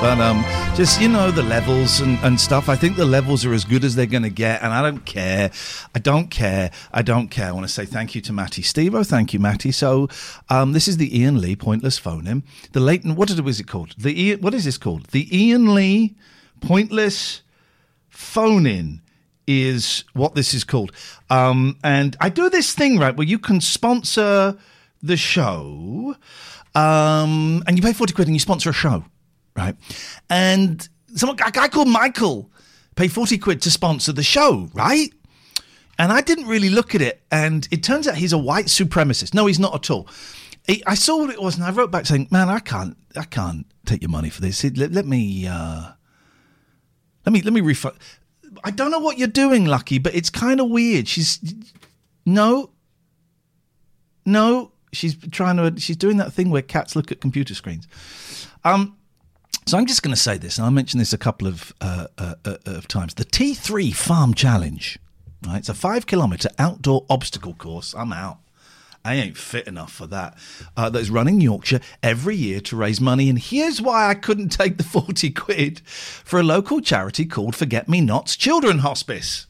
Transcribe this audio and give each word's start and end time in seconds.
But 0.00 0.20
um, 0.20 0.44
just 0.76 1.00
you 1.00 1.08
know 1.08 1.32
the 1.32 1.42
levels 1.42 2.00
and, 2.00 2.18
and 2.20 2.40
stuff. 2.40 2.68
I 2.68 2.76
think 2.76 2.96
the 2.96 3.04
levels 3.04 3.44
are 3.44 3.52
as 3.52 3.64
good 3.64 3.84
as 3.84 3.96
they're 3.96 4.06
going 4.06 4.22
to 4.22 4.30
get, 4.30 4.62
and 4.62 4.72
I 4.72 4.80
don't 4.80 5.04
care. 5.04 5.50
I 5.94 5.98
don't 5.98 6.28
care. 6.28 6.70
I 6.92 7.02
don't 7.02 7.28
care. 7.28 7.48
I 7.48 7.52
want 7.52 7.66
to 7.66 7.72
say 7.72 7.84
thank 7.84 8.14
you 8.14 8.20
to 8.22 8.32
Matty 8.32 8.62
Stevo. 8.62 9.04
Thank 9.04 9.34
you, 9.34 9.40
Matty. 9.40 9.72
So, 9.72 10.08
um, 10.48 10.72
this 10.72 10.88
is 10.88 10.96
the 10.96 11.22
Iain 11.22 11.40
Lee 11.40 11.56
pointless 11.56 11.98
phone. 11.98 12.44
The 12.72 12.80
Leighton. 12.80 13.16
What 13.16 13.28
is 13.28 13.60
it? 13.60 13.66
Called? 13.66 13.94
The 13.98 14.36
what 14.36 14.54
is 14.54 14.64
this 14.64 14.78
called? 14.78 15.06
The 15.06 15.28
Iain 15.32 15.74
Lee 15.74 16.16
pointless 16.60 17.42
phone 18.08 19.02
is 19.48 20.04
what 20.12 20.34
this 20.34 20.54
is 20.54 20.62
called. 20.62 20.92
Um, 21.28 21.76
and 21.82 22.16
I 22.20 22.28
do 22.28 22.48
this 22.48 22.72
thing 22.72 22.98
right 22.98 23.16
where 23.16 23.26
you 23.26 23.38
can 23.38 23.60
sponsor 23.60 24.56
the 25.02 25.16
show, 25.16 26.14
um, 26.74 27.62
and 27.66 27.76
you 27.76 27.82
pay 27.82 27.92
forty 27.92 28.12
quid 28.12 28.28
and 28.28 28.34
you 28.34 28.40
sponsor 28.40 28.70
a 28.70 28.74
show 28.74 29.04
right? 29.58 29.76
And 30.30 30.88
someone, 31.14 31.36
a 31.44 31.50
guy 31.50 31.68
called 31.68 31.88
Michael 31.88 32.50
paid 32.94 33.12
40 33.12 33.38
quid 33.38 33.62
to 33.62 33.70
sponsor 33.70 34.12
the 34.12 34.22
show, 34.22 34.70
right? 34.72 35.12
And 35.98 36.12
I 36.12 36.20
didn't 36.20 36.46
really 36.46 36.70
look 36.70 36.94
at 36.94 37.02
it. 37.02 37.22
And 37.30 37.66
it 37.70 37.82
turns 37.82 38.06
out 38.06 38.14
he's 38.16 38.32
a 38.32 38.38
white 38.38 38.66
supremacist. 38.66 39.34
No, 39.34 39.46
he's 39.46 39.58
not 39.58 39.74
at 39.74 39.90
all. 39.90 40.08
I 40.86 40.94
saw 40.94 41.18
what 41.18 41.30
it 41.30 41.40
was 41.40 41.56
and 41.56 41.64
I 41.64 41.70
wrote 41.70 41.90
back 41.90 42.06
saying, 42.06 42.28
man, 42.30 42.48
I 42.48 42.60
can't, 42.60 42.96
I 43.16 43.24
can't 43.24 43.66
take 43.86 44.02
your 44.02 44.10
money 44.10 44.28
for 44.28 44.42
this. 44.42 44.62
Let, 44.64 44.92
let 44.92 45.06
me, 45.06 45.46
uh, 45.46 45.92
let 47.24 47.32
me, 47.32 47.40
let 47.42 47.52
me 47.52 47.62
refund. 47.62 47.96
I 48.62 48.70
don't 48.70 48.90
know 48.90 48.98
what 48.98 49.18
you're 49.18 49.28
doing, 49.28 49.64
Lucky, 49.64 49.98
but 49.98 50.14
it's 50.14 50.30
kind 50.30 50.60
of 50.60 50.68
weird. 50.68 51.08
She's, 51.08 51.40
no, 52.26 52.70
no, 54.26 54.72
she's 54.92 55.16
trying 55.30 55.56
to, 55.56 55.80
she's 55.80 55.96
doing 55.96 56.16
that 56.18 56.32
thing 56.32 56.50
where 56.50 56.62
cats 56.62 56.96
look 56.96 57.12
at 57.12 57.20
computer 57.20 57.54
screens. 57.54 57.86
Um, 58.64 58.96
so 59.66 59.76
I'm 59.76 59.84
just 59.84 60.02
going 60.02 60.14
to 60.14 60.20
say 60.20 60.38
this, 60.38 60.56
and 60.56 60.66
I 60.66 60.70
mentioned 60.70 61.00
this 61.00 61.12
a 61.12 61.18
couple 61.18 61.46
of 61.46 61.74
uh, 61.82 62.06
uh, 62.16 62.34
uh, 62.44 62.56
of 62.64 62.88
times. 62.88 63.14
The 63.14 63.26
T3 63.26 63.94
Farm 63.94 64.32
Challenge, 64.32 64.98
right? 65.46 65.58
It's 65.58 65.68
a 65.68 65.74
five 65.74 66.06
kilometre 66.06 66.48
outdoor 66.58 67.04
obstacle 67.10 67.52
course. 67.52 67.94
I'm 67.94 68.12
out. 68.12 68.38
I 69.04 69.14
ain't 69.14 69.36
fit 69.36 69.66
enough 69.66 69.92
for 69.92 70.06
that. 70.06 70.38
Uh, 70.76 70.90
that 70.90 70.98
is 70.98 71.10
running 71.10 71.40
Yorkshire 71.40 71.80
every 72.02 72.36
year 72.36 72.60
to 72.62 72.76
raise 72.76 73.00
money. 73.00 73.28
And 73.28 73.38
here's 73.38 73.80
why 73.80 74.08
I 74.08 74.14
couldn't 74.14 74.48
take 74.50 74.78
the 74.78 74.84
40 74.84 75.30
quid 75.32 75.80
for 75.80 76.40
a 76.40 76.42
local 76.42 76.80
charity 76.80 77.26
called 77.26 77.54
Forget 77.54 77.88
Me 77.88 78.00
Not's 78.00 78.36
Children 78.36 78.78
Hospice. 78.78 79.47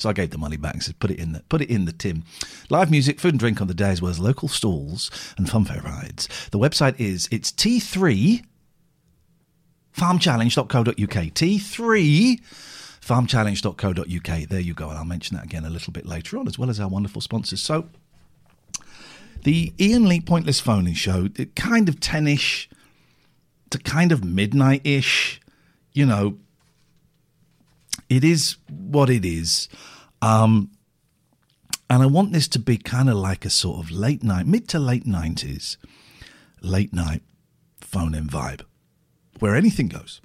So 0.00 0.08
I 0.08 0.12
gave 0.12 0.30
the 0.30 0.38
money 0.38 0.56
back 0.56 0.74
and 0.74 0.82
said, 0.82 0.98
put 0.98 1.10
it 1.10 1.18
in 1.18 1.32
the 1.32 1.40
put 1.48 1.60
it 1.60 1.70
in 1.70 1.84
the 1.84 1.92
tin. 1.92 2.24
Live 2.70 2.90
music, 2.90 3.20
food 3.20 3.34
and 3.34 3.40
drink 3.40 3.60
on 3.60 3.66
the 3.66 3.74
day 3.74 3.90
as 3.90 4.00
well 4.00 4.10
as 4.10 4.18
local 4.18 4.48
stalls 4.48 5.10
and 5.36 5.46
funfair 5.46 5.82
rides. 5.84 6.28
The 6.50 6.58
website 6.58 6.98
is 6.98 7.28
it's 7.30 7.52
T3 7.52 8.44
farmchallenge.co.uk. 9.96 10.94
T3 10.94 12.40
farmchallenge.co.uk. 13.00 14.48
There 14.48 14.60
you 14.60 14.74
go. 14.74 14.88
And 14.88 14.98
I'll 14.98 15.04
mention 15.04 15.36
that 15.36 15.44
again 15.44 15.64
a 15.64 15.70
little 15.70 15.92
bit 15.92 16.06
later 16.06 16.38
on, 16.38 16.46
as 16.48 16.58
well 16.58 16.70
as 16.70 16.80
our 16.80 16.88
wonderful 16.88 17.20
sponsors. 17.20 17.60
So 17.60 17.88
the 19.42 19.72
Iain 19.80 20.08
Lee 20.08 20.20
Pointless 20.20 20.60
Phoning 20.60 20.94
Show, 20.94 21.28
kind 21.56 21.88
of 21.88 21.96
10ish 21.96 22.68
to 23.70 23.78
kind 23.78 24.12
of 24.12 24.24
midnight 24.24 24.82
ish, 24.84 25.40
you 25.92 26.04
know, 26.04 26.38
it 28.08 28.24
is 28.24 28.56
what 28.68 29.08
it 29.08 29.24
is. 29.24 29.68
Um, 30.22 30.70
and 31.88 32.02
I 32.02 32.06
want 32.06 32.32
this 32.32 32.46
to 32.48 32.58
be 32.58 32.76
kind 32.76 33.08
of 33.08 33.16
like 33.16 33.44
a 33.44 33.50
sort 33.50 33.84
of 33.84 33.90
late 33.90 34.22
night, 34.22 34.46
mid 34.46 34.68
to 34.68 34.78
late 34.78 35.04
90s, 35.04 35.76
late 36.60 36.92
night 36.92 37.22
phone 37.80 38.14
in 38.14 38.28
vibe, 38.28 38.62
where 39.40 39.56
anything 39.56 39.88
goes. 39.88 40.20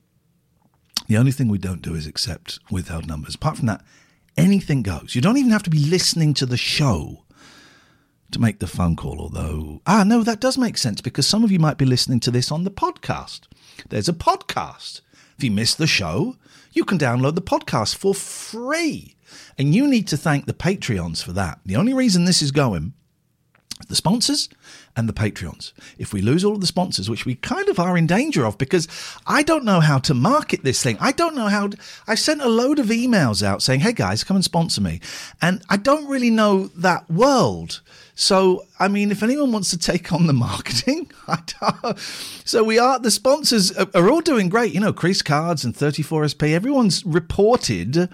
The 1.08 1.18
only 1.18 1.32
thing 1.32 1.48
we 1.48 1.58
don't 1.58 1.82
do 1.82 1.96
is 1.96 2.06
accept 2.06 2.60
withheld 2.70 3.08
numbers. 3.08 3.36
Apart 3.36 3.58
from 3.58 3.68
that, 3.68 3.84
anything 4.38 4.84
goes. 4.84 5.16
You 5.16 5.22
don't 5.22 5.38
even 5.38 5.52
have 5.52 5.64
to 5.64 5.70
be 5.70 5.80
listening 5.80 6.34
to 6.36 6.46
the 6.46 6.58
show 6.58 7.24
to 8.32 8.40
make 8.40 8.60
the 8.60 8.68
phone 8.68 8.96
call, 8.96 9.20
although, 9.20 9.82
ah, 9.88 10.04
no, 10.04 10.24
that 10.24 10.40
does 10.40 10.58
make 10.58 10.78
sense 10.78 11.02
because 11.02 11.28
some 11.28 11.44
of 11.44 11.52
you 11.52 11.60
might 11.60 11.78
be 11.78 11.86
listening 11.86 12.20
to 12.22 12.32
this 12.32 12.52
on 12.52 12.64
the 12.64 12.72
podcast. 12.72 13.42
There's 13.90 14.10
a 14.10 14.14
podcast. 14.14 15.02
If 15.38 15.44
you 15.44 15.52
missed 15.52 15.78
the 15.78 15.88
show, 15.88 16.36
you 16.74 16.86
can 16.86 16.98
download 16.98 17.36
the 17.36 17.42
podcast 17.42 17.96
for 17.96 18.14
free. 18.14 19.15
And 19.58 19.74
you 19.74 19.88
need 19.88 20.08
to 20.10 20.18
thank 20.18 20.46
the 20.46 20.54
Patreons 20.54 21.24
for 21.24 21.32
that. 21.34 21.60
The 21.66 21.76
only 21.76 21.94
reason 21.94 22.26
this 22.26 22.42
is 22.42 22.52
going 22.52 22.94
the 23.90 23.96
sponsors 23.96 24.48
and 24.96 25.08
the 25.08 25.14
Patreons. 25.14 25.74
If 25.98 26.14
we 26.14 26.22
lose 26.22 26.46
all 26.46 26.54
of 26.54 26.62
the 26.62 26.68
sponsors, 26.68 27.10
which 27.10 27.26
we 27.26 27.36
kind 27.36 27.68
of 27.68 27.78
are 27.78 27.98
in 27.98 28.08
danger 28.08 28.46
of, 28.46 28.58
because 28.58 28.88
I 29.28 29.44
don't 29.44 29.66
know 29.66 29.82
how 29.82 29.98
to 30.00 30.14
market 30.14 30.64
this 30.64 30.82
thing. 30.82 30.98
I 31.02 31.12
don't 31.12 31.36
know 31.36 31.48
how. 31.48 31.68
To, 31.68 31.78
I 32.08 32.16
sent 32.16 32.42
a 32.42 32.48
load 32.48 32.80
of 32.80 32.88
emails 32.88 33.44
out 33.44 33.62
saying, 33.62 33.82
hey 33.82 33.92
guys, 33.92 34.24
come 34.24 34.38
and 34.38 34.44
sponsor 34.44 34.80
me. 34.80 35.02
And 35.42 35.62
I 35.70 35.76
don't 35.76 36.08
really 36.08 36.30
know 36.30 36.68
that 36.68 37.10
world. 37.10 37.82
So, 38.16 38.66
I 38.80 38.88
mean, 38.88 39.12
if 39.12 39.22
anyone 39.22 39.52
wants 39.52 39.72
to 39.72 39.78
take 39.78 40.14
on 40.14 40.28
the 40.28 40.34
marketing, 40.48 41.12
I. 41.28 41.96
So 42.46 42.64
we 42.64 42.80
are, 42.80 42.98
the 42.98 43.12
sponsors 43.12 43.74
are, 43.74 43.88
are 43.94 44.10
all 44.10 44.22
doing 44.22 44.48
great. 44.48 44.74
You 44.74 44.80
know, 44.80 44.94
Crease 44.94 45.22
Cards 45.22 45.66
and 45.66 45.76
34SP, 45.76 46.54
everyone's 46.54 47.06
reported 47.06 48.10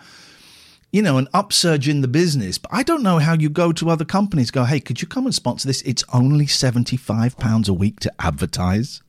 you 0.91 1.01
know, 1.01 1.17
an 1.17 1.27
upsurge 1.33 1.87
in 1.87 2.01
the 2.01 2.07
business. 2.07 2.57
But 2.57 2.73
I 2.73 2.83
don't 2.83 3.03
know 3.03 3.19
how 3.19 3.33
you 3.33 3.49
go 3.49 3.71
to 3.71 3.89
other 3.89 4.05
companies, 4.05 4.51
go, 4.51 4.65
hey, 4.65 4.79
could 4.79 5.01
you 5.01 5.07
come 5.07 5.25
and 5.25 5.33
sponsor 5.33 5.67
this? 5.67 5.81
It's 5.83 6.03
only 6.13 6.45
£75 6.45 7.69
a 7.69 7.73
week 7.73 7.99
to 8.01 8.11
advertise. 8.19 9.01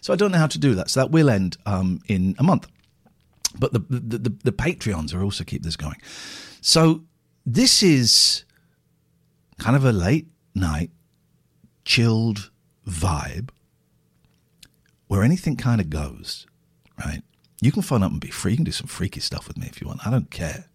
So 0.00 0.12
I 0.12 0.16
don't 0.16 0.32
know 0.32 0.38
how 0.38 0.46
to 0.46 0.58
do 0.58 0.74
that. 0.76 0.90
So 0.90 1.00
that 1.00 1.10
will 1.10 1.28
end 1.28 1.56
um, 1.66 2.00
in 2.06 2.36
a 2.38 2.42
month. 2.42 2.68
But 3.58 3.72
the, 3.72 3.80
the, 3.80 4.18
the, 4.18 4.36
the 4.44 4.52
Patreons 4.52 5.14
are 5.14 5.22
also 5.22 5.42
keep 5.42 5.62
this 5.62 5.76
going. 5.76 5.96
So 6.60 7.02
this 7.44 7.82
is 7.82 8.44
kind 9.58 9.74
of 9.74 9.84
a 9.84 9.92
late 9.92 10.28
night, 10.54 10.90
chilled 11.84 12.50
vibe 12.86 13.50
where 15.08 15.22
anything 15.22 15.56
kind 15.56 15.80
of 15.80 15.90
goes, 15.90 16.46
right? 17.04 17.22
You 17.60 17.72
can 17.72 17.82
phone 17.82 18.02
up 18.02 18.12
and 18.12 18.20
be 18.20 18.28
free. 18.28 18.52
You 18.52 18.58
can 18.58 18.64
do 18.64 18.72
some 18.72 18.86
freaky 18.86 19.20
stuff 19.20 19.48
with 19.48 19.56
me 19.56 19.66
if 19.66 19.80
you 19.80 19.88
want. 19.88 20.06
I 20.06 20.10
don't 20.10 20.30
care. 20.30 20.66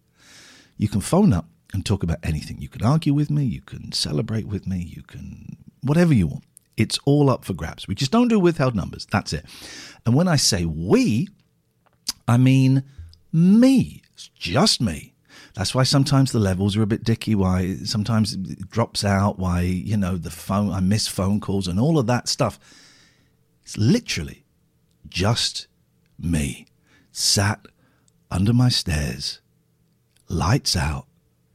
You 0.76 0.88
can 0.88 1.00
phone 1.00 1.32
up 1.32 1.46
and 1.72 1.84
talk 1.84 2.02
about 2.02 2.18
anything. 2.22 2.60
You 2.60 2.68
can 2.68 2.82
argue 2.82 3.14
with 3.14 3.30
me, 3.30 3.44
you 3.44 3.60
can 3.60 3.92
celebrate 3.92 4.46
with 4.46 4.66
me, 4.66 4.78
you 4.78 5.02
can 5.02 5.56
whatever 5.82 6.14
you 6.14 6.28
want. 6.28 6.44
It's 6.76 6.98
all 7.04 7.30
up 7.30 7.44
for 7.44 7.54
grabs. 7.54 7.86
We 7.86 7.94
just 7.94 8.10
don't 8.10 8.28
do 8.28 8.40
withheld 8.40 8.74
numbers. 8.74 9.06
That's 9.10 9.32
it. 9.32 9.44
And 10.04 10.14
when 10.14 10.26
I 10.26 10.36
say 10.36 10.64
we, 10.64 11.28
I 12.26 12.36
mean 12.36 12.82
me. 13.32 14.02
It's 14.12 14.28
just 14.28 14.80
me. 14.80 15.14
That's 15.54 15.74
why 15.74 15.84
sometimes 15.84 16.32
the 16.32 16.40
levels 16.40 16.76
are 16.76 16.82
a 16.82 16.86
bit 16.86 17.04
dicky. 17.04 17.34
Why 17.34 17.76
sometimes 17.84 18.34
it 18.34 18.70
drops 18.70 19.04
out. 19.04 19.38
Why 19.38 19.60
you 19.60 19.96
know 19.96 20.16
the 20.16 20.30
phone 20.30 20.70
I 20.70 20.80
miss 20.80 21.06
phone 21.06 21.40
calls 21.40 21.68
and 21.68 21.78
all 21.78 21.98
of 21.98 22.06
that 22.06 22.28
stuff. 22.28 22.58
It's 23.62 23.78
literally 23.78 24.44
just 25.08 25.68
me 26.18 26.66
sat 27.12 27.66
under 28.30 28.52
my 28.52 28.68
stairs 28.68 29.40
lights 30.28 30.76
out. 30.76 31.06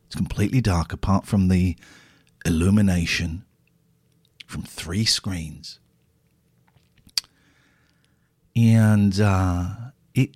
It's 0.07 0.15
completely 0.15 0.61
dark 0.61 0.91
apart 0.93 1.25
from 1.25 1.47
the 1.47 1.75
illumination 2.45 3.43
from 4.49 4.63
three 4.63 5.05
screens. 5.05 5.79
And 8.55 9.19
uh, 9.21 9.69
it 10.15 10.31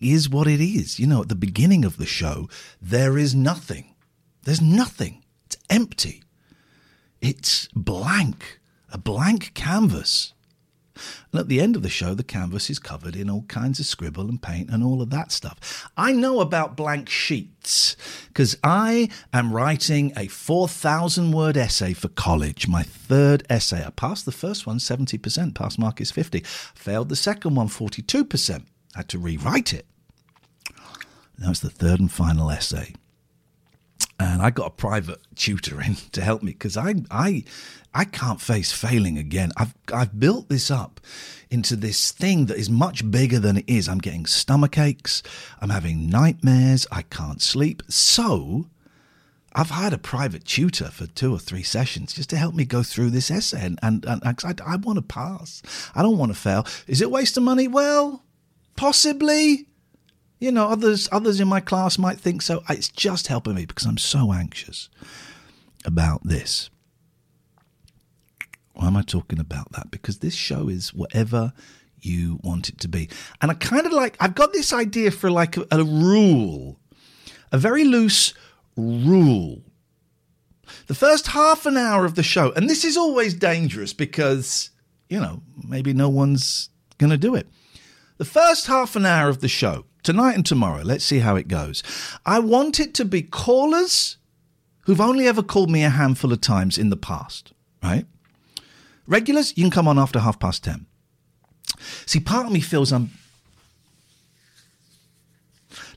is 0.00 0.28
what 0.28 0.48
it 0.48 0.60
is. 0.60 0.98
You 0.98 1.06
know, 1.06 1.22
at 1.22 1.28
the 1.28 1.36
beginning 1.36 1.84
of 1.84 1.96
the 1.96 2.06
show, 2.06 2.48
there 2.82 3.16
is 3.16 3.34
nothing. 3.34 3.94
There's 4.42 4.60
nothing. 4.60 5.22
It's 5.46 5.56
empty. 5.70 6.24
It's 7.20 7.68
blank, 7.68 8.60
a 8.92 8.98
blank 8.98 9.52
canvas. 9.54 10.32
And 11.32 11.40
at 11.40 11.48
the 11.48 11.60
end 11.60 11.76
of 11.76 11.82
the 11.82 11.88
show, 11.88 12.14
the 12.14 12.22
canvas 12.22 12.70
is 12.70 12.78
covered 12.78 13.16
in 13.16 13.30
all 13.30 13.42
kinds 13.42 13.80
of 13.80 13.86
scribble 13.86 14.28
and 14.28 14.40
paint 14.40 14.70
and 14.70 14.82
all 14.82 15.02
of 15.02 15.10
that 15.10 15.32
stuff. 15.32 15.88
I 15.96 16.12
know 16.12 16.40
about 16.40 16.76
blank 16.76 17.08
sheets 17.08 17.96
because 18.28 18.56
I 18.62 19.08
am 19.32 19.52
writing 19.52 20.12
a 20.16 20.28
4,000 20.28 21.32
word 21.32 21.56
essay 21.56 21.92
for 21.92 22.08
college, 22.08 22.68
my 22.68 22.82
third 22.82 23.44
essay. 23.48 23.84
I 23.84 23.90
passed 23.90 24.24
the 24.24 24.32
first 24.32 24.66
one 24.66 24.78
70%, 24.78 25.54
pass 25.54 25.78
mark 25.78 26.00
is 26.00 26.10
50. 26.10 26.40
Failed 26.74 27.08
the 27.08 27.16
second 27.16 27.54
one 27.54 27.68
42%. 27.68 28.64
Had 28.94 29.08
to 29.10 29.18
rewrite 29.18 29.74
it. 29.74 29.86
Now 31.38 31.50
it's 31.50 31.60
the 31.60 31.68
third 31.70 32.00
and 32.00 32.10
final 32.10 32.50
essay 32.50 32.94
and 34.18 34.42
I 34.42 34.50
got 34.50 34.66
a 34.66 34.70
private 34.70 35.20
tutor 35.34 35.80
in 35.80 35.94
to 36.12 36.20
help 36.20 36.42
me 36.42 36.52
because 36.52 36.76
I 36.76 36.94
I 37.10 37.44
I 37.94 38.04
can't 38.04 38.40
face 38.40 38.72
failing 38.72 39.18
again. 39.18 39.52
I've 39.56 39.74
I've 39.92 40.18
built 40.18 40.48
this 40.48 40.70
up 40.70 41.00
into 41.50 41.76
this 41.76 42.10
thing 42.10 42.46
that 42.46 42.56
is 42.56 42.68
much 42.68 43.08
bigger 43.10 43.38
than 43.38 43.56
it 43.58 43.64
is. 43.68 43.88
I'm 43.88 43.98
getting 43.98 44.26
stomach 44.26 44.78
aches. 44.78 45.22
I'm 45.60 45.70
having 45.70 46.08
nightmares. 46.08 46.86
I 46.90 47.02
can't 47.02 47.40
sleep. 47.40 47.82
So 47.88 48.66
I've 49.54 49.70
hired 49.70 49.94
a 49.94 49.98
private 49.98 50.44
tutor 50.44 50.86
for 50.86 51.06
two 51.06 51.32
or 51.32 51.38
three 51.38 51.62
sessions 51.62 52.12
just 52.12 52.28
to 52.30 52.36
help 52.36 52.54
me 52.54 52.66
go 52.66 52.82
through 52.82 53.10
this 53.10 53.30
essay. 53.30 53.64
And, 53.64 53.78
and, 53.82 54.04
and 54.04 54.20
I, 54.24 54.54
I 54.66 54.76
want 54.76 54.98
to 54.98 55.02
pass. 55.02 55.62
I 55.94 56.02
don't 56.02 56.18
want 56.18 56.30
to 56.30 56.38
fail. 56.38 56.66
Is 56.86 57.00
it 57.00 57.10
waste 57.10 57.38
of 57.38 57.42
money? 57.42 57.66
Well, 57.66 58.22
possibly. 58.76 59.66
You 60.38 60.52
know, 60.52 60.68
others 60.68 61.08
others 61.12 61.40
in 61.40 61.48
my 61.48 61.60
class 61.60 61.98
might 61.98 62.20
think 62.20 62.42
so. 62.42 62.62
It's 62.68 62.88
just 62.88 63.28
helping 63.28 63.54
me 63.54 63.64
because 63.64 63.86
I'm 63.86 63.98
so 63.98 64.32
anxious 64.32 64.88
about 65.84 66.24
this. 66.24 66.68
Why 68.74 68.88
am 68.88 68.96
I 68.96 69.02
talking 69.02 69.40
about 69.40 69.72
that? 69.72 69.90
Because 69.90 70.18
this 70.18 70.34
show 70.34 70.68
is 70.68 70.92
whatever 70.92 71.54
you 72.00 72.38
want 72.42 72.68
it 72.68 72.78
to 72.80 72.88
be. 72.88 73.08
And 73.40 73.50
I 73.50 73.54
kind 73.54 73.86
of 73.86 73.92
like, 73.92 74.16
I've 74.20 74.34
got 74.34 74.52
this 74.52 74.72
idea 74.72 75.10
for 75.10 75.30
like 75.30 75.56
a, 75.56 75.66
a 75.70 75.82
rule, 75.82 76.78
a 77.50 77.58
very 77.58 77.84
loose 77.84 78.34
rule. 78.76 79.62
The 80.88 80.94
first 80.94 81.28
half 81.28 81.64
an 81.64 81.76
hour 81.76 82.04
of 82.04 82.16
the 82.16 82.22
show, 82.22 82.52
and 82.52 82.68
this 82.68 82.84
is 82.84 82.96
always 82.96 83.34
dangerous 83.34 83.92
because, 83.92 84.70
you 85.08 85.20
know, 85.20 85.40
maybe 85.66 85.94
no 85.94 86.08
one's 86.08 86.68
going 86.98 87.10
to 87.10 87.16
do 87.16 87.34
it. 87.34 87.46
The 88.18 88.24
first 88.24 88.66
half 88.66 88.96
an 88.96 89.06
hour 89.06 89.28
of 89.28 89.40
the 89.40 89.48
show, 89.48 89.84
tonight 90.06 90.36
and 90.36 90.46
tomorrow, 90.46 90.82
let's 90.82 91.04
see 91.04 91.18
how 91.18 91.34
it 91.36 91.48
goes. 91.48 91.82
I 92.24 92.38
want 92.38 92.78
it 92.78 92.94
to 92.94 93.04
be 93.04 93.22
callers 93.22 94.16
who've 94.84 95.00
only 95.00 95.26
ever 95.26 95.42
called 95.42 95.68
me 95.68 95.82
a 95.82 95.90
handful 95.90 96.32
of 96.32 96.40
times 96.40 96.78
in 96.78 96.90
the 96.90 96.96
past, 96.96 97.52
right? 97.82 98.06
Regulars, 99.08 99.52
you 99.56 99.64
can 99.64 99.70
come 99.72 99.88
on 99.88 99.98
after 99.98 100.20
half 100.20 100.38
past 100.38 100.62
10. 100.62 100.86
See, 102.06 102.20
part 102.20 102.46
of 102.46 102.52
me 102.52 102.60
feels 102.60 102.92
I'm. 102.92 103.10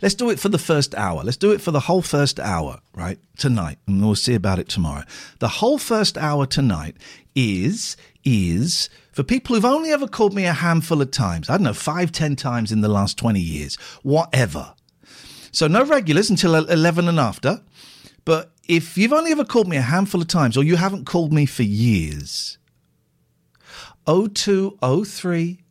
Let's 0.02 0.16
do 0.16 0.30
it 0.30 0.40
for 0.40 0.50
the 0.50 0.58
first 0.58 0.96
hour. 0.96 1.24
Let's 1.24 1.38
do 1.38 1.52
it 1.52 1.62
for 1.62 1.72
the 1.72 1.82
whole 1.82 2.02
first 2.02 2.40
hour, 2.40 2.80
right? 2.94 3.20
Tonight. 3.38 3.78
And 3.86 4.02
we'll 4.02 4.16
see 4.16 4.34
about 4.34 4.58
it 4.58 4.70
tomorrow. 4.70 5.04
The 5.40 5.48
whole 5.48 5.78
first 5.78 6.18
hour 6.18 6.46
tonight 6.46 6.98
is 7.36 7.96
is 8.24 8.90
for 9.20 9.24
people 9.26 9.54
who've 9.54 9.66
only 9.66 9.92
ever 9.92 10.08
called 10.08 10.34
me 10.34 10.46
a 10.46 10.54
handful 10.54 11.02
of 11.02 11.12
times. 11.12 11.50
I 11.50 11.58
don't 11.58 11.64
know, 11.64 11.74
five, 11.74 12.14
ten 12.14 12.38
times 12.38 12.72
in 12.72 12.80
the 12.80 12.88
last 12.88 13.18
20 13.18 13.38
years, 13.38 13.76
whatever. 14.02 14.74
So 15.52 15.68
no 15.68 15.84
regulars 15.84 16.30
until 16.30 16.56
11 16.56 17.10
and 17.10 17.20
after. 17.20 17.62
But 18.24 18.54
if 18.66 18.98
you've 18.98 19.12
only 19.12 19.34
ever 19.34 19.44
called 19.44 19.68
me 19.68 19.76
a 19.76 19.82
handful 19.82 20.22
of 20.22 20.30
times 20.30 20.56
or 20.56 20.64
you 20.64 20.78
haven't 20.78 21.04
called 21.04 21.34
me 21.34 21.46
for 21.46 21.64
years, 21.64 22.60
0203 24.08 25.64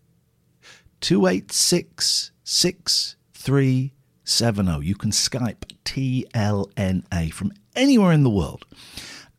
286 1.01 2.33
6370. 2.44 4.87
You 4.87 4.94
can 4.94 5.11
Skype 5.11 5.73
TLNA 5.87 7.33
from 7.33 7.53
anywhere 7.75 8.12
in 8.12 8.25
the 8.25 8.29
world. 8.29 8.67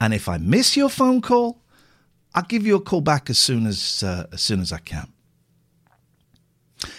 And 0.02 0.16
if 0.16 0.28
I 0.28 0.40
miss 0.40 0.76
your 0.76 0.90
phone 0.90 1.22
call, 1.22 1.59
I'll 2.40 2.46
give 2.46 2.66
you 2.66 2.78
a 2.78 2.80
call 2.80 3.02
back 3.02 3.30
as 3.30 3.38
soon 3.38 3.68
as 3.68 4.02
uh, 4.02 4.28
as 4.32 4.42
soon 4.42 4.62
as 4.62 4.72
I 4.72 4.78
can. 4.78 5.12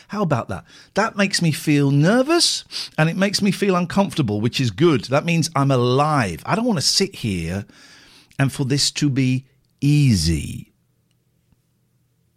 How 0.09 0.21
about 0.21 0.49
that? 0.51 0.65
That 0.93 1.17
makes 1.17 1.41
me 1.41 1.51
feel 1.51 1.91
nervous 1.91 2.63
and 2.99 3.09
it 3.09 3.17
makes 3.17 3.41
me 3.41 3.51
feel 3.51 3.75
uncomfortable, 3.75 4.43
which 4.43 4.61
is 4.61 4.71
good. 4.71 5.05
That 5.05 5.25
means 5.25 5.49
I'm 5.57 5.71
alive. 5.71 6.43
I 6.45 6.57
don't 6.57 6.67
want 6.67 6.77
to 6.77 6.85
sit 6.85 7.15
here 7.15 7.65
and 8.39 8.53
for 8.53 8.67
this 8.67 8.91
to 8.91 9.09
be 9.09 9.47
easy. 9.81 10.75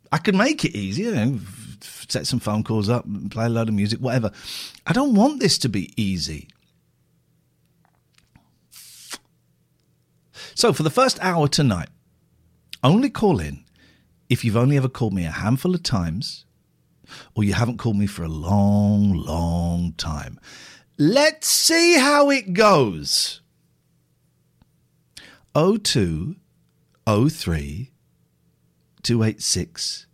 I 0.10 0.18
can 0.18 0.38
make 0.38 0.64
it 0.64 0.74
easy, 0.74 1.04
you 1.04 1.14
know, 1.14 1.40
set 1.82 2.26
some 2.26 2.40
phone 2.40 2.64
calls 2.64 2.88
up, 2.88 3.06
play 3.32 3.48
a 3.48 3.50
load 3.50 3.68
of 3.68 3.74
music, 3.74 4.00
whatever. 4.00 4.32
I 4.88 4.94
don't 4.94 5.14
want 5.14 5.42
this 5.42 5.58
to 5.58 5.68
be 5.68 5.92
easy. 6.02 6.48
So, 10.56 10.72
for 10.72 10.84
the 10.84 10.90
first 10.90 11.20
hour 11.22 11.50
tonight, 11.50 11.90
only 12.84 13.10
call 13.10 13.40
in 13.40 13.64
if 14.30 14.44
you've 14.44 14.58
only 14.58 14.78
ever 14.78 14.90
called 14.90 15.14
me 15.14 15.26
a 15.26 15.32
handful 15.32 15.76
of 15.76 15.84
times 15.84 16.46
or 17.36 17.44
you 17.44 17.54
haven't 17.54 17.78
called 17.78 17.98
me 17.98 18.08
for 18.08 18.24
a 18.24 18.30
long, 18.30 19.14
long 19.14 19.94
time. 19.98 20.40
Let's 20.98 21.48
see 21.48 21.98
how 21.98 22.30
it 22.30 22.54
goes. 22.54 23.42
02 25.56 26.36
03 27.06 27.92
286 29.04 30.08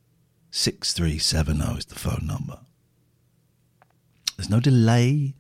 6370 0.51 1.77
is 1.77 1.85
the 1.85 1.95
phone 1.95 2.25
number. 2.25 2.59
There's 4.35 4.49
no 4.49 4.59
delay. 4.59 5.35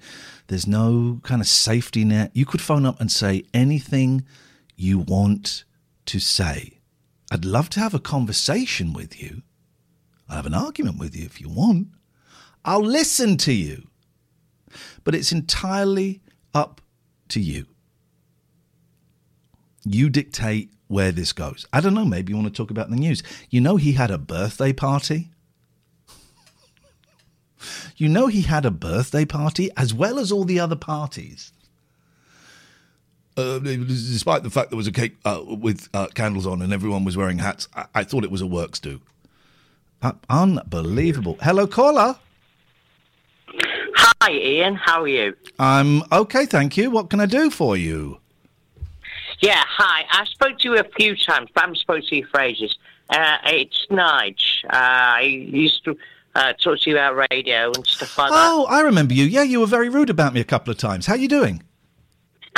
There's 0.47 0.67
no 0.67 1.19
kind 1.23 1.41
of 1.41 1.47
safety 1.47 2.03
net. 2.03 2.31
You 2.33 2.45
could 2.45 2.61
phone 2.61 2.85
up 2.85 2.99
and 2.99 3.11
say 3.11 3.43
anything 3.53 4.25
you 4.75 4.99
want 4.99 5.63
to 6.07 6.19
say. 6.19 6.78
I'd 7.31 7.45
love 7.45 7.69
to 7.71 7.79
have 7.79 7.93
a 7.93 7.99
conversation 7.99 8.93
with 8.93 9.21
you. 9.21 9.43
I'll 10.27 10.37
have 10.37 10.45
an 10.45 10.53
argument 10.53 10.99
with 10.99 11.15
you 11.15 11.25
if 11.25 11.39
you 11.39 11.49
want. 11.49 11.87
I'll 12.65 12.83
listen 12.83 13.37
to 13.37 13.53
you. 13.53 13.87
But 15.03 15.15
it's 15.15 15.31
entirely 15.31 16.21
up 16.53 16.81
to 17.29 17.39
you. 17.39 17.65
You 19.85 20.09
dictate 20.09 20.71
where 20.87 21.11
this 21.11 21.33
goes. 21.33 21.65
I 21.71 21.81
don't 21.81 21.93
know, 21.93 22.05
maybe 22.05 22.31
you 22.31 22.37
want 22.37 22.53
to 22.53 22.57
talk 22.57 22.71
about 22.71 22.89
the 22.89 22.95
news. 22.95 23.23
You 23.49 23.61
know, 23.61 23.77
he 23.77 23.93
had 23.93 24.11
a 24.11 24.17
birthday 24.17 24.73
party. 24.73 25.29
you 27.95 28.09
know, 28.09 28.27
he 28.27 28.41
had 28.41 28.65
a 28.65 28.71
birthday 28.71 29.25
party 29.25 29.69
as 29.77 29.93
well 29.93 30.19
as 30.19 30.31
all 30.31 30.43
the 30.43 30.59
other 30.59 30.75
parties. 30.75 31.53
Uh, 33.39 33.59
despite 33.59 34.43
the 34.43 34.49
fact 34.49 34.69
there 34.69 34.77
was 34.77 34.87
a 34.87 34.91
cake 34.91 35.15
uh, 35.23 35.41
with 35.45 35.87
uh, 35.93 36.07
candles 36.07 36.45
on 36.45 36.61
and 36.61 36.73
everyone 36.73 37.05
was 37.05 37.15
wearing 37.15 37.37
hats, 37.37 37.67
I-, 37.73 37.85
I 37.95 38.03
thought 38.03 38.23
it 38.23 38.31
was 38.31 38.41
a 38.41 38.47
works 38.47 38.79
do. 38.79 38.99
Uh, 40.01 40.13
unbelievable. 40.29 41.37
Hello, 41.41 41.65
caller. 41.65 42.17
Hi, 43.95 44.31
Iain. 44.31 44.75
How 44.75 45.03
are 45.03 45.07
you? 45.07 45.35
I'm 45.57 46.03
okay, 46.11 46.45
thank 46.45 46.75
you. 46.77 46.91
What 46.91 47.09
can 47.09 47.19
I 47.19 47.25
do 47.25 47.49
for 47.49 47.77
you? 47.77 48.19
Yeah, 49.39 49.63
hi. 49.65 50.05
I 50.11 50.25
spoke 50.25 50.59
to 50.59 50.69
you 50.69 50.77
a 50.77 50.83
few 50.83 51.15
times, 51.15 51.49
but 51.53 51.61
I 51.61 51.63
haven't 51.67 51.77
spoken 51.77 52.03
to 52.07 52.15
you 52.17 52.25
for 52.25 52.41
ages. 52.41 52.77
Uh, 53.09 53.37
it's 53.45 53.87
Nige. 53.89 54.65
Uh, 54.65 54.69
I 54.71 55.21
used 55.21 55.85
to 55.85 55.97
uh, 56.35 56.53
talk 56.53 56.79
to 56.79 56.89
you 56.89 56.97
about 56.97 57.29
radio 57.31 57.71
and 57.73 57.85
stuff 57.87 58.17
like 58.17 58.31
oh, 58.31 58.35
that. 58.35 58.51
Oh, 58.51 58.65
I 58.65 58.81
remember 58.81 59.13
you. 59.13 59.25
Yeah, 59.25 59.43
you 59.43 59.61
were 59.61 59.65
very 59.65 59.89
rude 59.89 60.09
about 60.09 60.33
me 60.33 60.41
a 60.41 60.45
couple 60.45 60.71
of 60.71 60.77
times. 60.77 61.05
How 61.05 61.13
are 61.13 61.17
you 61.17 61.29
doing? 61.29 61.63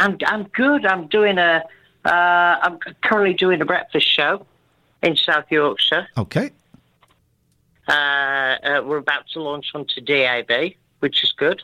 I'm 0.02 0.18
I'm 0.26 0.44
good. 0.46 0.86
I'm 0.86 1.08
doing 1.08 1.38
a. 1.38 1.64
Uh, 2.04 2.10
I'm 2.10 2.80
currently 3.04 3.36
doing 3.36 3.62
a 3.62 3.66
breakfast 3.66 4.08
show 4.08 4.46
in 5.04 5.16
South 5.16 5.46
Yorkshire. 5.52 6.08
Okay. 6.18 6.50
Uh, 7.88 7.92
uh, 7.92 8.82
we're 8.84 8.98
about 8.98 9.28
to 9.34 9.42
launch 9.42 9.68
onto 9.76 10.02
DAB, 10.02 10.74
which 11.00 11.24
is 11.24 11.32
good. 11.38 11.62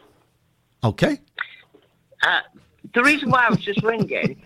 Okay. 0.83 1.19
Uh, 2.21 2.41
the 2.93 3.03
reason 3.03 3.31
why 3.31 3.47
I 3.47 3.49
was 3.49 3.59
just 3.59 3.81
ringing. 3.81 4.39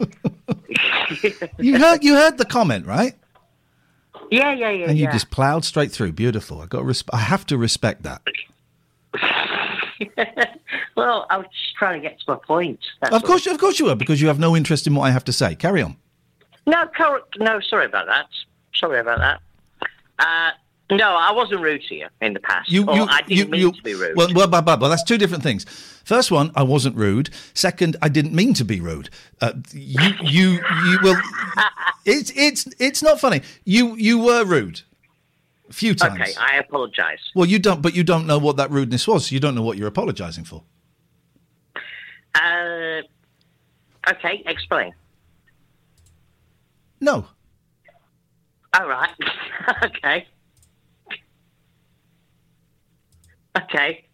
you 1.60 1.78
heard 1.78 2.04
you 2.04 2.16
heard 2.16 2.38
the 2.38 2.46
comment, 2.46 2.86
right? 2.86 3.16
Yeah, 4.30 4.54
yeah, 4.54 4.70
yeah. 4.70 4.88
And 4.88 4.98
you 4.98 5.06
yeah. 5.06 5.12
just 5.12 5.30
ploughed 5.32 5.66
straight 5.66 5.92
through. 5.92 6.14
Beautiful. 6.14 6.62
I 6.62 6.68
got. 6.68 6.84
Resp- 6.84 7.10
I 7.12 7.20
have 7.20 7.46
to 7.48 7.58
respect 7.58 8.04
that. 8.04 8.22
well, 10.96 11.26
I 11.30 11.38
was 11.38 11.48
just 11.48 11.76
trying 11.76 12.02
to 12.02 12.08
get 12.08 12.20
to 12.20 12.26
my 12.28 12.36
point. 12.36 12.80
Of 13.02 13.24
course, 13.24 13.46
of 13.48 13.58
course 13.60 13.80
you 13.80 13.86
were, 13.86 13.96
because 13.96 14.22
you 14.22 14.28
have 14.28 14.40
no 14.40 14.56
interest 14.56 14.88
in 14.88 14.96
what 14.96 15.04
I 15.04 15.12
have 15.12 15.24
to 15.26 15.34
say. 15.34 15.56
Carry 15.56 15.82
on. 15.82 15.96
No, 16.68 16.88
no, 17.40 17.60
sorry 17.60 17.86
about 17.86 18.06
that. 18.08 18.28
Sorry 18.76 19.00
about 19.00 19.20
that. 19.20 19.42
Uh, 20.20 20.52
No, 20.96 21.16
I 21.16 21.32
wasn't 21.32 21.62
rude 21.62 21.82
to 21.90 21.96
you 21.96 22.08
in 22.22 22.34
the 22.34 22.40
past. 22.42 22.70
You, 22.70 22.82
you, 22.94 23.04
I 23.04 23.22
didn't 23.22 23.32
you, 23.32 23.46
mean 23.48 23.62
you- 23.62 23.72
to 23.72 23.82
be 23.82 23.94
rude. 23.96 24.16
Well, 24.18 24.28
well, 24.34 24.50
well, 24.50 24.62
well, 24.64 24.78
well, 24.80 24.90
that's 24.90 25.04
two 25.04 25.18
different 25.18 25.42
things. 25.44 25.64
First 26.04 26.32
one, 26.32 26.52
I 26.56 26.64
wasn't 26.64 26.96
rude. 26.98 27.30
Second, 27.54 27.96
I 28.02 28.10
didn't 28.10 28.34
mean 28.34 28.54
to 28.56 28.66
be 28.66 28.82
rude. 28.82 29.10
Uh, 29.40 29.54
you, 29.72 30.10
you, 30.22 30.50
you. 30.86 31.00
Well, 31.02 31.22
it's 32.06 32.32
it's 32.36 32.68
it's 32.80 33.02
not 33.02 33.20
funny. 33.20 33.42
You 33.64 33.96
you 33.96 34.20
were 34.20 34.44
rude. 34.44 34.82
A 35.70 35.74
few 35.74 35.96
times. 35.96 36.20
okay, 36.20 36.34
I 36.38 36.58
apologise. 36.58 37.22
Well, 37.34 37.46
you 37.46 37.58
don't, 37.58 37.82
but 37.82 37.96
you 37.96 38.04
don't 38.04 38.28
know 38.28 38.38
what 38.38 38.58
that 38.58 38.70
rudeness 38.72 39.08
was. 39.08 39.32
You 39.32 39.40
don't 39.40 39.56
know 39.56 39.62
what 39.62 39.78
you're 39.78 39.88
apologising 39.88 40.44
for. 40.44 40.64
Uh, 42.36 43.02
okay, 44.10 44.44
explain. 44.46 44.94
No. 47.00 47.26
All 48.74 48.88
right. 48.88 49.14
okay. 49.84 50.28
Okay. 53.58 54.06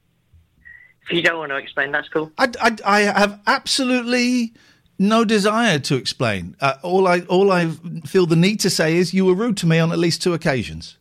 If 1.04 1.12
you 1.12 1.22
don't 1.22 1.38
want 1.38 1.52
to 1.52 1.58
explain, 1.58 1.92
that's 1.92 2.10
cool. 2.10 2.32
I, 2.38 2.52
I, 2.62 2.78
I 2.86 3.00
have 3.02 3.40
absolutely 3.46 4.54
no 5.00 5.24
desire 5.24 5.80
to 5.80 5.96
explain. 5.96 6.56
Uh, 6.60 6.76
all 6.82 7.08
I 7.08 7.22
all 7.22 7.52
I 7.52 7.70
feel 8.06 8.26
the 8.26 8.36
need 8.36 8.60
to 8.62 8.70
say 8.70 8.98
is 8.98 9.14
you 9.14 9.26
were 9.26 9.36
rude 9.36 9.58
to 9.58 9.68
me 9.68 9.80
on 9.80 9.92
at 9.92 10.00
least 10.00 10.22
two 10.22 10.34
occasions. 10.34 10.98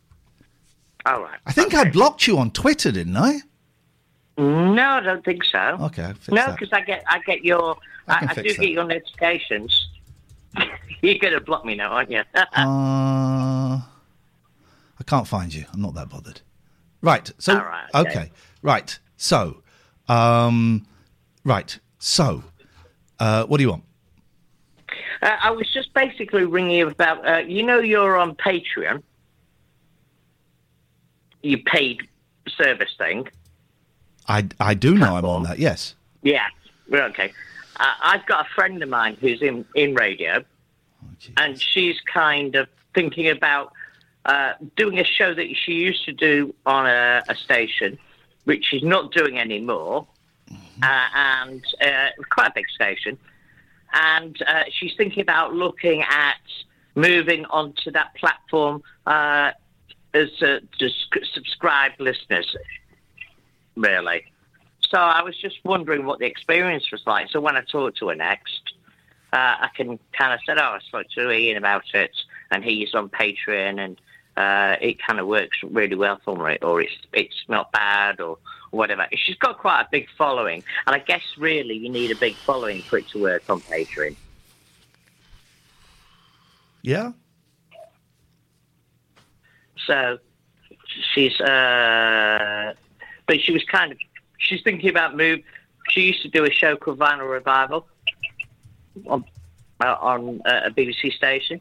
All 1.07 1.23
right. 1.23 1.39
I 1.47 1.53
think 1.53 1.75
I 1.75 1.91
blocked 1.91 2.27
you 2.27 2.39
on 2.39 2.51
Twitter, 2.51 2.93
didn't 2.93 3.17
I? 3.17 3.41
No, 4.39 4.83
I 4.83 5.01
don't 5.01 5.25
think 5.25 5.45
so. 5.45 5.79
Okay, 5.81 6.13
no, 6.31 6.53
because 6.53 6.73
I 6.73 6.83
get 6.83 7.05
I 7.09 7.21
get 7.21 7.45
your 7.45 7.77
I 8.07 8.15
I, 8.15 8.27
I, 8.31 8.35
do 8.35 8.43
that. 8.43 8.59
get 8.59 8.71
your 8.71 8.85
notifications. 8.85 9.89
You're 11.03 11.19
gonna 11.19 11.41
block 11.41 11.65
me 11.65 11.75
now, 11.75 11.91
aren't 11.93 12.11
you? 12.11 12.23
Uh, 12.55 13.81
I 14.99 15.05
can't 15.05 15.29
find 15.29 15.53
you. 15.53 15.65
I'm 15.73 15.83
not 15.83 15.95
that 15.95 16.09
bothered. 16.09 16.41
Right. 17.03 17.31
So 17.39 17.55
All 17.55 17.65
right, 17.65 17.89
okay. 17.95 18.11
okay. 18.11 18.31
Right. 18.63 18.99
So, 19.17 19.63
um, 20.09 20.87
right. 21.45 21.79
So, 21.99 22.45
uh, 23.19 23.45
what 23.45 23.59
do 23.59 23.63
you 23.63 23.71
want? 23.71 23.85
uh, 25.23 25.37
I 25.43 25.51
was 25.51 25.71
just 25.73 25.93
basically 25.95 26.45
ringing 26.45 26.73
you 26.73 26.89
about. 26.89 27.27
Uh, 27.27 27.39
you 27.39 27.63
know, 27.63 27.79
you're 27.79 28.17
on 28.17 28.35
Patreon. 28.35 29.03
You 31.43 31.59
paid 31.63 32.03
service 32.49 32.95
thing. 32.99 33.29
I 34.29 34.49
I 34.61 34.75
do 34.75 34.97
know 34.97 35.17
I'm 35.17 35.25
on 35.25 35.43
that. 35.45 35.59
Yes. 35.59 35.95
Yeah. 36.23 36.47
Well, 36.89 37.09
okay. 37.11 37.33
Uh, 37.79 37.93
I've 38.03 38.27
got 38.27 38.47
a 38.47 38.49
friend 38.55 38.83
of 38.83 38.89
mine 38.89 39.17
who's 39.21 39.43
in, 39.43 39.65
in 39.75 39.95
radio, 39.95 40.43
and 41.37 41.61
she's 41.61 42.01
kind 42.01 42.55
of 42.55 42.69
thinking 42.95 43.29
about 43.29 43.73
uh, 44.25 44.55
doing 44.77 44.99
a 44.99 45.05
show 45.05 45.35
that 45.35 45.55
she 45.55 45.73
used 45.73 46.05
to 46.07 46.13
do 46.13 46.55
on 46.65 46.87
a, 46.87 47.23
a 47.29 47.35
station, 47.35 47.99
which 48.45 48.65
she's 48.65 48.83
not 48.83 49.13
doing 49.13 49.39
anymore, 49.39 50.07
uh, 50.83 51.07
and 51.15 51.65
uh, 51.83 52.09
quite 52.31 52.49
a 52.49 52.53
big 52.55 52.69
station. 52.75 53.19
And 53.93 54.41
uh, 54.43 54.65
she's 54.71 54.95
thinking 54.97 55.21
about 55.21 55.55
looking 55.55 56.03
at 56.03 56.41
moving 56.95 57.45
onto 57.47 57.91
that 57.93 58.15
platform 58.15 58.83
uh, 59.07 59.53
as 60.15 60.31
uh, 60.43 60.61
just 60.79 61.15
subscribed 61.33 62.01
listeners, 62.01 62.57
really. 63.77 64.25
So 64.91 64.99
I 64.99 65.23
was 65.23 65.37
just 65.37 65.57
wondering 65.65 66.07
what 66.07 66.19
the 66.19 66.27
experience 66.27 66.91
was 66.91 67.03
like. 67.07 67.29
So 67.31 67.41
when 67.41 67.57
I 67.57 67.63
talk 67.63 67.97
to 67.97 68.09
her 68.09 68.15
next, 68.15 68.73
uh, 69.33 69.57
I 69.61 69.71
can 69.77 69.99
kind 70.13 70.33
of 70.33 70.41
say, 70.47 70.55
"Oh, 70.57 70.77
I 70.77 70.79
spoke 70.87 71.07
to 71.15 71.29
Iain 71.31 71.57
about 71.57 71.85
it, 71.95 72.15
and 72.51 72.65
he's 72.65 72.95
on 72.95 73.09
Patreon, 73.09 73.81
and 73.81 74.01
uh, 74.37 74.77
it 74.81 74.99
kind 75.05 75.19
of 75.19 75.27
works 75.27 75.59
really 75.63 75.97
well 75.97 76.21
for 76.25 76.37
me, 76.37 76.59
or 76.63 76.81
it's 76.81 76.97
it's 77.13 77.45
not 77.49 77.73
bad, 77.73 78.21
or 78.21 78.39
whatever." 78.71 79.07
She's 79.13 79.37
got 79.37 79.59
quite 79.59 79.81
a 79.81 79.89
big 79.91 80.07
following, 80.17 80.63
and 80.87 80.95
I 80.95 81.01
guess 81.01 81.23
really 81.37 81.75
you 81.75 81.89
need 81.89 82.13
a 82.13 82.17
big 82.17 82.37
following 82.37 82.83
for 82.83 82.99
it 82.99 83.09
to 83.09 83.21
work 83.21 83.43
on 83.49 83.61
Patreon. 83.61 84.17
Yeah. 86.83 87.13
So 89.87 90.19
she's, 91.15 91.41
uh, 91.41 92.75
but 93.27 93.41
she 93.41 93.53
was 93.53 93.65
kind 93.65 93.93
of, 93.93 93.99
she's 94.39 94.63
thinking 94.63 94.91
about 94.91 95.17
move. 95.17 95.41
She 95.91 96.03
used 96.03 96.23
to 96.23 96.29
do 96.29 96.45
a 96.45 96.51
show 96.51 96.77
called 96.77 96.99
Vinyl 96.99 97.31
Revival 97.31 97.87
on 99.07 99.25
uh, 99.81 99.97
on 100.01 100.41
uh, 100.45 100.63
a 100.65 100.71
BBC 100.71 101.13
station, 101.13 101.61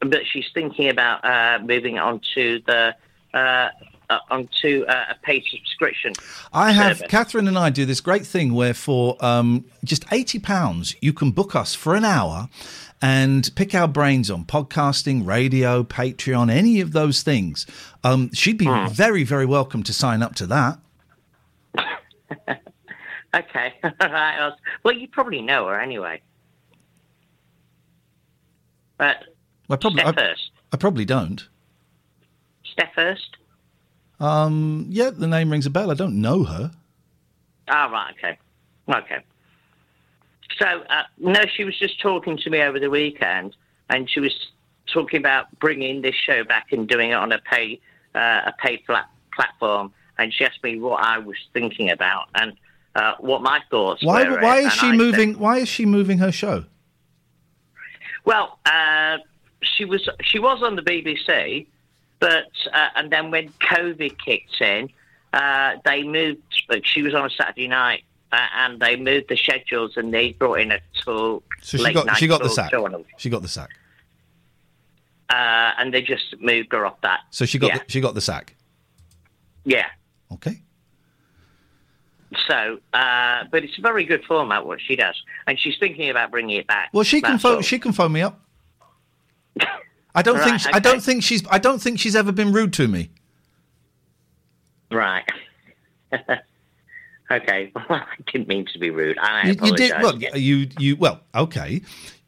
but 0.00 0.26
she's 0.26 0.46
thinking 0.52 0.88
about 0.88 1.24
uh, 1.24 1.62
moving 1.64 1.98
onto 1.98 2.60
the 2.64 2.94
uh, 3.32 3.68
uh, 4.10 4.18
onto 4.28 4.84
uh, 4.88 5.04
a 5.10 5.14
paid 5.22 5.44
subscription. 5.48 6.12
I 6.52 6.72
have 6.72 6.98
service. 6.98 7.10
Catherine 7.10 7.48
and 7.48 7.56
I 7.56 7.70
do 7.70 7.86
this 7.86 8.00
great 8.00 8.26
thing 8.26 8.52
where 8.52 8.74
for 8.74 9.16
um, 9.24 9.64
just 9.84 10.04
eighty 10.12 10.38
pounds 10.38 10.96
you 11.00 11.12
can 11.12 11.30
book 11.30 11.54
us 11.54 11.74
for 11.74 11.94
an 11.94 12.04
hour 12.04 12.48
and 13.02 13.50
pick 13.56 13.74
our 13.74 13.88
brains 13.88 14.30
on 14.30 14.44
podcasting, 14.44 15.26
radio, 15.26 15.82
Patreon, 15.82 16.50
any 16.50 16.80
of 16.80 16.92
those 16.92 17.22
things. 17.22 17.66
Um, 18.04 18.30
she'd 18.32 18.58
be 18.58 18.66
Hmm. 18.66 18.88
very, 18.88 19.24
very 19.24 19.46
welcome 19.46 19.82
to 19.84 19.92
sign 19.92 20.22
up 20.22 20.34
to 20.36 20.46
that. 20.46 20.78
Okay, 23.32 23.74
all 23.84 24.10
right. 24.10 24.52
Well, 24.82 24.92
you 24.92 25.06
probably 25.06 25.40
know 25.40 25.68
her 25.68 25.80
anyway. 25.80 26.20
But 28.98 29.18
I 29.70 29.76
probably, 29.76 30.00
Steph 30.02 30.18
I, 30.18 30.20
Hurst. 30.20 30.50
I 30.72 30.76
probably 30.76 31.04
don't. 31.04 31.46
Steph 32.72 32.92
Hurst. 32.96 33.36
Um, 34.18 34.86
yeah, 34.88 35.10
the 35.10 35.28
name 35.28 35.50
rings 35.52 35.64
a 35.64 35.70
bell. 35.70 35.92
I 35.92 35.94
don't 35.94 36.20
know 36.20 36.42
her. 36.42 36.72
Ah, 37.68 37.86
right, 37.86 38.12
okay. 38.18 38.38
Okay. 38.88 39.24
So, 40.58 40.66
uh, 40.66 41.02
no, 41.18 41.40
she 41.54 41.64
was 41.64 41.78
just 41.78 42.00
talking 42.00 42.36
to 42.38 42.50
me 42.50 42.60
over 42.62 42.78
the 42.80 42.90
weekend, 42.90 43.56
and 43.88 44.08
she 44.10 44.20
was 44.20 44.34
talking 44.92 45.18
about 45.18 45.46
bringing 45.60 46.02
this 46.02 46.14
show 46.14 46.44
back 46.44 46.72
and 46.72 46.88
doing 46.88 47.10
it 47.10 47.14
on 47.14 47.32
a 47.32 47.38
pay 47.38 47.80
uh, 48.14 48.42
a 48.46 48.54
pay 48.58 48.78
plat- 48.78 49.10
platform. 49.34 49.92
And 50.18 50.34
she 50.34 50.44
asked 50.44 50.62
me 50.62 50.78
what 50.80 51.02
I 51.02 51.18
was 51.18 51.36
thinking 51.54 51.90
about 51.90 52.26
and 52.34 52.52
uh, 52.94 53.14
what 53.20 53.40
my 53.42 53.60
thoughts 53.70 54.04
Why? 54.04 54.28
were. 54.28 54.40
Why 54.40 54.58
is 54.58 54.72
she 54.74 54.88
I 54.88 54.90
said- 54.90 54.96
moving? 54.98 55.38
Why 55.38 55.58
is 55.58 55.68
she 55.68 55.86
moving 55.86 56.18
her 56.18 56.32
show? 56.32 56.64
Well, 58.24 58.58
uh, 58.66 59.18
she 59.62 59.84
was 59.84 60.08
she 60.22 60.38
was 60.38 60.62
on 60.62 60.76
the 60.76 60.82
BBC, 60.82 61.66
but 62.18 62.50
uh, 62.72 62.88
and 62.96 63.10
then 63.10 63.30
when 63.30 63.48
COVID 63.60 64.18
kicked 64.18 64.60
in, 64.60 64.90
uh, 65.32 65.76
they 65.84 66.02
moved. 66.02 66.42
She 66.82 67.02
was 67.02 67.14
on 67.14 67.24
a 67.26 67.30
Saturday 67.30 67.68
night, 67.68 68.02
uh, 68.32 68.46
and 68.56 68.80
they 68.80 68.96
moved 68.96 69.26
the 69.28 69.36
schedules, 69.36 69.96
and 69.96 70.12
they 70.14 70.32
brought 70.32 70.60
in 70.60 70.70
a 70.72 70.80
talk. 71.04 71.44
So 71.62 71.78
she 71.78 71.92
got 71.92 72.16
she 72.16 72.26
got 72.26 72.42
the 72.42 72.48
sack. 72.50 72.72
on- 72.72 73.04
She 73.16 73.28
got 73.30 73.42
the 73.42 73.48
sack. 73.48 73.70
Uh, 75.28 75.72
and 75.78 75.94
they 75.94 76.02
just 76.02 76.34
moved 76.40 76.72
her 76.72 76.84
off 76.84 77.00
that. 77.02 77.20
So 77.30 77.44
she 77.44 77.58
got 77.58 77.68
yeah, 77.68 77.78
the, 77.78 77.84
she 77.88 78.00
got 78.00 78.14
the 78.14 78.20
sack. 78.20 78.54
yeah. 79.64 79.86
Okay. 80.32 80.60
So, 82.48 82.78
uh, 82.92 83.44
but 83.50 83.64
it's 83.64 83.76
a 83.78 83.80
very 83.80 84.04
good 84.04 84.24
format 84.24 84.64
what 84.64 84.80
she 84.80 84.94
does, 84.94 85.20
and 85.48 85.58
she's 85.58 85.76
thinking 85.78 86.10
about 86.10 86.30
bringing 86.30 86.56
it 86.56 86.66
back. 86.68 86.90
Well, 86.92 87.02
she 87.04 87.20
can 87.20 87.38
phone. 87.38 87.56
all. 87.56 87.60
She 87.62 87.78
can 87.80 87.92
phone 87.92 88.12
me 88.12 88.22
up. 88.22 88.40
I 90.14 90.22
don't 90.22 90.38
Right, 90.38 90.60
think 90.60 90.74
I 90.74 90.78
don't 90.78 91.02
think 91.02 91.22
she's 91.24 91.42
I 91.50 91.58
don't 91.58 91.80
think 91.80 91.98
she's 91.98 92.14
ever 92.16 92.30
been 92.32 92.52
rude 92.52 92.72
to 92.74 92.86
me. 92.88 93.10
Right. 94.92 95.24
okay. 97.30 97.72
Well, 97.88 98.00
I 98.00 98.06
didn't 98.32 98.48
mean 98.48 98.66
to 98.72 98.78
be 98.78 98.90
rude. 98.90 99.18
I 99.18 99.48
You, 99.48 99.54
you 99.62 99.76
did 99.76 99.90
apologise 99.92 100.32
well. 100.32 100.40
You 100.40 100.68
you 100.78 100.96
well. 100.96 101.20
Okay, 101.34 101.82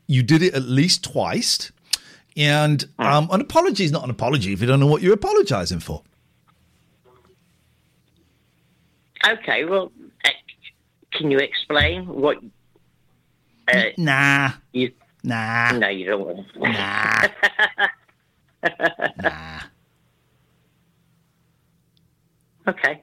you 0.06 0.23
did 0.23 0.42
it 0.42 0.54
at 0.54 0.62
least 0.62 1.04
twice, 1.04 1.73
and 2.37 2.85
um, 2.99 3.28
an 3.30 3.40
apology 3.40 3.85
is 3.85 3.92
not 3.92 4.04
an 4.04 4.11
apology 4.11 4.52
if 4.52 4.61
you 4.61 4.66
don't 4.66 4.80
know 4.80 4.87
what 4.87 5.02
you're 5.02 5.14
apologising 5.14 5.80
for. 5.80 6.02
Okay, 9.26 9.64
well, 9.64 9.92
uh, 10.25 10.30
can 11.12 11.30
you 11.30 11.38
explain 11.38 12.06
what? 12.06 12.38
Uh, 13.73 13.85
Nah, 13.97 14.50
you 14.73 14.90
nah, 15.23 15.71
no, 15.78 15.88
you 15.88 16.06
don't. 16.06 16.26
want 16.26 16.47
nah, 16.56 17.28
nah. 19.23 19.61
Okay, 22.66 23.02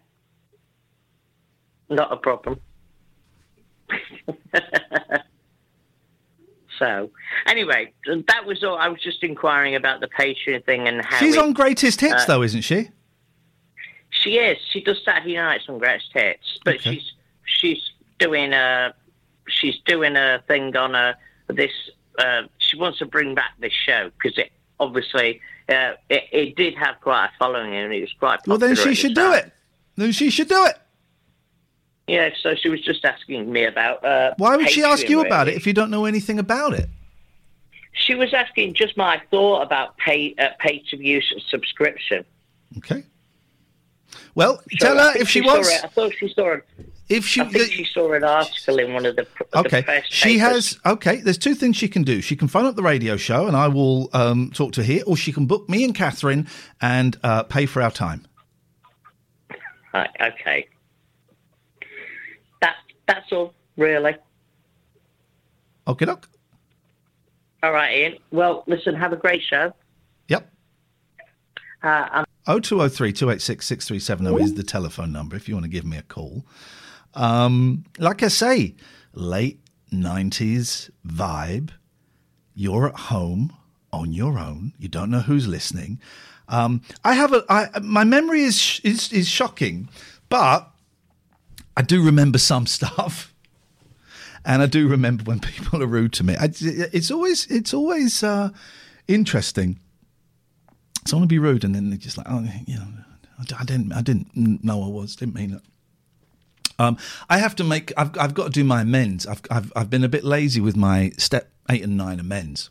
not 1.90 2.12
a 2.12 2.18
problem. 2.18 2.60
so, 6.78 7.10
anyway, 7.48 7.92
that 8.28 8.46
was 8.46 8.64
all. 8.64 8.78
I 8.78 8.88
was 8.88 9.02
just 9.02 9.24
inquiring 9.24 9.76
about 9.76 10.00
the 10.00 10.08
Patreon 10.08 10.64
thing 10.66 10.88
and 10.88 11.04
how 11.04 11.18
She's 11.18 11.36
it- 11.36 11.42
on 11.42 11.54
greatest 11.54 12.00
hits 12.02 12.24
uh, 12.24 12.26
though, 12.28 12.44
isn't 12.44 12.62
she? 12.62 12.90
She 14.12 14.38
is. 14.38 14.58
She 14.72 14.82
does 14.82 15.00
Saturday 15.06 15.36
nights 15.36 15.66
on 15.70 15.78
Greatest 15.78 16.10
Hits, 16.14 16.60
but 16.66 16.76
Okay. 16.76 16.96
she's 16.96 17.14
she's 17.46 17.90
doing 18.18 18.54
a 18.54 18.94
she's 19.48 19.76
doing 19.86 20.16
a 20.16 20.44
thing 20.48 20.76
on 20.76 20.96
a 20.96 21.16
this. 21.48 21.72
Uh, 22.18 22.44
she 22.58 22.76
wants 22.76 22.98
to 23.00 23.06
bring 23.06 23.34
back 23.36 23.52
this 23.60 23.72
show 23.72 24.10
because 24.22 24.38
it 24.38 24.52
obviously 24.80 25.40
uh, 25.70 25.94
it, 26.10 26.24
it 26.32 26.56
did 26.56 26.74
have 26.76 27.00
quite 27.02 27.26
a 27.26 27.32
following, 27.38 27.74
and 27.74 27.94
it 27.94 28.02
was 28.02 28.12
quite. 28.20 28.38
Popular. 28.40 28.58
Well, 28.58 28.68
then 28.68 28.76
she 28.76 28.90
the 28.90 28.96
should 28.96 29.14
do 29.16 29.32
it. 29.34 29.52
Then 29.96 30.12
she 30.12 30.30
should 30.32 30.50
do 30.50 30.66
it. 30.66 30.78
Yeah, 32.10 32.30
so 32.42 32.56
she 32.56 32.70
was 32.70 32.82
just 32.82 33.06
asking 33.06 33.52
me 33.52 33.66
about. 33.66 34.04
Uh, 34.04 34.34
Why 34.38 34.56
would 34.58 34.70
she 34.70 34.84
ask 34.84 35.08
you 35.08 35.22
about 35.22 35.48
it 35.48 35.56
if 35.56 35.68
you 35.68 35.74
don't 35.74 35.92
know 35.92 36.06
anything 36.06 36.40
about 36.40 36.74
it? 36.74 36.90
She 37.94 38.16
was 38.16 38.34
asking 38.34 38.74
just 38.74 38.98
my 38.98 39.22
thought 39.30 39.62
about 39.62 39.98
pay 39.98 40.34
uh, 40.40 40.50
pay 40.60 40.80
to 40.90 40.98
view 40.98 41.22
subscription. 41.50 42.26
Okay. 42.78 43.04
Well, 44.34 44.62
So 44.80 44.88
tell 44.88 44.98
her 44.98 45.20
if 45.20 45.30
she 45.30 45.42
saw 45.42 45.48
wants. 45.54 45.70
it- 45.70 45.84
I 45.84 45.88
thought 45.88 46.14
she 46.18 46.30
saw 46.34 46.54
it. 46.54 46.66
If 47.10 47.26
she, 47.26 47.42
I 47.42 47.46
think 47.46 47.72
she 47.72 47.86
saw 47.86 48.14
an 48.14 48.24
article 48.24 48.78
in 48.78 48.94
one 48.94 49.04
of 49.08 49.16
the, 49.16 49.26
the 49.52 49.60
okay, 49.62 49.82
press 49.82 50.06
she 50.10 50.38
papers. 50.38 50.78
has. 50.84 50.94
Okay, 50.94 51.16
there's 51.18 51.40
two 51.40 51.56
things 51.56 51.76
she 51.76 51.88
can 51.88 52.04
do. 52.04 52.22
She 52.22 52.36
can 52.36 52.48
phone 52.48 52.66
up 52.68 52.76
the 52.76 52.84
radio 52.84 53.18
show, 53.18 53.48
and 53.48 53.58
I 53.58 53.68
will 53.68 54.10
um, 54.14 54.52
talk 54.54 54.74
to 54.74 54.82
her 54.82 54.86
here, 54.86 55.04
or 55.08 55.18
she 55.18 55.32
can 55.32 55.48
book 55.48 55.68
me 55.68 55.84
and 55.84 55.94
Catherine 55.96 56.48
and 56.82 57.18
uh, 57.24 57.42
pay 57.44 57.66
for 57.66 57.82
our 57.82 57.90
time. 57.92 58.28
Right, 59.92 60.10
okay. 60.22 60.68
That 63.10 63.16
that's 63.22 63.32
all, 63.32 63.56
really. 63.76 64.16
Okay, 65.88 66.06
doc. 66.06 66.30
All 67.64 67.72
right, 67.72 67.90
Iain. 67.90 68.20
Well, 68.32 68.64
listen, 68.68 68.94
have 68.94 69.14
a 69.14 69.16
great 69.16 69.42
show. 69.42 69.74
Yep. 70.28 70.48
Uh, 71.82 72.24
I'm 72.46 72.62
0203 72.62 73.12
286 73.12 73.66
6370 73.66 74.44
is 74.44 74.54
the 74.54 74.62
telephone 74.62 75.12
number 75.12 75.36
if 75.36 75.50
you 75.50 75.56
want 75.56 75.64
to 75.64 75.72
give 75.72 75.86
me 75.86 75.98
a 75.98 76.04
call. 76.04 76.46
Um, 77.16 77.84
like 77.98 78.22
I 78.22 78.28
say, 78.28 78.76
late 79.14 79.60
90s 79.92 80.92
vibe. 81.04 81.72
You're 82.54 82.90
at 82.90 82.96
home 82.96 83.54
on 83.92 84.14
your 84.14 84.38
own. 84.38 84.74
You 84.78 84.88
don't 84.88 85.10
know 85.10 85.22
who's 85.22 85.48
listening. 85.48 86.00
Um, 86.48 86.84
I 87.04 87.16
have 87.16 87.34
a. 87.34 87.44
I, 87.50 87.80
my 87.82 88.04
memory 88.04 88.44
is, 88.44 88.60
sh- 88.60 88.82
is 88.84 89.12
is 89.12 89.28
shocking, 89.28 89.90
but 90.30 90.72
I 91.80 91.82
do 91.82 92.04
remember 92.04 92.38
some 92.38 92.68
stuff, 92.68 93.34
and 94.46 94.62
I 94.62 94.68
do 94.68 94.88
remember 94.88 95.24
when 95.24 95.40
people 95.40 95.82
are 95.82 95.88
rude 95.88 96.14
to 96.14 96.24
me. 96.24 96.36
I, 96.36 96.50
it's 96.62 97.10
always 97.10 97.48
it's 97.48 97.74
always 97.74 98.22
uh, 98.22 98.50
interesting 99.08 99.80
someone 101.10 101.28
be 101.28 101.40
rude 101.40 101.64
and 101.64 101.74
then 101.74 101.90
they're 101.90 101.98
just 101.98 102.18
like, 102.18 102.28
oh, 102.30 102.46
you 102.66 102.76
know, 102.76 102.88
I 103.58 103.64
didn't, 103.64 103.92
I 103.94 104.02
didn't 104.02 104.64
know 104.64 104.84
I 104.84 104.88
was, 104.88 105.16
didn't 105.16 105.36
mean 105.36 105.54
it. 105.54 105.62
Um, 106.78 106.98
I 107.30 107.40
have 107.40 107.56
to 107.58 107.64
make, 107.64 107.92
I've, 107.98 108.18
I've 108.18 108.34
got 108.34 108.46
to 108.46 108.50
do 108.52 108.64
my 108.64 108.82
amends. 108.82 109.28
I've, 109.28 109.42
I've, 109.52 109.74
I've 109.76 109.90
been 109.90 110.04
a 110.04 110.10
bit 110.10 110.24
lazy 110.24 110.62
with 110.62 110.78
my 110.78 111.12
step 111.18 111.52
eight 111.70 111.84
and 111.84 111.98
nine 111.98 112.20
amends. 112.20 112.70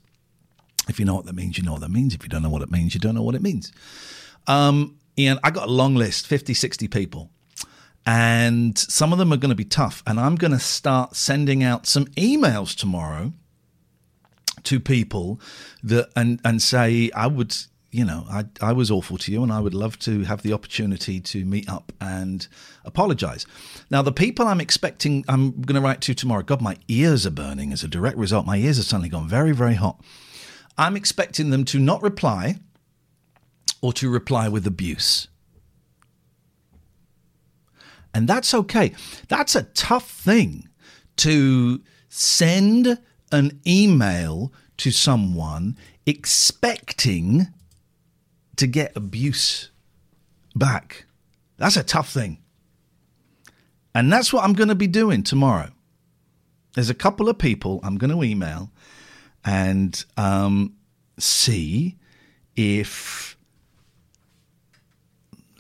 If 0.89 0.99
you 0.99 1.05
know 1.05 1.15
what 1.15 1.27
that 1.27 1.35
means, 1.35 1.59
you 1.59 1.65
know 1.65 1.73
what 1.73 1.83
that 1.83 1.91
means. 1.91 2.15
If 2.15 2.23
you 2.23 2.31
don't 2.31 2.43
know 2.43 2.49
what 2.49 2.63
it 2.63 2.71
means, 2.71 2.95
you 2.95 3.01
don't 3.01 3.15
know 3.15 3.23
what 3.23 3.35
it 3.35 3.43
means. 3.43 3.73
Um, 4.47 4.97
Iain, 5.19 5.39
I 5.45 5.51
got 5.51 5.69
a 5.69 5.71
long 5.73 5.95
list, 5.95 6.27
50, 6.27 6.55
60 6.55 6.89
people. 6.89 7.31
And 8.07 8.79
some 8.79 9.13
of 9.13 9.19
them 9.19 9.33
are 9.33 9.37
going 9.37 9.51
to 9.51 9.55
be 9.55 9.65
tough. 9.65 10.03
And 10.07 10.19
I'm 10.19 10.37
going 10.37 10.53
to 10.53 10.59
start 10.59 11.15
sending 11.15 11.63
out 11.63 11.87
some 11.87 12.07
emails 12.07 12.75
tomorrow 12.75 13.33
to 14.65 14.81
people 14.81 15.41
that 15.83 16.11
and 16.15 16.41
and 16.45 16.61
say 16.61 17.11
I 17.15 17.27
would 17.27 17.57
you 17.91 18.05
know 18.05 18.27
I 18.31 18.45
I 18.61 18.73
was 18.73 18.91
awful 18.91 19.17
to 19.19 19.33
you 19.33 19.43
and 19.43 19.53
I 19.53 19.61
would 19.61 19.75
love 19.75 19.99
to 20.01 20.25
have 20.25 20.43
the 20.43 20.53
opportunity 20.53 21.21
to 21.21 21.45
meet 21.45 21.69
up 21.69 21.93
and 22.01 22.47
apologize. 22.85 23.47
Now 23.91 24.03
the 24.03 24.13
people 24.13 24.47
I'm 24.47 24.61
expecting 24.61 25.25
I'm 25.29 25.63
going 25.63 25.77
to 25.77 25.81
write 25.81 26.01
to 26.03 26.15
tomorrow. 26.15 26.43
God, 26.43 26.61
my 26.61 26.77
ears 26.89 27.27
are 27.27 27.31
burning 27.31 27.73
as 27.73 27.83
a 27.83 27.89
direct 27.89 28.19
result. 28.19 28.47
My 28.47 28.59
ears 28.59 28.77
have 28.77 28.87
suddenly 28.87 29.09
gone 29.09 29.29
very 29.29 29.53
very 29.53 29.75
hot. 29.75 30.01
I'm 30.77 30.97
expecting 30.97 31.51
them 31.51 31.65
to 31.67 31.79
not 31.79 32.03
reply 32.03 32.59
or 33.81 33.93
to 33.95 34.11
reply 34.11 34.49
with 34.49 34.67
abuse. 34.67 35.29
And 38.15 38.29
that's 38.29 38.55
okay. 38.55 38.93
That's 39.29 39.55
a 39.55 39.65
tough 39.65 40.11
thing 40.11 40.69
to 41.19 41.83
send 42.09 42.99
an 43.31 43.61
email 43.67 44.53
to 44.79 44.91
someone 44.91 45.77
expecting 46.07 47.49
to 48.57 48.67
get 48.67 48.97
abuse 48.97 49.71
back. 50.55 51.07
That's 51.59 51.77
a 51.77 51.83
tough 51.83 52.11
thing. 52.11 52.39
And 53.95 54.13
that's 54.13 54.33
what 54.33 54.45
I'm 54.45 54.53
going 54.53 54.69
to 54.69 54.75
be 54.75 54.87
doing 54.87 55.23
tomorrow. 55.23 55.71
There's 56.75 56.91
a 56.91 56.95
couple 56.95 57.29
of 57.29 57.39
people 57.39 57.81
I'm 57.83 57.99
going 57.99 58.11
to 58.11 58.23
email 58.23 58.71
and 59.45 60.05
um, 60.17 60.75
see 61.19 61.97
if 62.55 63.37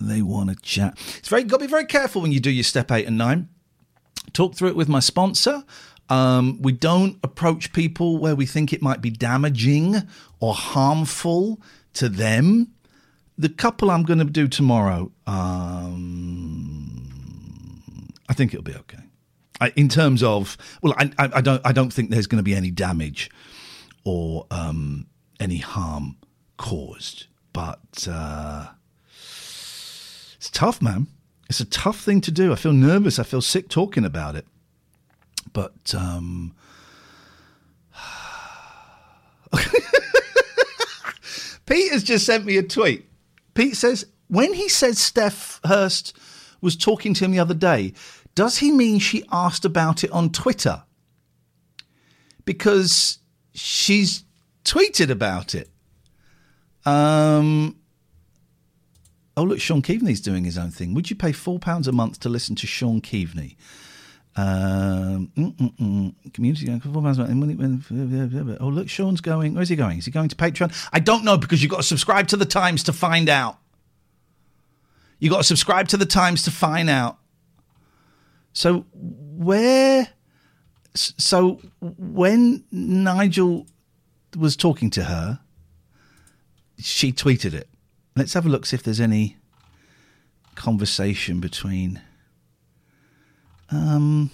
they 0.00 0.22
want 0.22 0.50
to 0.50 0.56
chat. 0.56 0.98
It's 1.18 1.28
very 1.28 1.44
got 1.44 1.58
to 1.58 1.64
be 1.64 1.70
very 1.70 1.86
careful 1.86 2.22
when 2.22 2.32
you 2.32 2.40
do 2.40 2.50
your 2.50 2.64
step 2.64 2.90
eight 2.90 3.06
and 3.06 3.18
nine. 3.18 3.48
Talk 4.32 4.54
through 4.54 4.68
it 4.68 4.76
with 4.76 4.88
my 4.88 5.00
sponsor. 5.00 5.64
Um, 6.08 6.60
we 6.62 6.72
don't 6.72 7.18
approach 7.22 7.72
people 7.72 8.18
where 8.18 8.34
we 8.34 8.46
think 8.46 8.72
it 8.72 8.80
might 8.80 9.00
be 9.02 9.10
damaging 9.10 9.96
or 10.40 10.54
harmful 10.54 11.60
to 11.94 12.08
them. 12.08 12.72
The 13.36 13.48
couple 13.48 13.90
I'm 13.90 14.04
going 14.04 14.18
to 14.18 14.24
do 14.24 14.48
tomorrow, 14.48 15.12
um, 15.26 16.08
I 18.28 18.32
think 18.32 18.52
it'll 18.52 18.64
be 18.64 18.74
okay. 18.74 18.98
I, 19.60 19.72
in 19.76 19.88
terms 19.88 20.22
of, 20.22 20.56
well, 20.82 20.94
I, 20.96 21.10
I, 21.18 21.40
don't, 21.40 21.60
I 21.64 21.72
don't 21.72 21.92
think 21.92 22.10
there's 22.10 22.26
going 22.26 22.38
to 22.38 22.44
be 22.44 22.54
any 22.54 22.70
damage 22.70 23.30
or 24.04 24.46
um, 24.50 25.06
any 25.40 25.58
harm 25.58 26.16
caused, 26.56 27.26
but. 27.52 28.08
Uh, 28.10 28.68
tough, 30.58 30.82
man. 30.82 31.06
It's 31.48 31.60
a 31.60 31.64
tough 31.64 32.00
thing 32.00 32.20
to 32.22 32.32
do. 32.32 32.52
I 32.52 32.56
feel 32.56 32.72
nervous. 32.72 33.20
I 33.20 33.22
feel 33.22 33.40
sick 33.40 33.68
talking 33.68 34.04
about 34.04 34.34
it. 34.34 34.44
But 35.52 35.94
um 35.94 36.52
Pete 41.66 41.92
has 41.92 42.02
just 42.02 42.26
sent 42.26 42.44
me 42.44 42.56
a 42.56 42.64
tweet. 42.64 43.08
Pete 43.54 43.76
says, 43.76 44.04
when 44.26 44.52
he 44.52 44.68
says 44.68 44.98
Steph 44.98 45.60
Hurst 45.64 46.16
was 46.60 46.74
talking 46.74 47.14
to 47.14 47.24
him 47.24 47.30
the 47.30 47.38
other 47.38 47.54
day, 47.54 47.92
does 48.34 48.58
he 48.58 48.72
mean 48.72 48.98
she 48.98 49.22
asked 49.30 49.64
about 49.64 50.02
it 50.02 50.10
on 50.10 50.30
Twitter? 50.30 50.82
Because 52.44 53.20
she's 53.54 54.24
tweeted 54.64 55.08
about 55.08 55.54
it. 55.54 55.70
Um 56.84 57.77
Oh, 59.38 59.44
look, 59.44 59.60
Sean 59.60 59.82
Keaveny's 59.82 60.20
doing 60.20 60.44
his 60.44 60.58
own 60.58 60.72
thing. 60.72 60.94
Would 60.94 61.10
you 61.10 61.16
pay 61.16 61.30
£4 61.30 61.86
a 61.86 61.92
month 61.92 62.18
to 62.20 62.28
listen 62.28 62.56
to 62.56 62.66
Sean 62.66 63.00
Keaveny? 63.00 63.54
Um, 64.34 65.32
mm, 65.36 65.56
mm, 65.56 65.76
mm. 65.78 66.34
community 66.34 66.66
going 66.66 66.80
four 66.80 67.02
pounds 67.02 67.18
a 67.18 67.26
month. 67.26 68.60
Oh, 68.60 68.68
look, 68.68 68.88
Sean's 68.88 69.20
going. 69.20 69.54
Where's 69.54 69.68
he 69.68 69.76
going? 69.76 69.98
Is 69.98 70.06
he 70.06 70.10
going 70.10 70.28
to 70.28 70.36
Patreon? 70.36 70.72
I 70.92 71.00
don't 71.00 71.24
know 71.24 71.36
because 71.36 71.62
you've 71.62 71.70
got 71.70 71.78
to 71.78 71.82
subscribe 71.82 72.28
to 72.28 72.36
the 72.36 72.44
Times 72.44 72.82
to 72.84 72.92
find 72.92 73.28
out. 73.28 73.58
You've 75.18 75.32
got 75.32 75.38
to 75.38 75.44
subscribe 75.44 75.88
to 75.88 75.96
the 75.96 76.06
Times 76.06 76.42
to 76.44 76.50
find 76.50 76.90
out. 76.90 77.18
So, 78.52 78.86
where. 78.92 80.08
So, 80.94 81.60
when 81.80 82.64
Nigel 82.72 83.66
was 84.36 84.56
talking 84.56 84.90
to 84.90 85.04
her, 85.04 85.40
she 86.78 87.12
tweeted 87.12 87.54
it. 87.54 87.68
Let's 88.18 88.32
have 88.32 88.46
a 88.46 88.48
look, 88.48 88.66
see 88.66 88.74
if 88.74 88.82
there's 88.82 89.00
any 89.00 89.36
conversation 90.56 91.38
between. 91.38 92.00
Um, 93.70 94.32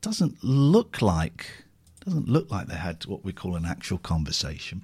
doesn't 0.00 0.42
look 0.42 1.02
like 1.02 1.64
doesn't 2.02 2.28
look 2.30 2.50
like 2.50 2.68
they 2.68 2.76
had 2.76 3.04
what 3.04 3.26
we 3.26 3.32
call 3.34 3.56
an 3.56 3.66
actual 3.66 3.98
conversation. 3.98 4.82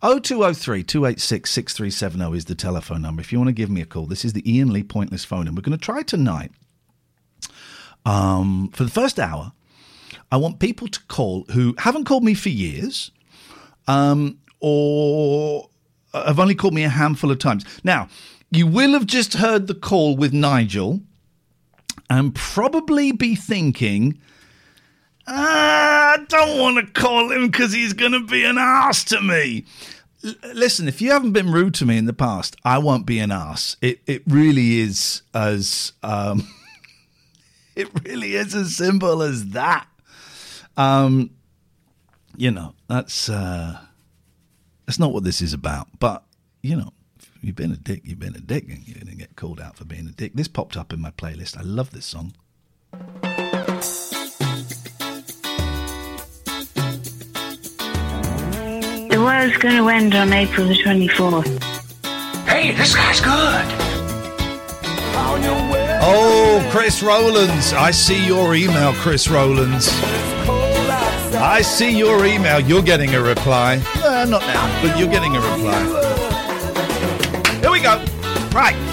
0203 0.00 0.82
286 0.82 1.50
6370 1.50 2.38
is 2.38 2.46
the 2.46 2.54
telephone 2.54 3.02
number. 3.02 3.20
If 3.20 3.30
you 3.30 3.38
want 3.38 3.48
to 3.48 3.52
give 3.52 3.68
me 3.68 3.82
a 3.82 3.86
call, 3.86 4.06
this 4.06 4.24
is 4.24 4.32
the 4.32 4.42
Iain 4.46 4.72
Lee 4.72 4.84
Pointless 4.84 5.26
phone, 5.26 5.46
and 5.46 5.54
we're 5.54 5.62
going 5.62 5.78
to 5.78 5.84
try 5.84 6.02
tonight. 6.02 6.52
Um, 8.06 8.70
for 8.72 8.84
the 8.84 8.90
first 8.90 9.18
hour, 9.18 9.52
I 10.32 10.38
want 10.38 10.58
people 10.58 10.88
to 10.88 11.00
call 11.04 11.44
who 11.52 11.74
haven't 11.76 12.04
called 12.04 12.24
me 12.24 12.32
for 12.32 12.48
years, 12.48 13.10
um, 13.86 14.38
or 14.60 15.68
have 16.26 16.38
only 16.38 16.54
called 16.54 16.74
me 16.74 16.84
a 16.84 16.88
handful 16.88 17.30
of 17.30 17.38
times. 17.38 17.64
Now, 17.84 18.08
you 18.50 18.66
will 18.66 18.92
have 18.92 19.06
just 19.06 19.34
heard 19.34 19.66
the 19.66 19.74
call 19.74 20.16
with 20.16 20.32
Nigel 20.32 21.00
and 22.10 22.34
probably 22.34 23.12
be 23.12 23.34
thinking, 23.34 24.18
"Ah, 25.26 26.12
I 26.14 26.24
don't 26.28 26.58
want 26.58 26.78
to 26.78 27.00
call 27.00 27.30
him 27.30 27.48
because 27.48 27.72
he's 27.72 27.92
going 27.92 28.12
to 28.12 28.24
be 28.24 28.44
an 28.44 28.56
ass 28.58 29.04
to 29.04 29.20
me. 29.20 29.64
L- 30.24 30.34
listen, 30.54 30.88
if 30.88 31.02
you 31.02 31.10
haven't 31.10 31.32
been 31.32 31.52
rude 31.52 31.74
to 31.74 31.86
me 31.86 31.98
in 31.98 32.06
the 32.06 32.12
past, 32.12 32.56
I 32.64 32.78
won't 32.78 33.04
be 33.06 33.18
an 33.18 33.30
ass. 33.30 33.76
It 33.82 34.00
it 34.06 34.22
really 34.26 34.80
is 34.80 35.22
as 35.34 35.92
um, 36.02 36.48
it 37.76 37.88
really 38.04 38.34
is 38.34 38.54
as 38.54 38.76
simple 38.76 39.22
as 39.22 39.50
that. 39.50 39.86
Um, 40.76 41.30
you 42.36 42.50
know, 42.50 42.74
that's 42.88 43.28
uh, 43.28 43.78
That's 44.88 44.98
not 44.98 45.12
what 45.12 45.22
this 45.22 45.42
is 45.42 45.52
about. 45.52 45.86
But, 45.98 46.24
you 46.62 46.74
know, 46.74 46.94
you've 47.42 47.56
been 47.56 47.72
a 47.72 47.76
dick, 47.76 48.00
you've 48.04 48.18
been 48.20 48.34
a 48.34 48.40
dick, 48.40 48.70
and 48.70 48.88
you're 48.88 48.94
going 48.94 49.08
to 49.08 49.16
get 49.16 49.36
called 49.36 49.60
out 49.60 49.76
for 49.76 49.84
being 49.84 50.08
a 50.08 50.12
dick. 50.12 50.32
This 50.32 50.48
popped 50.48 50.78
up 50.78 50.94
in 50.94 51.00
my 51.02 51.10
playlist. 51.10 51.58
I 51.58 51.60
love 51.60 51.90
this 51.90 52.06
song. 52.06 52.32
The 59.10 59.18
world's 59.18 59.58
going 59.58 59.76
to 59.76 59.88
end 59.90 60.14
on 60.14 60.32
April 60.32 60.66
the 60.66 60.82
24th. 60.82 61.62
Hey, 62.46 62.72
this 62.72 62.96
guy's 62.96 63.20
good. 63.20 63.66
Oh, 66.00 66.66
Chris 66.72 67.02
Rowlands. 67.02 67.74
I 67.74 67.90
see 67.90 68.26
your 68.26 68.54
email, 68.54 68.94
Chris 68.94 69.28
Rowlands. 69.28 70.37
I 71.34 71.62
see 71.62 71.96
your 71.96 72.24
email. 72.26 72.60
You're 72.60 72.82
getting 72.82 73.14
a 73.14 73.20
reply. 73.20 73.82
Uh, 74.04 74.26
not 74.28 74.42
now, 74.42 74.82
but 74.82 74.98
you're 74.98 75.08
getting 75.08 75.36
a 75.36 75.40
reply. 75.40 75.84
Here 77.60 77.70
we 77.70 77.80
go. 77.80 78.04
Right. 78.52 78.76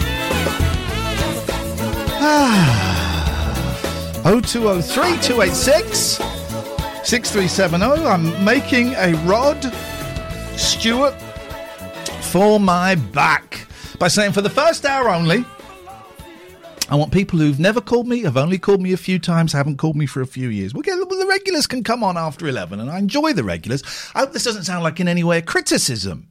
Ah. 2.27 2.95
0203 4.23 5.21
286 5.21 5.99
6370. 7.03 8.05
I'm 8.05 8.43
making 8.43 8.93
a 8.95 9.13
Rod 9.27 9.63
Stewart 10.57 11.13
for 12.21 12.59
my 12.59 12.95
back 12.95 13.67
by 13.99 14.07
saying 14.07 14.31
for 14.31 14.41
the 14.41 14.49
first 14.49 14.83
hour 14.83 15.09
only, 15.09 15.45
I 16.89 16.95
want 16.95 17.11
people 17.11 17.37
who've 17.37 17.59
never 17.59 17.81
called 17.81 18.07
me, 18.07 18.23
have 18.23 18.37
only 18.37 18.57
called 18.57 18.81
me 18.81 18.93
a 18.93 18.97
few 18.97 19.19
times, 19.19 19.53
haven't 19.53 19.77
called 19.77 19.95
me 19.95 20.07
for 20.07 20.21
a 20.21 20.27
few 20.27 20.49
years. 20.49 20.73
We'll 20.73 20.81
get, 20.81 20.97
regulars 21.35 21.67
can 21.67 21.83
come 21.83 22.03
on 22.03 22.17
after 22.17 22.47
11, 22.47 22.79
and 22.79 22.89
I 22.89 22.97
enjoy 22.97 23.33
the 23.33 23.43
regulars. 23.43 23.83
I 24.15 24.19
hope 24.19 24.31
this 24.33 24.43
doesn't 24.43 24.63
sound 24.63 24.83
like 24.83 24.99
in 24.99 25.07
any 25.07 25.23
way 25.23 25.37
a 25.39 25.41
criticism 25.41 26.27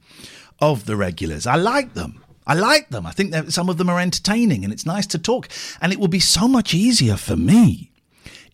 of 0.59 0.85
the 0.85 0.95
regulars. 0.95 1.45
I 1.45 1.55
like 1.55 1.93
them. 1.93 2.23
I 2.47 2.53
like 2.53 2.89
them. 2.89 3.05
I 3.05 3.11
think 3.11 3.31
that 3.31 3.51
some 3.51 3.69
of 3.69 3.77
them 3.77 3.89
are 3.89 3.99
entertaining, 3.99 4.63
and 4.63 4.73
it's 4.73 4.85
nice 4.85 5.07
to 5.07 5.19
talk. 5.19 5.49
And 5.81 5.91
it 5.93 5.99
will 5.99 6.07
be 6.07 6.19
so 6.19 6.47
much 6.47 6.73
easier 6.73 7.17
for 7.17 7.35
me 7.35 7.91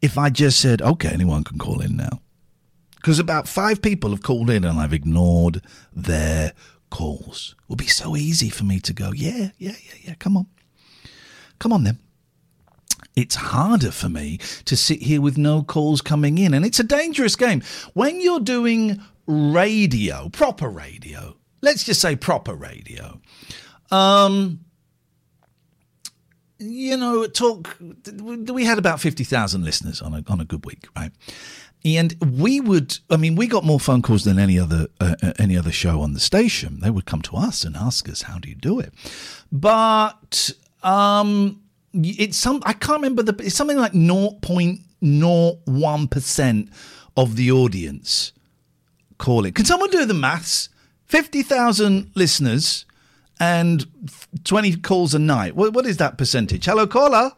if 0.01 0.17
I 0.17 0.29
just 0.29 0.59
said, 0.59 0.81
okay, 0.81 1.09
anyone 1.09 1.43
can 1.43 1.57
call 1.57 1.81
in 1.81 1.95
now. 1.97 2.21
Because 2.95 3.19
about 3.19 3.47
five 3.47 3.81
people 3.81 4.11
have 4.11 4.23
called 4.23 4.49
in, 4.49 4.63
and 4.63 4.79
I've 4.79 4.93
ignored 4.93 5.61
their 5.93 6.53
calls. 6.89 7.55
It 7.59 7.69
will 7.69 7.75
be 7.75 7.87
so 7.87 8.15
easy 8.15 8.49
for 8.49 8.63
me 8.63 8.79
to 8.81 8.93
go, 8.93 9.11
yeah, 9.11 9.49
yeah, 9.57 9.75
yeah, 9.87 9.97
yeah, 10.03 10.15
come 10.15 10.37
on. 10.37 10.47
Come 11.59 11.73
on 11.73 11.83
then. 11.83 11.99
It's 13.15 13.35
harder 13.35 13.91
for 13.91 14.09
me 14.09 14.37
to 14.65 14.77
sit 14.77 15.01
here 15.01 15.21
with 15.21 15.37
no 15.37 15.63
calls 15.63 16.01
coming 16.01 16.37
in, 16.37 16.53
and 16.53 16.65
it's 16.65 16.79
a 16.79 16.83
dangerous 16.83 17.35
game. 17.35 17.61
When 17.93 18.21
you're 18.21 18.39
doing 18.39 19.01
radio, 19.27 20.29
proper 20.29 20.69
radio, 20.69 21.35
let's 21.61 21.83
just 21.83 21.99
say 22.01 22.15
proper 22.15 22.53
radio, 22.53 23.19
um, 23.91 24.61
you 26.57 26.95
know, 26.95 27.27
talk. 27.27 27.77
We 28.11 28.65
had 28.65 28.77
about 28.77 29.01
fifty 29.01 29.23
thousand 29.23 29.65
listeners 29.65 30.01
on 30.01 30.13
a 30.13 30.23
on 30.27 30.39
a 30.39 30.45
good 30.45 30.65
week, 30.65 30.87
right? 30.95 31.11
And 31.83 32.15
we 32.39 32.61
would, 32.61 32.99
I 33.09 33.17
mean, 33.17 33.35
we 33.35 33.47
got 33.47 33.63
more 33.63 33.79
phone 33.79 34.03
calls 34.03 34.23
than 34.23 34.37
any 34.37 34.59
other 34.59 34.87
uh, 34.99 35.15
uh 35.21 35.33
any 35.39 35.57
other 35.57 35.71
show 35.71 36.01
on 36.01 36.13
the 36.13 36.19
station. 36.19 36.79
They 36.79 36.91
would 36.91 37.05
come 37.05 37.23
to 37.23 37.35
us 37.35 37.63
and 37.63 37.75
ask 37.75 38.07
us, 38.07 38.23
"How 38.23 38.37
do 38.37 38.47
you 38.47 38.55
do 38.55 38.79
it?" 38.79 38.93
But 39.51 40.51
um, 40.83 41.60
it's 41.93 42.37
some 42.37 42.61
I 42.65 42.73
can't 42.73 43.01
remember 43.01 43.23
the. 43.23 43.35
It's 43.43 43.55
something 43.55 43.77
like 43.77 43.93
0.01 43.93 46.11
percent 46.11 46.69
of 47.17 47.35
the 47.35 47.51
audience 47.51 48.31
call 49.17 49.45
it. 49.45 49.55
Can 49.55 49.65
someone 49.65 49.89
do 49.89 50.05
the 50.05 50.13
maths? 50.13 50.69
Fifty 51.05 51.41
thousand 51.43 52.11
listeners 52.15 52.85
and 53.41 53.85
20 54.43 54.77
calls 54.77 55.15
a 55.15 55.19
night. 55.19 55.55
What, 55.55 55.73
what 55.73 55.85
is 55.87 55.97
that 55.97 56.17
percentage? 56.17 56.65
Hello, 56.65 56.85
caller. 56.85 57.31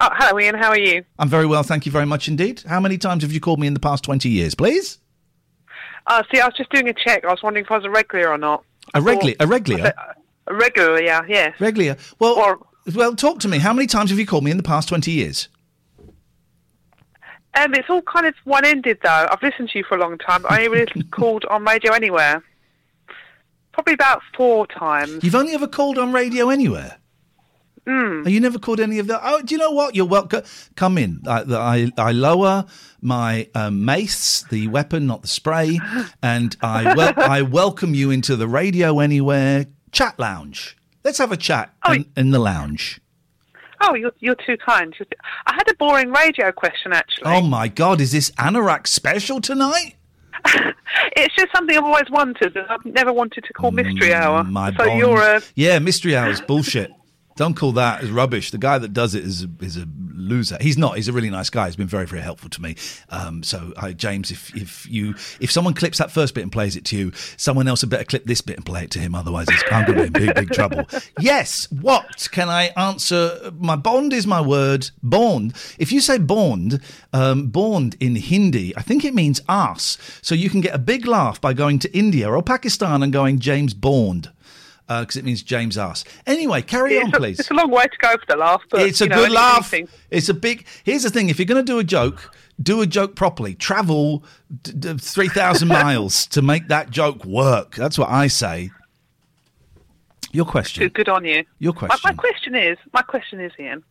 Oh, 0.00 0.08
hello, 0.12 0.38
Iain. 0.38 0.54
How 0.54 0.70
are 0.70 0.78
you? 0.78 1.04
I'm 1.18 1.28
very 1.28 1.44
well, 1.46 1.62
thank 1.62 1.84
you 1.84 1.92
very 1.92 2.06
much 2.06 2.26
indeed. 2.26 2.62
How 2.66 2.80
many 2.80 2.96
times 2.96 3.22
have 3.22 3.32
you 3.32 3.40
called 3.40 3.60
me 3.60 3.66
in 3.66 3.74
the 3.74 3.80
past 3.80 4.02
20 4.04 4.30
years, 4.30 4.54
please? 4.54 4.98
Uh, 6.06 6.22
see, 6.32 6.40
I 6.40 6.46
was 6.46 6.54
just 6.56 6.70
doing 6.70 6.88
a 6.88 6.94
check. 6.94 7.24
I 7.26 7.30
was 7.30 7.42
wondering 7.42 7.66
if 7.66 7.70
I 7.70 7.76
was 7.76 7.84
a 7.84 7.90
regular 7.90 8.30
or 8.30 8.38
not. 8.38 8.64
A 8.94 9.02
regular? 9.02 9.34
A 9.40 9.46
regular? 9.46 9.92
A 10.46 10.54
regular, 10.54 11.02
yeah, 11.02 11.20
yeah. 11.28 11.52
Regular. 11.58 11.96
Well, 12.18 12.34
Or- 12.34 12.58
well, 12.94 13.14
talk 13.14 13.40
to 13.40 13.48
me. 13.48 13.58
How 13.58 13.72
many 13.72 13.86
times 13.86 14.10
have 14.10 14.18
you 14.18 14.26
called 14.26 14.44
me 14.44 14.50
in 14.50 14.56
the 14.56 14.62
past 14.62 14.88
20 14.88 15.10
years? 15.10 15.48
Um, 17.54 17.72
it's 17.74 17.88
all 17.88 18.02
kind 18.02 18.26
of 18.26 18.34
one-ended, 18.44 18.98
though. 19.02 19.26
I've 19.30 19.42
listened 19.42 19.70
to 19.70 19.78
you 19.78 19.84
for 19.84 19.96
a 19.96 20.00
long 20.00 20.18
time. 20.18 20.42
but 20.42 20.52
I 20.52 20.66
only 20.66 20.68
really 20.68 21.02
called 21.10 21.44
on 21.46 21.64
radio 21.64 21.92
anywhere. 21.92 22.42
Probably 23.72 23.94
about 23.94 24.20
four 24.36 24.66
times. 24.66 25.24
You've 25.24 25.34
only 25.34 25.54
ever 25.54 25.66
called 25.66 25.98
on 25.98 26.12
radio 26.12 26.50
anywhere? 26.50 26.98
Mm. 27.86 28.28
You 28.28 28.40
never 28.40 28.58
called 28.58 28.80
any 28.80 28.98
of 28.98 29.06
that? 29.06 29.20
Oh, 29.22 29.40
do 29.42 29.54
you 29.54 29.58
know 29.58 29.70
what? 29.70 29.94
You're 29.94 30.06
welcome. 30.06 30.42
Come 30.74 30.98
in. 30.98 31.20
I, 31.26 31.42
I, 31.48 31.92
I 32.08 32.12
lower 32.12 32.66
my 33.00 33.48
um, 33.54 33.84
mace, 33.84 34.42
the 34.50 34.66
weapon, 34.68 35.06
not 35.06 35.22
the 35.22 35.28
spray, 35.28 35.78
and 36.22 36.56
I 36.60 36.94
wel- 36.94 37.14
I 37.16 37.42
welcome 37.42 37.94
you 37.94 38.10
into 38.10 38.34
the 38.34 38.48
radio 38.48 38.98
anywhere 38.98 39.66
chat 39.92 40.18
lounge. 40.18 40.76
Let's 41.06 41.18
have 41.18 41.30
a 41.30 41.36
chat 41.36 41.72
Oh, 41.84 41.92
in, 41.92 42.04
in 42.16 42.30
the 42.32 42.40
lounge. 42.40 43.00
Oh, 43.80 43.94
you're, 43.94 44.10
you're 44.18 44.34
too 44.34 44.56
kind. 44.56 44.92
I 45.46 45.54
had 45.54 45.70
a 45.70 45.74
boring 45.74 46.10
radio 46.10 46.50
question, 46.50 46.92
actually. 46.92 47.26
Oh 47.26 47.42
my 47.42 47.68
God! 47.68 48.00
Is 48.00 48.10
this 48.10 48.32
Anorak 48.32 48.88
special 48.88 49.40
tonight? 49.40 49.94
It's 51.14 51.34
just 51.36 51.48
something 51.54 51.76
I've 51.76 51.84
always 51.84 52.10
wanted. 52.10 52.56
and 52.56 52.66
I've 52.68 52.84
never 52.84 53.12
wanted 53.12 53.44
to 53.44 53.52
call 53.52 53.70
Mystery 53.70 54.12
Hour. 54.14 54.42
Mm, 54.44 54.50
My 54.50 54.70
so 54.72 54.78
bond. 54.86 54.98
you're 54.98 55.20
a... 55.20 55.42
yeah, 55.54 55.78
mystery 55.78 56.16
Hour 56.16 56.30
is 56.30 56.40
bullshit. 56.40 56.90
Don't 57.36 57.54
call 57.54 57.72
that 57.72 58.02
as 58.02 58.10
rubbish. 58.10 58.50
The 58.50 58.58
guy 58.58 58.78
that 58.78 58.92
does 58.92 59.14
it 59.14 59.24
is 59.24 59.44
a, 59.44 59.48
is 59.60 59.76
a 59.76 59.86
loser. 60.14 60.56
He's 60.60 60.78
not. 60.78 60.96
He's 60.96 61.08
a 61.08 61.12
really 61.12 61.30
nice 61.30 61.50
guy. 61.50 61.66
He's 61.66 61.76
been 61.76 61.86
very 61.86 62.06
very 62.06 62.22
helpful 62.22 62.48
to 62.50 62.62
me. 62.62 62.76
Um, 63.10 63.42
so 63.42 63.72
James, 63.96 64.30
if 64.30 64.54
if 64.56 64.86
you 64.88 65.14
if 65.40 65.50
someone 65.50 65.74
clips 65.74 65.98
that 65.98 66.10
first 66.10 66.34
bit 66.34 66.42
and 66.42 66.50
plays 66.50 66.76
it 66.76 66.84
to 66.86 66.96
you, 66.96 67.12
someone 67.36 67.68
else 67.68 67.82
had 67.82 67.90
better 67.90 68.04
clip 68.04 68.24
this 68.24 68.40
bit 68.40 68.56
and 68.56 68.64
play 68.64 68.84
it 68.84 68.90
to 68.92 68.98
him. 68.98 69.14
Otherwise, 69.14 69.48
I'm 69.70 69.84
going 69.84 69.98
to 69.98 70.02
be 70.02 70.06
in 70.06 70.26
big 70.26 70.34
big 70.34 70.50
trouble. 70.50 70.84
Yes. 71.20 71.70
What 71.70 72.28
can 72.32 72.48
I 72.48 72.70
answer? 72.76 73.52
My 73.58 73.76
bond 73.76 74.12
is 74.12 74.26
my 74.26 74.40
word. 74.40 74.90
Bond. 75.02 75.54
If 75.78 75.92
you 75.92 76.00
say 76.00 76.18
bond, 76.18 76.80
um, 77.12 77.48
bond 77.48 77.96
in 78.00 78.16
Hindi, 78.16 78.76
I 78.76 78.82
think 78.82 79.04
it 79.04 79.14
means 79.14 79.40
ass. 79.48 79.98
So 80.22 80.34
you 80.34 80.50
can 80.50 80.60
get 80.60 80.74
a 80.74 80.78
big 80.78 81.06
laugh 81.06 81.40
by 81.40 81.52
going 81.52 81.78
to 81.80 81.96
India 81.96 82.30
or 82.30 82.42
Pakistan 82.42 83.02
and 83.02 83.12
going 83.12 83.38
James 83.38 83.74
Bond 83.74 84.30
because 84.88 85.16
it 85.16 85.24
means 85.24 85.42
James 85.42 85.76
ass. 85.76 86.04
Anyway, 86.26 86.62
carry 86.62 86.98
on, 87.00 87.12
a, 87.14 87.18
please. 87.18 87.40
it's 87.40 87.50
a 87.50 87.54
long 87.54 87.70
way 87.70 87.84
to 87.84 87.98
go 87.98 88.12
for 88.16 88.26
the 88.28 88.36
laugh, 88.36 88.62
but 88.70 88.82
It's 88.82 89.00
a 89.00 89.06
know, 89.06 89.16
good 89.16 89.32
laugh. 89.32 89.74
It's 90.10 90.28
a 90.28 90.34
big. 90.34 90.66
Here's 90.84 91.02
the 91.02 91.10
thing: 91.10 91.28
if 91.28 91.38
you're 91.38 91.46
going 91.46 91.64
to 91.64 91.72
do 91.72 91.78
a 91.78 91.84
joke, 91.84 92.34
do 92.62 92.80
a 92.82 92.86
joke 92.86 93.16
properly. 93.16 93.54
Travel 93.54 94.22
d- 94.62 94.72
d- 94.72 94.94
three 94.98 95.28
thousand 95.28 95.68
miles 95.82 96.26
to 96.28 96.42
make 96.42 96.68
that 96.68 96.90
joke 96.90 97.24
work. 97.24 97.74
That's 97.74 97.98
what 97.98 98.08
I 98.10 98.28
say. 98.28 98.70
Your 100.32 100.44
question. 100.44 100.82
Good, 100.84 100.94
good 100.94 101.08
on 101.08 101.24
you. 101.24 101.44
Your 101.58 101.72
My, 101.72 101.78
question. 101.88 102.00
my 102.04 102.12
question 102.12 102.54
is, 102.54 102.78
my 102.92 103.02
question 103.02 103.40
is, 103.40 103.52
Iain, 103.58 103.82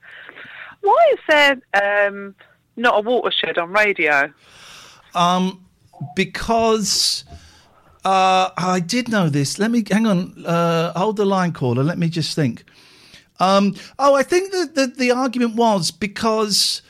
why 0.82 1.12
is 1.14 1.20
there 1.28 2.08
um, 2.08 2.36
not 2.76 3.00
a 3.00 3.02
watershed 3.02 3.58
on 3.58 3.72
radio? 3.74 4.32
Um, 5.16 5.66
because 6.16 7.24
uh, 8.06 8.52
I 8.56 8.80
did 8.80 9.10
know 9.10 9.30
this. 9.30 9.58
Let 9.58 9.72
me 9.72 9.84
hang 9.90 10.06
on. 10.06 10.46
Uh, 10.46 10.94
hold 10.98 11.18
the 11.18 11.26
line, 11.26 11.52
caller. 11.52 11.84
Let 11.84 11.98
me 11.98 12.08
just 12.08 12.36
think. 12.36 12.64
Um, 13.40 13.76
oh, 14.00 14.16
I 14.16 14.24
think 14.24 14.52
that 14.52 14.76
the, 14.76 14.88
the 14.88 15.12
argument 15.12 15.56
was 15.56 15.92
because 15.92 16.84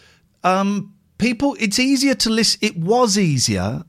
um, 0.44 0.94
people. 1.18 1.56
It's 1.60 1.80
easier 1.80 2.16
to 2.16 2.30
listen. 2.30 2.60
It 2.62 2.78
was 2.78 3.18
easier 3.18 3.84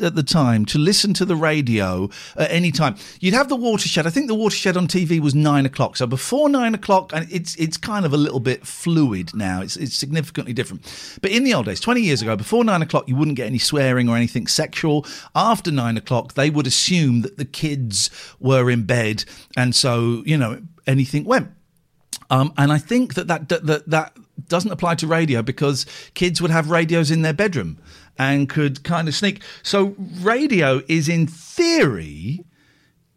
at 0.00 0.14
the 0.14 0.22
time 0.22 0.64
to 0.66 0.78
listen 0.78 1.14
to 1.14 1.24
the 1.24 1.36
radio 1.36 2.08
at 2.36 2.50
any 2.50 2.70
time. 2.70 2.96
You'd 3.20 3.34
have 3.34 3.48
the 3.48 3.56
watershed. 3.56 4.06
I 4.06 4.10
think 4.10 4.28
the 4.28 4.34
watershed 4.34 4.76
on 4.76 4.86
TV 4.86 5.20
was 5.20 5.34
nine 5.34 5.66
o'clock. 5.66 5.96
So 5.96 6.06
before 6.06 6.48
nine 6.48 6.74
o'clock, 6.74 7.12
and 7.14 7.30
it's 7.30 7.54
it's 7.56 7.76
kind 7.76 8.04
of 8.04 8.12
a 8.12 8.16
little 8.16 8.40
bit 8.40 8.66
fluid 8.66 9.34
now. 9.34 9.62
It's 9.62 9.76
it's 9.76 9.96
significantly 9.96 10.52
different. 10.52 10.82
But 11.22 11.30
in 11.30 11.44
the 11.44 11.54
old 11.54 11.66
days, 11.66 11.80
twenty 11.80 12.02
years 12.02 12.22
ago, 12.22 12.36
before 12.36 12.64
nine 12.64 12.82
o'clock, 12.82 13.08
you 13.08 13.16
wouldn't 13.16 13.36
get 13.36 13.46
any 13.46 13.58
swearing 13.58 14.08
or 14.08 14.16
anything 14.16 14.46
sexual. 14.46 15.06
After 15.34 15.70
nine 15.70 15.96
o'clock, 15.96 16.34
they 16.34 16.50
would 16.50 16.66
assume 16.66 17.22
that 17.22 17.36
the 17.36 17.44
kids 17.44 18.10
were 18.40 18.70
in 18.70 18.84
bed, 18.84 19.24
and 19.56 19.74
so 19.74 20.22
you 20.26 20.36
know 20.36 20.62
anything 20.86 21.24
went. 21.24 21.50
Um, 22.28 22.52
and 22.56 22.72
I 22.72 22.78
think 22.78 23.14
that 23.14 23.28
that, 23.28 23.48
that 23.48 23.66
that 23.66 23.90
that 23.90 24.16
doesn't 24.48 24.70
apply 24.70 24.94
to 24.96 25.06
radio 25.06 25.42
because 25.42 25.86
kids 26.14 26.42
would 26.42 26.50
have 26.50 26.70
radios 26.70 27.10
in 27.10 27.22
their 27.22 27.32
bedroom 27.32 27.78
and 28.18 28.48
could 28.48 28.82
kind 28.82 29.08
of 29.08 29.14
sneak. 29.14 29.42
So 29.62 29.94
radio 30.20 30.82
is 30.88 31.08
in 31.08 31.26
theory 31.26 32.44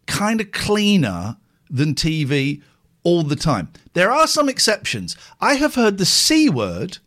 kind 0.07 0.41
of 0.41 0.51
cleaner 0.51 1.37
than 1.69 1.95
TV 1.95 2.61
all 3.03 3.23
the 3.23 3.35
time. 3.35 3.71
There 3.93 4.11
are 4.11 4.27
some 4.27 4.49
exceptions. 4.49 5.15
I 5.39 5.55
have 5.55 5.75
heard 5.75 5.97
the 5.97 6.05
C 6.05 6.49
word 6.49 6.97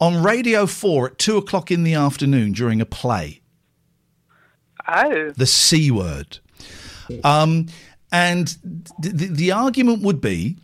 on 0.00 0.22
Radio 0.22 0.66
4 0.66 1.06
at 1.06 1.18
two 1.18 1.36
o'clock 1.36 1.70
in 1.70 1.82
the 1.82 1.94
afternoon 1.94 2.52
during 2.52 2.80
a 2.80 2.86
play. 2.86 3.40
Oh. 4.86 5.30
the 5.36 5.46
C 5.46 5.90
word. 5.90 6.38
Um, 7.22 7.66
and 8.10 8.56
th- 9.02 9.14
the, 9.14 9.26
the 9.26 9.52
argument 9.52 10.02
would 10.02 10.20
be 10.20 10.56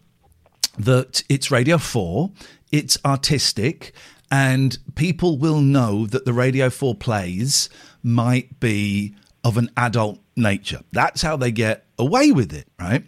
that 0.79 1.23
it's 1.29 1.51
Radio 1.51 1.79
4, 1.79 2.31
it's 2.73 2.99
artistic, 3.05 3.93
and 4.35 4.77
people 4.97 5.39
will 5.39 5.61
know 5.61 6.07
that 6.07 6.25
the 6.25 6.33
Radio 6.33 6.69
4 6.69 6.97
plays 6.97 7.69
might 8.03 8.59
be 8.59 9.15
of 9.45 9.57
an 9.57 9.71
adult 9.77 10.19
nature. 10.35 10.81
That's 10.91 11.23
how 11.23 11.37
they 11.37 11.53
get 11.53 11.87
away 12.01 12.33
with 12.33 12.53
it, 12.53 12.67
right? 12.81 13.05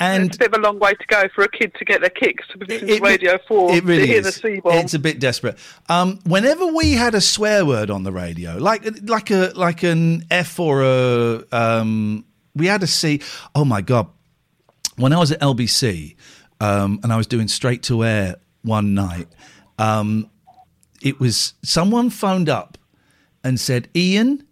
And 0.00 0.24
it's 0.26 0.36
a 0.36 0.38
bit 0.40 0.52
of 0.52 0.58
a 0.58 0.62
long 0.62 0.80
way 0.80 0.92
to 0.92 1.06
go 1.06 1.22
for 1.36 1.44
a 1.44 1.48
kid 1.48 1.72
to 1.78 1.84
get 1.84 2.00
their 2.00 2.10
kicks 2.10 2.48
to 2.48 2.58
listen 2.58 2.88
to 2.88 2.94
it- 2.94 3.00
Radio 3.00 3.38
4 3.46 3.74
It 3.76 3.84
really 3.84 4.00
to 4.00 4.06
hear 4.08 4.18
is. 4.26 4.42
It's 4.44 4.94
a 4.94 4.98
bit 4.98 5.20
desperate. 5.20 5.56
Um, 5.88 6.18
whenever 6.26 6.66
we 6.66 6.94
had 6.94 7.14
a 7.14 7.20
swear 7.20 7.64
word 7.64 7.88
on 7.88 8.02
the 8.02 8.10
radio, 8.12 8.56
like 8.56 8.82
like 9.08 9.30
a 9.30 9.52
like 9.54 9.84
an 9.84 10.24
F 10.32 10.58
or 10.58 10.82
a 10.82 11.44
um, 11.52 12.24
we 12.56 12.66
had 12.66 12.82
a 12.82 12.86
C. 12.88 13.22
Oh 13.54 13.64
my 13.64 13.80
god! 13.82 14.08
When 14.96 15.12
I 15.12 15.18
was 15.18 15.30
at 15.32 15.40
LBC 15.40 16.16
um, 16.60 16.98
and 17.04 17.12
I 17.12 17.16
was 17.16 17.26
doing 17.28 17.48
straight 17.48 17.84
to 17.84 18.04
air 18.04 18.36
one 18.62 18.94
night, 18.94 19.28
um, 19.78 20.28
it 21.06 21.20
was 21.20 21.54
someone 21.62 22.10
phoned 22.10 22.48
up 22.48 22.78
and 23.44 23.58
said, 23.60 23.88
"Iain." 23.94 24.42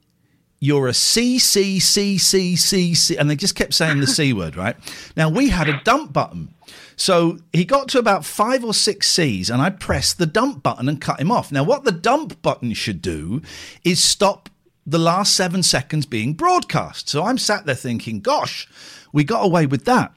You're 0.60 0.86
a 0.88 0.94
C 0.94 1.38
C 1.38 1.78
C 1.78 2.16
C 2.16 2.56
C 2.56 2.94
C, 2.94 3.16
and 3.18 3.28
they 3.28 3.36
just 3.36 3.54
kept 3.54 3.74
saying 3.74 4.00
the 4.00 4.06
C 4.18 4.32
word, 4.32 4.56
right? 4.56 4.76
Now 5.14 5.28
we 5.28 5.50
had 5.50 5.68
a 5.68 5.82
dump 5.84 6.14
button, 6.14 6.54
so 6.96 7.38
he 7.52 7.64
got 7.64 7.88
to 7.88 7.98
about 7.98 8.24
five 8.24 8.64
or 8.64 8.72
six 8.72 9.08
C's, 9.08 9.50
and 9.50 9.60
I 9.60 9.70
pressed 9.70 10.16
the 10.16 10.26
dump 10.26 10.62
button 10.62 10.88
and 10.88 11.00
cut 11.00 11.20
him 11.20 11.30
off. 11.30 11.52
Now, 11.52 11.64
what 11.64 11.84
the 11.84 11.92
dump 11.92 12.40
button 12.40 12.72
should 12.72 13.02
do 13.02 13.42
is 13.84 14.02
stop 14.02 14.48
the 14.86 14.98
last 14.98 15.34
seven 15.34 15.62
seconds 15.62 16.06
being 16.06 16.34
broadcast. 16.34 17.08
So 17.08 17.24
I'm 17.24 17.38
sat 17.38 17.66
there 17.66 17.74
thinking, 17.74 18.20
gosh, 18.20 18.68
we 19.12 19.24
got 19.24 19.44
away 19.44 19.66
with 19.66 19.84
that. 19.86 20.14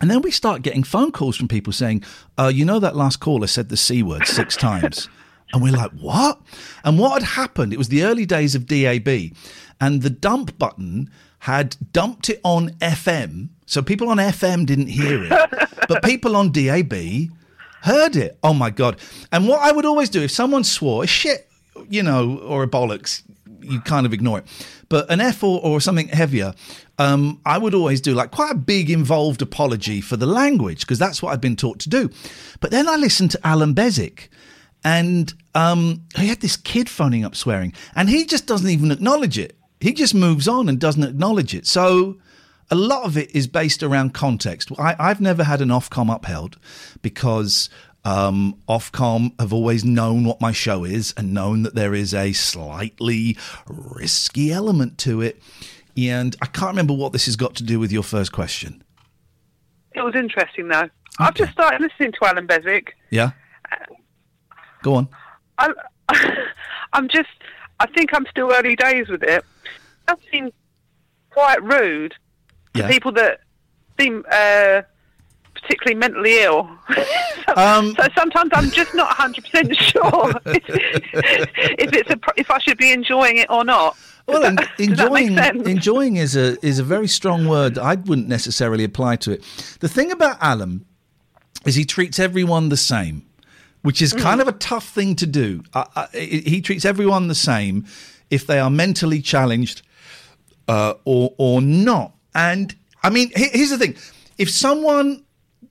And 0.00 0.10
then 0.10 0.20
we 0.20 0.30
start 0.30 0.62
getting 0.62 0.84
phone 0.84 1.10
calls 1.10 1.36
from 1.36 1.48
people 1.48 1.72
saying, 1.72 2.04
uh, 2.36 2.52
you 2.54 2.66
know, 2.66 2.78
that 2.78 2.94
last 2.94 3.16
caller 3.16 3.46
said 3.46 3.70
the 3.70 3.76
C 3.76 4.02
word 4.02 4.26
six 4.26 4.56
times. 4.68 5.08
And 5.52 5.62
we're 5.62 5.72
like, 5.72 5.92
what? 5.92 6.40
And 6.84 6.98
what 6.98 7.22
had 7.22 7.30
happened? 7.30 7.72
It 7.72 7.78
was 7.78 7.88
the 7.88 8.02
early 8.04 8.26
days 8.26 8.54
of 8.54 8.66
DAB, 8.66 9.08
and 9.80 10.02
the 10.02 10.10
dump 10.10 10.58
button 10.58 11.10
had 11.40 11.76
dumped 11.92 12.28
it 12.28 12.40
on 12.42 12.70
FM. 12.80 13.48
So 13.66 13.82
people 13.82 14.08
on 14.08 14.16
FM 14.18 14.66
didn't 14.66 14.88
hear 14.88 15.24
it, 15.24 15.30
but 15.88 16.02
people 16.02 16.36
on 16.36 16.50
DAB 16.50 16.92
heard 17.82 18.16
it. 18.16 18.38
Oh 18.42 18.52
my 18.54 18.70
God. 18.70 18.98
And 19.32 19.46
what 19.46 19.60
I 19.60 19.72
would 19.72 19.84
always 19.84 20.10
do 20.10 20.22
if 20.22 20.30
someone 20.30 20.64
swore 20.64 21.04
a 21.04 21.06
shit, 21.06 21.48
you 21.88 22.02
know, 22.02 22.38
or 22.38 22.64
a 22.64 22.68
bollocks, 22.68 23.22
you 23.60 23.80
kind 23.80 24.06
of 24.06 24.12
ignore 24.12 24.38
it. 24.38 24.46
But 24.88 25.10
an 25.10 25.20
F 25.20 25.42
or, 25.42 25.60
or 25.62 25.80
something 25.80 26.08
heavier, 26.08 26.54
um, 26.98 27.40
I 27.44 27.58
would 27.58 27.74
always 27.74 28.00
do 28.00 28.14
like 28.14 28.30
quite 28.30 28.52
a 28.52 28.56
big 28.56 28.90
involved 28.90 29.42
apology 29.42 30.00
for 30.00 30.16
the 30.16 30.26
language 30.26 30.80
because 30.80 30.98
that's 30.98 31.22
what 31.22 31.32
I've 31.32 31.40
been 31.40 31.56
taught 31.56 31.78
to 31.80 31.88
do. 31.88 32.10
But 32.60 32.70
then 32.70 32.88
I 32.88 32.96
listened 32.96 33.30
to 33.32 33.46
Alan 33.46 33.74
Bezic 33.74 34.28
and 34.86 35.34
um, 35.56 36.02
he 36.14 36.28
had 36.28 36.40
this 36.40 36.56
kid 36.56 36.88
phoning 36.88 37.24
up 37.24 37.34
swearing 37.34 37.72
and 37.96 38.08
he 38.08 38.24
just 38.24 38.46
doesn't 38.46 38.70
even 38.70 38.92
acknowledge 38.92 39.36
it. 39.36 39.58
He 39.80 39.92
just 39.92 40.14
moves 40.14 40.46
on 40.46 40.68
and 40.68 40.78
doesn't 40.78 41.02
acknowledge 41.02 41.56
it. 41.56 41.66
So 41.66 42.18
a 42.70 42.76
lot 42.76 43.02
of 43.02 43.16
it 43.16 43.34
is 43.34 43.48
based 43.48 43.82
around 43.82 44.14
context. 44.14 44.70
I, 44.78 44.94
I've 44.96 45.20
never 45.20 45.42
had 45.42 45.60
an 45.60 45.70
Ofcom 45.70 46.14
upheld 46.14 46.56
because 47.02 47.68
um, 48.04 48.62
Ofcom 48.68 49.32
have 49.40 49.52
always 49.52 49.84
known 49.84 50.22
what 50.24 50.40
my 50.40 50.52
show 50.52 50.84
is 50.84 51.12
and 51.16 51.34
known 51.34 51.64
that 51.64 51.74
there 51.74 51.92
is 51.92 52.14
a 52.14 52.32
slightly 52.32 53.36
risky 53.66 54.52
element 54.52 54.98
to 54.98 55.20
it. 55.20 55.42
And 55.96 56.36
I 56.40 56.46
can't 56.46 56.70
remember 56.70 56.94
what 56.94 57.12
this 57.12 57.26
has 57.26 57.34
got 57.34 57.56
to 57.56 57.64
do 57.64 57.80
with 57.80 57.90
your 57.90 58.04
first 58.04 58.30
question. 58.30 58.84
It 59.96 60.02
was 60.02 60.14
interesting, 60.14 60.68
though. 60.68 60.88
I've 61.18 61.34
just 61.34 61.50
started 61.50 61.80
listening 61.80 62.12
to 62.12 62.18
Alan 62.28 62.46
Bezic. 62.46 62.90
Yeah? 63.10 63.32
Go 64.86 64.94
on. 64.94 65.08
I, 65.58 65.72
I'm 66.92 67.08
just, 67.08 67.28
I 67.80 67.86
think 67.88 68.10
I'm 68.14 68.24
still 68.30 68.52
early 68.52 68.76
days 68.76 69.08
with 69.08 69.24
it. 69.24 69.44
That 70.06 70.20
seems 70.30 70.52
quite 71.30 71.60
rude 71.60 72.14
to 72.74 72.80
Yeah. 72.82 72.88
people 72.88 73.10
that 73.14 73.40
seem 73.98 74.24
uh, 74.30 74.82
particularly 75.54 75.96
mentally 75.96 76.38
ill. 76.38 76.70
so, 76.94 77.02
Um, 77.56 77.96
so 77.98 78.06
sometimes 78.16 78.50
I'm 78.54 78.70
just 78.70 78.94
not 78.94 79.10
100% 79.16 79.76
sure 79.90 80.32
if 80.44 81.92
it's 81.92 82.10
a, 82.10 82.18
if 82.36 82.48
I 82.48 82.58
should 82.60 82.78
be 82.78 82.92
enjoying 82.92 83.38
it 83.38 83.50
or 83.50 83.64
not. 83.64 83.96
Well, 84.28 84.42
that 84.42 84.68
enjoying 84.78 85.36
enjoying 85.66 86.16
is 86.16 86.36
a 86.36 86.64
is 86.64 86.78
a 86.78 86.84
very 86.84 87.08
strong 87.08 87.48
word. 87.48 87.76
I 87.78 87.94
wouldn't 87.94 88.28
necessarily 88.28 88.84
apply 88.84 89.16
to 89.16 89.30
it. 89.32 89.42
The 89.80 89.88
thing 89.88 90.10
about 90.12 90.36
Alan 90.40 90.84
is 91.64 91.74
he 91.76 91.84
treats 91.84 92.18
everyone 92.18 92.68
the 92.68 92.76
same, 92.76 93.24
which 93.86 94.02
is 94.02 94.12
kind 94.12 94.40
of 94.40 94.48
a 94.48 94.52
tough 94.52 94.88
thing 94.88 95.14
to 95.14 95.26
do. 95.26 95.62
Uh, 95.72 95.84
uh, 95.94 96.06
he 96.08 96.60
treats 96.60 96.84
everyone 96.84 97.28
the 97.28 97.36
same 97.36 97.86
if 98.30 98.44
they 98.44 98.58
are 98.58 98.68
mentally 98.68 99.20
challenged 99.22 99.82
uh, 100.66 100.94
or 101.04 101.34
or 101.38 101.62
not. 101.62 102.12
And 102.34 102.74
I 103.04 103.10
mean, 103.10 103.30
here's 103.36 103.70
the 103.70 103.78
thing: 103.78 103.94
if 104.38 104.50
someone 104.50 105.24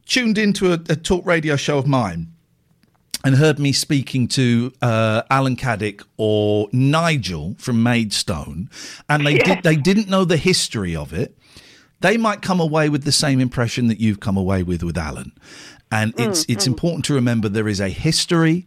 tuned 0.06 0.38
into 0.38 0.72
a, 0.72 0.76
a 0.88 0.96
talk 0.96 1.26
radio 1.26 1.58
show 1.58 1.78
of 1.78 1.88
mine 1.88 2.32
and 3.26 3.36
heard 3.36 3.60
me 3.60 3.74
speaking 3.74 4.30
to 4.30 4.72
uh, 4.82 5.24
Alan 5.30 5.58
Caddick 5.58 6.02
or 6.16 6.70
Nigel 6.72 7.56
from 7.58 7.84
Maidstone, 7.84 8.70
and 9.10 9.28
they 9.28 9.40
did 9.40 9.62
they 9.64 9.76
didn't 9.76 10.08
know 10.08 10.24
the 10.24 10.38
history 10.38 10.96
of 10.96 11.12
it, 11.12 11.38
they 12.00 12.16
might 12.16 12.42
come 12.42 12.62
away 12.62 12.88
with 12.88 13.04
the 13.04 13.12
same 13.12 13.42
impression 13.42 13.88
that 13.88 14.00
you've 14.00 14.22
come 14.22 14.38
away 14.38 14.64
with 14.64 14.84
with 14.84 14.98
Alan. 14.98 15.34
And 15.92 16.14
it's 16.18 16.46
it's 16.50 16.68
important 16.68 17.06
to 17.06 17.14
remember 17.14 17.48
there 17.48 17.68
is 17.68 17.80
a 17.80 17.90
history 17.90 18.66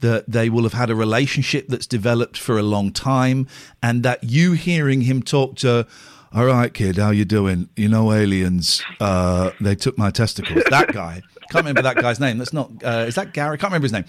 that 0.00 0.30
they 0.30 0.50
will 0.50 0.64
have 0.64 0.72
had 0.72 0.90
a 0.90 0.94
relationship 0.94 1.68
that's 1.68 1.86
developed 1.86 2.36
for 2.36 2.58
a 2.58 2.62
long 2.62 2.92
time, 2.92 3.46
and 3.82 4.02
that 4.02 4.24
you 4.24 4.52
hearing 4.52 5.02
him 5.02 5.22
talk 5.22 5.56
to. 5.56 5.86
All 6.32 6.44
right, 6.44 6.72
kid, 6.72 6.96
how 6.96 7.10
you 7.10 7.24
doing? 7.24 7.68
You 7.76 7.88
know, 7.88 8.12
aliens. 8.12 8.82
Uh, 9.00 9.52
they 9.60 9.74
took 9.74 9.96
my 9.96 10.10
testicles. 10.10 10.64
That 10.70 10.92
guy. 10.92 11.22
Can't 11.50 11.64
remember 11.64 11.82
that 11.82 11.96
guy's 11.96 12.18
name. 12.18 12.38
That's 12.38 12.52
not. 12.52 12.70
Uh, 12.82 13.04
is 13.06 13.14
that 13.14 13.32
Gary? 13.32 13.56
Can't 13.56 13.70
remember 13.70 13.84
his 13.84 13.92
name. 13.92 14.04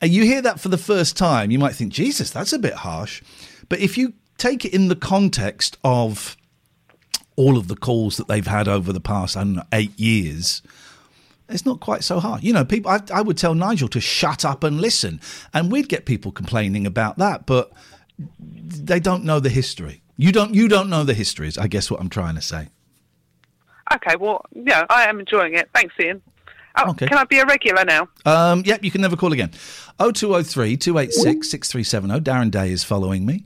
And 0.00 0.10
you 0.12 0.24
hear 0.24 0.42
that 0.42 0.60
for 0.60 0.68
the 0.68 0.78
first 0.78 1.16
time, 1.16 1.50
you 1.50 1.58
might 1.58 1.74
think, 1.74 1.92
Jesus, 1.92 2.30
that's 2.30 2.52
a 2.52 2.58
bit 2.58 2.74
harsh. 2.74 3.22
But 3.68 3.78
if 3.80 3.96
you 3.96 4.14
take 4.36 4.64
it 4.64 4.74
in 4.74 4.88
the 4.88 4.96
context 4.96 5.78
of 5.82 6.36
all 7.36 7.56
of 7.56 7.68
the 7.68 7.76
calls 7.76 8.16
that 8.16 8.28
they've 8.28 8.46
had 8.46 8.68
over 8.68 8.92
the 8.92 9.00
past, 9.00 9.36
I 9.36 9.40
don't 9.40 9.54
know, 9.54 9.62
eight 9.72 9.98
years, 9.98 10.60
it's 11.48 11.64
not 11.64 11.80
quite 11.80 12.02
so 12.04 12.20
hard. 12.20 12.42
You 12.42 12.52
know, 12.52 12.64
people. 12.64 12.90
I, 12.90 13.00
I 13.12 13.22
would 13.22 13.36
tell 13.38 13.54
Nigel 13.54 13.88
to 13.88 14.00
shut 14.00 14.44
up 14.44 14.64
and 14.64 14.80
listen, 14.80 15.20
and 15.54 15.70
we'd 15.70 15.88
get 15.88 16.04
people 16.06 16.32
complaining 16.32 16.86
about 16.86 17.18
that, 17.18 17.46
but 17.46 17.72
they 18.18 19.00
don't 19.00 19.24
know 19.24 19.40
the 19.40 19.50
history. 19.50 20.02
You 20.16 20.32
don't. 20.32 20.54
You 20.54 20.68
don't 20.68 20.88
know 20.90 21.04
the 21.04 21.14
histories. 21.14 21.56
I 21.58 21.66
guess 21.68 21.90
what 21.90 22.00
I'm 22.00 22.08
trying 22.08 22.34
to 22.36 22.42
say. 22.42 22.68
Okay, 23.94 24.16
well, 24.16 24.44
yeah, 24.52 24.84
I 24.90 25.04
am 25.08 25.20
enjoying 25.20 25.54
it. 25.54 25.68
Thanks, 25.74 25.94
Iain. 26.00 26.20
Oh, 26.78 26.90
Okay. 26.90 27.06
Can 27.06 27.16
I 27.18 27.24
be 27.24 27.38
a 27.38 27.46
regular 27.46 27.84
now? 27.84 28.08
Um, 28.26 28.62
yep, 28.66 28.82
you 28.84 28.90
can 28.90 29.00
never 29.00 29.16
call 29.16 29.32
again. 29.32 29.50
0203 29.98 30.76
286 30.76 31.48
6370. 31.48 32.20
Darren 32.20 32.50
Day 32.50 32.70
is 32.70 32.82
following 32.84 33.24
me. 33.24 33.44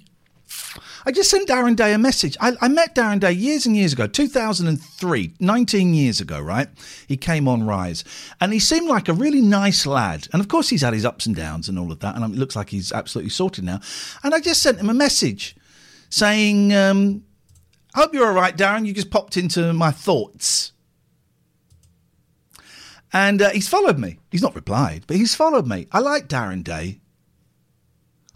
I 1.07 1.13
just 1.13 1.31
sent 1.31 1.49
Darren 1.49 1.77
Day 1.77 1.93
a 1.93 1.99
message. 1.99 2.37
I, 2.41 2.53
I 2.61 2.69
met 2.69 2.95
Darren 2.95 3.21
Day 3.21 3.33
years 3.33 3.65
and 3.67 3.77
years 3.77 3.93
ago, 3.93 4.07
2003, 4.07 5.35
19 5.41 5.95
years 5.95 6.21
ago, 6.21 6.41
right? 6.41 6.69
He 7.07 7.17
came 7.17 7.49
on 7.49 7.65
Rise 7.65 8.05
and 8.41 8.53
he 8.53 8.59
seemed 8.59 8.89
like 8.89 9.09
a 9.09 9.13
really 9.13 9.41
nice 9.41 9.87
lad. 9.87 10.29
And 10.33 10.41
of 10.41 10.49
course, 10.49 10.69
he's 10.69 10.83
had 10.83 10.93
his 10.93 11.07
ups 11.07 11.27
and 11.27 11.35
downs 11.35 11.69
and 11.69 11.79
all 11.79 11.91
of 11.91 12.01
that. 12.01 12.17
And 12.17 12.25
it 12.25 12.39
looks 12.39 12.55
like 12.57 12.71
he's 12.71 12.93
absolutely 12.93 13.31
sorted 13.31 13.65
now. 13.65 13.81
And 14.23 14.35
I 14.35 14.41
just 14.41 14.63
sent 14.63 14.79
him 14.79 14.91
a 14.91 14.95
message 14.95 15.57
saying, 16.11 16.73
um, 16.75 17.25
Hope 17.95 18.15
you're 18.15 18.27
all 18.27 18.35
right, 18.35 18.57
Darren. 18.57 18.87
You 18.87 18.93
just 18.93 19.11
popped 19.11 19.37
into 19.37 19.73
my 19.73 19.91
thoughts. 19.91 20.73
And 23.13 23.43
uh, 23.43 23.51
he's 23.51 23.69
followed 23.69 23.99
me. 23.99 24.19
He's 24.31 24.43
not 24.43 24.55
replied, 24.55 25.05
but 25.07 25.17
he's 25.17 25.35
followed 25.35 25.67
me. 25.67 25.89
I 25.91 25.99
like 25.99 26.29
Darren 26.29 26.63
Day. 26.63 27.01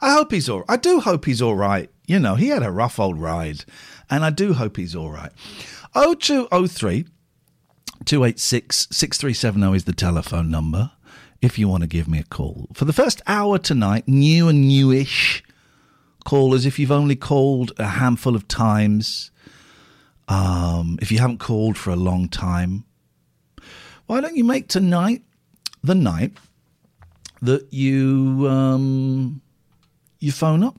I 0.01 0.13
hope 0.13 0.33
he's 0.33 0.49
all. 0.49 0.65
I 0.69 0.77
do 0.77 1.01
hope 1.01 1.25
he's 1.25 1.41
all 1.41 1.55
right. 1.55 1.89
You 2.07 2.19
know, 2.19 2.35
he 2.35 2.49
had 2.49 2.63
a 2.63 2.71
rough 2.71 3.01
old 3.01 3.19
ride, 3.19 3.65
and 4.11 4.25
I 4.25 4.31
do 4.31 4.53
hope 4.55 4.77
he's 4.77 4.95
all 4.95 5.11
right. 5.11 5.33
0203 5.95 7.07
286 8.05 8.89
6370 8.91 9.77
is 9.77 9.85
the 9.85 9.93
telephone 9.93 10.51
number 10.51 10.91
if 11.41 11.59
you 11.59 11.69
want 11.69 11.83
to 11.83 11.87
give 11.87 12.09
me 12.09 12.19
a 12.19 12.25
call. 12.25 12.69
For 12.75 12.85
the 12.85 12.93
first 12.93 13.23
hour 13.27 13.59
tonight, 13.59 14.09
new 14.09 14.49
and 14.49 14.67
newish 14.69 15.43
callers, 16.25 16.67
if 16.67 16.79
you've 16.79 16.93
only 16.93 17.17
called 17.17 17.73
a 17.79 17.87
handful 17.87 18.35
of 18.35 18.49
times, 18.49 19.31
um, 20.29 20.99
if 21.01 21.13
you 21.13 21.19
haven't 21.19 21.39
called 21.39 21.77
for 21.77 21.91
a 21.91 21.97
long 21.97 22.29
time, 22.29 22.85
why 24.07 24.21
don't 24.21 24.37
you 24.37 24.45
make 24.45 24.69
tonight 24.69 25.23
the 25.83 25.95
night 25.95 26.33
that 27.41 27.73
you 27.73 28.47
um, 28.49 29.43
you 30.19 30.33
phone 30.33 30.63
up 30.63 30.79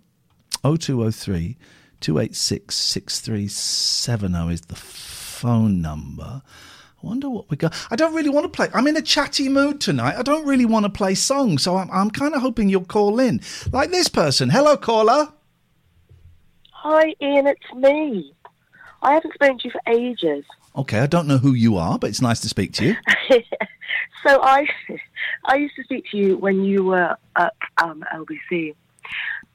0203 0.73 1.57
286 2.01 2.75
6370 2.75 4.53
is 4.53 4.61
the 4.61 4.75
phone 4.75 5.81
number. 5.81 6.41
I 6.43 7.07
wonder 7.07 7.29
what 7.29 7.49
we 7.49 7.57
got. 7.57 7.75
I 7.91 7.95
don't 7.95 8.15
really 8.15 8.29
want 8.29 8.45
to 8.45 8.49
play. 8.49 8.69
I'm 8.73 8.87
in 8.87 8.97
a 8.97 9.01
chatty 9.01 9.47
mood 9.47 9.79
tonight. 9.79 10.15
I 10.17 10.23
don't 10.23 10.45
really 10.45 10.65
want 10.65 10.85
to 10.85 10.89
play 10.89 11.13
songs, 11.13 11.61
so 11.61 11.77
I'm, 11.77 11.89
I'm 11.91 12.09
kind 12.09 12.33
of 12.33 12.41
hoping 12.41 12.69
you'll 12.69 12.85
call 12.85 13.19
in. 13.19 13.41
Like 13.71 13.91
this 13.91 14.07
person. 14.07 14.49
Hello, 14.49 14.75
caller. 14.75 15.29
Hi, 16.71 17.13
Iain, 17.21 17.47
it's 17.47 17.73
me. 17.75 18.33
I 19.01 19.13
haven't 19.13 19.33
spoken 19.35 19.59
to 19.59 19.67
you 19.67 19.71
for 19.71 19.81
ages. 19.91 20.45
Okay, 20.75 20.99
I 20.99 21.07
don't 21.07 21.27
know 21.27 21.37
who 21.37 21.53
you 21.53 21.77
are, 21.77 21.99
but 21.99 22.09
it's 22.09 22.21
nice 22.21 22.39
to 22.41 22.49
speak 22.49 22.73
to 22.73 22.85
you. 22.85 22.95
so 24.25 24.41
I, 24.41 24.67
I 25.45 25.55
used 25.57 25.75
to 25.75 25.83
speak 25.83 26.05
to 26.11 26.17
you 26.17 26.37
when 26.37 26.63
you 26.63 26.83
were 26.83 27.15
at 27.35 27.53
um, 27.77 28.03
LBC 28.13 28.75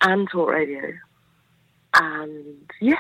and 0.03 0.29
Talk 0.31 0.49
Radio, 0.51 0.93
and 1.95 2.45
yeah, 2.81 2.97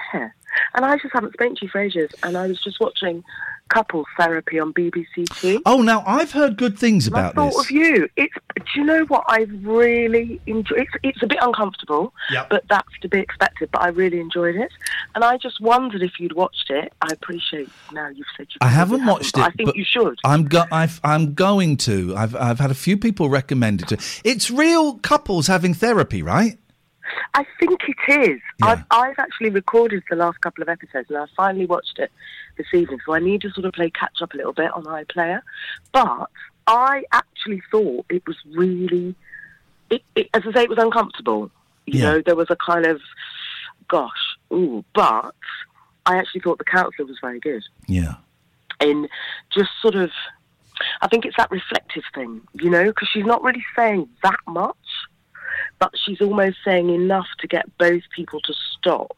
and 0.74 0.84
I 0.84 0.96
just 0.98 1.12
haven't 1.12 1.32
spoken 1.34 1.56
to 1.56 1.64
you 1.66 1.68
for 1.70 1.80
ages. 1.80 2.10
And 2.22 2.36
I 2.36 2.46
was 2.48 2.60
just 2.60 2.80
watching 2.80 3.22
couples 3.68 4.06
therapy 4.18 4.58
on 4.58 4.72
BBC 4.74 5.28
Two. 5.40 5.62
Oh, 5.64 5.80
now 5.80 6.02
I've 6.06 6.32
heard 6.32 6.56
good 6.56 6.76
things 6.76 7.06
And 7.06 7.14
I 7.16 7.20
about 7.20 7.34
thought 7.36 7.50
this. 7.52 7.66
of 7.66 7.70
you. 7.70 8.08
It's 8.16 8.34
do 8.56 8.80
you 8.80 8.84
know 8.84 9.04
what 9.04 9.24
I 9.28 9.42
really 9.62 10.40
enjoy? 10.46 10.76
It's 10.78 10.90
it's 11.04 11.22
a 11.22 11.26
bit 11.28 11.38
uncomfortable, 11.40 12.12
Yep. 12.32 12.50
but 12.50 12.64
that's 12.68 12.88
to 13.02 13.08
be 13.08 13.20
expected. 13.20 13.70
But 13.70 13.82
I 13.82 13.88
really 13.88 14.18
enjoyed 14.18 14.56
it, 14.56 14.72
and 15.14 15.22
I 15.22 15.36
just 15.38 15.60
wondered 15.60 16.02
if 16.02 16.18
you'd 16.18 16.34
watched 16.34 16.68
it. 16.70 16.92
I 17.00 17.12
appreciate 17.12 17.68
now 17.92 18.08
you've 18.08 18.26
said 18.36 18.48
you. 18.50 18.58
I 18.60 18.68
haven't 18.68 19.06
watched 19.06 19.38
it. 19.38 19.42
I 19.42 19.50
think 19.50 19.76
you 19.76 19.84
should. 19.84 20.18
I'm 20.24 20.46
go- 20.46 20.64
I've, 20.72 21.00
I'm 21.04 21.34
going 21.34 21.76
to. 21.78 22.16
I've 22.16 22.34
I've 22.34 22.58
had 22.58 22.72
a 22.72 22.74
few 22.74 22.96
people 22.96 23.28
recommend 23.30 23.82
it. 23.82 23.88
To. 23.88 23.98
It's 24.24 24.50
real 24.50 24.94
couples 24.98 25.46
having 25.46 25.74
therapy, 25.74 26.22
right? 26.24 26.58
I 27.34 27.46
think 27.58 27.80
it 27.88 28.20
is. 28.30 28.40
I've, 28.62 28.82
I've 28.90 29.18
actually 29.18 29.50
recorded 29.50 30.02
the 30.10 30.16
last 30.16 30.40
couple 30.40 30.62
of 30.62 30.68
episodes 30.68 31.08
and 31.10 31.18
I 31.18 31.26
finally 31.36 31.66
watched 31.66 31.98
it 31.98 32.10
this 32.56 32.66
evening, 32.74 32.98
so 33.06 33.14
I 33.14 33.18
need 33.20 33.40
to 33.42 33.50
sort 33.50 33.66
of 33.66 33.72
play 33.72 33.90
catch 33.90 34.20
up 34.22 34.34
a 34.34 34.36
little 34.36 34.52
bit 34.52 34.70
on 34.72 34.84
iPlayer. 34.84 35.40
But 35.92 36.28
I 36.66 37.04
actually 37.12 37.62
thought 37.70 38.06
it 38.10 38.26
was 38.26 38.36
really, 38.52 39.14
it, 39.90 40.02
it, 40.14 40.28
as 40.34 40.42
I 40.46 40.52
say, 40.52 40.62
it 40.64 40.70
was 40.70 40.78
uncomfortable. 40.78 41.50
You 41.86 42.00
Yeah. 42.00 42.04
know, 42.04 42.22
there 42.24 42.36
was 42.36 42.50
a 42.50 42.56
kind 42.56 42.86
of, 42.86 43.00
gosh, 43.88 44.36
ooh, 44.52 44.84
but 44.94 45.34
I 46.06 46.16
actually 46.18 46.40
thought 46.42 46.58
the 46.58 46.64
counsellor 46.64 47.06
was 47.06 47.18
very 47.20 47.40
good 47.40 47.62
Yeah. 47.86 48.14
in 48.80 49.08
just 49.52 49.70
sort 49.82 49.94
of, 49.94 50.10
I 51.02 51.08
think 51.08 51.24
it's 51.26 51.36
that 51.36 51.50
reflective 51.50 52.04
thing, 52.14 52.40
you 52.54 52.70
know, 52.70 52.84
because 52.86 53.08
she's 53.12 53.24
not 53.26 53.42
really 53.42 53.64
saying 53.76 54.08
that 54.22 54.38
much, 54.46 54.76
but 55.80 55.92
she's 56.04 56.20
almost 56.20 56.58
saying 56.64 56.90
enough 56.90 57.26
to 57.40 57.48
get 57.48 57.66
both 57.78 58.02
people 58.14 58.40
to 58.42 58.54
stop 58.78 59.16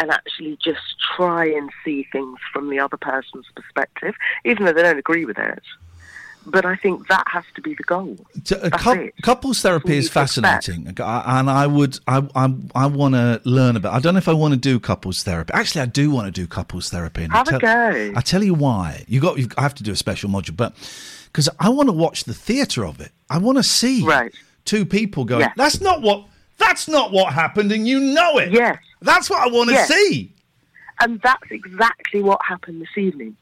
and 0.00 0.10
actually 0.10 0.58
just 0.64 0.98
try 1.16 1.46
and 1.46 1.70
see 1.84 2.08
things 2.10 2.38
from 2.52 2.68
the 2.70 2.80
other 2.80 2.96
person's 2.96 3.46
perspective, 3.54 4.14
even 4.44 4.64
though 4.64 4.72
they 4.72 4.82
don't 4.82 4.98
agree 4.98 5.24
with 5.24 5.38
it. 5.38 5.62
But 6.46 6.66
I 6.66 6.76
think 6.76 7.08
that 7.08 7.24
has 7.28 7.44
to 7.54 7.62
be 7.62 7.74
the 7.74 7.84
goal. 7.84 8.18
It. 8.34 9.14
couples 9.22 9.62
therapy 9.62 9.96
is 9.96 10.10
can 10.10 10.24
expect. 10.24 10.66
fascinating, 10.66 10.88
and 10.98 11.50
I 11.50 11.66
would, 11.66 11.98
I, 12.06 12.26
I, 12.34 12.54
I 12.74 12.86
want 12.86 13.14
to 13.14 13.40
learn 13.44 13.76
about. 13.76 13.94
I 13.94 14.00
don't 14.00 14.12
know 14.12 14.18
if 14.18 14.28
I 14.28 14.34
want 14.34 14.52
to 14.52 14.60
do 14.60 14.78
couples 14.78 15.22
therapy. 15.22 15.54
Actually, 15.54 15.82
I 15.82 15.86
do 15.86 16.10
want 16.10 16.26
to 16.26 16.32
do 16.32 16.46
couples 16.46 16.90
therapy. 16.90 17.24
And 17.24 17.32
Have 17.32 17.48
I 17.48 17.56
a 17.56 17.60
tell, 17.60 17.92
go. 17.92 18.12
I 18.16 18.20
tell 18.20 18.44
you 18.44 18.52
why. 18.52 19.04
You 19.08 19.20
got, 19.20 19.38
I 19.56 19.62
have 19.62 19.74
to 19.76 19.82
do 19.82 19.92
a 19.92 19.96
special 19.96 20.28
module, 20.28 20.54
but 20.54 20.74
because 21.34 21.48
I 21.58 21.70
want 21.70 21.88
to 21.88 21.94
watch 21.94 22.24
the 22.24 22.34
theatre 22.34 22.84
of 22.84 23.00
it. 23.00 23.12
I 23.30 23.38
want 23.38 23.56
to 23.56 23.64
see 23.64 24.04
two 24.64 24.84
people 24.84 25.24
going. 25.24 25.40
Yeah. 25.42 25.52
That's 25.56 25.80
not 25.80 26.02
what. 26.02 26.26
That's 26.56 26.86
not 26.88 27.10
what 27.10 27.32
happened, 27.32 27.72
and 27.72 27.86
you 27.86 27.98
know 27.98 28.38
it. 28.38 28.52
Yes. 28.52 28.78
That's 29.00 29.28
what 29.28 29.40
I 29.40 29.50
want 29.52 29.70
to 29.70 29.74
Yes. 29.74 29.88
see. 29.88 30.32
and 31.00 31.20
that's 31.22 31.50
exactly 31.50 32.22
what 32.22 32.38
happened 32.48 32.80
this 32.80 32.96
evening. 32.96 33.36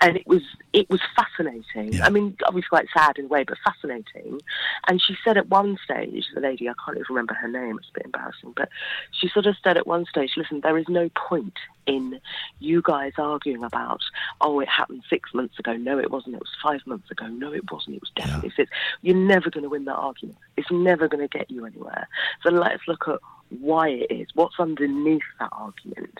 And 0.00 0.16
it 0.16 0.26
was 0.26 0.42
it 0.72 0.88
was 0.90 1.00
fascinating. 1.16 2.00
I 2.02 2.08
mean, 2.08 2.36
obviously 2.46 2.68
quite 2.68 2.86
sad 2.96 3.18
in 3.18 3.24
a 3.24 3.28
way, 3.28 3.44
but 3.44 3.58
fascinating. 3.64 4.40
And 4.86 5.02
she 5.02 5.16
said 5.24 5.36
at 5.36 5.48
one 5.48 5.76
stage, 5.82 6.26
the 6.34 6.40
lady 6.40 6.68
I 6.68 6.74
can't 6.84 6.96
even 6.96 7.06
remember 7.08 7.34
her 7.34 7.48
name. 7.48 7.78
It's 7.78 7.88
a 7.88 7.94
bit 7.94 8.04
embarrassing, 8.06 8.52
but 8.56 8.68
she 9.10 9.28
sort 9.28 9.46
of 9.46 9.56
said 9.62 9.76
at 9.76 9.86
one 9.86 10.04
stage, 10.06 10.32
"Listen, 10.36 10.60
there 10.60 10.78
is 10.78 10.88
no 10.88 11.08
point 11.10 11.54
in 11.86 12.20
you 12.60 12.82
guys 12.82 13.12
arguing 13.18 13.64
about 13.64 14.00
oh, 14.40 14.60
it 14.60 14.68
happened 14.68 15.02
six 15.10 15.34
months 15.34 15.58
ago. 15.58 15.74
No, 15.76 15.98
it 15.98 16.10
wasn't. 16.10 16.36
It 16.36 16.40
was 16.40 16.56
five 16.62 16.80
months 16.86 17.10
ago. 17.10 17.26
No, 17.26 17.52
it 17.52 17.70
wasn't. 17.72 17.96
It 17.96 18.02
was 18.02 18.12
definitely 18.14 18.52
six. 18.54 18.70
You're 19.02 19.16
never 19.16 19.50
going 19.50 19.64
to 19.64 19.70
win 19.70 19.84
that 19.86 19.96
argument. 19.96 20.38
It's 20.56 20.70
never 20.70 21.08
going 21.08 21.26
to 21.26 21.38
get 21.38 21.50
you 21.50 21.64
anywhere. 21.64 22.08
So 22.42 22.50
let's 22.50 22.82
look 22.86 23.08
at 23.08 23.18
why 23.60 23.88
it 23.88 24.10
is. 24.10 24.28
What's 24.34 24.60
underneath 24.60 25.22
that 25.40 25.50
argument." 25.52 26.18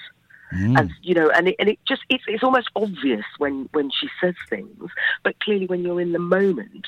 Mm. 0.52 0.78
and 0.78 0.90
you 1.02 1.14
know, 1.14 1.30
and 1.30 1.48
it, 1.48 1.56
and 1.58 1.68
it 1.68 1.78
just 1.86 2.02
it's 2.08 2.24
it's 2.26 2.42
almost 2.42 2.70
obvious 2.74 3.24
when 3.36 3.68
when 3.72 3.90
she 3.90 4.08
says 4.20 4.34
things, 4.48 4.90
but 5.22 5.38
clearly 5.40 5.66
when 5.66 5.82
you're 5.82 6.00
in 6.00 6.12
the 6.12 6.18
moment 6.18 6.86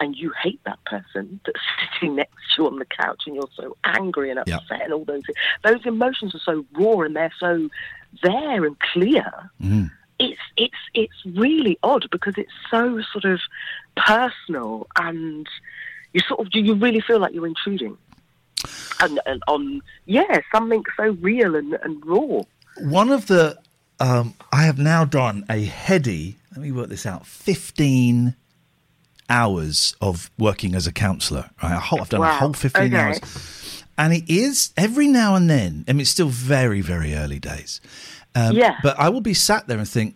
and 0.00 0.16
you 0.16 0.32
hate 0.42 0.60
that 0.64 0.82
person 0.84 1.40
that's 1.44 1.60
sitting 1.94 2.16
next 2.16 2.34
to 2.54 2.62
you 2.62 2.66
on 2.66 2.78
the 2.78 2.84
couch 2.84 3.22
and 3.26 3.34
you're 3.34 3.48
so 3.54 3.76
angry 3.84 4.30
and 4.30 4.38
upset 4.40 4.82
and 4.82 4.92
all 4.92 5.04
those 5.04 5.22
those 5.62 5.84
emotions 5.86 6.34
are 6.34 6.40
so 6.40 6.64
raw 6.72 7.00
and 7.00 7.14
they're 7.14 7.32
so 7.38 7.68
there 8.22 8.64
and 8.64 8.78
clear. 8.80 9.32
Mm-hmm. 9.62 9.86
It's 10.18 10.40
it's 10.56 10.74
it's 10.94 11.26
really 11.26 11.78
odd 11.82 12.08
because 12.10 12.34
it's 12.36 12.52
so 12.70 13.00
sort 13.12 13.24
of 13.24 13.40
personal 13.96 14.86
and 14.98 15.46
you 16.12 16.20
sort 16.26 16.40
of 16.40 16.48
you 16.52 16.74
really 16.74 17.00
feel 17.00 17.20
like 17.20 17.34
you're 17.34 17.46
intruding. 17.46 17.96
And, 19.00 19.20
and 19.26 19.42
on 19.46 19.82
yeah 20.06 20.40
something 20.50 20.82
so 20.96 21.10
real 21.20 21.54
and, 21.54 21.74
and 21.82 22.04
raw 22.04 22.40
One 22.80 23.10
of 23.10 23.26
the, 23.26 23.58
um, 24.00 24.34
I 24.52 24.62
have 24.64 24.78
now 24.78 25.04
done 25.04 25.44
a 25.48 25.64
heady. 25.64 26.36
Let 26.52 26.60
me 26.60 26.72
work 26.72 26.88
this 26.88 27.06
out. 27.06 27.26
Fifteen 27.26 28.34
hours 29.28 29.96
of 30.00 30.30
working 30.38 30.74
as 30.74 30.86
a 30.86 30.92
counsellor. 30.92 31.50
Right, 31.62 31.72
whole, 31.78 32.00
I've 32.00 32.08
done 32.08 32.22
a 32.22 32.32
whole 32.32 32.52
fifteen 32.52 32.94
Okay. 32.94 32.96
hours, 32.96 33.84
and 33.98 34.12
it 34.12 34.24
is 34.28 34.72
every 34.76 35.08
now 35.08 35.34
and 35.34 35.48
then. 35.50 35.84
I 35.88 35.92
mean, 35.92 36.02
it's 36.02 36.10
still 36.10 36.28
very, 36.28 36.80
very 36.80 37.14
early 37.14 37.38
days. 37.38 37.80
Um, 38.34 38.54
Yeah. 38.56 38.76
But 38.82 38.98
I 38.98 39.08
will 39.08 39.20
be 39.22 39.34
sat 39.34 39.66
there 39.66 39.78
and 39.78 39.88
think, 39.88 40.14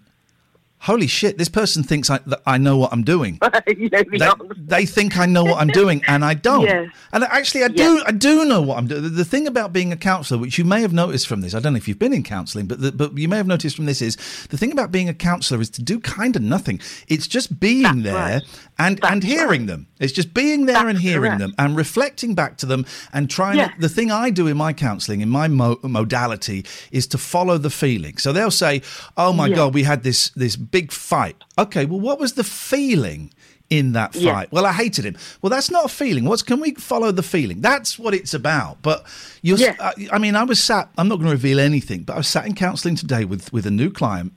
"Holy 0.80 1.06
shit! 1.06 1.38
This 1.38 1.48
person 1.48 1.82
thinks 1.82 2.10
I, 2.10 2.18
that 2.26 2.42
I 2.46 2.58
know 2.58 2.76
what 2.76 2.92
I'm 2.92 3.02
doing." 3.04 3.38
you 3.66 3.88
know, 3.90 4.02
the 4.02 4.18
they, 4.18 4.26
answer. 4.26 4.54
they 4.56 4.86
think 4.86 5.18
I 5.18 5.26
know 5.26 5.44
what 5.44 5.60
I'm 5.60 5.68
doing, 5.68 6.02
and 6.06 6.24
I 6.24 6.34
don't. 6.34 6.64
Yeah. 6.64 6.86
And 7.12 7.24
actually, 7.24 7.64
I 7.64 7.68
do. 7.68 8.02
I 8.06 8.12
do 8.12 8.44
know 8.44 8.62
what 8.62 8.78
I'm 8.78 8.86
doing. 8.86 9.02
The, 9.02 9.08
the 9.08 9.24
thing 9.24 9.46
about 9.46 9.72
being 9.72 9.92
a 9.92 9.96
counsellor, 9.96 10.38
which 10.38 10.58
you 10.58 10.64
may 10.64 10.80
have 10.82 10.92
noticed 10.92 11.26
from 11.26 11.40
this, 11.40 11.54
I 11.54 11.60
don't 11.60 11.72
know 11.72 11.78
if 11.78 11.88
you've 11.88 11.98
been 11.98 12.12
in 12.12 12.22
counselling, 12.22 12.66
but 12.66 12.80
the, 12.80 12.92
but 12.92 13.16
you 13.16 13.28
may 13.28 13.36
have 13.36 13.46
noticed 13.46 13.76
from 13.76 13.86
this 13.86 14.02
is 14.02 14.16
the 14.50 14.56
thing 14.56 14.72
about 14.72 14.90
being 14.90 15.08
a 15.08 15.14
counsellor 15.14 15.60
is 15.60 15.70
to 15.70 15.82
do 15.82 16.00
kind 16.00 16.36
of 16.36 16.42
nothing. 16.42 16.80
It's 17.08 17.26
just 17.26 17.60
being 17.60 18.02
there 18.02 18.14
right. 18.14 18.42
and 18.78 19.00
and 19.04 19.22
hearing 19.22 19.66
them. 19.66 19.86
It's 19.98 20.12
just 20.12 20.32
being 20.32 20.66
there 20.66 20.88
and 20.88 20.98
hearing 20.98 21.32
correct. 21.32 21.40
them 21.40 21.54
and 21.58 21.76
reflecting 21.76 22.34
back 22.34 22.56
to 22.58 22.66
them 22.66 22.86
and 23.12 23.28
trying. 23.28 23.58
Yeah. 23.58 23.68
To, 23.68 23.80
the 23.80 23.88
thing 23.88 24.10
I 24.10 24.30
do 24.30 24.46
in 24.46 24.56
my 24.56 24.72
counselling, 24.72 25.20
in 25.20 25.28
my 25.28 25.48
mo- 25.48 25.78
modality, 25.82 26.64
is 26.90 27.06
to 27.08 27.18
follow 27.18 27.58
the 27.58 27.70
feeling. 27.70 28.16
So 28.16 28.32
they'll 28.32 28.50
say, 28.50 28.82
"Oh 29.16 29.32
my 29.32 29.46
Yeah. 29.48 29.56
god, 29.56 29.74
we 29.74 29.82
had 29.82 30.02
this 30.02 30.30
this 30.30 30.56
big 30.70 30.92
fight." 30.92 31.36
Okay, 31.58 31.84
well, 31.84 32.00
what 32.00 32.18
was 32.18 32.34
the 32.34 32.44
feeling? 32.44 33.30
in 33.70 33.92
that 33.92 34.12
fight. 34.14 34.22
Yeah. 34.22 34.44
Well, 34.50 34.66
I 34.66 34.72
hated 34.72 35.04
him. 35.04 35.16
Well, 35.40 35.50
that's 35.50 35.70
not 35.70 35.84
a 35.84 35.88
feeling. 35.88 36.24
What's 36.24 36.42
can 36.42 36.58
we 36.58 36.74
follow 36.74 37.12
the 37.12 37.22
feeling? 37.22 37.60
That's 37.60 38.00
what 38.00 38.14
it's 38.14 38.34
about. 38.34 38.82
But 38.82 39.06
you're. 39.42 39.58
Yeah. 39.58 39.76
I, 39.78 40.08
I 40.12 40.18
mean, 40.18 40.34
I 40.34 40.42
was 40.42 40.60
sat. 40.60 40.88
I'm 40.98 41.06
not 41.06 41.16
going 41.16 41.26
to 41.26 41.32
reveal 41.32 41.60
anything, 41.60 42.02
but 42.02 42.14
I 42.14 42.16
was 42.16 42.26
sat 42.26 42.46
in 42.46 42.56
counselling 42.56 42.96
today 42.96 43.24
with 43.24 43.52
with 43.52 43.66
a 43.66 43.70
new 43.70 43.88
client, 43.88 44.32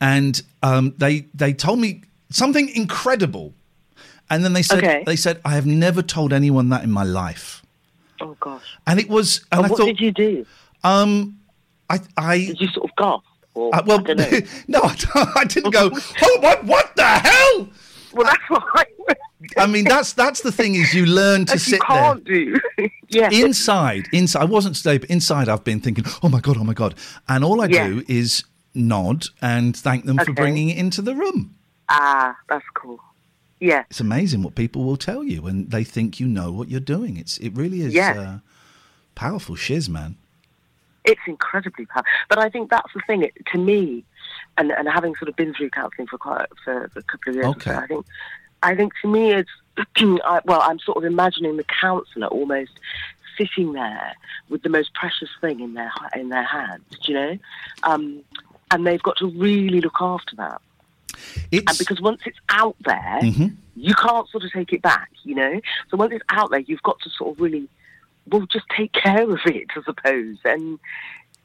and 0.00 0.40
um, 0.62 0.94
they 0.98 1.26
they 1.34 1.52
told 1.52 1.80
me 1.80 2.02
something 2.30 2.68
incredible, 2.70 3.54
and 4.30 4.44
then 4.44 4.52
they 4.52 4.62
said 4.62 4.78
Okay. 4.78 5.02
they 5.04 5.16
said 5.16 5.40
I 5.44 5.56
have 5.56 5.66
never 5.66 6.00
told 6.02 6.32
anyone 6.32 6.68
that 6.68 6.84
in 6.84 6.92
my 6.92 7.02
life, 7.04 7.62
oh 8.20 8.36
gosh 8.40 8.78
and 8.86 9.00
it 9.00 9.08
was. 9.08 9.44
And, 9.50 9.58
and 9.58 9.66
I 9.66 9.68
what 9.68 9.78
thought, 9.78 9.86
did 9.86 10.00
you 10.00 10.12
do 10.12 10.46
um, 10.84 11.38
I 11.88 12.00
I 12.16 12.38
did 12.38 12.60
you 12.60 12.68
sort 12.68 12.88
of 12.88 12.96
gasp 12.96 13.24
or 13.54 13.74
uh, 13.74 13.82
well, 13.86 14.02
I 14.08 14.42
no, 14.68 14.80
I, 14.82 15.44
didn't 15.44 15.70
go. 15.72 15.90
Oh, 16.22 16.38
what? 16.40 16.64
What 16.64 16.94
the 16.96 17.04
hell? 17.04 17.68
well 18.12 18.24
that's 18.26 18.50
what 18.50 18.62
I, 19.56 19.66
mean, 19.66 19.84
that's 19.84 20.12
that's 20.12 20.42
the 20.42 20.52
thing 20.52 20.74
is 20.74 20.92
you 20.94 21.06
learn 21.06 21.46
to 21.46 21.54
you 21.54 21.58
sit 21.58 21.80
can't 21.80 22.24
there. 22.24 22.34
do 22.34 22.60
yeah 23.08 23.30
Inside, 23.32 24.06
inside, 24.12 24.42
I 24.42 24.44
wasn't 24.44 24.76
today, 24.76 24.98
but 24.98 25.08
inside, 25.10 25.48
I've 25.48 25.64
been 25.64 25.80
thinking, 25.80 26.04
oh 26.22 26.28
my 26.28 26.40
god, 26.40 26.56
oh 26.58 26.64
my 26.64 26.74
god, 26.74 26.94
and 27.28 27.42
all 27.44 27.60
I 27.60 27.66
Yeah. 27.66 27.88
do 27.88 28.04
is 28.08 28.44
nod 28.74 29.26
and 29.40 29.76
thank 29.76 30.04
them 30.04 30.18
for 30.18 30.32
bringing 30.32 30.68
it 30.68 30.76
into 30.78 31.02
the 31.02 31.14
room. 31.14 31.56
ah 31.88 32.36
that's 32.48 32.64
cool 32.74 33.00
yeah 33.58 33.82
It's 33.90 34.00
amazing 34.00 34.42
what 34.42 34.54
people 34.54 34.84
will 34.84 34.96
tell 34.96 35.22
you, 35.24 35.46
and 35.46 35.70
they 35.70 35.84
think 35.84 36.20
you 36.20 36.26
know 36.28 36.50
what 36.52 36.68
you're 36.70 36.80
doing. 36.96 37.16
It's 37.16 37.38
it 37.38 37.50
really 37.56 37.80
is 37.82 37.92
Yeah. 37.94 38.20
uh, 38.20 38.38
powerful 39.14 39.56
shiz, 39.56 39.88
man. 39.88 40.16
It's 41.04 41.20
incredibly 41.26 41.86
powerful. 41.86 42.10
But 42.28 42.38
I 42.38 42.48
think 42.48 42.70
that's 42.70 42.92
the 42.94 43.00
thing. 43.06 43.22
It, 43.22 43.32
to 43.52 43.58
me, 43.58 44.04
and 44.58 44.70
and 44.72 44.88
having 44.88 45.14
sort 45.16 45.28
of 45.28 45.36
been 45.36 45.54
through 45.54 45.70
counselling 45.70 46.08
for 46.08 46.18
quite 46.18 46.46
for 46.64 46.84
a 46.96 47.02
couple 47.02 47.30
of 47.30 47.34
years, 47.36 47.46
Okay. 47.46 47.70
so, 47.72 47.76
I 47.78 47.86
think 47.86 48.06
I 48.62 48.74
think 48.74 48.92
to 49.02 49.08
me 49.08 49.32
it's 49.32 49.50
I, 49.96 50.40
well, 50.44 50.60
I'm 50.62 50.78
sort 50.78 50.98
of 50.98 51.04
imagining 51.04 51.56
the 51.56 51.64
counsellor 51.64 52.26
almost 52.28 52.72
sitting 53.38 53.72
there 53.72 54.14
with 54.50 54.62
the 54.62 54.68
most 54.68 54.92
precious 54.94 55.30
thing 55.40 55.60
in 55.60 55.74
their 55.74 55.92
in 56.14 56.28
their 56.28 56.44
hands. 56.44 56.84
Do 57.04 57.12
you 57.12 57.14
know? 57.14 57.38
Um, 57.84 58.20
and 58.70 58.86
they've 58.86 59.02
got 59.02 59.16
to 59.18 59.26
really 59.26 59.80
look 59.80 60.00
after 60.00 60.36
that. 60.36 60.60
It's, 61.50 61.64
And 61.68 61.78
because 61.78 62.00
once 62.00 62.20
it's 62.24 62.38
out 62.50 62.76
there, 62.84 63.20
Mhm. 63.22 63.56
you 63.76 63.94
can't 63.94 64.28
sort 64.28 64.44
of 64.44 64.52
take 64.52 64.72
it 64.72 64.82
back, 64.82 65.10
you 65.24 65.34
know? 65.34 65.60
So 65.90 65.96
once 65.96 66.12
it's 66.12 66.24
out 66.28 66.50
there, 66.50 66.60
you've 66.60 66.82
got 66.82 67.00
to 67.00 67.10
sort 67.10 67.34
of 67.34 67.40
really, 67.40 67.68
well, 68.30 68.46
just 68.50 68.66
take 68.76 68.92
care 68.92 69.22
of 69.30 69.38
it, 69.46 69.66
I 69.76 69.82
suppose. 69.84 70.36
And 70.44 70.78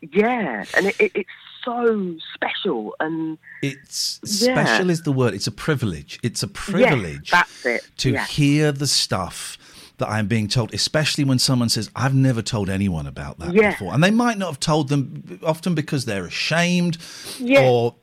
yeah, 0.02 0.66
and 0.76 0.88
it, 0.88 0.96
it, 1.00 1.12
it's 1.16 1.30
so 1.64 2.16
special. 2.34 2.96
And 3.00 3.38
It's 3.62 4.20
Yeah. 4.24 4.54
special 4.66 4.90
is 4.90 5.02
the 5.04 5.12
word. 5.12 5.34
It's 5.34 5.48
a 5.48 5.52
privilege. 5.52 6.20
It's 6.24 6.44
a 6.44 6.48
privilege 6.48 7.32
that's 7.32 7.66
it. 7.66 7.88
to 7.98 8.18
hear 8.26 8.72
the 8.72 8.88
stuff 8.88 9.58
that 9.98 10.10
I'm 10.10 10.28
being 10.28 10.48
told, 10.50 10.74
especially 10.74 11.24
when 11.24 11.40
someone 11.40 11.70
says, 11.70 11.90
I've 11.96 12.14
never 12.14 12.42
told 12.42 12.70
anyone 12.70 13.08
about 13.08 13.40
that 13.40 13.54
Yeah. 13.54 13.72
before. 13.72 13.94
And 13.94 14.04
they 14.04 14.12
might 14.12 14.38
not 14.38 14.48
have 14.48 14.60
told 14.60 14.90
them 14.90 15.40
often 15.42 15.74
because 15.74 16.04
they're 16.06 16.26
ashamed 16.26 16.98
Yeah. 17.40 17.62
or 17.68 17.96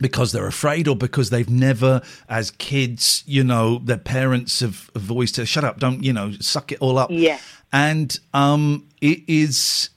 because 0.00 0.32
they're 0.32 0.46
afraid 0.46 0.88
or 0.88 0.96
because 0.96 1.30
they've 1.30 1.48
never, 1.50 2.00
as 2.28 2.50
kids, 2.52 3.22
you 3.26 3.42
know, 3.44 3.78
their 3.78 3.96
parents 3.98 4.60
have, 4.60 4.90
have 4.94 5.10
always 5.10 5.32
said, 5.34 5.48
shut 5.48 5.64
up, 5.64 5.78
don't, 5.78 6.02
you 6.02 6.12
know, 6.12 6.32
suck 6.40 6.72
it 6.72 6.78
all 6.80 6.98
up. 6.98 7.10
Yeah. 7.10 7.38
And 7.72 8.18
um, 8.34 8.86
it 9.00 9.20
is 9.28 9.90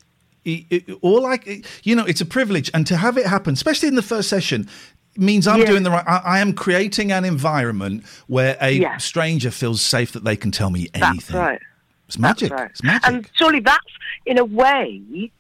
it, 0.44 0.66
it, 0.70 0.98
all 1.02 1.22
like 1.22 1.66
you 1.86 1.96
know 1.96 2.04
it's 2.04 2.20
a 2.20 2.26
privilege 2.26 2.72
and 2.74 2.88
to 2.88 2.98
have 2.98 3.16
it 3.16 3.28
happen 3.28 3.54
especially 3.54 3.88
in 3.88 3.94
the 3.96 4.02
first 4.02 4.28
session 4.28 4.68
means 5.16 5.48
i'm 5.48 5.60
Yeah. 5.60 5.66
doing 5.68 5.84
the 5.84 5.92
right 5.92 6.04
I, 6.08 6.18
I 6.26 6.40
am 6.40 6.54
creating 6.54 7.12
an 7.12 7.26
environment 7.26 8.04
where 8.26 8.58
a 8.60 8.72
Yeah. 8.72 8.98
stranger 8.98 9.52
feels 9.52 9.84
safe 9.84 10.12
that 10.14 10.24
they 10.24 10.36
can 10.36 10.50
tell 10.50 10.72
me 10.72 10.90
anything 10.96 11.12
That's 11.18 11.32
right. 11.32 11.60
it's 12.08 12.18
magic 12.18 12.50
That's 12.50 12.60
right. 12.60 12.70
it's 12.72 12.84
magic 12.84 13.08
And 13.08 13.30
surely 13.36 13.60
that's, 13.60 13.86
in 14.26 14.40
a 14.40 14.46
way, 14.46 15.32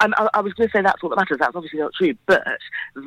I, 0.00 0.28
I 0.32 0.40
was 0.40 0.52
going 0.54 0.68
to 0.68 0.72
say 0.72 0.80
that's 0.82 1.02
all 1.02 1.10
that 1.10 1.16
matters. 1.16 1.38
That's 1.38 1.54
obviously 1.54 1.80
not 1.80 1.92
true, 1.94 2.14
but 2.26 2.42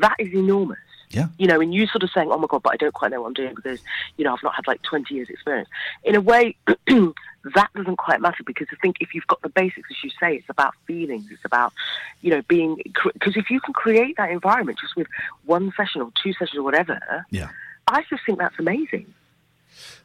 that 0.02 0.16
is 0.20 0.34
enormous. 0.34 0.78
Yeah 1.12 1.28
You 1.38 1.47
know, 1.47 1.59
and 1.62 1.74
you 1.74 1.88
sort 1.88 2.03
of 2.03 2.12
saying, 2.12 2.30
"Oh 2.32 2.38
my 2.38 2.47
god," 2.47 2.64
but 2.64 2.74
I 2.74 2.78
don't 2.78 2.93
quite 2.93 3.12
know 3.12 3.22
what 3.22 3.28
I'm 3.28 3.34
doing 3.34 3.55
because 3.55 3.80
you 4.18 4.24
know 4.24 4.34
I've 4.34 4.43
not 4.43 4.55
had 4.55 4.68
like 4.68 4.82
20 4.82 5.14
years 5.14 5.30
experience. 5.30 5.70
In 6.03 6.16
a 6.16 6.22
way, 6.22 6.55
that 6.88 7.70
doesn't 7.76 7.97
quite 7.97 8.22
matter 8.22 8.43
because 8.45 8.68
I 8.72 8.76
think 8.82 8.97
if 8.99 9.14
you've 9.14 9.28
got 9.28 9.41
the 9.41 9.49
basics, 9.49 9.89
as 9.89 10.03
you 10.03 10.09
say, 10.20 10.36
it's 10.36 10.49
about 10.49 10.74
feelings. 10.86 11.26
It's 11.32 11.45
about 11.45 11.74
you 12.22 12.30
know 12.32 12.41
being 12.47 12.82
because 13.14 13.36
if 13.36 13.49
you 13.49 13.59
can 13.59 13.74
create 13.74 14.18
that 14.18 14.32
environment 14.32 14.80
just 14.80 14.95
with 14.95 15.07
one 15.45 15.74
session 15.76 16.01
or 16.01 16.12
two 16.22 16.34
sessions 16.34 16.57
or 16.57 16.64
whatever, 16.64 17.26
yeah 17.30 17.49
I 17.88 18.03
just 18.09 18.26
think 18.26 18.39
that's 18.39 18.59
amazing. 18.59 19.14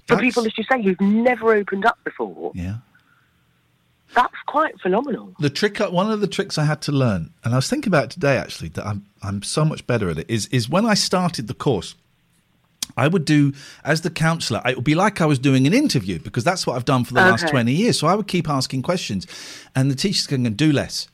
For 0.06 0.14
That's- 0.14 0.20
people, 0.28 0.46
as 0.46 0.56
you 0.56 0.64
say, 0.64 0.80
who've 0.82 1.00
never 1.00 1.52
opened 1.52 1.84
up 1.84 1.98
before, 2.04 2.52
yeah 2.54 2.76
that's 4.14 4.34
quite 4.46 4.78
phenomenal. 4.80 5.34
the 5.40 5.50
trick 5.50 5.80
uh, 5.80 5.88
one 5.90 6.10
of 6.10 6.20
the 6.20 6.26
tricks 6.26 6.58
i 6.58 6.64
had 6.64 6.80
to 6.80 6.92
learn 6.92 7.30
and 7.44 7.52
i 7.54 7.56
was 7.56 7.68
thinking 7.68 7.88
about 7.90 8.10
today 8.10 8.36
actually 8.36 8.68
that 8.70 8.86
i'm 8.86 9.04
i'm 9.22 9.42
so 9.42 9.64
much 9.64 9.86
better 9.86 10.08
at 10.10 10.18
it 10.18 10.30
is 10.30 10.46
is 10.48 10.68
when 10.68 10.86
i 10.86 10.94
started 10.94 11.48
the 11.48 11.54
course 11.54 11.94
I 12.96 13.08
would 13.08 13.24
do 13.24 13.52
as 13.84 14.02
the 14.02 14.10
counselor. 14.10 14.62
It 14.64 14.76
would 14.76 14.84
be 14.84 14.94
like 14.94 15.20
I 15.20 15.26
was 15.26 15.40
doing 15.40 15.66
an 15.66 15.74
interview 15.74 16.20
because 16.20 16.44
that's 16.44 16.66
what 16.66 16.76
I've 16.76 16.84
done 16.84 17.04
for 17.04 17.14
the 17.14 17.20
last 17.20 17.48
twenty 17.48 17.72
years. 17.72 17.98
So 17.98 18.06
I 18.06 18.14
would 18.14 18.28
keep 18.28 18.48
asking 18.48 18.82
questions, 18.82 19.26
and 19.74 19.90
the 19.90 19.96
teacher's 19.96 20.26
going, 20.28 20.44
"Do 20.54 20.70
less, 20.72 21.08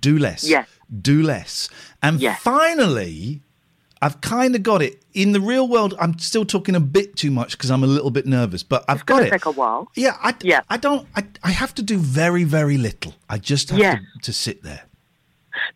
do 0.00 0.18
less, 0.18 0.48
yes. 0.48 0.68
do 1.02 1.22
less." 1.24 1.68
And 2.00 2.20
Yeah. 2.20 2.36
finally, 2.36 3.42
I've 4.02 4.20
kind 4.20 4.54
of 4.54 4.62
got 4.62 4.82
it. 4.82 5.02
In 5.14 5.32
the 5.32 5.40
real 5.40 5.66
world, 5.68 5.94
I'm 5.98 6.18
still 6.18 6.44
talking 6.44 6.74
a 6.74 6.80
bit 6.80 7.16
too 7.16 7.30
much 7.30 7.52
because 7.56 7.70
I'm 7.70 7.82
a 7.82 7.86
little 7.86 8.10
bit 8.10 8.26
nervous, 8.26 8.62
but 8.62 8.84
I've 8.88 9.06
got 9.06 9.16
gonna 9.16 9.26
it. 9.26 9.30
take 9.30 9.46
a 9.46 9.50
while. 9.50 9.90
Yeah, 9.94 10.16
I, 10.22 10.34
Yeah. 10.42 10.60
I 10.68 10.76
don't. 10.76 11.06
I, 11.16 11.24
I 11.42 11.50
have 11.52 11.74
to 11.76 11.82
do 11.82 11.96
very, 11.98 12.44
very 12.44 12.76
little. 12.76 13.14
I 13.30 13.38
just 13.38 13.70
have 13.70 13.78
Yeah. 13.78 13.94
to, 13.96 14.02
to 14.22 14.32
sit 14.32 14.62
there. 14.62 14.82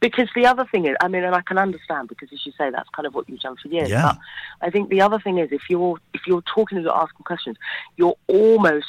Because 0.01 0.29
the 0.35 0.45
other 0.45 0.67
thing 0.71 0.85
is, 0.87 0.95
I 1.01 1.09
mean, 1.09 1.25
and 1.25 1.35
I 1.35 1.41
can 1.41 1.57
understand 1.57 2.09
because, 2.09 2.29
as 2.33 2.45
you 2.45 2.53
say, 2.59 2.71
that's 2.71 2.89
kind 2.91 3.07
of 3.07 3.15
what 3.15 3.27
you've 3.29 3.41
done 3.41 3.57
for 3.61 3.69
years. 3.69 3.89
Yeah. 3.89 4.13
But 4.61 4.67
I 4.67 4.71
think 4.71 4.91
the 4.91 5.01
other 5.01 5.19
thing 5.19 5.39
is, 5.39 5.51
if 5.53 5.63
you're 5.71 5.99
if 6.13 6.27
you're 6.27 6.43
talking 6.43 6.77
and 6.77 6.85
you're 6.85 6.95
asking 6.97 7.25
questions, 7.25 7.57
you're 7.97 8.15
almost 8.27 8.87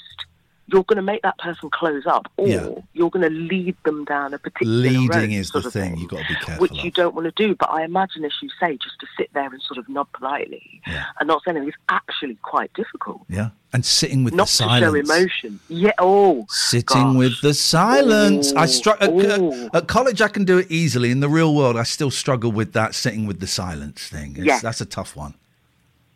you're 0.71 0.83
going 0.83 0.97
to 0.97 1.01
make 1.01 1.21
that 1.23 1.37
person 1.39 1.69
close 1.71 2.05
up, 2.05 2.31
or 2.37 2.47
Yeah. 2.47 2.69
you're 2.93 3.09
going 3.09 3.23
to 3.27 3.29
lead 3.29 3.75
them 3.83 4.05
down 4.05 4.33
a 4.33 4.39
particular 4.39 4.73
Leading 4.73 5.31
is 5.33 5.49
the 5.51 5.61
thing. 5.61 5.71
thing, 5.71 5.97
You've 5.97 6.09
got 6.09 6.21
to 6.21 6.27
be 6.27 6.35
careful. 6.35 6.61
which 6.61 6.71
of. 6.71 6.85
you 6.85 6.91
don't 6.91 7.13
want 7.15 7.25
to 7.25 7.47
do. 7.47 7.55
But 7.55 7.69
I 7.69 7.83
imagine, 7.83 8.23
as 8.25 8.31
you 8.41 8.49
say, 8.59 8.77
just 8.77 8.99
to 9.01 9.07
sit 9.17 9.29
there 9.33 9.45
and 9.51 9.61
sort 9.61 9.77
of 9.77 9.87
nod 9.89 10.07
politely 10.13 10.81
Yeah. 10.87 11.05
and 11.19 11.27
not 11.27 11.43
say 11.43 11.51
anything 11.51 11.69
is 11.69 11.75
actually 11.89 12.35
quite 12.41 12.71
difficult. 12.73 13.21
Yeah, 13.29 13.49
and 13.73 13.85
sitting 13.85 14.23
with 14.23 14.33
Not 14.33 14.47
the 14.47 14.51
to 14.51 14.69
silence. 14.69 15.07
show 15.09 15.15
emotion. 15.15 15.59
Yeah. 15.67 15.91
Oh. 15.99 16.45
Sitting 16.49 16.85
gosh. 16.85 17.15
with 17.15 17.41
the 17.41 17.53
silence. 17.53 18.53
I 18.53 18.63
Ooh, 18.63 18.67
struggle 18.67 19.21
at, 19.31 19.39
ooh. 19.39 19.69
at 19.73 19.87
college. 19.87 20.21
I 20.21 20.27
can 20.27 20.45
do 20.45 20.57
it 20.57 20.67
easily. 20.69 21.11
In 21.11 21.19
the 21.19 21.29
real 21.29 21.53
world, 21.55 21.77
I 21.77 21.83
still 21.83 22.11
struggle 22.11 22.51
with 22.51 22.73
that 22.73 22.95
sitting 22.95 23.25
with 23.25 23.39
the 23.39 23.47
silence 23.47 24.07
thing. 24.07 24.35
It's, 24.37 24.45
Yeah. 24.45 24.59
that's 24.59 24.81
a 24.81 24.85
tough 24.85 25.15
one. 25.15 25.33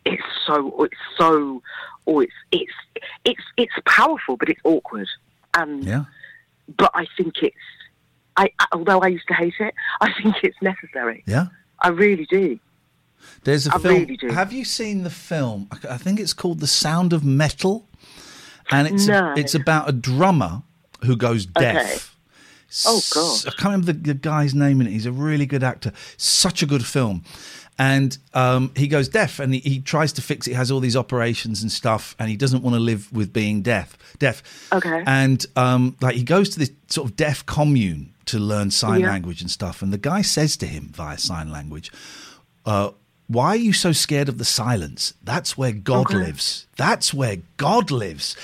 it's 0.04 0.22
so 0.46 0.84
it's 0.84 0.96
so 1.18 1.60
oh 2.06 2.20
it's 2.20 2.32
it's 2.52 2.72
it's 3.24 3.42
it's 3.56 3.72
powerful 3.86 4.36
but 4.36 4.48
it's 4.48 4.60
awkward 4.64 5.08
and 5.54 5.84
Yeah, 5.84 6.04
but 6.76 6.90
i 6.94 7.06
think 7.16 7.42
it's 7.42 7.56
I, 8.36 8.50
although 8.72 9.00
i 9.00 9.08
used 9.08 9.26
to 9.28 9.34
hate 9.34 9.54
it 9.60 9.74
i 10.00 10.12
think 10.22 10.36
it's 10.42 10.60
necessary 10.62 11.22
yeah. 11.26 11.46
i 11.80 11.88
really 11.88 12.26
do 12.26 12.58
There's 13.44 13.66
a 13.66 13.74
I 13.74 13.78
film. 13.78 13.94
really 13.94 14.16
do. 14.16 14.28
Have 14.28 14.52
you 14.52 14.64
seen 14.64 15.02
the 15.02 15.10
film? 15.10 15.68
I- 15.90 15.96
think 15.98 16.20
it's 16.20 16.32
called 16.34 16.60
The 16.60 16.66
Sound 16.68 17.12
of 17.12 17.24
Metal, 17.24 17.88
and 18.70 18.86
it's 18.86 19.06
No. 19.08 19.32
it's 19.36 19.54
about 19.54 19.88
a 19.88 19.92
drummer 19.92 20.62
who 21.04 21.16
goes 21.16 21.46
deaf. 21.46 21.76
Okay. 21.76 21.98
Oh, 22.86 23.00
God. 23.14 23.38
I 23.46 23.50
can't 23.50 23.62
remember 23.64 23.92
the, 23.92 23.98
the 24.12 24.14
guy's 24.14 24.54
name 24.54 24.80
in 24.80 24.86
it. 24.86 24.90
He's 24.90 25.06
a 25.06 25.12
really 25.12 25.46
good 25.46 25.62
actor. 25.62 25.92
Such 26.16 26.62
a 26.62 26.66
good 26.66 26.84
film. 26.84 27.24
And 27.78 28.16
um, 28.32 28.72
he 28.74 28.88
goes 28.88 29.08
deaf, 29.08 29.38
and 29.38 29.52
he, 29.52 29.60
he 29.60 29.80
tries 29.80 30.12
to 30.14 30.22
fix 30.22 30.46
it. 30.46 30.52
He 30.52 30.56
has 30.56 30.70
all 30.70 30.80
these 30.80 30.96
operations 30.96 31.60
and 31.62 31.70
stuff, 31.70 32.16
and 32.18 32.30
he 32.30 32.36
doesn't 32.36 32.62
want 32.62 32.74
to 32.74 32.80
live 32.80 33.12
with 33.12 33.32
being 33.34 33.60
deaf. 33.60 33.98
Deaf. 34.18 34.42
Okay. 34.72 35.04
And 35.06 35.44
um, 35.56 35.94
like 36.00 36.14
he 36.16 36.22
goes 36.22 36.48
to 36.50 36.58
this 36.58 36.70
sort 36.88 37.10
of 37.10 37.16
deaf 37.16 37.44
commune 37.44 38.14
to 38.26 38.38
learn 38.38 38.70
sign 38.70 39.00
Yeah. 39.02 39.08
language 39.10 39.42
and 39.42 39.50
stuff. 39.50 39.82
And 39.82 39.92
the 39.92 39.98
guy 39.98 40.22
says 40.22 40.56
to 40.58 40.66
him 40.66 40.90
via 40.94 41.18
sign 41.18 41.52
language, 41.52 41.92
uh, 42.64 42.90
why 43.28 43.48
are 43.48 43.56
you 43.56 43.72
so 43.72 43.92
scared 43.92 44.28
of 44.28 44.38
the 44.38 44.44
silence? 44.44 45.12
That's 45.22 45.58
where 45.58 45.72
God 45.72 46.06
Okay. 46.06 46.18
lives. 46.18 46.66
That's 46.76 47.12
where 47.12 47.38
God 47.56 47.90
lives. 47.90 48.36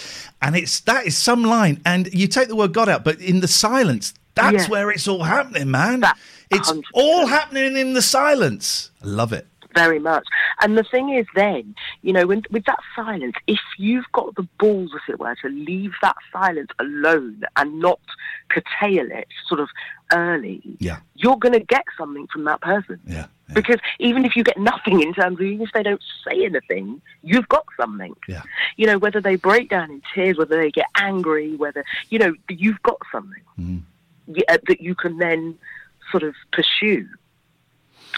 And 0.43 0.57
it's 0.57 0.81
that 0.81 1.07
is 1.07 1.17
some 1.17 1.43
line. 1.45 1.81
And 1.87 2.13
you 2.13 2.27
take 2.29 2.49
the 2.49 2.57
word 2.57 2.73
God 2.75 2.89
out, 2.89 3.03
but 3.05 3.21
in 3.21 3.41
the 3.41 3.49
silence, 3.49 4.13
that's 4.35 4.65
Yeah. 4.65 4.69
where 4.69 4.91
it's 4.91 5.07
all 5.09 5.23
happening, 5.23 5.71
man. 5.71 6.01
That- 6.01 6.19
it's 6.51 6.71
100%. 6.71 6.85
all 6.93 7.27
happening 7.27 7.77
in 7.77 7.95
the 7.95 8.03
silence. 8.03 8.91
I 9.03 9.07
love 9.07 9.33
it. 9.33 9.47
very 9.75 9.99
much 9.99 10.27
and 10.61 10.77
the 10.77 10.83
thing 10.85 11.09
is 11.09 11.25
then 11.35 11.75
you 12.03 12.13
know 12.13 12.27
when, 12.27 12.43
with 12.51 12.63
that 12.67 12.79
silence 12.95 13.33
if 13.47 13.59
you've 13.79 14.05
got 14.13 14.35
the 14.35 14.43
balls 14.59 14.91
as 14.95 15.01
it 15.09 15.19
were 15.19 15.35
to 15.37 15.49
leave 15.49 15.93
that 16.03 16.15
silence 16.31 16.69
alone 16.79 17.43
and 17.57 17.81
not 17.81 17.99
curtail 18.51 19.11
it 19.11 19.27
sort 19.49 19.61
of 19.61 19.71
early 20.13 20.61
Yeah. 20.79 20.99
you're 21.15 21.39
going 21.39 21.55
to 21.55 21.61
get 21.61 21.85
something 21.97 22.27
from 22.31 22.45
that 22.45 22.61
person 22.61 23.01
Yeah. 23.07 23.15
yeah. 23.49 23.55
Because 23.55 23.79
even 23.99 24.27
if 24.27 24.37
you 24.37 24.45
get 24.45 24.59
nothing 24.59 25.01
in 25.01 25.15
terms 25.15 25.39
of, 25.41 25.47
even 25.47 25.63
if 25.67 25.73
they 25.73 25.83
don't 25.83 26.03
say 26.29 26.45
anything, 26.45 27.01
you've 27.23 27.49
got 27.49 27.65
something. 27.79 28.15
Yeah. 28.29 28.43
You 28.77 28.87
know, 28.87 28.99
whether 28.99 29.21
they 29.23 29.37
break 29.37 29.69
down 29.71 29.91
in 29.91 30.03
tears, 30.15 30.37
whether 30.39 30.57
they 30.61 30.71
get 30.71 30.87
angry, 30.97 31.55
whether, 31.57 31.83
you 32.11 32.19
know, 32.19 32.35
you've 32.51 32.83
got 32.83 32.99
something 33.11 33.43
Mm-hmm. 33.59 33.79
Yeah, 34.27 34.57
that 34.69 34.81
you 34.81 34.95
can 34.95 35.19
then 35.19 35.59
sort 36.11 36.23
of 36.23 36.35
pursue, 36.53 37.07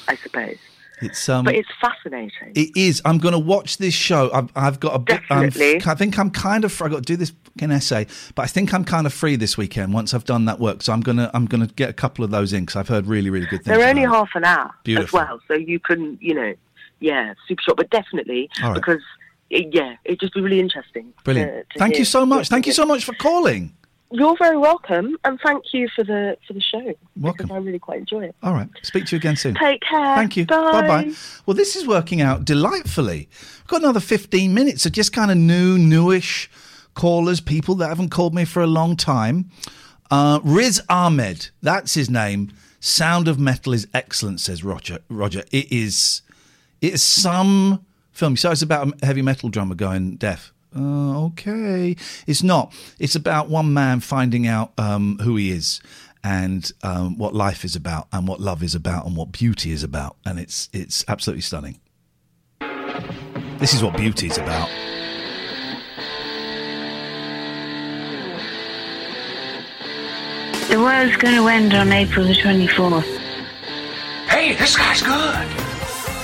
I 0.08 0.16
suppose. 0.16 0.56
It's 1.02 1.28
um 1.28 1.44
But 1.44 1.56
it's 1.56 1.68
fascinating. 1.80 2.52
It 2.54 2.70
is. 2.76 3.02
I'm 3.04 3.18
going 3.18 3.32
to 3.32 3.38
watch 3.38 3.78
this 3.78 3.92
show. 3.94 4.30
I've, 4.32 4.48
I've 4.54 4.78
got 4.80 4.94
a 4.94 4.98
bit. 5.00 5.20
I'm, 5.28 5.48
Definitely. 5.48 5.82
I 5.90 5.94
think 5.96 6.18
I'm 6.18 6.30
kind 6.30 6.64
of. 6.64 6.80
I've 6.80 6.90
got 6.90 6.98
to 6.98 7.02
do 7.02 7.16
this 7.16 7.32
fucking 7.44 7.72
essay, 7.72 8.06
but 8.36 8.42
I 8.42 8.46
think 8.46 8.72
I'm 8.72 8.84
kind 8.84 9.04
of 9.04 9.12
free 9.12 9.34
this 9.34 9.58
weekend 9.58 9.92
once 9.92 10.14
I've 10.14 10.24
done 10.24 10.44
that 10.44 10.60
work. 10.60 10.82
So 10.82 10.92
I'm 10.92 11.00
gonna 11.00 11.30
I'm 11.34 11.46
gonna 11.46 11.66
get 11.66 11.90
a 11.90 11.92
couple 11.92 12.24
of 12.24 12.30
those 12.30 12.52
in 12.52 12.60
because 12.64 12.76
I've 12.76 12.88
heard 12.88 13.06
really 13.06 13.28
really 13.28 13.46
good 13.46 13.64
things. 13.64 13.76
They're 13.76 13.88
only 13.88 14.02
half 14.02 14.30
an 14.36 14.44
hour 14.44 14.72
Beautiful. 14.84 15.18
as 15.20 15.28
well, 15.28 15.40
so 15.48 15.54
you 15.54 15.80
can, 15.80 16.16
you 16.20 16.32
know, 16.32 16.54
yeah, 17.00 17.34
super 17.48 17.62
short, 17.62 17.76
but 17.76 17.90
definitely 17.90 18.48
right. 18.62 18.74
because, 18.74 19.02
it, 19.50 19.74
yeah, 19.74 19.96
it'd 20.04 20.20
just 20.20 20.32
be 20.32 20.40
really 20.40 20.60
interesting. 20.60 21.12
Brilliant. 21.24 21.50
to- 21.70 21.72
to 21.74 21.78
Thank 21.78 21.94
hear- 21.94 22.00
you 22.02 22.04
so 22.06 22.24
much. 22.24 22.48
Thank 22.48 22.66
you 22.66 22.72
so 22.72 22.86
much 22.86 23.04
for 23.04 23.14
calling. 23.14 23.74
You're 24.10 24.36
very 24.36 24.56
welcome, 24.56 25.16
and 25.24 25.40
thank 25.44 25.72
you 25.72 25.88
for 25.88 26.04
the 26.04 26.36
for 26.46 26.52
the 26.52 26.60
show. 26.60 26.94
Welcome. 27.16 27.46
Because 27.46 27.50
I 27.50 27.58
really 27.58 27.78
quite 27.78 27.98
enjoy 27.98 28.24
it. 28.24 28.36
All 28.42 28.52
right. 28.52 28.68
Speak 28.82 29.06
to 29.06 29.16
you 29.16 29.18
again 29.18 29.36
soon. 29.36 29.54
Take 29.54 29.80
care. 29.80 30.16
Thank 30.16 30.36
you. 30.36 30.46
Bye. 30.46 30.86
bye. 30.86 31.12
Well, 31.46 31.56
this 31.56 31.74
is 31.74 31.86
working 31.86 32.20
out 32.20 32.44
delightfully. 32.44 33.28
We've 33.58 33.66
got 33.66 33.82
another 33.82 34.00
15 34.00 34.54
minutes 34.54 34.86
of 34.86 34.92
just 34.92 35.12
kind 35.12 35.30
of 35.30 35.36
new, 35.36 35.78
newish 35.78 36.50
callers, 36.94 37.40
people 37.40 37.74
that 37.76 37.88
haven't 37.88 38.10
called 38.10 38.34
me 38.34 38.44
for 38.44 38.62
a 38.62 38.66
long 38.66 38.96
time. 38.96 39.50
Uh, 40.10 40.38
Riz 40.44 40.80
Ahmed, 40.88 41.48
that's 41.60 41.94
his 41.94 42.08
name. 42.08 42.52
Sound 42.80 43.28
of 43.28 43.38
Metal 43.38 43.72
is 43.72 43.88
excellent, 43.94 44.40
says 44.40 44.62
Roger. 44.62 44.98
Roger, 45.08 45.42
it 45.50 45.72
is. 45.72 46.22
It 46.80 46.94
is 46.94 47.02
some 47.02 47.84
film. 48.12 48.36
So 48.36 48.50
it's 48.50 48.62
about 48.62 49.02
a 49.02 49.06
heavy 49.06 49.22
metal 49.22 49.48
drummer 49.48 49.74
going 49.74 50.16
deaf. 50.16 50.52
Uh, 50.76 51.26
okay. 51.26 51.96
It's 52.26 52.42
not. 52.42 52.74
It's 52.98 53.14
about 53.14 53.48
one 53.48 53.72
man 53.72 54.00
finding 54.00 54.46
out 54.46 54.72
um, 54.78 55.18
who 55.22 55.36
he 55.36 55.50
is 55.50 55.80
and 56.22 56.70
um, 56.82 57.18
what 57.18 57.34
life 57.34 57.64
is 57.64 57.76
about 57.76 58.08
and 58.12 58.26
what 58.26 58.40
love 58.40 58.62
is 58.62 58.74
about 58.74 59.06
and 59.06 59.16
what 59.16 59.30
beauty 59.30 59.70
is 59.70 59.82
about. 59.82 60.16
And 60.24 60.38
it's, 60.38 60.68
it's 60.72 61.04
absolutely 61.06 61.42
stunning. 61.42 61.80
This 63.58 63.74
is 63.74 63.82
what 63.82 63.96
beauty 63.96 64.26
is 64.26 64.38
about. 64.38 64.68
The 70.68 70.80
world's 70.80 71.16
going 71.18 71.36
to 71.36 71.46
end 71.46 71.72
on 71.74 71.92
April 71.92 72.26
the 72.26 72.34
24th. 72.34 73.02
Hey, 74.28 74.54
this 74.56 74.76
guy's 74.76 75.02
good. 75.02 75.46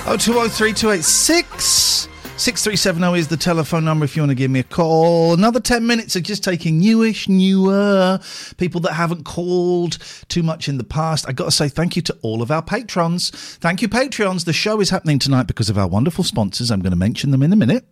Oh, 0.07 0.17
203 0.19 0.73
286 0.73 2.09
6370 2.41 3.19
is 3.19 3.27
the 3.27 3.37
telephone 3.37 3.85
number 3.85 4.03
if 4.03 4.15
you 4.15 4.23
want 4.23 4.31
to 4.31 4.35
give 4.35 4.49
me 4.49 4.61
a 4.61 4.63
call. 4.63 5.35
Another 5.35 5.59
10 5.59 5.85
minutes 5.85 6.15
of 6.15 6.23
just 6.23 6.43
taking 6.43 6.79
newish, 6.79 7.29
newer 7.29 8.19
people 8.57 8.81
that 8.81 8.93
haven't 8.93 9.25
called 9.25 9.99
too 10.27 10.41
much 10.41 10.67
in 10.67 10.79
the 10.79 10.83
past. 10.83 11.29
I've 11.29 11.35
got 11.35 11.45
to 11.45 11.51
say 11.51 11.69
thank 11.69 11.95
you 11.95 12.01
to 12.01 12.17
all 12.23 12.41
of 12.41 12.49
our 12.49 12.63
patrons. 12.63 13.29
Thank 13.57 13.83
you, 13.83 13.87
Patreons. 13.87 14.45
The 14.45 14.53
show 14.53 14.81
is 14.81 14.89
happening 14.89 15.19
tonight 15.19 15.45
because 15.45 15.69
of 15.69 15.77
our 15.77 15.87
wonderful 15.87 16.23
sponsors. 16.23 16.71
I'm 16.71 16.79
going 16.79 16.89
to 16.89 16.97
mention 16.97 17.29
them 17.29 17.43
in 17.43 17.53
a 17.53 17.55
minute 17.55 17.85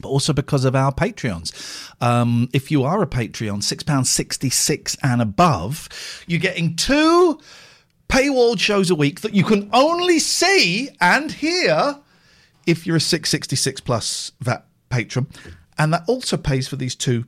but 0.00 0.08
also 0.08 0.32
because 0.34 0.66
of 0.66 0.74
our 0.74 0.92
Patreons. 0.92 1.90
Um, 2.02 2.50
if 2.52 2.70
you 2.70 2.82
are 2.82 3.00
a 3.00 3.06
Patreon, 3.06 3.62
£6.66 3.62 4.98
and 5.02 5.22
above, 5.22 5.88
you're 6.26 6.40
getting 6.40 6.76
two 6.76 7.40
paywalled 8.08 8.58
shows 8.58 8.90
a 8.90 8.94
week 8.94 9.22
that 9.22 9.34
you 9.34 9.44
can 9.44 9.70
only 9.72 10.18
see 10.18 10.90
and 11.00 11.32
hear 11.32 12.00
if 12.66 12.86
you're 12.86 12.96
a 12.96 13.00
666 13.00 13.80
plus 13.80 14.32
that 14.40 14.66
patron. 14.88 15.26
And 15.78 15.92
that 15.92 16.04
also 16.06 16.36
pays 16.36 16.68
for 16.68 16.76
these 16.76 16.94
two 16.94 17.24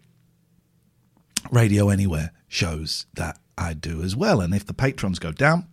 Radio 1.50 1.88
Anywhere 1.88 2.32
shows 2.48 3.06
that 3.14 3.38
I 3.58 3.74
do 3.74 4.02
as 4.02 4.14
well. 4.14 4.40
And 4.40 4.54
if 4.54 4.66
the 4.66 4.74
patrons 4.74 5.18
go 5.18 5.32
down, 5.32 5.66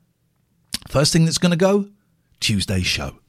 first 0.88 1.14
thing 1.14 1.26
that's 1.26 1.38
going 1.38 1.52
to 1.52 1.58
go, 1.58 1.90
Tuesday's 2.40 2.86
show 2.86 3.20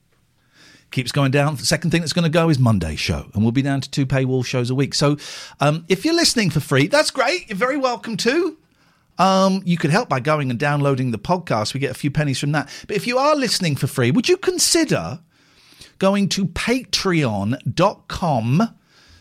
keeps 0.95 1.13
going 1.13 1.31
down. 1.31 1.57
The 1.57 1.67
second 1.67 1.91
thing 1.91 2.01
that's 2.01 2.13
going 2.13 2.25
to 2.25 2.31
go 2.31 2.49
is 2.49 2.59
Monday 2.59 2.97
show, 2.97 3.29
and 3.35 3.43
we'll 3.43 3.53
be 3.53 3.63
down 3.63 3.81
to 3.81 3.91
two 3.91 4.07
paywall 4.07 4.45
shows 4.47 4.71
a 4.71 4.75
week. 4.75 4.95
So 4.95 5.17
um, 5.61 5.85
if 5.89 6.05
you're 6.05 6.15
listening 6.15 6.51
for 6.51 6.61
free, 6.61 6.87
that's 6.87 7.11
great. 7.11 7.49
You're 7.49 7.59
very 7.59 7.77
welcome 7.77 8.17
to. 8.19 8.57
Um, 9.19 9.63
you 9.65 9.77
could 9.77 9.91
help 9.91 10.09
by 10.09 10.21
going 10.21 10.51
and 10.51 10.59
downloading 10.59 11.11
the 11.11 11.19
podcast. 11.19 11.75
We 11.75 11.81
get 11.81 11.91
a 11.91 11.95
few 11.95 12.11
pennies 12.11 12.39
from 12.39 12.53
that. 12.53 12.69
But 12.87 12.97
if 12.97 13.07
you 13.07 13.19
are 13.19 13.37
listening 13.37 13.77
for 13.77 13.87
free, 13.87 14.11
would 14.11 14.29
you 14.29 14.37
consider 14.37 15.21
going 15.99 16.29
to 16.31 16.47
patreon.com 16.47 18.63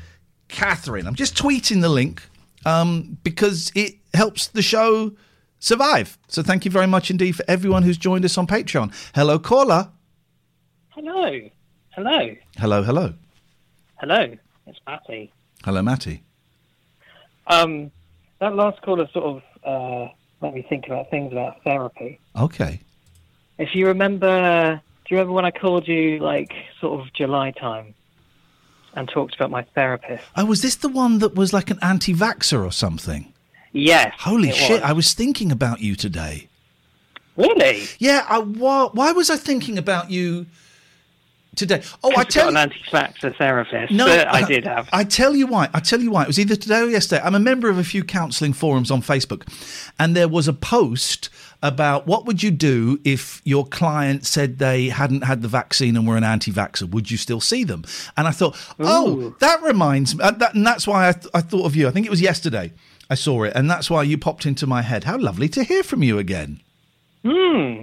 Catherine. 0.49 1.07
I'm 1.07 1.15
just 1.15 1.37
tweeting 1.37 1.81
the 1.81 1.89
link 1.89 2.23
um, 2.65 3.19
because 3.23 3.71
it 3.75 3.95
helps 4.15 4.49
the 4.49 4.63
show 4.63 5.13
survive. 5.59 6.19
So 6.29 6.43
thank 6.43 6.65
you 6.65 6.71
very 6.71 6.87
much 6.87 7.11
indeed 7.11 7.33
for 7.33 7.45
everyone 7.49 7.83
who's 7.83 7.99
joined 7.99 8.25
us 8.25 8.37
on 8.37 8.47
Patreon. 8.47 8.93
Hello, 9.15 9.39
caller. 9.39 9.91
Hello. 10.95 11.41
Hello. 11.93 12.37
Hello, 12.59 12.83
hello. 12.83 13.15
Hello. 13.97 14.37
It's 14.67 14.79
Matty. 14.87 15.33
Hello, 15.65 15.81
Matty. 15.81 16.23
Um, 17.47 17.91
that 18.41 18.55
last 18.55 18.83
caller 18.83 19.09
sort 19.11 19.25
of 19.25 19.43
uh, 19.65 20.13
made 20.43 20.53
me 20.53 20.67
think 20.69 20.87
about 20.87 21.09
things 21.11 21.33
about 21.33 21.63
therapy. 21.65 22.21
Okay. 22.37 22.81
If 23.57 23.75
you 23.75 23.87
remember, 23.87 24.83
do 25.07 25.15
you 25.15 25.17
remember 25.17 25.33
when 25.33 25.47
I 25.47 25.51
called 25.51 25.89
you 25.89 26.19
like 26.19 26.53
sort 26.79 27.01
of 27.01 27.11
July 27.15 27.53
time 27.53 27.95
and 28.95 29.09
talked 29.09 29.35
about 29.35 29.51
my 29.51 29.63
therapist? 29.75 30.25
Oh, 30.37 30.45
was 30.45 30.61
this 30.61 30.77
the 30.77 30.91
one 30.91 31.21
that 31.21 31.35
was 31.35 31.55
like 31.55 31.71
an 31.71 31.79
anti 31.81 32.13
vaxxer 32.13 32.63
or 32.63 32.71
something? 32.71 33.33
Yes. 33.73 34.13
Holy 34.19 34.51
it 34.51 34.57
shit, 34.57 34.83
was. 34.83 34.91
I 34.91 34.93
was 34.93 35.15
thinking 35.15 35.51
about 35.51 35.81
you 35.81 35.97
today. 35.97 36.49
Really? 37.37 37.85
Yeah, 37.99 38.27
I, 38.29 38.41
why, 38.41 38.91
why 38.93 39.13
was 39.13 39.31
I 39.31 39.37
thinking 39.37 39.79
about 39.79 40.11
you 40.11 40.45
today? 41.57 41.83
Oh, 42.03 42.11
I 42.17 42.25
tell 42.25 42.25
got 42.25 42.35
you. 42.45 42.49
an 42.49 42.57
anti-vaxxer 42.57 43.37
therapist. 43.37 43.93
No, 43.93 44.07
but 44.07 44.29
I 44.29 44.43
did 44.47 44.65
have. 44.65 44.89
I 44.93 45.05
tell 45.05 45.35
you 45.35 45.47
why. 45.47 45.69
I 45.75 45.81
tell 45.81 46.01
you 46.01 46.11
why. 46.11 46.23
It 46.23 46.27
was 46.29 46.39
either 46.39 46.57
today 46.57 46.81
or 46.81 46.87
yesterday. 46.89 47.23
I'm 47.25 47.35
a 47.35 47.41
member 47.41 47.69
of 47.69 47.79
a 47.79 47.85
few 47.85 48.05
counselling 48.05 48.53
forums 48.53 48.91
on 48.91 49.03
Facebook, 49.03 49.47
and 49.99 50.17
there 50.17 50.29
was 50.29 50.49
a 50.49 50.53
post 50.53 51.29
about 51.65 52.07
what 52.09 52.27
would 52.27 52.43
you 52.43 52.51
do 52.51 52.99
if 53.05 53.41
your 53.45 53.65
client 53.65 54.27
said 54.27 54.59
they 54.59 54.89
hadn't 54.89 55.23
had 55.23 55.43
the 55.43 55.49
vaccine 55.49 55.97
and 55.97 56.09
were 56.09 56.17
an 56.17 56.25
anti-vaxxer? 56.25 56.91
Would 56.91 57.11
you 57.11 57.17
still 57.17 57.41
see 57.41 57.63
them? 57.63 57.85
And 58.17 58.27
I 58.27 58.33
thought, 58.33 58.57
oh, 58.81 59.35
that 59.39 59.63
reminds 59.63 60.17
me, 60.17 60.25
uh, 60.25 60.33
that, 60.33 60.55
and 60.55 60.67
that's 60.67 60.89
why 60.89 61.09
I, 61.09 61.13
th- 61.13 61.29
I 61.35 61.41
thought 61.41 61.65
of 61.67 61.77
you. 61.77 61.87
I 61.87 61.93
think 61.93 62.05
it 62.07 62.11
was 62.11 62.21
yesterday 62.21 62.73
I 63.09 63.15
saw 63.15 63.45
it, 63.45 63.53
and 63.55 63.71
that's 63.71 63.89
why 63.89 64.03
you 64.03 64.19
popped 64.19 64.45
into 64.45 64.67
my 64.67 64.83
head. 64.83 65.05
How 65.05 65.17
lovely 65.19 65.49
to 65.51 65.63
hear 65.63 65.85
from 65.85 66.03
you 66.03 66.19
again. 66.19 66.61
Hmm. 67.25 67.83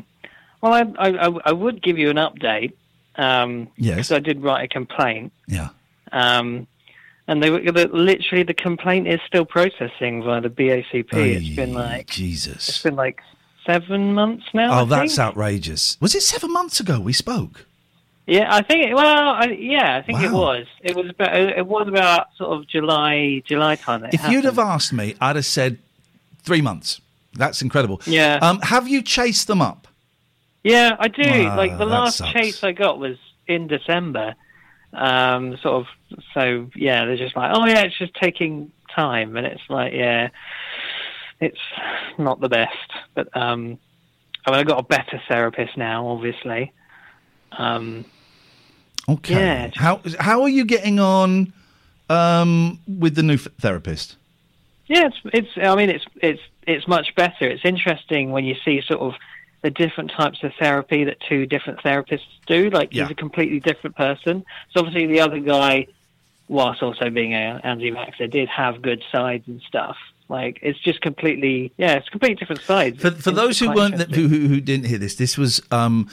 Well, 0.61 0.73
I, 0.73 0.81
I, 0.97 1.27
I- 1.27 1.39
I 1.45 1.51
would 1.53 1.81
give 1.81 1.97
you 1.97 2.09
an 2.09 2.17
update. 2.17 2.73
Um, 3.15 3.67
Yes. 3.77 3.95
Because 3.95 4.11
I 4.13 4.19
did 4.19 4.41
write 4.41 4.63
a 4.63 4.67
complaint. 4.67 5.31
Yeah. 5.47 5.69
Um, 6.11 6.67
and 7.27 7.43
they 7.43 7.51
were 7.51 7.59
literally 7.59 8.43
the 8.43 8.53
complaint 8.55 9.07
is 9.07 9.19
still 9.27 9.45
processing 9.45 10.23
via 10.23 10.41
the 10.41 10.49
BACP. 10.49 11.13
it's 11.13 11.55
been 11.55 11.73
like 11.73 12.07
Jesus. 12.07 12.69
it's 12.69 12.81
been 12.81 12.95
like 12.95 13.21
seven 13.65 14.13
months 14.15 14.45
now. 14.53 14.79
Oh, 14.79 14.81
I 14.81 14.85
that's 14.85 15.15
think. 15.15 15.27
outrageous. 15.27 15.97
Was 16.01 16.15
it 16.15 16.23
seven 16.23 16.51
months 16.51 16.79
ago 16.79 16.99
we 16.99 17.13
spoke? 17.13 17.65
Yeah, 18.25 18.47
I 18.53 18.61
think. 18.61 18.87
It, 18.87 18.93
well, 18.95 19.29
I, 19.29 19.45
yeah, 19.59 19.97
I 19.97 20.01
think 20.03 20.21
it 20.21 20.31
was. 20.31 20.65
It 20.81 20.95
was 20.95 21.09
about. 21.09 21.35
It 21.35 21.65
was 21.65 21.87
about 21.87 22.27
sort 22.37 22.57
of 22.59 22.67
July, 22.67 23.41
July 23.45 23.75
time. 23.75 24.05
If 24.11 24.27
you'd 24.29 24.45
have 24.45 24.59
asked 24.59 24.93
me, 24.93 25.15
I'd 25.19 25.35
have 25.35 25.45
said 25.45 25.79
three 26.43 26.61
months. 26.61 27.01
That's 27.33 27.61
incredible. 27.61 28.01
Yeah. 28.05 28.39
Um, 28.41 28.59
have 28.61 28.87
you 28.87 29.01
chased 29.01 29.47
them 29.47 29.61
up? 29.61 29.87
Yeah, 30.63 30.95
I 30.99 31.07
do. 31.07 31.23
Wow, 31.23 31.57
like 31.57 31.77
the 31.77 31.85
last 31.85 32.17
sucks. 32.17 32.31
chase 32.33 32.63
I 32.63 32.71
got 32.73 32.99
was 32.99 33.17
in 33.47 33.67
December. 33.67 34.35
Um, 34.93 35.57
sort 35.61 35.75
of. 35.81 36.19
So 36.33 36.69
yeah, 36.75 37.05
they're 37.05 37.17
just 37.17 37.35
like, 37.35 37.51
oh 37.53 37.65
yeah, 37.65 37.81
it's 37.81 37.97
just 37.97 38.13
taking 38.15 38.71
time, 38.95 39.37
and 39.37 39.45
it's 39.45 39.61
like, 39.69 39.93
yeah, 39.93 40.29
it's 41.39 41.59
not 42.17 42.39
the 42.41 42.49
best. 42.49 42.75
But 43.13 43.35
um, 43.37 43.77
I 44.45 44.51
mean, 44.51 44.59
I 44.59 44.63
got 44.63 44.79
a 44.79 44.83
better 44.83 45.21
therapist 45.27 45.77
now, 45.77 46.07
obviously. 46.07 46.73
Um, 47.51 48.05
Okay. 49.07 49.33
Yeah, 49.33 49.67
just- 49.67 49.77
How 49.79 50.01
how 50.19 50.41
are 50.43 50.49
you 50.49 50.65
getting 50.65 50.99
on 50.99 51.51
um, 52.09 52.79
with 52.87 53.15
the 53.15 53.23
new 53.23 53.37
therapist? 53.37 54.17
Yeah, 54.87 55.07
it's 55.07 55.17
it's. 55.25 55.49
I 55.57 55.75
mean, 55.75 55.89
it's 55.89 56.05
it's 56.21 56.41
it's 56.67 56.87
much 56.87 57.15
better. 57.15 57.47
It's 57.47 57.65
interesting 57.65 58.31
when 58.31 58.45
you 58.45 58.55
see 58.65 58.81
sort 58.81 58.99
of 59.01 59.13
the 59.61 59.69
different 59.69 60.11
types 60.11 60.43
of 60.43 60.51
therapy 60.59 61.03
that 61.03 61.19
two 61.27 61.45
different 61.45 61.79
therapists 61.79 62.21
do. 62.47 62.69
Like 62.69 62.93
Yeah. 62.93 63.03
he's 63.03 63.11
a 63.11 63.15
completely 63.15 63.59
different 63.59 63.95
person. 63.95 64.45
So 64.71 64.79
obviously 64.79 65.07
the 65.07 65.19
other 65.19 65.39
guy, 65.39 65.87
whilst 66.47 66.81
also 66.81 67.09
being 67.09 67.33
an 67.33 67.59
anti-vaxxer, 67.63 68.29
did 68.31 68.47
have 68.49 68.81
good 68.81 69.03
sides 69.11 69.47
and 69.47 69.61
stuff. 69.67 69.97
Like 70.29 70.59
it's 70.61 70.77
just 70.79 71.01
completely 71.01 71.73
yeah, 71.77 71.93
it's 71.95 72.07
completely 72.07 72.35
different 72.35 72.61
sides. 72.61 73.01
For, 73.01 73.09
for 73.09 73.31
those 73.31 73.57
who 73.57 73.71
weren't 73.73 73.99
who, 74.13 74.27
who 74.27 74.61
didn't 74.61 74.85
hear 74.85 74.99
this, 74.99 75.15
this 75.15 75.39
was 75.39 75.59
um, 75.71 76.07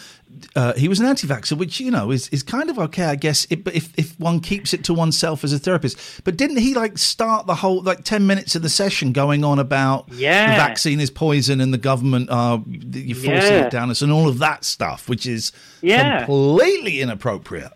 uh, 0.54 0.72
he 0.72 0.88
was 0.88 1.00
an 1.00 1.06
anti-vaxxer, 1.06 1.56
which 1.58 1.80
you 1.80 1.90
know 1.90 2.10
is, 2.10 2.30
is 2.30 2.42
kind 2.42 2.70
of 2.70 2.78
okay, 2.78 3.04
I 3.04 3.16
guess. 3.16 3.44
But 3.44 3.74
if 3.74 3.92
if 3.98 4.18
one 4.18 4.40
keeps 4.40 4.72
it 4.72 4.84
to 4.84 4.94
oneself 4.94 5.44
as 5.44 5.52
a 5.52 5.58
therapist, 5.58 6.24
but 6.24 6.38
didn't 6.38 6.56
he 6.56 6.72
like 6.74 6.96
start 6.96 7.46
the 7.46 7.56
whole 7.56 7.82
like 7.82 8.04
ten 8.04 8.26
minutes 8.26 8.56
of 8.56 8.62
the 8.62 8.70
session 8.70 9.12
going 9.12 9.44
on 9.44 9.58
about 9.58 10.06
Yeah. 10.10 10.50
the 10.50 10.56
vaccine 10.56 10.98
is 10.98 11.10
poison 11.10 11.60
and 11.60 11.74
the 11.74 11.78
government 11.78 12.30
are 12.30 12.62
you're 12.66 13.14
forcing 13.16 13.32
Yeah. 13.52 13.66
it 13.66 13.70
down 13.70 13.90
us 13.90 14.00
and 14.00 14.10
all 14.10 14.28
of 14.28 14.38
that 14.38 14.64
stuff, 14.64 15.10
which 15.10 15.26
is 15.26 15.52
Yeah. 15.82 16.24
completely 16.24 17.02
inappropriate. 17.02 17.72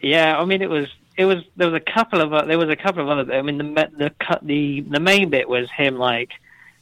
Yeah, 0.00 0.38
I 0.38 0.46
mean 0.46 0.62
it 0.62 0.70
was 0.70 0.88
it 1.16 1.24
was 1.24 1.42
there 1.56 1.70
was 1.70 1.80
a 1.80 1.92
couple 1.92 2.20
of 2.20 2.46
there 2.46 2.58
was 2.58 2.68
a 2.68 2.76
couple 2.76 3.02
of 3.02 3.08
other 3.08 3.32
I 3.32 3.42
mean 3.42 3.58
the 3.58 3.90
the 3.96 4.38
the 4.42 4.80
the 4.82 5.00
main 5.00 5.30
bit 5.30 5.48
was 5.48 5.70
him 5.70 5.96
like 5.96 6.30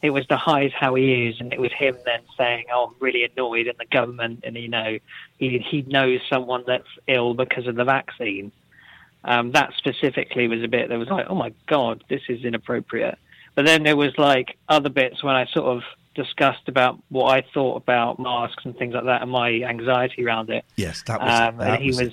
it 0.03 0.11
was 0.11 0.27
the 0.29 0.37
highs 0.37 0.73
how 0.79 0.95
he 0.95 1.29
is 1.29 1.41
and 1.41 1.53
it 1.53 1.61
was 1.61 1.73
him 1.73 1.97
then 2.05 2.21
saying 2.37 2.67
oh 2.73 2.87
I'm 2.89 2.95
really 3.01 3.25
annoyed 3.25 3.69
at 3.69 3.79
the 3.79 3.87
government 3.87 4.41
and 4.45 4.57
you 4.57 4.69
know 4.69 4.99
he 5.39 5.59
he 5.59 5.83
knows 5.83 6.21
someone 6.29 6.65
that's 6.67 6.89
ill 7.07 7.35
because 7.35 7.67
of 7.67 7.77
the 7.77 7.85
vaccine. 7.85 8.53
Um, 9.27 9.53
that 9.53 9.73
specifically 9.79 10.49
was 10.49 10.63
a 10.63 10.69
bit 10.69 10.91
that 10.91 10.99
was 10.99 11.09
like 11.09 11.27
oh 11.31 11.35
my 11.35 11.53
god 11.67 12.05
this 12.09 12.23
is 12.29 12.45
inappropriate. 12.45 13.19
But 13.55 13.67
then 13.67 13.85
there 13.85 13.97
was 13.97 14.19
like 14.19 14.57
other 14.69 14.89
bits 14.89 15.23
when 15.23 15.37
I 15.37 15.47
sort 15.47 15.67
of 15.67 15.83
discussed 16.15 16.69
about 16.69 16.99
what 17.09 17.33
I 17.37 17.45
thought 17.55 17.77
about 17.77 18.19
masks 18.19 18.65
and 18.65 18.77
things 18.77 18.95
like 18.95 19.05
that 19.05 19.23
and 19.23 19.31
my 19.31 19.51
anxiety 19.63 20.25
around 20.25 20.51
it. 20.51 20.65
Yes, 20.77 21.03
that 21.07 21.21
was 21.21 21.41
Um, 21.41 21.57
that 21.59 21.75
and 21.75 21.83
he 21.83 21.89
was, 21.89 22.13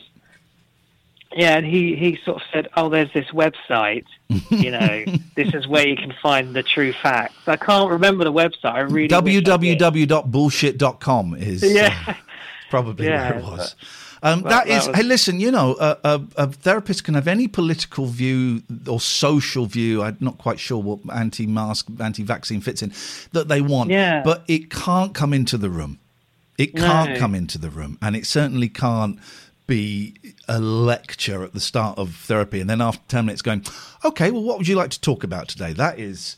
Yeah, 1.36 1.56
and 1.58 1.66
he, 1.66 1.96
he 1.96 2.20
sort 2.26 2.42
of 2.42 2.48
said, 2.52 2.68
"Oh, 2.76 2.90
there's 2.90 3.12
this 3.14 3.28
website. 3.28 4.06
You 4.50 4.72
know, 4.72 5.06
this 5.36 5.54
is 5.54 5.68
where 5.68 5.88
you 5.88 5.96
can 5.96 6.14
find 6.22 6.54
the 6.54 6.62
true 6.64 6.92
facts." 6.94 7.36
I 7.48 7.56
can't 7.56 7.90
remember 7.90 8.24
the 8.26 8.34
website. 8.34 8.74
I 8.74 8.80
really 8.82 9.08
wish 9.08 9.14
I 9.48 9.58
did. 9.58 9.80
www.bullshit.com 9.80 11.36
is 11.36 11.64
uh, 11.64 11.68
Yeah. 11.68 12.16
probably 12.70 13.08
Yeah, 13.08 13.30
where 13.32 13.40
it 13.40 13.44
was. 13.46 13.76
Um, 14.24 14.42
that- 14.44 14.50
that 14.50 14.68
that 14.68 14.74
is, 14.82 14.88
was- 14.88 14.96
hey, 14.98 15.04
listen, 15.04 15.40
you 15.40 15.52
know, 15.52 15.76
a, 15.80 15.98
a, 16.04 16.22
a 16.38 16.48
therapist 16.48 17.04
can 17.06 17.16
have 17.16 17.28
any 17.28 17.48
political 17.48 18.06
view 18.06 18.62
or 18.88 19.00
social 19.00 19.66
view. 19.66 20.04
I'm 20.04 20.18
not 20.20 20.38
quite 20.38 20.60
sure 20.60 20.78
what 20.80 21.00
anti-mask, 21.12 21.88
anti-vaccine 22.00 22.62
fits 22.62 22.84
in 22.84 22.94
that 23.32 23.48
they 23.48 23.62
want, 23.62 23.90
Yeah. 23.90 24.22
but 24.24 24.44
it 24.48 24.70
can't 24.70 25.16
come 25.16 25.34
into 25.34 25.58
the 25.58 25.70
room. 25.72 25.98
It 26.60 26.76
can't 26.76 27.12
No. 27.14 27.18
come 27.20 27.34
into 27.34 27.58
the 27.58 27.72
room, 27.72 27.98
and 28.02 28.16
it 28.16 28.28
certainly 28.28 28.70
can't 28.70 29.18
be 29.66 30.14
a 30.52 30.60
lecture 30.60 31.43
at 31.43 31.54
the 31.54 31.60
start 31.60 31.97
of 31.97 32.14
therapy, 32.16 32.60
and 32.60 32.70
then 32.70 32.82
after 32.82 33.02
ten 33.08 33.26
minutes, 33.26 33.41
going, 33.41 33.64
"Okay, 34.04 34.30
well, 34.32 34.43
what 34.43 34.58
would 34.58 34.68
you 34.68 34.76
like 34.76 34.89
to 34.91 34.99
talk 35.02 35.24
about 35.24 35.47
today?" 35.47 35.72
That 35.74 35.97
is 35.99 36.38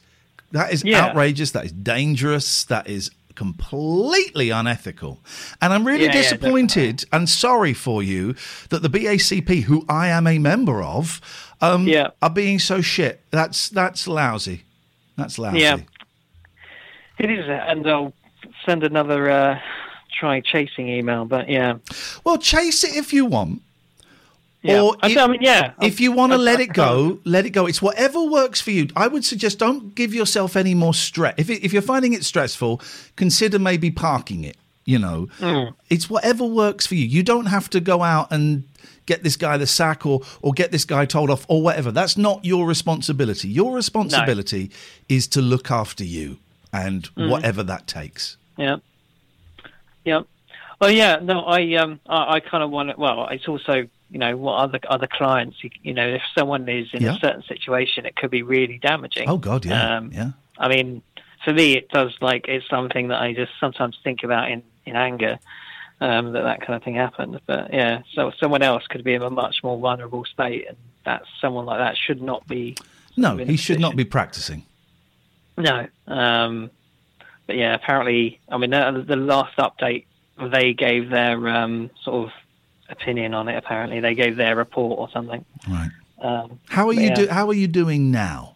that 0.51 0.71
is 0.71 0.83
Yeah. 0.85 1.05
outrageous. 1.05 1.51
That 1.51 1.65
is 1.65 1.71
dangerous. 1.71 2.63
That 2.65 2.87
is 2.87 3.09
completely 3.35 4.51
unethical. 4.51 5.19
And 5.59 5.73
I'm 5.73 5.85
really 5.87 6.01
Yeah, 6.05 6.15
yeah, 6.15 6.21
disappointed 6.21 7.05
and 7.11 7.27
sorry 7.27 7.73
for 7.73 8.03
you 8.03 8.35
that 8.69 8.83
the 8.83 8.89
BACP, 8.89 9.61
who 9.63 9.83
I 9.89 10.09
am 10.09 10.27
a 10.27 10.37
member 10.37 10.83
of, 10.83 11.19
um, 11.59 11.87
Yeah. 11.87 12.09
are 12.21 12.29
being 12.29 12.59
so 12.59 12.81
shit. 12.81 13.21
That's 13.31 13.69
that's 13.69 14.07
lousy. 14.07 14.63
That's 15.17 15.39
lousy. 15.39 15.59
Yeah. 15.61 15.77
It 17.17 17.31
is, 17.31 17.45
and 17.47 17.87
I'll 17.89 18.13
send 18.65 18.83
another 18.83 19.29
uh, 19.31 19.59
try 20.19 20.39
chasing 20.41 20.87
email. 20.89 21.25
But 21.25 21.49
yeah, 21.49 21.75
Well, 22.23 22.37
chase 22.37 22.83
it 22.83 22.95
if 22.95 23.11
you 23.13 23.25
want. 23.25 23.61
Yeah. 24.63 24.81
Or 24.81 24.95
I, 25.01 25.27
mean, 25.27 25.41
yeah. 25.41 25.73
If 25.81 25.99
you 25.99 26.11
want 26.11 26.31
to 26.31 26.37
let 26.37 26.59
it 26.59 26.73
go, 26.73 27.19
let 27.25 27.45
it 27.45 27.51
go. 27.51 27.67
It's 27.67 27.81
whatever 27.81 28.23
works 28.23 28.61
for 28.61 28.71
you. 28.71 28.87
I 28.95 29.07
would 29.07 29.23
suggest 29.25 29.59
don't 29.59 29.93
give 29.93 30.13
yourself 30.13 30.55
any 30.55 30.73
more 30.73 30.93
stress. 30.93 31.35
If, 31.37 31.49
it, 31.49 31.63
if 31.63 31.73
you're 31.73 31.81
finding 31.81 32.13
it 32.13 32.23
stressful, 32.23 32.81
consider 33.15 33.59
maybe 33.59 33.91
parking 33.91 34.43
it. 34.43 34.57
You 34.85 34.99
know, 34.99 35.27
Mm. 35.39 35.73
it's 35.89 36.09
whatever 36.09 36.43
works 36.45 36.85
for 36.87 36.95
you. 36.95 37.05
You 37.05 37.23
don't 37.23 37.45
have 37.45 37.69
to 37.69 37.79
go 37.79 38.03
out 38.03 38.31
and 38.31 38.63
get 39.05 39.23
this 39.23 39.37
guy 39.37 39.55
the 39.57 39.67
sack 39.67 40.05
or 40.05 40.21
or 40.41 40.51
get 40.51 40.71
this 40.73 40.83
guy 40.85 41.05
told 41.05 41.29
off 41.29 41.45
or 41.47 41.61
whatever. 41.61 41.89
That's 41.91 42.17
not 42.17 42.43
your 42.43 42.65
responsibility. 42.67 43.47
Your 43.47 43.73
responsibility 43.73 44.71
is 45.07 45.25
to 45.27 45.41
look 45.41 45.71
after 45.71 46.03
you 46.03 46.37
and 46.73 47.09
Mhm. 47.15 47.29
whatever 47.29 47.63
that 47.63 47.87
takes. 47.87 48.35
Yeah. 48.57 48.77
Yeah. 50.03 50.23
Well, 50.81 50.91
yeah. 50.91 51.19
No, 51.21 51.41
I 51.45 51.75
um, 51.75 51.99
I, 52.09 52.33
I 52.35 52.39
kind 52.41 52.61
of 52.63 52.69
want 52.69 52.89
to. 52.89 52.95
Well, 52.97 53.27
it's 53.29 53.47
also 53.47 53.87
you 54.13 54.19
know 54.19 54.37
what 54.37 54.53
other 54.59 54.79
other 54.87 55.07
clients. 55.07 55.57
you- 55.81 55.93
know, 55.93 56.07
if 56.07 56.21
someone 56.37 56.69
is 56.69 56.87
in 56.93 57.01
Yeah. 57.01 57.15
a 57.15 57.19
certain 57.19 57.43
situation, 57.43 58.05
it 58.05 58.15
could 58.15 58.29
be 58.31 58.43
really 58.43 58.77
damaging. 58.77 59.27
Oh 59.27 59.37
God, 59.37 59.65
yeah, 59.65 59.97
Um, 59.97 60.11
yeah. 60.13 60.31
I 60.57 60.67
mean, 60.69 61.01
for 61.43 61.51
me, 61.51 61.73
it 61.75 61.89
does 61.89 62.13
like 62.21 62.47
it's 62.47 62.67
something 62.69 63.07
that 63.09 63.19
I 63.19 63.33
just 63.33 63.51
sometimes 63.59 63.97
think 64.03 64.23
about 64.23 64.49
in 64.51 64.61
in 64.85 64.95
anger. 64.95 65.39
Um, 66.01 66.33
that 66.33 66.43
that 66.43 66.59
kind 66.61 66.75
of 66.75 66.83
thing 66.83 66.95
happened, 66.95 67.39
but 67.45 67.73
yeah, 67.73 68.01
so 68.13 68.31
someone 68.39 68.61
else 68.61 68.85
could 68.87 69.03
be 69.05 69.13
in 69.13 69.21
a 69.21 69.29
much 69.29 69.63
more 69.63 69.77
vulnerable 69.77 70.25
state, 70.25 70.65
and 70.67 70.77
that 71.05 71.23
someone 71.39 71.65
like 71.65 71.79
that 71.79 71.95
should 71.97 72.21
not 72.21 72.45
be. 72.47 72.75
No, 73.15 73.37
he 73.37 73.55
should 73.55 73.79
not 73.79 73.95
be 73.95 74.03
practicing. 74.03 74.63
No. 75.57 75.87
Um, 76.07 76.71
but 77.47 77.55
yeah, 77.55 77.73
apparently, 77.75 78.39
I 78.49 78.57
mean, 78.57 78.71
the, 78.71 79.03
the 79.07 79.15
last 79.15 79.55
update, 79.57 80.05
they 80.51 80.73
gave 80.73 81.09
their 81.09 81.47
um, 81.47 81.89
sort 82.03 82.27
of 82.27 82.31
opinion 82.93 83.33
on 83.33 83.47
it. 83.49 83.57
Apparently, 83.57 83.99
they 83.99 84.15
gave 84.15 84.35
their 84.37 84.55
report 84.55 84.99
or 84.99 85.09
something. 85.11 85.43
Right. 85.69 85.91
Um, 86.21 86.59
How 86.69 86.87
are 86.87 86.93
you 86.93 87.07
yeah. 87.07 87.15
do? 87.15 87.27
How 87.27 87.47
are 87.49 87.53
you 87.53 87.67
doing 87.67 88.11
now? 88.11 88.55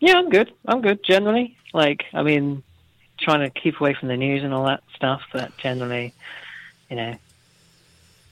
Yeah, 0.00 0.14
I'm 0.16 0.30
good. 0.30 0.52
I'm 0.66 0.80
good 0.80 1.04
generally. 1.04 1.56
Like, 1.72 2.04
I 2.12 2.22
mean, 2.22 2.64
trying 3.18 3.40
to 3.40 3.50
keep 3.50 3.80
away 3.80 3.94
from 3.94 4.08
the 4.08 4.16
news 4.16 4.42
and 4.42 4.52
all 4.52 4.66
that 4.66 4.82
stuff, 4.96 5.22
but 5.32 5.56
generally, 5.58 6.12
you 6.90 6.96
know, 6.96 7.16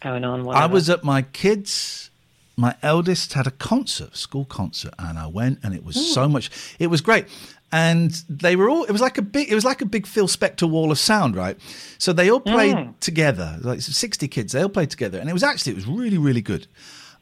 going 0.00 0.24
on. 0.24 0.48
I 0.48 0.66
was 0.66 0.90
at 0.90 1.04
my 1.04 1.22
kids. 1.22 2.10
My 2.56 2.74
eldest 2.82 3.32
had 3.32 3.46
a 3.46 3.50
concert, 3.52 4.16
school 4.16 4.44
concert, 4.44 4.92
and 4.98 5.18
I 5.18 5.26
went, 5.28 5.60
and 5.62 5.72
it 5.74 5.82
was 5.82 6.12
so 6.12 6.28
much. 6.28 6.50
It 6.78 6.88
was 6.88 7.00
great, 7.00 7.26
and 7.72 8.10
they 8.28 8.56
were 8.56 8.68
all. 8.68 8.84
It 8.84 8.90
was 8.92 9.00
like 9.00 9.18
a 9.18 9.22
big. 9.22 9.50
It 9.50 9.54
was 9.54 9.64
like 9.64 9.80
a 9.80 9.86
big 9.86 10.06
Phil 10.06 10.26
Spector 10.28 10.68
wall 10.68 10.90
of 10.90 10.98
sound, 10.98 11.36
right? 11.36 11.56
So 11.98 12.12
they 12.12 12.30
all 12.30 12.40
played 12.40 12.76
Mm. 12.76 12.98
together, 13.00 13.58
like 13.62 13.80
sixty 13.80 14.28
kids. 14.28 14.52
They 14.52 14.62
all 14.62 14.68
played 14.68 14.90
together, 14.90 15.18
and 15.18 15.30
it 15.30 15.32
was 15.32 15.42
actually 15.42 15.72
it 15.72 15.76
was 15.76 15.86
really 15.86 16.18
really 16.18 16.42
good. 16.42 16.66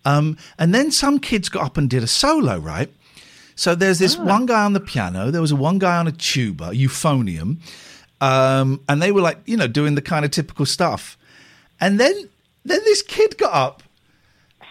Um, 0.05 0.37
and 0.59 0.75
then 0.75 0.91
some 0.91 1.19
kids 1.19 1.49
got 1.49 1.65
up 1.65 1.77
and 1.77 1.91
did 1.91 2.03
a 2.03 2.07
solo, 2.07 2.59
right? 2.59 2.91
So 3.57 3.75
there's 3.75 3.99
this 3.99 4.17
one 4.17 4.47
guy 4.47 4.65
on 4.65 4.73
the 4.73 4.81
piano. 4.81 5.31
There 5.31 5.41
was 5.41 5.51
a 5.53 5.57
one 5.57 5.79
guy 5.81 5.97
on 5.99 6.07
a 6.07 6.13
tuba, 6.13 6.71
euphonium, 6.71 7.57
um, 8.21 8.81
and 8.89 9.03
they 9.03 9.13
were 9.13 9.21
like, 9.21 9.39
you 9.47 9.57
know, 9.57 9.67
doing 9.67 9.97
the 9.97 10.03
kind 10.03 10.25
of 10.25 10.31
typical 10.31 10.65
stuff. 10.67 11.19
And 11.81 11.99
then 12.01 12.29
then 12.65 12.81
this 12.85 13.03
kid 13.03 13.37
got 13.39 13.53
up 13.53 13.83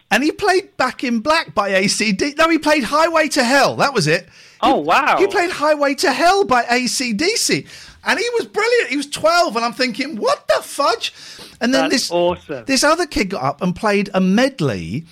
and 0.09 0.23
he 0.23 0.31
played 0.31 0.75
Back 0.77 1.03
in 1.03 1.19
Black 1.19 1.53
by 1.53 1.71
ACD. 1.71 2.37
No, 2.37 2.49
he 2.49 2.57
played 2.57 2.83
Highway 2.83 3.27
to 3.29 3.43
Hell. 3.43 3.75
That 3.75 3.93
was 3.93 4.07
it. 4.07 4.27
Oh, 4.61 4.77
wow. 4.77 5.17
He 5.17 5.27
played 5.27 5.51
Highway 5.51 5.95
to 5.95 6.11
Hell 6.13 6.45
by 6.45 6.63
ACDC. 6.63 7.67
And 8.05 8.19
he 8.19 8.29
was 8.35 8.45
brilliant. 8.45 8.89
He 8.89 8.97
was 8.97 9.07
12. 9.07 9.55
And 9.57 9.65
I'm 9.65 9.73
thinking, 9.73 10.15
what 10.15 10.47
the 10.47 10.61
fudge? 10.63 11.13
And 11.59 11.73
then 11.73 11.89
That's 11.89 11.93
this, 12.07 12.11
awesome. 12.11 12.65
this 12.65 12.83
other 12.83 13.05
kid 13.05 13.31
got 13.31 13.43
up 13.43 13.61
and 13.61 13.75
played 13.75 14.09
a 14.13 14.21
medley 14.21 15.05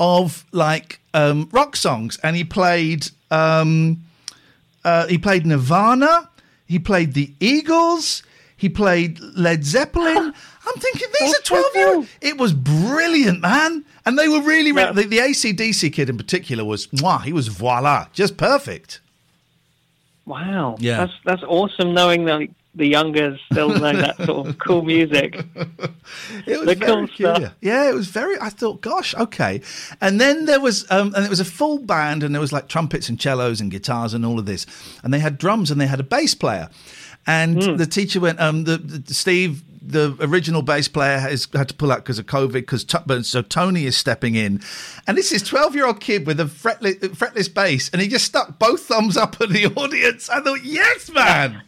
of 0.00 0.44
like 0.50 1.00
um, 1.14 1.48
rock 1.52 1.76
songs. 1.76 2.18
And 2.22 2.34
he 2.34 2.42
played. 2.44 3.08
Um, 3.30 4.02
uh, 4.84 5.06
he 5.06 5.18
played 5.18 5.46
Nirvana. 5.46 6.28
He 6.66 6.80
played 6.80 7.14
the 7.14 7.32
Eagles. 7.38 8.24
He 8.56 8.68
played 8.68 9.20
Led 9.20 9.64
Zeppelin. 9.64 10.34
I'm 10.66 10.74
thinking 10.80 11.08
these 11.20 11.38
are 11.38 11.42
12 11.42 11.66
year 11.74 11.94
olds. 11.94 12.08
It 12.20 12.38
was 12.38 12.52
brilliant, 12.52 13.40
man. 13.40 13.84
And 14.04 14.18
they 14.18 14.28
were 14.28 14.40
really, 14.42 14.72
really 14.72 14.92
the, 15.02 15.08
the 15.08 15.18
ACDC 15.18 15.92
kid 15.92 16.08
in 16.10 16.16
particular 16.16 16.64
was, 16.64 16.88
mwah, 16.88 17.22
he 17.22 17.32
was 17.32 17.48
voila, 17.48 18.06
just 18.12 18.36
perfect. 18.36 19.00
Wow. 20.26 20.76
Yeah. 20.78 20.98
That's 20.98 21.12
that's 21.24 21.42
awesome. 21.42 21.94
Knowing 21.94 22.24
that 22.26 22.48
the 22.74 22.86
younger 22.86 23.38
still 23.50 23.68
know 23.68 23.92
that 23.92 24.16
sort 24.24 24.46
of 24.48 24.58
cool 24.58 24.82
music. 24.82 25.34
It 26.46 26.58
was 26.58 26.66
the 26.66 26.74
very 26.74 26.76
cool 26.76 27.06
peculiar. 27.06 27.34
stuff. 27.36 27.54
Yeah, 27.60 27.90
it 27.90 27.94
was 27.94 28.06
very. 28.08 28.38
I 28.40 28.48
thought, 28.48 28.80
gosh, 28.80 29.14
okay. 29.16 29.60
And 30.00 30.20
then 30.20 30.46
there 30.46 30.60
was, 30.60 30.88
um, 30.90 31.12
and 31.14 31.24
it 31.24 31.28
was 31.30 31.40
a 31.40 31.44
full 31.44 31.78
band, 31.78 32.22
and 32.22 32.34
there 32.34 32.40
was 32.40 32.52
like 32.52 32.68
trumpets 32.68 33.08
and 33.08 33.20
cellos 33.20 33.60
and 33.60 33.70
guitars 33.70 34.14
and 34.14 34.24
all 34.24 34.38
of 34.38 34.46
this, 34.46 34.64
and 35.02 35.12
they 35.12 35.18
had 35.18 35.38
drums 35.38 35.70
and 35.70 35.80
they 35.80 35.86
had 35.86 36.00
a 36.00 36.04
bass 36.04 36.34
player, 36.34 36.68
and 37.26 37.62
Hmm. 37.62 37.76
the 37.76 37.86
teacher 37.86 38.20
went, 38.20 38.40
um, 38.40 38.64
the, 38.64 38.78
the 38.78 39.12
Steve. 39.14 39.62
The 39.84 40.16
original 40.20 40.62
bass 40.62 40.86
player 40.88 41.18
has 41.18 41.48
had 41.52 41.68
to 41.68 41.74
pull 41.74 41.90
out 41.90 41.98
because 41.98 42.18
of 42.18 42.26
COVID. 42.26 42.52
Because 42.52 42.86
so 43.28 43.42
Tony 43.42 43.84
is 43.84 43.96
stepping 43.96 44.34
in, 44.36 44.60
and 45.06 45.18
this 45.18 45.32
is 45.32 45.42
twelve-year-old 45.42 46.00
kid 46.00 46.26
with 46.26 46.38
a 46.38 46.44
fretless, 46.44 46.98
fretless 47.16 47.52
bass, 47.52 47.88
and 47.90 48.00
he 48.00 48.08
just 48.08 48.24
stuck 48.24 48.58
both 48.58 48.80
thumbs 48.82 49.16
up 49.16 49.40
at 49.40 49.48
the 49.48 49.66
audience. 49.76 50.28
I 50.30 50.40
thought, 50.40 50.62
yes, 50.64 51.10
man, 51.10 51.62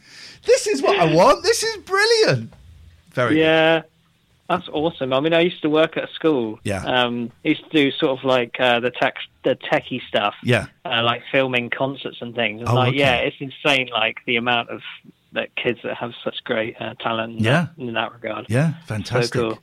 this 0.44 0.66
is 0.66 0.80
what 0.80 0.98
I 0.98 1.12
want. 1.12 1.42
This 1.42 1.62
is 1.62 1.76
brilliant. 1.78 2.52
Very 3.12 3.40
yeah. 3.40 3.82
That's 4.48 4.68
awesome. 4.68 5.14
I 5.14 5.20
mean, 5.20 5.32
I 5.32 5.40
used 5.40 5.62
to 5.62 5.70
work 5.70 5.96
at 5.96 6.04
a 6.04 6.12
school. 6.12 6.60
Yeah. 6.64 6.84
Um, 6.84 7.32
I 7.46 7.48
used 7.48 7.64
to 7.64 7.70
do 7.70 7.90
sort 7.92 8.18
of 8.18 8.24
like 8.26 8.60
uh, 8.60 8.78
the 8.78 8.90
tech, 8.90 9.14
the 9.42 9.56
techie 9.56 10.02
stuff. 10.06 10.34
Yeah. 10.42 10.66
Uh, 10.84 11.02
like 11.02 11.22
filming 11.32 11.70
concerts 11.70 12.18
and 12.20 12.34
things. 12.34 12.60
And 12.60 12.68
Oh, 12.68 12.74
like, 12.74 12.88
okay. 12.90 12.98
yeah, 12.98 13.14
it's 13.16 13.36
insane. 13.40 13.88
Like 13.90 14.18
the 14.26 14.36
amount 14.36 14.68
of 14.68 14.82
that 15.34 15.54
kids 15.56 15.78
that 15.84 15.96
have 15.96 16.12
such 16.24 16.36
great 16.44 16.74
uh, 16.80 16.94
talent. 16.94 17.38
in 17.38 17.44
Yeah. 17.44 17.66
that- 17.76 17.82
In 17.82 17.94
that 17.94 18.12
regard. 18.12 18.46
Yeah, 18.48 18.74
fantastic. 18.86 19.34
So 19.34 19.50
cool. 19.50 19.58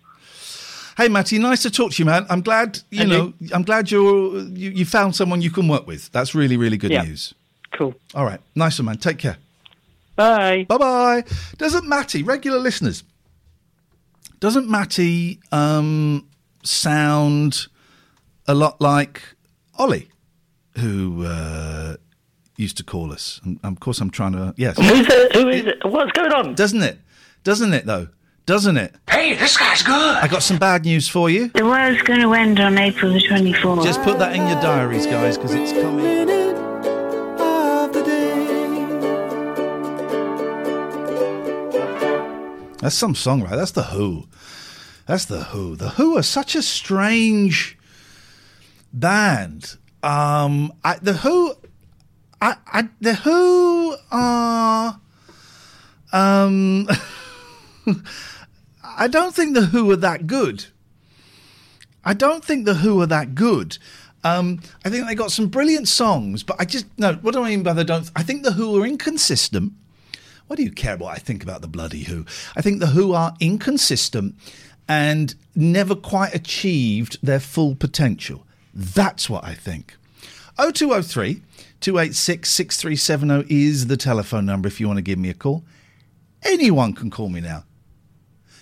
Hey, 0.97 1.07
Matty, 1.07 1.39
nice 1.39 1.61
to 1.63 1.71
talk 1.71 1.93
to 1.93 1.99
you, 1.99 2.05
man. 2.05 2.25
I'm 2.29 2.41
glad 2.41 2.79
you 2.91 3.01
And 3.01 3.09
know. 3.09 3.33
I'm 3.53 3.63
glad 3.63 3.89
you're 3.89 4.39
you, 4.39 4.69
you 4.71 4.85
found 4.85 5.15
someone 5.15 5.41
you 5.41 5.49
can 5.49 5.67
work 5.67 5.87
with. 5.87 6.11
That's 6.11 6.35
really 6.35 6.57
really 6.57 6.77
good 6.77 6.91
Yeah. 6.91 7.03
news. 7.03 7.33
Cool. 7.71 7.95
All 8.13 8.25
right, 8.25 8.39
nice 8.55 8.77
one, 8.79 8.85
man. 8.87 8.97
Take 8.97 9.17
care. 9.17 9.37
Bye. 10.17 10.65
Bye 10.67 10.77
bye. 10.77 11.23
Doesn't 11.57 11.87
Matty, 11.87 12.21
regular 12.21 12.59
listeners, 12.59 13.03
doesn't 14.41 14.69
Matty 14.69 15.39
um, 15.53 16.27
sound 16.63 17.67
a 18.47 18.53
lot 18.53 18.81
like 18.81 19.21
Ollie, 19.79 20.09
who 20.77 21.25
uh, 21.25 21.95
used 22.61 22.77
to 22.77 22.83
call 22.83 23.11
us? 23.11 23.41
And 23.43 23.59
of 23.63 23.79
course, 23.79 23.99
I'm 23.99 24.09
trying 24.09 24.33
to 24.33 24.53
yes. 24.57 24.77
Who's 24.77 25.07
it? 25.09 25.35
Who 25.35 25.49
is 25.49 25.65
it? 25.65 25.83
What's 25.83 26.11
going 26.13 26.31
on? 26.31 26.55
Doesn't 26.55 26.81
it? 26.81 26.99
Doesn't 27.43 27.73
it 27.73 27.85
though? 27.85 28.07
Doesn't 28.45 28.77
it? 28.77 28.95
Hey, 29.09 29.35
this 29.35 29.57
guy's 29.57 29.83
good. 29.83 29.93
I 30.17 30.27
got 30.27 30.43
some 30.43 30.57
bad 30.57 30.83
news 30.83 31.07
for 31.07 31.29
you. 31.29 31.49
The 31.49 31.63
world's 31.63 32.01
going 32.01 32.21
to 32.21 32.33
end 32.33 32.59
on 32.59 32.77
April 32.77 33.13
the 33.13 33.19
24th. 33.19 33.83
Just 33.83 34.01
put 34.01 34.17
that 34.19 34.35
in 34.35 34.47
your 34.47 34.59
diaries, 34.61 35.05
guys, 35.05 35.37
because 35.37 35.53
it's 35.53 35.71
coming. 35.71 36.21
That's 42.79 42.95
some 42.95 43.13
song, 43.13 43.43
right? 43.43 43.55
That's 43.55 43.71
the 43.71 43.83
Who. 43.83 44.27
That's 45.05 45.25
the 45.25 45.43
Who. 45.45 45.75
The 45.75 45.89
Who 45.89 46.17
are 46.17 46.23
such 46.23 46.55
a 46.55 46.63
strange 46.63 47.77
band. 48.91 49.77
Um, 50.01 50.73
I, 50.83 50.97
the 50.97 51.13
Who, 51.13 51.53
I, 52.41 52.55
I, 52.67 52.89
the 52.99 53.13
Who 53.13 53.95
are. 54.11 54.99
Um, 56.11 56.89
I 58.83 59.07
don't 59.07 59.33
think 59.33 59.53
the 59.53 59.67
Who 59.67 59.89
are 59.91 59.97
that 59.97 60.27
good. 60.27 60.65
I 62.03 62.13
don't 62.13 62.43
think 62.43 62.65
the 62.65 62.75
Who 62.75 62.99
are 63.01 63.05
that 63.05 63.35
good. 63.35 63.77
Um, 64.23 64.59
I 64.83 64.89
think 64.89 65.07
they 65.07 65.15
got 65.15 65.31
some 65.31 65.47
brilliant 65.47 65.87
songs, 65.87 66.43
but 66.43 66.57
I 66.59 66.65
just 66.65 66.85
no. 66.97 67.13
What 67.15 67.33
do 67.33 67.43
I 67.43 67.49
mean 67.49 67.63
by 67.63 67.73
they 67.73 67.83
don't? 67.83 68.09
I 68.15 68.23
think 68.23 68.43
the 68.43 68.53
Who 68.53 68.81
are 68.81 68.85
inconsistent. 68.85 69.73
What 70.47 70.57
do 70.57 70.63
you 70.63 70.71
care 70.71 70.97
what 70.97 71.15
I 71.15 71.19
think 71.19 71.43
about 71.43 71.61
the 71.61 71.67
bloody 71.67 72.03
Who? 72.03 72.25
I 72.55 72.61
think 72.61 72.79
the 72.79 72.87
Who 72.87 73.13
are 73.13 73.33
inconsistent 73.39 74.35
and 74.87 75.33
never 75.55 75.95
quite 75.95 76.35
achieved 76.35 77.17
their 77.21 77.39
full 77.39 77.75
potential. 77.75 78.45
That's 78.73 79.29
what 79.29 79.43
I 79.43 79.53
think. 79.53 79.95
0203 80.57 81.41
286 81.79 82.49
6370 82.49 83.45
is 83.49 83.87
the 83.87 83.97
telephone 83.97 84.45
number 84.45 84.67
if 84.67 84.79
you 84.79 84.87
want 84.87 84.97
to 84.97 85.03
give 85.03 85.19
me 85.19 85.29
a 85.29 85.33
call. 85.33 85.63
Anyone 86.43 86.93
can 86.93 87.09
call 87.09 87.29
me 87.29 87.41
now. 87.41 87.63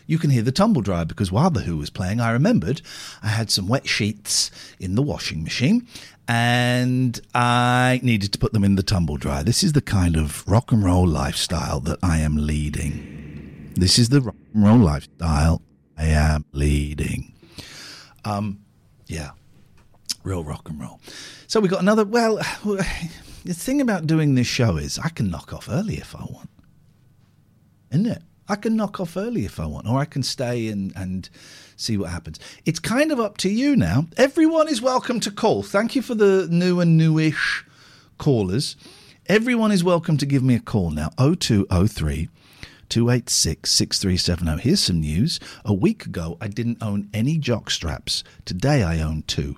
You 0.05 0.17
can 0.17 0.31
hear 0.31 0.41
the 0.41 0.51
tumble 0.51 0.81
dryer 0.81 1.05
because 1.05 1.31
while 1.31 1.51
The 1.51 1.61
Who 1.61 1.77
was 1.77 1.91
playing, 1.91 2.19
I 2.19 2.31
remembered 2.31 2.81
I 3.21 3.27
had 3.27 3.51
some 3.51 3.67
wet 3.67 3.87
sheets 3.87 4.49
in 4.79 4.95
the 4.95 5.03
washing 5.03 5.43
machine 5.43 5.87
and 6.27 7.19
I 7.35 7.99
needed 8.01 8.33
to 8.33 8.39
put 8.39 8.53
them 8.53 8.63
in 8.63 8.75
the 8.75 8.83
tumble 8.83 9.17
dryer. 9.17 9.43
This 9.43 9.63
is 9.63 9.73
the 9.73 9.81
kind 9.81 10.15
of 10.15 10.47
rock 10.47 10.71
and 10.71 10.83
roll 10.83 11.07
lifestyle 11.07 11.79
that 11.81 11.99
I 12.01 12.19
am 12.19 12.37
leading. 12.37 13.71
This 13.75 13.99
is 13.99 14.09
the 14.09 14.21
rock 14.21 14.35
and 14.53 14.65
roll 14.65 14.79
lifestyle 14.79 15.61
I 15.97 16.05
am 16.05 16.45
leading. 16.53 17.33
Um, 18.25 18.61
yeah, 19.07 19.31
real 20.23 20.43
rock 20.43 20.69
and 20.69 20.79
roll. 20.79 20.99
So 21.49 21.59
we 21.59 21.67
got 21.67 21.81
another. 21.81 22.05
Well, 22.05 22.35
the 22.63 23.55
thing 23.55 23.81
about 23.81 24.05
doing 24.05 24.35
this 24.35 24.45
show 24.45 24.77
is 24.77 24.99
I 24.99 25.09
can 25.09 25.31
knock 25.31 25.51
off 25.51 25.67
early 25.67 25.95
if 25.95 26.15
I 26.15 26.23
want, 26.23 26.47
isn't 27.89 28.05
it? 28.05 28.21
I 28.47 28.55
can 28.55 28.75
knock 28.75 28.99
off 28.99 29.17
early 29.17 29.45
if 29.45 29.59
I 29.59 29.65
want, 29.65 29.87
or 29.87 29.97
I 29.97 30.05
can 30.05 30.21
stay 30.21 30.67
and, 30.67 30.93
and 30.95 31.27
see 31.75 31.97
what 31.97 32.11
happens. 32.11 32.39
It's 32.65 32.77
kind 32.77 33.11
of 33.11 33.19
up 33.19 33.37
to 33.37 33.49
you 33.49 33.75
now. 33.75 34.05
Everyone 34.15 34.69
is 34.69 34.79
welcome 34.79 35.19
to 35.21 35.31
call. 35.31 35.63
Thank 35.63 35.95
you 35.95 36.03
for 36.03 36.13
the 36.13 36.47
new 36.51 36.79
and 36.81 36.95
newish 36.95 37.65
callers. 38.19 38.75
Everyone 39.25 39.71
is 39.71 39.83
welcome 39.83 40.17
to 40.17 40.27
give 40.27 40.43
me 40.43 40.53
a 40.53 40.59
call 40.59 40.91
now. 40.91 41.09
0203 41.17 42.29
286 42.89 43.71
6370. 43.71 44.61
Here's 44.61 44.81
some 44.81 44.99
news. 44.99 45.39
A 45.65 45.73
week 45.73 46.05
ago, 46.05 46.37
I 46.39 46.47
didn't 46.47 46.83
own 46.83 47.09
any 47.11 47.39
jock 47.39 47.71
straps. 47.71 48.23
Today, 48.45 48.83
I 48.83 48.99
own 48.99 49.23
two. 49.23 49.55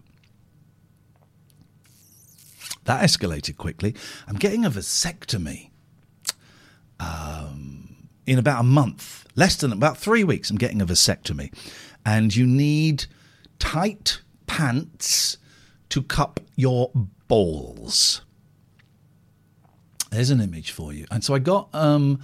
That 2.91 3.05
escalated 3.05 3.55
quickly. 3.55 3.95
I'm 4.27 4.35
getting 4.35 4.65
a 4.65 4.69
vasectomy. 4.69 5.69
Um, 6.99 8.09
in 8.25 8.37
about 8.37 8.59
a 8.59 8.63
month, 8.63 9.25
less 9.33 9.55
than 9.55 9.71
about 9.71 9.95
three 9.95 10.25
weeks, 10.25 10.49
I'm 10.49 10.57
getting 10.57 10.81
a 10.81 10.85
vasectomy. 10.85 11.53
And 12.05 12.35
you 12.35 12.45
need 12.45 13.05
tight 13.59 14.19
pants 14.45 15.37
to 15.87 16.03
cup 16.03 16.41
your 16.57 16.91
balls. 17.29 18.23
There's 20.09 20.29
an 20.29 20.41
image 20.41 20.71
for 20.71 20.91
you. 20.91 21.05
And 21.09 21.23
so 21.23 21.33
I 21.33 21.39
got 21.39 21.73
um, 21.73 22.19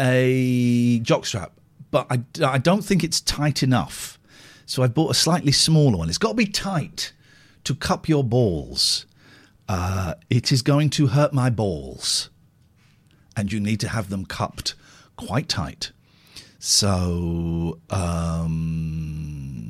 a 0.00 1.00
jockstrap, 1.00 1.50
but 1.90 2.06
I, 2.08 2.22
I 2.42 2.56
don't 2.56 2.80
think 2.82 3.04
it's 3.04 3.20
tight 3.20 3.62
enough. 3.62 4.18
So 4.64 4.82
I 4.82 4.86
bought 4.86 5.10
a 5.10 5.14
slightly 5.14 5.52
smaller 5.52 5.98
one. 5.98 6.08
It's 6.08 6.16
got 6.16 6.30
to 6.30 6.34
be 6.34 6.46
tight 6.46 7.12
to 7.64 7.74
cup 7.74 8.08
your 8.08 8.24
balls. 8.24 9.04
Uh, 9.68 10.14
it 10.28 10.52
is 10.52 10.62
going 10.62 10.90
to 10.90 11.08
hurt 11.08 11.32
my 11.32 11.50
balls. 11.50 12.30
And 13.36 13.52
you 13.52 13.60
need 13.60 13.80
to 13.80 13.88
have 13.88 14.10
them 14.10 14.26
cupped 14.26 14.74
quite 15.16 15.48
tight. 15.48 15.92
So, 16.58 17.80
um, 17.90 19.62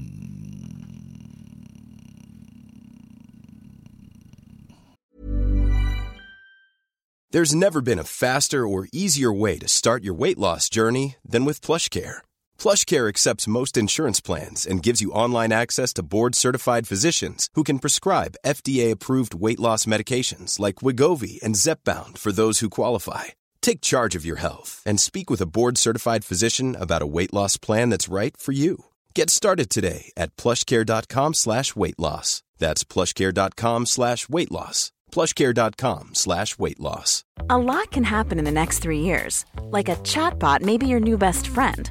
There's 7.32 7.54
never 7.54 7.80
been 7.80 7.98
a 7.98 8.04
faster 8.04 8.66
or 8.66 8.88
easier 8.92 9.32
way 9.32 9.56
to 9.56 9.66
start 9.66 10.04
your 10.04 10.12
weight 10.12 10.36
loss 10.36 10.68
journey 10.68 11.16
than 11.24 11.46
with 11.46 11.62
PlushCare. 11.62 12.20
PlushCare 12.62 13.08
accepts 13.08 13.48
most 13.48 13.76
insurance 13.76 14.20
plans 14.20 14.64
and 14.64 14.84
gives 14.84 15.00
you 15.00 15.10
online 15.10 15.52
access 15.52 15.92
to 15.94 16.02
board-certified 16.04 16.86
physicians 16.86 17.48
who 17.54 17.64
can 17.64 17.80
prescribe 17.80 18.36
FDA-approved 18.46 19.34
weight 19.34 19.58
loss 19.58 19.84
medications 19.84 20.60
like 20.60 20.76
Wegovy 20.76 21.42
and 21.42 21.56
Zepbound 21.56 22.18
for 22.18 22.30
those 22.30 22.60
who 22.60 22.70
qualify. 22.70 23.24
Take 23.62 23.80
charge 23.80 24.14
of 24.14 24.24
your 24.24 24.36
health 24.36 24.80
and 24.86 25.00
speak 25.00 25.28
with 25.28 25.40
a 25.40 25.50
board 25.56 25.76
certified 25.76 26.24
physician 26.24 26.76
about 26.78 27.02
a 27.02 27.12
weight 27.16 27.34
loss 27.34 27.56
plan 27.56 27.88
that's 27.88 28.08
right 28.08 28.36
for 28.36 28.52
you. 28.52 28.84
Get 29.12 29.28
started 29.28 29.68
today 29.68 30.12
at 30.16 30.36
plushcare.com 30.36 31.34
slash 31.34 31.74
weight 31.74 31.98
loss. 31.98 32.44
That's 32.58 32.84
plushcare.com 32.84 33.86
slash 33.86 34.28
weight 34.28 34.52
loss. 34.52 34.92
Plushcare.com 35.10 36.14
slash 36.14 36.58
weight 36.60 36.78
loss. 36.78 37.24
A 37.50 37.58
lot 37.58 37.90
can 37.90 38.04
happen 38.04 38.38
in 38.38 38.44
the 38.44 38.52
next 38.52 38.78
three 38.78 39.00
years. 39.00 39.46
Like 39.64 39.88
a 39.88 39.96
chatbot 39.96 40.62
may 40.62 40.78
be 40.78 40.86
your 40.86 41.00
new 41.00 41.18
best 41.18 41.48
friend. 41.48 41.90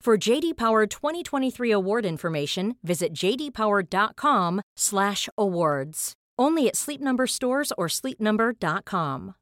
For 0.00 0.16
JD 0.16 0.56
Power 0.56 0.86
2023 0.86 1.72
award 1.72 2.06
information, 2.06 2.76
visit 2.84 3.12
jdpower.com/awards. 3.12 6.12
Only 6.38 6.68
at 6.68 6.76
Sleep 6.76 7.00
Number 7.00 7.26
stores 7.26 7.72
or 7.76 7.88
sleepnumber.com. 7.88 9.34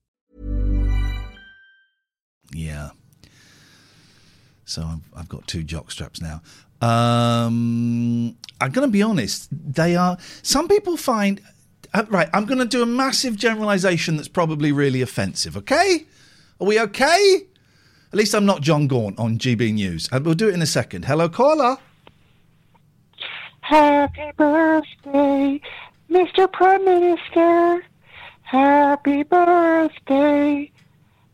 Yeah. 2.53 2.91
So 4.65 4.81
I've, 4.83 5.03
I've 5.15 5.29
got 5.29 5.47
two 5.47 5.63
jock 5.63 5.91
straps 5.91 6.23
now. 6.23 6.41
Um, 6.81 8.35
I'm 8.61 8.73
going 8.73 8.89
to 8.89 8.93
be 8.93 9.03
honest. 9.03 9.49
They 9.53 9.95
are. 9.95 10.17
Some 10.43 10.69
people 10.69 10.97
find. 10.97 11.41
Uh, 11.95 12.05
right. 12.09 12.29
I'm 12.33 12.47
going 12.47 12.59
to 12.59 12.65
do 12.65 12.83
a 12.83 12.87
massive 12.87 13.37
generalisation 13.37 14.17
that's 14.17 14.27
probably 14.29 14.73
really 14.73 15.03
offensive. 15.03 15.57
Okay. 15.57 16.07
Are 16.61 16.67
we 16.67 16.81
okay? 16.81 17.47
At 18.17 18.21
least 18.21 18.35
I'm 18.35 18.47
not 18.47 18.62
Jon 18.62 18.87
Gaunt 18.87 19.19
on 19.19 19.37
GB 19.37 19.75
News. 19.75 20.09
And 20.11 20.25
we'll 20.25 20.35
do 20.35 20.49
it 20.49 20.55
in 20.55 20.62
a 20.62 20.67
second. 20.67 21.05
Hello, 21.05 21.29
caller. 21.29 21.77
Happy 23.61 24.31
birthday, 24.39 25.61
Mr. 26.11 26.51
Prime 26.51 26.83
Minister. 26.87 27.85
Happy 28.41 29.23
birthday 29.23 30.73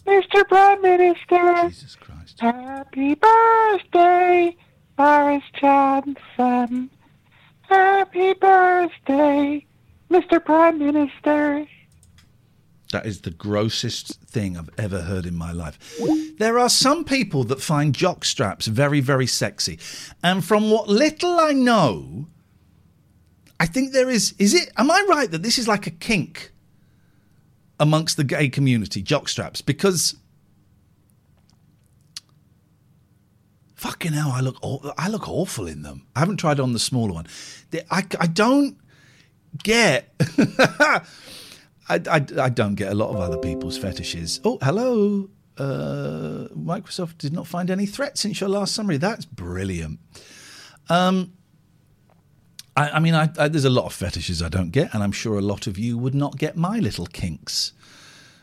Mr. 0.08 0.48
Prime 0.48 0.82
Minister. 0.82 1.68
Jesus 1.68 1.94
Christ. 1.94 2.40
Happy 2.40 3.14
birthday, 3.14 4.56
Boris 4.96 5.44
Johnson. 5.60 6.90
Happy 7.60 8.32
birthday, 8.32 9.64
Mr. 10.10 10.44
Prime 10.44 10.80
Minister. 10.80 11.64
That 12.92 13.06
is 13.06 13.22
the 13.22 13.30
grossest 13.30 14.20
thing 14.20 14.56
I've 14.56 14.68
ever 14.76 15.00
heard 15.00 15.24
in 15.24 15.34
my 15.34 15.50
life. 15.50 15.98
There 16.38 16.58
are 16.58 16.68
some 16.68 17.04
people 17.04 17.42
that 17.44 17.60
find 17.60 17.94
jock 17.94 18.22
straps 18.24 18.66
very, 18.66 19.00
very 19.00 19.26
sexy. 19.26 19.78
And 20.22 20.44
from 20.44 20.70
what 20.70 20.88
little 20.88 21.40
I 21.40 21.52
know, 21.52 22.28
I 23.58 23.64
think 23.64 23.92
there 23.92 24.10
is. 24.10 24.34
Is 24.38 24.52
it? 24.52 24.70
Am 24.76 24.90
I 24.90 25.04
right 25.08 25.30
that 25.30 25.42
this 25.42 25.56
is 25.56 25.66
like 25.66 25.86
a 25.86 25.90
kink 25.90 26.52
amongst 27.80 28.18
the 28.18 28.24
gay 28.24 28.50
community, 28.50 29.02
jock 29.02 29.28
straps? 29.28 29.62
Because. 29.62 30.14
Fucking 33.74 34.12
hell, 34.12 34.30
I 34.32 34.40
look 34.40 34.58
I 34.98 35.08
look 35.08 35.28
awful 35.28 35.66
in 35.66 35.82
them. 35.82 36.06
I 36.14 36.20
haven't 36.20 36.36
tried 36.36 36.60
on 36.60 36.72
the 36.72 36.78
smaller 36.78 37.14
one. 37.14 37.26
I, 37.90 38.04
I 38.20 38.26
don't 38.26 38.76
get 39.62 40.14
I, 41.88 42.00
I, 42.10 42.24
I 42.40 42.48
don't 42.48 42.74
get 42.74 42.92
a 42.92 42.94
lot 42.94 43.10
of 43.10 43.16
other 43.16 43.38
people's 43.38 43.76
fetishes. 43.76 44.40
Oh, 44.44 44.58
hello. 44.62 45.28
Uh, 45.58 46.48
Microsoft 46.56 47.18
did 47.18 47.32
not 47.32 47.46
find 47.46 47.70
any 47.70 47.86
threats 47.86 48.20
since 48.20 48.40
your 48.40 48.48
last 48.48 48.74
summary. 48.74 48.96
That's 48.96 49.24
brilliant. 49.24 50.00
Um, 50.88 51.32
I, 52.76 52.90
I 52.90 52.98
mean, 53.00 53.14
I, 53.14 53.28
I, 53.38 53.48
there's 53.48 53.64
a 53.64 53.70
lot 53.70 53.84
of 53.84 53.92
fetishes 53.92 54.42
I 54.42 54.48
don't 54.48 54.70
get, 54.70 54.94
and 54.94 55.02
I'm 55.02 55.12
sure 55.12 55.38
a 55.38 55.42
lot 55.42 55.66
of 55.66 55.78
you 55.78 55.98
would 55.98 56.14
not 56.14 56.38
get 56.38 56.56
my 56.56 56.78
little 56.78 57.06
kinks, 57.06 57.72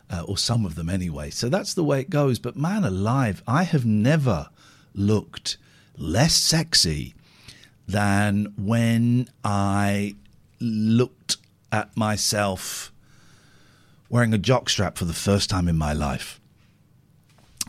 uh, 0.10 0.24
or 0.28 0.38
some 0.38 0.66
of 0.66 0.76
them 0.76 0.90
anyway. 0.90 1.30
So 1.30 1.50
that's 1.50 1.74
the 1.74 1.84
way 1.84 2.02
it 2.02 2.10
goes. 2.10 2.40
But 2.40 2.56
man 2.56 2.84
alive, 2.84 3.42
I 3.48 3.64
have 3.64 3.86
never 3.86 4.50
looked 4.94 5.58
less 5.98 6.36
sexy 6.36 7.16
than 7.88 8.54
when 8.58 9.30
I 9.44 10.16
looked 10.60 11.38
at 11.72 11.96
myself 11.98 12.92
wearing 14.10 14.34
a 14.34 14.40
jockstrap 14.40 14.98
for 14.98 15.06
the 15.06 15.14
first 15.14 15.50
time 15.50 15.68
in 15.68 15.78
my 15.78 15.94
life. 15.94 16.42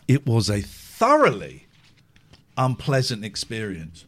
It 0.08 0.26
was 0.26 0.50
a 0.50 0.60
thoroughly 0.60 1.66
unpleasant 2.56 3.24
experience. 3.24 4.06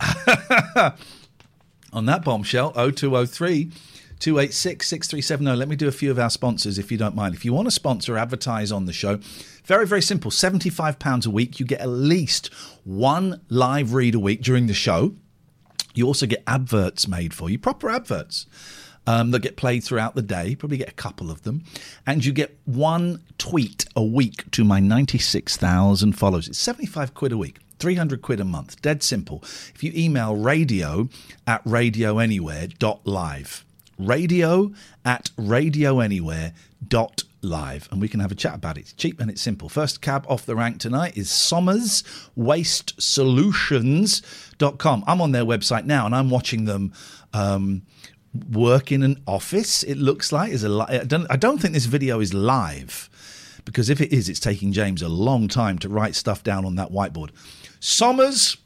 On 1.92 2.06
that 2.06 2.24
bombshell, 2.24 2.72
0203 2.72 3.70
286 4.18 4.86
6370. 4.88 5.58
Let 5.58 5.68
me 5.68 5.76
do 5.76 5.88
a 5.88 5.92
few 5.92 6.10
of 6.10 6.18
our 6.18 6.30
sponsors 6.30 6.78
if 6.78 6.92
you 6.92 6.98
don't 6.98 7.14
mind. 7.14 7.34
If 7.34 7.44
you 7.44 7.52
want 7.52 7.66
to 7.66 7.72
sponsor, 7.72 8.16
advertise 8.16 8.70
on 8.70 8.86
the 8.86 8.92
show, 8.92 9.18
very, 9.64 9.86
very 9.86 10.00
simple. 10.00 10.30
£75 10.30 11.26
a 11.26 11.30
week. 11.30 11.58
You 11.58 11.66
get 11.66 11.80
at 11.80 11.88
least 11.88 12.46
one 12.84 13.40
live 13.48 13.94
read 13.94 14.14
a 14.14 14.20
week 14.20 14.40
during 14.42 14.68
the 14.68 14.74
show. 14.74 15.16
You 15.94 16.06
also 16.06 16.26
get 16.26 16.42
adverts 16.46 17.08
made 17.08 17.34
for 17.34 17.50
you, 17.50 17.58
proper 17.58 17.90
adverts 17.90 18.46
um, 19.06 19.30
that 19.32 19.40
get 19.40 19.56
played 19.56 19.84
throughout 19.84 20.14
the 20.14 20.22
day. 20.22 20.54
Probably 20.54 20.78
get 20.78 20.88
a 20.88 20.92
couple 20.92 21.30
of 21.30 21.42
them. 21.42 21.64
And 22.06 22.24
you 22.24 22.32
get 22.32 22.56
one 22.64 23.20
tweet 23.38 23.84
a 23.96 24.02
week 24.02 24.50
to 24.52 24.64
my 24.64 24.80
96,000 24.80 26.12
followers. 26.12 26.48
It's 26.48 26.58
75 26.58 27.12
quid 27.14 27.32
a 27.32 27.38
week. 27.38 27.58
300 27.78 28.22
quid 28.22 28.40
a 28.40 28.44
month. 28.44 28.80
Dead 28.80 29.02
simple. 29.02 29.40
If 29.74 29.82
you 29.82 29.90
email 29.94 30.36
radio 30.36 31.08
at 31.48 31.64
radioanywhere.live, 31.64 33.64
radio 33.98 34.72
at 35.04 35.30
radioanywhere.live, 35.36 37.88
and 37.90 38.00
we 38.00 38.06
can 38.06 38.20
have 38.20 38.30
a 38.30 38.36
chat 38.36 38.54
about 38.54 38.78
it. 38.78 38.82
It's 38.82 38.92
cheap 38.92 39.20
and 39.20 39.28
it's 39.28 39.42
simple. 39.42 39.68
First 39.68 40.00
cab 40.00 40.24
off 40.28 40.46
the 40.46 40.54
rank 40.54 40.78
tonight 40.78 41.16
is 41.16 41.28
Sommers 41.28 42.04
Waste 42.36 43.02
Solutions.com. 43.02 45.02
I'm 45.04 45.20
on 45.20 45.32
their 45.32 45.44
website 45.44 45.84
now 45.84 46.06
and 46.06 46.14
I'm 46.14 46.30
watching 46.30 46.66
them. 46.66 46.92
Um, 47.34 47.82
work 48.50 48.90
in 48.92 49.02
an 49.02 49.22
office. 49.26 49.82
It 49.82 49.96
looks 49.98 50.32
like 50.32 50.52
is 50.52 50.64
a. 50.64 50.68
Li- 50.68 50.86
I 50.88 51.04
don't. 51.04 51.26
I 51.30 51.36
don't 51.36 51.58
think 51.58 51.74
this 51.74 51.86
video 51.86 52.20
is 52.20 52.32
live 52.32 53.08
because 53.64 53.90
if 53.90 54.00
it 54.00 54.12
is, 54.12 54.28
it's 54.28 54.40
taking 54.40 54.72
James 54.72 55.02
a 55.02 55.08
long 55.08 55.48
time 55.48 55.78
to 55.80 55.88
write 55.88 56.14
stuff 56.14 56.42
down 56.42 56.64
on 56.64 56.76
that 56.76 56.90
whiteboard. 56.90 57.30
Sommers 57.80 58.56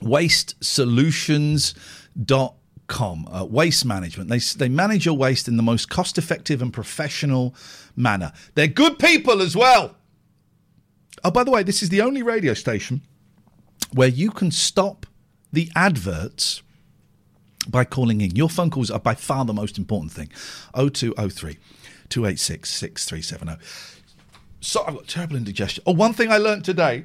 Waste 0.00 0.54
Solutions.com. 0.62 1.74
Uh, 3.30 3.44
waste 3.44 3.84
management. 3.84 4.28
They, 4.28 4.38
they 4.38 4.68
manage 4.68 5.06
your 5.06 5.16
waste 5.16 5.48
in 5.48 5.56
the 5.56 5.62
most 5.62 5.88
cost 5.88 6.18
effective 6.18 6.60
and 6.60 6.72
professional 6.72 7.54
manner. 7.96 8.32
They're 8.54 8.66
good 8.66 8.98
people 8.98 9.40
as 9.40 9.56
well. 9.56 9.96
Oh, 11.22 11.30
by 11.30 11.44
the 11.44 11.50
way, 11.50 11.62
this 11.62 11.82
is 11.82 11.88
the 11.88 12.02
only 12.02 12.22
radio 12.22 12.52
station 12.52 13.00
where 13.92 14.08
you 14.08 14.30
can 14.30 14.50
stop 14.50 15.06
the 15.52 15.70
adverts 15.74 16.62
by 17.68 17.84
calling 17.84 18.20
in. 18.20 18.36
Your 18.36 18.48
phone 18.48 18.70
calls 18.70 18.90
are 18.90 19.00
by 19.00 19.14
far 19.14 19.44
the 19.44 19.52
most 19.52 19.78
important 19.78 20.12
thing. 20.12 20.28
0203 20.74 21.58
286 22.08 22.70
6370. 22.70 23.64
So 24.60 24.84
I've 24.86 24.94
got 24.94 25.08
terrible 25.08 25.36
indigestion. 25.36 25.84
Oh, 25.86 25.92
one 25.92 26.12
thing 26.12 26.30
I 26.32 26.38
learned 26.38 26.64
today 26.64 27.04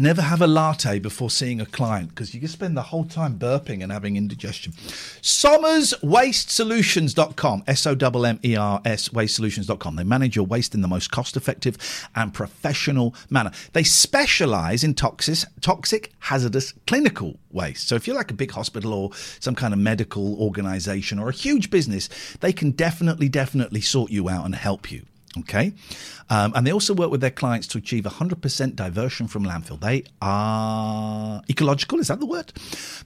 never 0.00 0.22
have 0.22 0.42
a 0.42 0.46
latte 0.46 0.98
before 0.98 1.30
seeing 1.30 1.60
a 1.60 1.66
client 1.66 2.08
because 2.10 2.34
you 2.34 2.40
can 2.40 2.48
spend 2.48 2.76
the 2.76 2.82
whole 2.82 3.04
time 3.04 3.38
burping 3.38 3.82
and 3.82 3.92
having 3.92 4.16
indigestion. 4.16 4.72
SommersWasteSolutions.com, 4.72 7.64
S 7.66 7.86
O 7.86 7.92
M 7.92 8.24
M 8.24 8.40
E 8.44 8.56
R 8.56 8.80
S 8.84 9.10
WasteSolutions.com. 9.10 9.96
They 9.96 10.04
manage 10.04 10.36
your 10.36 10.46
waste 10.46 10.74
in 10.74 10.82
the 10.82 10.88
most 10.88 11.10
cost 11.10 11.36
effective 11.36 12.08
and 12.14 12.34
professional 12.34 13.14
manner. 13.30 13.52
They 13.72 13.84
specialize 13.84 14.84
in 14.84 14.92
toxic, 14.94 15.48
toxic, 15.60 16.12
hazardous 16.20 16.72
clinical 16.86 17.38
waste. 17.50 17.88
So 17.88 17.94
if 17.94 18.06
you're 18.06 18.16
like 18.16 18.30
a 18.30 18.34
big 18.34 18.52
hospital 18.52 18.92
or 18.92 19.10
some 19.40 19.54
kind 19.54 19.72
of 19.72 19.80
medical 19.80 20.38
organization 20.40 21.18
or 21.18 21.28
a 21.28 21.32
huge 21.32 21.70
business, 21.70 22.08
they 22.40 22.52
can 22.52 22.72
definitely, 22.72 23.28
definitely 23.28 23.80
sort 23.80 24.10
you 24.10 24.28
out 24.28 24.44
and 24.44 24.54
help 24.54 24.90
you. 24.90 25.04
Okay. 25.36 25.74
Um, 26.30 26.52
and 26.54 26.66
they 26.66 26.72
also 26.72 26.94
work 26.94 27.10
with 27.10 27.20
their 27.20 27.30
clients 27.30 27.66
to 27.68 27.78
achieve 27.78 28.04
100% 28.04 28.76
diversion 28.76 29.28
from 29.28 29.44
landfill. 29.44 29.80
They 29.80 30.04
are 30.22 31.42
ecological, 31.50 32.00
is 32.00 32.08
that 32.08 32.20
the 32.20 32.26
word? 32.26 32.52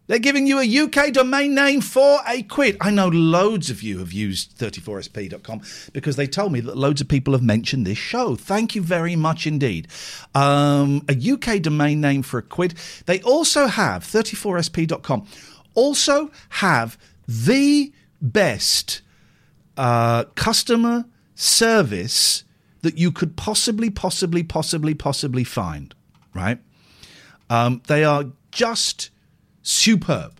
They're 0.08 0.18
giving 0.18 0.46
you 0.46 0.58
a 0.58 0.78
UK 0.84 1.12
domain 1.12 1.54
name 1.54 1.80
for 1.80 2.18
a 2.26 2.42
quid. 2.42 2.76
I 2.80 2.90
know 2.90 3.08
loads 3.08 3.70
of 3.70 3.82
you 3.82 4.00
have 4.00 4.12
used 4.12 4.58
34sp.com 4.58 5.62
because 5.92 6.16
they 6.16 6.26
told 6.26 6.52
me 6.52 6.60
that 6.60 6.76
loads 6.76 7.00
of 7.00 7.08
people 7.08 7.34
have 7.34 7.42
mentioned 7.42 7.86
this 7.86 7.98
show. 7.98 8.34
Thank 8.34 8.74
you 8.74 8.82
very 8.82 9.14
much 9.14 9.46
indeed. 9.46 9.86
Um, 10.34 11.04
a 11.08 11.14
UK 11.14 11.62
domain 11.62 12.00
name 12.00 12.22
for 12.22 12.38
a 12.38 12.42
quid. 12.42 12.74
They 13.06 13.22
also 13.22 13.68
have 13.68 14.04
34sp.com, 14.04 15.26
also 15.74 16.32
have 16.48 16.98
the 17.28 17.92
best 18.20 19.02
uh, 19.76 20.24
customer 20.34 21.04
service 21.42 22.44
that 22.82 22.98
you 22.98 23.10
could 23.10 23.36
possibly, 23.36 23.90
possibly, 23.90 24.42
possibly, 24.42 24.94
possibly 24.94 25.44
find, 25.44 25.94
right? 26.34 26.58
Um, 27.50 27.82
they 27.86 28.04
are 28.04 28.26
just 28.50 29.10
superb. 29.62 30.38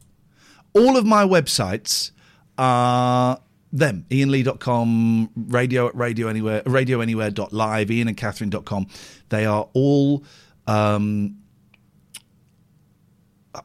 All 0.75 0.97
of 0.97 1.05
my 1.05 1.25
websites 1.25 2.13
are 2.59 3.41
them 3.73 4.05
iainlee.com 4.11 5.31
radio 5.49 5.89
at 5.89 5.95
radio 5.95 6.29
anywhere 6.29 6.63
radio 6.67 7.01
anywhere.live 7.01 7.89
iain 7.89 8.07
and 8.07 8.17
catherine.com 8.19 8.87
they 9.31 9.47
are 9.47 9.67
all 9.73 10.23
um, 10.67 11.39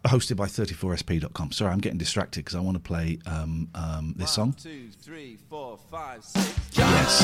hosted 0.05 0.35
by 0.35 0.45
34sp.com. 0.45 1.51
Sorry, 1.51 1.71
I'm 1.71 1.79
getting 1.79 1.97
distracted 1.97 2.43
because 2.43 2.55
I 2.55 2.59
want 2.59 2.75
to 2.75 2.83
play 2.83 3.19
um, 3.25 3.69
um, 3.75 4.13
this 4.17 4.31
song. 4.31 4.53
Two, 4.53 4.89
three, 5.01 5.37
four, 5.49 5.77
five, 5.89 6.23
six. 6.23 6.53
Yes. 6.73 7.23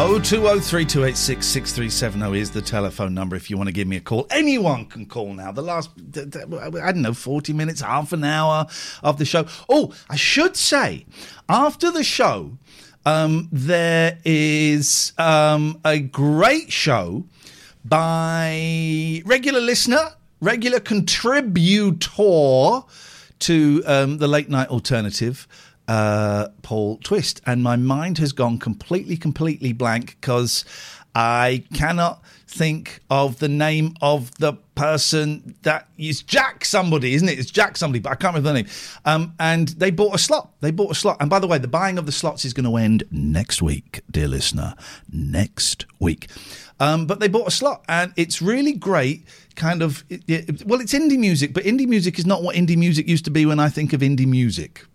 Oh 0.00 0.20
two 0.20 0.46
oh 0.46 0.60
three 0.60 0.84
two 0.84 1.04
eight 1.04 1.16
six 1.16 1.44
six 1.44 1.72
three 1.72 1.90
seven 1.90 2.20
zero 2.20 2.32
is 2.32 2.52
the 2.52 2.62
telephone 2.62 3.14
number 3.14 3.34
if 3.34 3.50
you 3.50 3.56
want 3.56 3.66
to 3.68 3.72
give 3.72 3.88
me 3.88 3.96
a 3.96 4.00
call. 4.00 4.28
Anyone 4.30 4.86
can 4.86 5.06
call 5.06 5.34
now. 5.34 5.50
The 5.50 5.62
last 5.62 5.90
I 6.16 6.20
don't 6.92 7.02
know 7.02 7.14
forty 7.14 7.52
minutes, 7.52 7.80
half 7.80 8.12
an 8.12 8.22
hour 8.22 8.66
of 9.02 9.18
the 9.18 9.24
show. 9.24 9.46
Oh, 9.68 9.92
I 10.08 10.14
should 10.14 10.56
say 10.56 11.04
after 11.48 11.90
the 11.90 12.04
show, 12.04 12.58
um, 13.08 13.48
there 13.50 14.18
is 14.22 15.14
um, 15.16 15.80
a 15.82 15.98
great 15.98 16.70
show 16.70 17.24
by 17.82 19.22
regular 19.24 19.60
listener, 19.60 20.10
regular 20.42 20.78
contributor 20.78 22.82
to 23.38 23.82
um, 23.86 24.18
the 24.18 24.28
late 24.28 24.50
night 24.50 24.68
alternative, 24.68 25.48
uh, 25.86 26.48
Paul 26.60 26.98
Twist. 26.98 27.40
And 27.46 27.62
my 27.62 27.76
mind 27.76 28.18
has 28.18 28.32
gone 28.32 28.58
completely, 28.58 29.16
completely 29.16 29.72
blank 29.72 30.18
because 30.20 30.66
I 31.14 31.64
cannot 31.74 32.22
think 32.46 33.00
of 33.10 33.38
the 33.40 33.48
name 33.48 33.94
of 34.00 34.32
the 34.38 34.54
person 34.74 35.54
that 35.62 35.88
is 35.98 36.22
Jack 36.22 36.64
somebody, 36.64 37.14
isn't 37.14 37.28
it? 37.28 37.38
It's 37.38 37.50
Jack 37.50 37.76
somebody, 37.76 37.98
but 38.00 38.10
I 38.10 38.14
can't 38.14 38.34
remember 38.34 38.48
the 38.52 38.62
name. 38.62 38.72
Um, 39.04 39.34
and 39.40 39.68
they 39.68 39.90
bought 39.90 40.14
a 40.14 40.18
slot. 40.18 40.52
They 40.60 40.70
bought 40.70 40.90
a 40.92 40.94
slot. 40.94 41.16
And 41.20 41.28
by 41.28 41.40
the 41.40 41.46
way, 41.46 41.58
the 41.58 41.68
buying 41.68 41.98
of 41.98 42.06
the 42.06 42.12
slots 42.12 42.44
is 42.44 42.52
going 42.54 42.64
to 42.66 42.76
end 42.76 43.04
next 43.10 43.60
week, 43.60 44.00
dear 44.10 44.28
listener. 44.28 44.74
Next 45.12 45.86
week. 45.98 46.28
Um, 46.80 47.06
but 47.06 47.18
they 47.20 47.26
bought 47.28 47.48
a 47.48 47.50
slot, 47.50 47.84
and 47.88 48.12
it's 48.16 48.40
really 48.40 48.72
great. 48.72 49.26
Kind 49.56 49.82
of, 49.82 50.04
it, 50.08 50.22
it- 50.28 50.64
well, 50.64 50.80
it's 50.80 50.94
indie 50.94 51.18
music, 51.18 51.52
but 51.52 51.64
indie 51.64 51.88
music 51.88 52.18
is 52.18 52.26
not 52.26 52.42
what 52.42 52.54
indie 52.54 52.76
music 52.76 53.08
used 53.08 53.24
to 53.24 53.30
be 53.32 53.44
when 53.46 53.58
I 53.58 53.68
think 53.68 53.92
of 53.92 54.00
indie 54.00 54.26
music. 54.26 54.86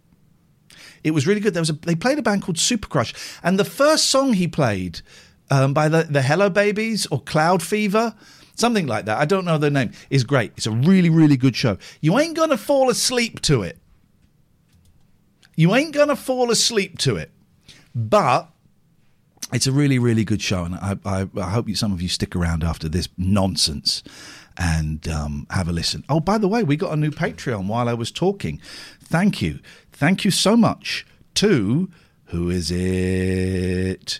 It 1.04 1.12
was 1.12 1.28
really 1.28 1.42
good. 1.42 1.54
There 1.54 1.62
was 1.62 1.70
a, 1.70 1.74
they 1.74 1.96
played 1.96 2.18
a 2.18 2.22
band 2.22 2.44
called 2.44 2.58
Super 2.58 2.88
Crush, 2.88 3.14
and 3.44 3.60
the 3.60 3.66
first 3.66 4.06
song 4.10 4.34
he 4.34 4.48
played 4.48 5.02
um, 5.54 5.74
by 5.74 5.88
the 5.88 6.04
the 6.04 6.22
Hello 6.22 6.50
Babies 6.50 7.06
or 7.08 7.22
Cloud 7.22 7.62
Fever, 7.62 8.16
something 8.56 8.88
like 8.88 9.06
that. 9.06 9.20
I 9.20 9.26
don't 9.26 9.46
know 9.46 9.58
their 9.58 9.70
name. 9.70 9.92
Is 10.10 10.24
great. 10.24 10.52
It's 10.58 10.66
a 10.66 10.72
really 10.72 11.10
really 11.10 11.38
good 11.38 11.56
show. 11.56 11.78
You 12.02 12.20
ain't 12.20 12.36
gonna 12.36 12.58
fall 12.58 12.90
asleep 12.90 13.42
to 13.42 13.62
it. 13.64 13.78
You 15.56 15.76
ain't 15.76 15.94
gonna 15.94 16.16
fall 16.16 16.50
asleep 16.50 16.98
to 17.00 17.18
it, 17.18 17.32
but 17.94 18.50
it's 19.52 19.68
a 19.68 19.72
really, 19.72 20.00
really 20.00 20.24
good 20.24 20.42
show, 20.42 20.64
and 20.64 20.76
I, 20.76 20.98
I, 21.06 21.30
I 21.40 21.50
hope 21.52 21.70
you, 21.70 21.76
some 21.76 21.94
of 21.94 22.02
you 22.02 22.10
stick 22.10 22.36
around 22.36 22.64
after 22.64 22.90
this 22.90 23.08
nonsense 23.18 24.02
and 24.58 25.08
um, 25.08 25.46
have 25.52 25.68
a 25.68 25.72
listen. 25.72 26.04
Oh, 26.10 26.20
by 26.20 26.40
the 26.40 26.48
way, 26.48 26.64
we 26.64 26.76
got 26.76 26.92
a 26.92 26.96
new 26.96 27.12
Patreon 27.12 27.68
while 27.68 27.88
I 27.88 27.94
was 27.94 28.10
talking. 28.12 28.60
Thank 29.00 29.44
you, 29.44 29.60
thank 29.92 30.26
you 30.26 30.32
so 30.32 30.58
much 30.58 31.06
to 31.36 31.92
who 32.28 32.50
is 32.50 32.72
it? 32.72 34.20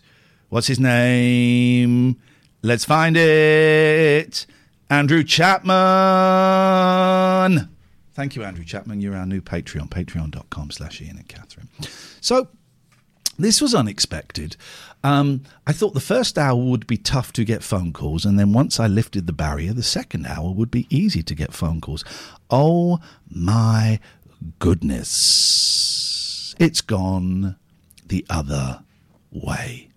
What's 0.54 0.68
his 0.68 0.80
name? 0.80 2.22
Let's 2.62 2.86
find 2.86 3.18
it. 3.18 4.46
Andrew 4.88 5.24
Chapman. 5.24 5.74
Thank 8.14 8.36
you, 8.36 8.44
Andrew 8.44 8.64
Chapman. 8.64 9.02
You're 9.02 9.16
our 9.16 9.26
new 9.26 9.42
Patreon, 9.42 9.90
patreon.com 9.90 10.70
slash 10.70 11.02
Iain 11.02 11.18
and 11.18 11.28
Catherine. 11.28 11.70
So 12.22 12.50
this 13.40 13.62
was 13.62 13.74
unexpected. 13.74 14.56
Um, 15.04 15.42
I 15.66 15.74
thought 15.74 15.96
the 15.96 16.00
first 16.00 16.38
hour 16.38 16.64
would 16.64 16.86
be 16.86 16.98
tough 16.98 17.34
to 17.34 17.44
get 17.44 17.64
phone 17.64 17.92
calls, 17.92 18.24
and 18.24 18.38
then 18.38 18.54
once 18.54 18.80
I 18.80 18.86
lifted 18.86 19.26
the 19.26 19.34
barrier, 19.34 19.74
the 19.74 19.82
second 19.82 20.28
hour 20.28 20.52
would 20.52 20.70
be 20.70 20.86
easy 20.92 21.24
to 21.24 21.34
get 21.34 21.52
phone 21.52 21.82
calls. 21.82 22.06
Oh 22.52 23.00
my 23.28 24.00
goodness. 24.60 26.54
It's 26.60 26.82
gone 26.82 27.56
the 28.06 28.24
other 28.30 28.84
way. 29.32 29.90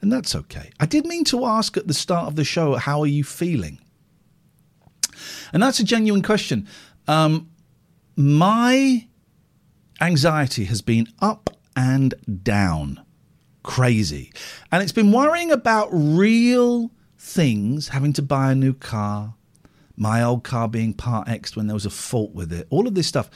And 0.00 0.12
that's 0.12 0.34
okay. 0.34 0.70
I 0.78 0.86
did 0.86 1.06
mean 1.06 1.24
to 1.24 1.44
ask 1.44 1.76
at 1.76 1.88
the 1.88 1.94
start 1.94 2.28
of 2.28 2.36
the 2.36 2.44
show, 2.44 2.76
how 2.76 3.00
are 3.00 3.06
you 3.06 3.24
feeling? 3.24 3.78
And 5.52 5.62
that's 5.62 5.80
a 5.80 5.84
genuine 5.84 6.22
question. 6.22 6.68
Um, 7.08 7.50
my 8.16 9.06
anxiety 10.00 10.64
has 10.66 10.82
been 10.82 11.08
up 11.20 11.50
and 11.74 12.14
down, 12.42 13.00
crazy. 13.62 14.32
And 14.70 14.82
it's 14.82 14.92
been 14.92 15.12
worrying 15.12 15.50
about 15.50 15.88
real 15.90 16.90
things, 17.18 17.88
having 17.88 18.12
to 18.14 18.22
buy 18.22 18.52
a 18.52 18.54
new 18.54 18.74
car, 18.74 19.34
my 19.96 20.22
old 20.22 20.44
car 20.44 20.68
being 20.68 20.94
part 20.94 21.28
X 21.28 21.56
when 21.56 21.66
there 21.66 21.74
was 21.74 21.86
a 21.86 21.90
fault 21.90 22.32
with 22.32 22.52
it, 22.52 22.66
all 22.70 22.86
of 22.86 22.94
this 22.94 23.06
stuff. 23.06 23.30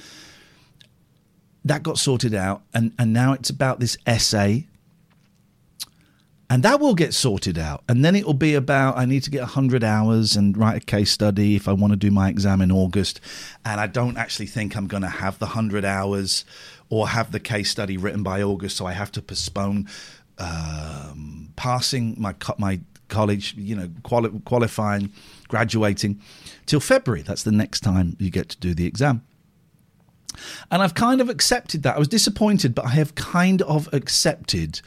That 1.65 1.83
got 1.85 1.99
sorted 1.99 2.35
out, 2.35 2.63
and, 2.75 2.93
and 2.99 3.13
now 3.13 3.33
it's 3.33 3.51
about 3.51 3.79
this 3.79 3.97
essay. 4.07 4.67
And 6.53 6.63
that 6.65 6.81
will 6.81 6.95
get 6.95 7.15
sorted 7.15 7.57
out. 7.57 7.83
And 7.89 8.05
then 8.05 8.15
it 8.15 8.27
will 8.27 8.35
be 8.35 8.55
about 8.55 8.99
I 8.99 9.07
need 9.07 9.23
to 9.23 9.31
get 9.31 9.41
100 9.41 9.83
hours 9.83 10.37
and 10.37 10.55
write 10.55 10.77
a 10.77 10.85
case 10.85 11.11
study 11.11 11.57
if 11.57 11.67
I 11.67 11.73
want 11.73 11.95
to 11.95 11.97
do 11.97 12.11
my 12.11 12.29
exam 12.29 12.61
in 12.61 12.71
August. 12.71 13.23
And 13.65 13.81
I 13.81 13.87
don't 13.87 14.19
actually 14.19 14.49
think 14.49 14.77
I'm 14.77 14.87
going 14.87 15.03
to 15.03 15.09
have 15.09 15.39
the 15.39 15.47
100 15.47 15.83
hours 15.87 16.45
or 16.91 17.09
have 17.09 17.33
the 17.33 17.41
case 17.41 17.71
study 17.71 17.97
written 17.97 18.23
by 18.23 18.43
August. 18.43 18.77
So 18.77 18.85
I 18.85 18.93
have 18.93 19.11
to 19.13 19.23
postpone 19.23 19.89
um, 20.37 21.55
passing 21.57 22.17
my, 22.19 22.35
my 22.59 22.81
college, 23.09 23.55
you 23.57 23.75
know, 23.75 23.89
quali- 24.03 24.39
qualifying, 24.45 25.11
graduating 25.49 26.21
till 26.67 26.81
February. 26.81 27.23
That's 27.23 27.45
the 27.45 27.53
next 27.53 27.81
time 27.81 28.15
you 28.19 28.29
get 28.29 28.51
to 28.51 28.59
do 28.59 28.75
the 28.75 28.85
exam. 28.85 29.25
And 30.71 30.83
I've 30.83 30.95
kind 30.95 31.23
of 31.23 31.31
accepted 31.31 31.83
that. 31.85 31.97
I 31.97 31.99
was 31.99 32.09
disappointed, 32.09 32.75
but 32.75 32.85
I 32.85 32.91
have 32.91 33.15
kind 33.15 33.63
of 33.63 33.89
accepted 33.95 34.83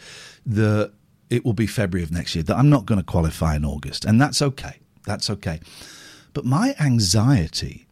that 0.45 0.91
it 1.30 1.44
will 1.44 1.54
be 1.54 1.68
February 1.68 2.04
of 2.04 2.12
next 2.12 2.36
year, 2.36 2.44
that 2.44 2.58
I'm 2.58 2.70
not 2.70 2.86
going 2.86 3.00
to 3.00 3.04
qualify 3.04 3.56
in 3.56 3.66
August. 3.66 4.06
And 4.06 4.20
that's 4.22 4.42
okay. 4.42 4.80
That's 5.06 5.30
okay. 5.30 5.60
But 6.34 6.46
my 6.46 6.76
anxiety 6.80 7.88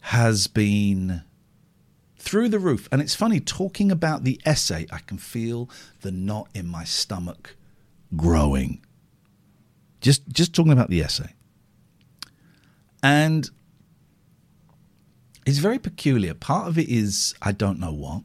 has 0.00 0.46
been 0.46 1.22
through 2.18 2.48
the 2.48 2.58
roof. 2.58 2.88
And 2.90 3.02
it's 3.02 3.14
funny, 3.14 3.40
talking 3.40 3.90
about 3.90 4.24
the 4.24 4.40
essay, 4.44 4.86
I 4.90 4.98
can 4.98 5.18
feel 5.18 5.68
the 6.00 6.10
knot 6.10 6.48
in 6.54 6.66
my 6.66 6.84
stomach 6.84 7.56
growing. 8.16 8.84
Just, 10.00 10.28
just 10.28 10.54
talking 10.54 10.72
about 10.72 10.90
the 10.90 11.02
essay. 11.02 11.34
And 13.02 13.50
it's 15.46 15.58
very 15.58 15.78
peculiar. 15.78 16.32
Part 16.34 16.68
of 16.68 16.78
it 16.78 16.88
is 16.88 17.34
I 17.42 17.52
don't 17.52 17.78
know 17.78 17.92
what. 17.92 18.22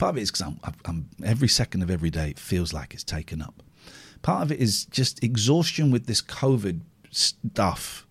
Part 0.00 0.14
of 0.14 0.16
it 0.16 0.22
is 0.22 0.30
because 0.30 0.46
I'm, 0.46 0.58
I'm 0.86 1.10
every 1.22 1.46
second 1.46 1.82
of 1.82 1.90
every 1.90 2.08
day 2.08 2.32
feels 2.38 2.72
like 2.72 2.94
it's 2.94 3.04
taken 3.04 3.42
up. 3.42 3.62
Part 4.22 4.44
of 4.44 4.50
it 4.50 4.58
is 4.58 4.86
just 4.86 5.22
exhaustion 5.22 5.90
with 5.90 6.06
this 6.06 6.22
COVID 6.22 6.80
stuff. 7.10 8.06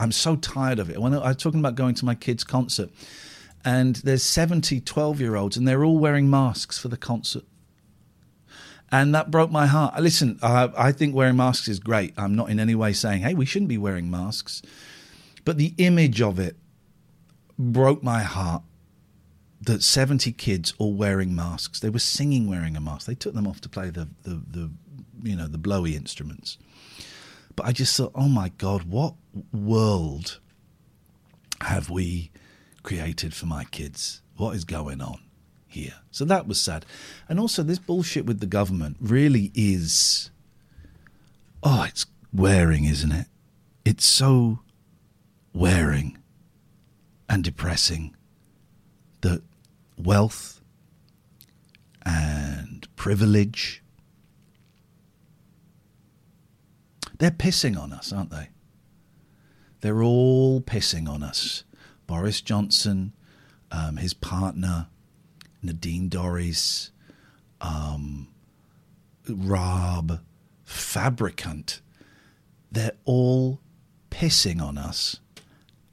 I'm 0.00 0.10
so 0.10 0.36
tired 0.36 0.78
of 0.78 0.88
it. 0.88 1.02
When 1.02 1.12
I 1.12 1.18
was 1.18 1.36
talking 1.36 1.60
about 1.60 1.74
going 1.74 1.94
to 1.96 2.06
my 2.06 2.14
kids' 2.14 2.44
concert, 2.44 2.88
and 3.62 3.96
there's 3.96 4.22
70 4.22 4.80
12 4.80 5.20
year 5.20 5.36
olds, 5.36 5.58
and 5.58 5.68
they're 5.68 5.84
all 5.84 5.98
wearing 5.98 6.30
masks 6.30 6.78
for 6.78 6.88
the 6.88 6.96
concert. 6.96 7.44
And 8.90 9.14
that 9.14 9.30
broke 9.30 9.50
my 9.50 9.66
heart. 9.66 10.00
Listen, 10.00 10.38
I, 10.42 10.70
I 10.78 10.92
think 10.92 11.14
wearing 11.14 11.36
masks 11.36 11.68
is 11.68 11.78
great. 11.78 12.14
I'm 12.16 12.36
not 12.36 12.48
in 12.48 12.58
any 12.58 12.74
way 12.74 12.94
saying, 12.94 13.20
hey, 13.20 13.34
we 13.34 13.44
shouldn't 13.44 13.68
be 13.68 13.76
wearing 13.76 14.10
masks. 14.10 14.62
But 15.44 15.58
the 15.58 15.74
image 15.76 16.22
of 16.22 16.38
it 16.38 16.56
broke 17.58 18.02
my 18.02 18.22
heart 18.22 18.62
that 19.68 19.82
70 19.82 20.32
kids 20.32 20.72
all 20.78 20.94
wearing 20.94 21.34
masks. 21.34 21.78
They 21.80 21.90
were 21.90 21.98
singing 21.98 22.48
wearing 22.48 22.74
a 22.74 22.80
mask. 22.80 23.06
They 23.06 23.14
took 23.14 23.34
them 23.34 23.46
off 23.46 23.60
to 23.60 23.68
play 23.68 23.90
the, 23.90 24.08
the, 24.22 24.42
the 24.50 24.70
you 25.22 25.36
know, 25.36 25.46
the 25.46 25.58
blowy 25.58 25.94
instruments. 25.94 26.56
But 27.54 27.66
I 27.66 27.72
just 27.72 27.94
thought, 27.94 28.12
oh 28.14 28.28
my 28.28 28.48
God, 28.56 28.84
what 28.84 29.14
world 29.52 30.40
have 31.60 31.90
we 31.90 32.30
created 32.82 33.34
for 33.34 33.44
my 33.44 33.64
kids? 33.64 34.22
What 34.36 34.56
is 34.56 34.64
going 34.64 35.02
on 35.02 35.20
here? 35.66 35.96
So 36.12 36.24
that 36.24 36.48
was 36.48 36.58
sad. 36.58 36.86
And 37.28 37.38
also, 37.38 37.62
this 37.62 37.78
bullshit 37.78 38.24
with 38.24 38.40
the 38.40 38.46
government 38.46 38.96
really 39.00 39.52
is. 39.54 40.30
Oh, 41.62 41.84
it's 41.86 42.06
wearing, 42.32 42.84
isn't 42.84 43.12
it? 43.12 43.26
It's 43.84 44.06
so 44.06 44.60
wearing 45.52 46.16
and 47.28 47.44
depressing 47.44 48.14
that 49.20 49.42
wealth 49.98 50.60
and 52.04 52.86
privilege 52.96 53.82
they're 57.18 57.30
pissing 57.30 57.78
on 57.78 57.92
us 57.92 58.12
aren't 58.12 58.30
they 58.30 58.48
they're 59.80 60.02
all 60.02 60.60
pissing 60.60 61.08
on 61.08 61.22
us 61.22 61.64
boris 62.06 62.40
johnson 62.40 63.12
um, 63.70 63.96
his 63.96 64.14
partner 64.14 64.86
nadine 65.62 66.08
dorries 66.08 66.90
um, 67.60 68.28
rob 69.28 70.20
fabricant 70.64 71.80
they're 72.70 72.92
all 73.04 73.60
pissing 74.10 74.60
on 74.60 74.78
us 74.78 75.20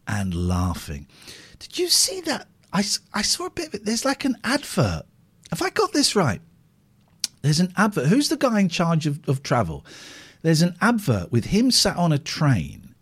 and 0.08 0.48
laughing. 0.48 1.08
Did 1.60 1.78
you 1.80 1.88
see 1.90 2.22
that? 2.22 2.48
I, 2.76 2.84
I 3.14 3.22
saw 3.22 3.46
a 3.46 3.50
bit 3.50 3.70
of 3.70 3.76
it. 3.76 3.86
There's 3.86 4.04
like 4.04 4.26
an 4.26 4.36
advert. 4.44 5.04
Have 5.50 5.62
I 5.62 5.70
got 5.70 5.94
this 5.94 6.14
right? 6.14 6.42
There's 7.42 7.62
an 7.62 7.74
advert. 7.78 8.08
Who's 8.08 8.28
the 8.28 8.36
guy 8.36 8.60
in 8.60 8.68
charge 8.68 9.08
of, 9.08 9.28
of 9.30 9.42
travel? 9.44 9.86
There's 10.42 10.62
an 10.62 10.76
advert 10.82 11.32
with 11.32 11.46
him 11.46 11.72
sat 11.72 11.96
on 11.96 12.12
a 12.12 12.18
train. 12.18 12.94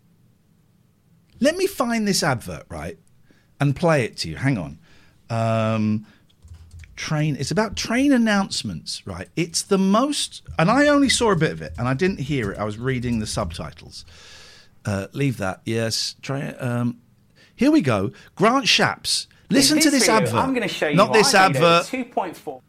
Let 1.40 1.56
me 1.56 1.66
find 1.66 2.06
this 2.06 2.22
advert, 2.22 2.66
right? 2.68 2.98
And 3.60 3.74
play 3.74 4.04
it 4.04 4.16
to 4.18 4.28
you. 4.28 4.36
Hang 4.36 4.58
on. 4.58 4.78
Um, 5.28 6.06
train. 6.94 7.36
It's 7.36 7.50
about 7.50 7.74
train 7.74 8.12
announcements, 8.12 9.04
right? 9.04 9.28
It's 9.34 9.62
the 9.62 9.78
most, 9.78 10.42
and 10.56 10.70
I 10.70 10.86
only 10.86 11.08
saw 11.08 11.32
a 11.32 11.36
bit 11.36 11.50
of 11.50 11.62
it, 11.62 11.72
and 11.76 11.88
I 11.88 11.94
didn't 11.94 12.20
hear 12.20 12.52
it. 12.52 12.58
I 12.58 12.64
was 12.64 12.78
reading 12.78 13.18
the 13.18 13.26
subtitles. 13.26 14.04
Uh, 14.84 15.08
leave 15.12 15.38
that. 15.38 15.62
Yes. 15.64 16.14
Try. 16.22 16.50
Um, 16.50 17.00
here 17.56 17.72
we 17.72 17.80
go. 17.80 18.12
Grant 18.36 18.66
Shapps. 18.66 19.26
Listen 19.50 19.78
to 19.80 19.90
this 19.90 20.06
video, 20.06 20.14
advert. 20.16 20.34
I'm 20.34 20.50
going 20.54 20.66
to 20.66 20.74
show 20.74 20.88
you 20.88 20.96
Not 20.96 21.12
this 21.12 21.34
I 21.34 21.46
advert. 21.46 21.84
2.4 21.86 22.60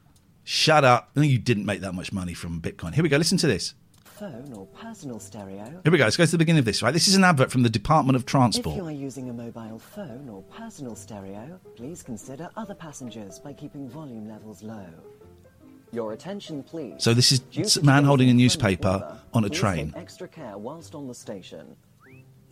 Shut 0.44 0.84
up. 0.84 1.10
No, 1.16 1.22
You 1.24 1.40
didn't 1.40 1.66
make 1.66 1.82
that 1.82 1.94
much 1.94 2.12
money 2.14 2.34
from 2.34 2.62
Bitcoin. 2.62 2.94
Here 2.94 3.04
we 3.04 3.10
go. 3.10 3.18
Listen 3.18 3.38
to 3.40 3.48
this. 3.48 3.74
phone 4.04 4.54
or 4.56 4.66
personal 4.68 5.20
stereo. 5.20 5.66
Here 5.84 5.92
we 5.92 5.98
go. 5.98 6.04
Let's 6.04 6.18
go 6.18 6.26
to 6.26 6.32
the 6.32 6.38
beginning 6.38 6.60
of 6.60 6.66
this, 6.66 6.82
right? 6.84 6.94
This 6.94 7.08
is 7.08 7.16
an 7.16 7.24
advert 7.24 7.52
from 7.52 7.64
the 7.64 7.70
Department 7.70 8.16
of 8.16 8.26
Transport. 8.26 8.76
If 8.78 8.82
Transport. 8.82 8.94
you 8.94 9.00
are 9.00 9.04
using 9.04 9.30
a 9.30 9.34
mobile 9.34 9.80
phone 9.80 10.30
or 10.30 10.44
personal 10.44 10.96
stereo, 10.96 11.60
please 11.76 12.04
consider 12.04 12.50
other 12.56 12.76
passengers 12.76 13.40
by 13.40 13.54
keeping 13.54 13.90
volume 13.90 14.30
levels 14.30 14.62
low. 14.64 14.86
Your 15.92 16.14
attention, 16.14 16.62
please. 16.64 16.96
So 17.04 17.14
this 17.14 17.32
is 17.32 17.40
Due 17.40 17.64
a 17.82 17.84
man 17.86 18.04
holding 18.04 18.30
a 18.30 18.34
newspaper 18.34 18.92
weather, 18.92 19.18
on 19.34 19.46
a 19.46 19.50
train. 19.50 19.92
take 19.94 20.02
extra 20.02 20.28
care 20.28 20.58
whilst 20.58 20.94
on 20.94 21.08
the 21.08 21.16
station. 21.16 21.76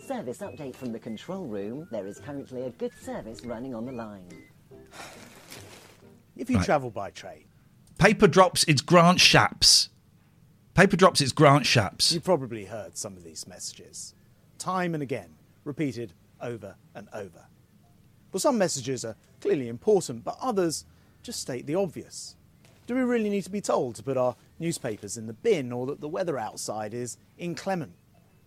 Service 0.05 0.39
update 0.39 0.75
from 0.75 0.91
the 0.91 0.99
control 0.99 1.45
room. 1.45 1.87
There 1.91 2.05
is 2.05 2.19
currently 2.19 2.63
a 2.63 2.71
good 2.71 2.91
service 3.01 3.45
running 3.45 3.73
on 3.73 3.85
the 3.85 3.91
line. 3.93 4.27
If 6.35 6.49
you 6.49 6.57
Right. 6.57 6.65
travel 6.65 6.89
by 6.91 7.09
train, 7.11 7.45
Paper 7.99 8.27
drops. 8.27 8.65
It's 8.65 8.81
Grant 8.81 9.19
Shapps. 9.19 9.87
Paper 10.73 10.97
drops. 10.97 11.21
It's 11.21 11.31
Grant 11.31 11.63
Shapps. 11.65 12.11
you've 12.11 12.23
probably 12.23 12.65
heard 12.65 12.97
some 12.97 13.15
of 13.15 13.23
these 13.23 13.47
messages, 13.47 14.13
time 14.57 14.93
and 14.93 15.01
again, 15.01 15.35
repeated 15.63 16.11
over 16.41 16.75
and 16.93 17.07
over. 17.13 17.45
Well, 18.33 18.41
some 18.41 18.57
messages 18.57 19.05
are 19.05 19.15
clearly 19.39 19.69
important, 19.69 20.25
but 20.25 20.37
others 20.41 20.83
just 21.21 21.39
state 21.39 21.65
the 21.65 21.75
obvious. 21.75 22.35
Do 22.87 22.95
we 22.95 23.01
really 23.01 23.29
need 23.29 23.43
to 23.43 23.49
be 23.51 23.61
told 23.61 23.95
to 23.95 24.03
put 24.03 24.17
our 24.17 24.35
newspapers 24.59 25.15
in 25.17 25.27
the 25.27 25.33
bin 25.33 25.71
or 25.71 25.85
that 25.85 26.01
the 26.01 26.09
weather 26.09 26.37
outside 26.37 26.93
is 26.93 27.17
inclement? 27.37 27.93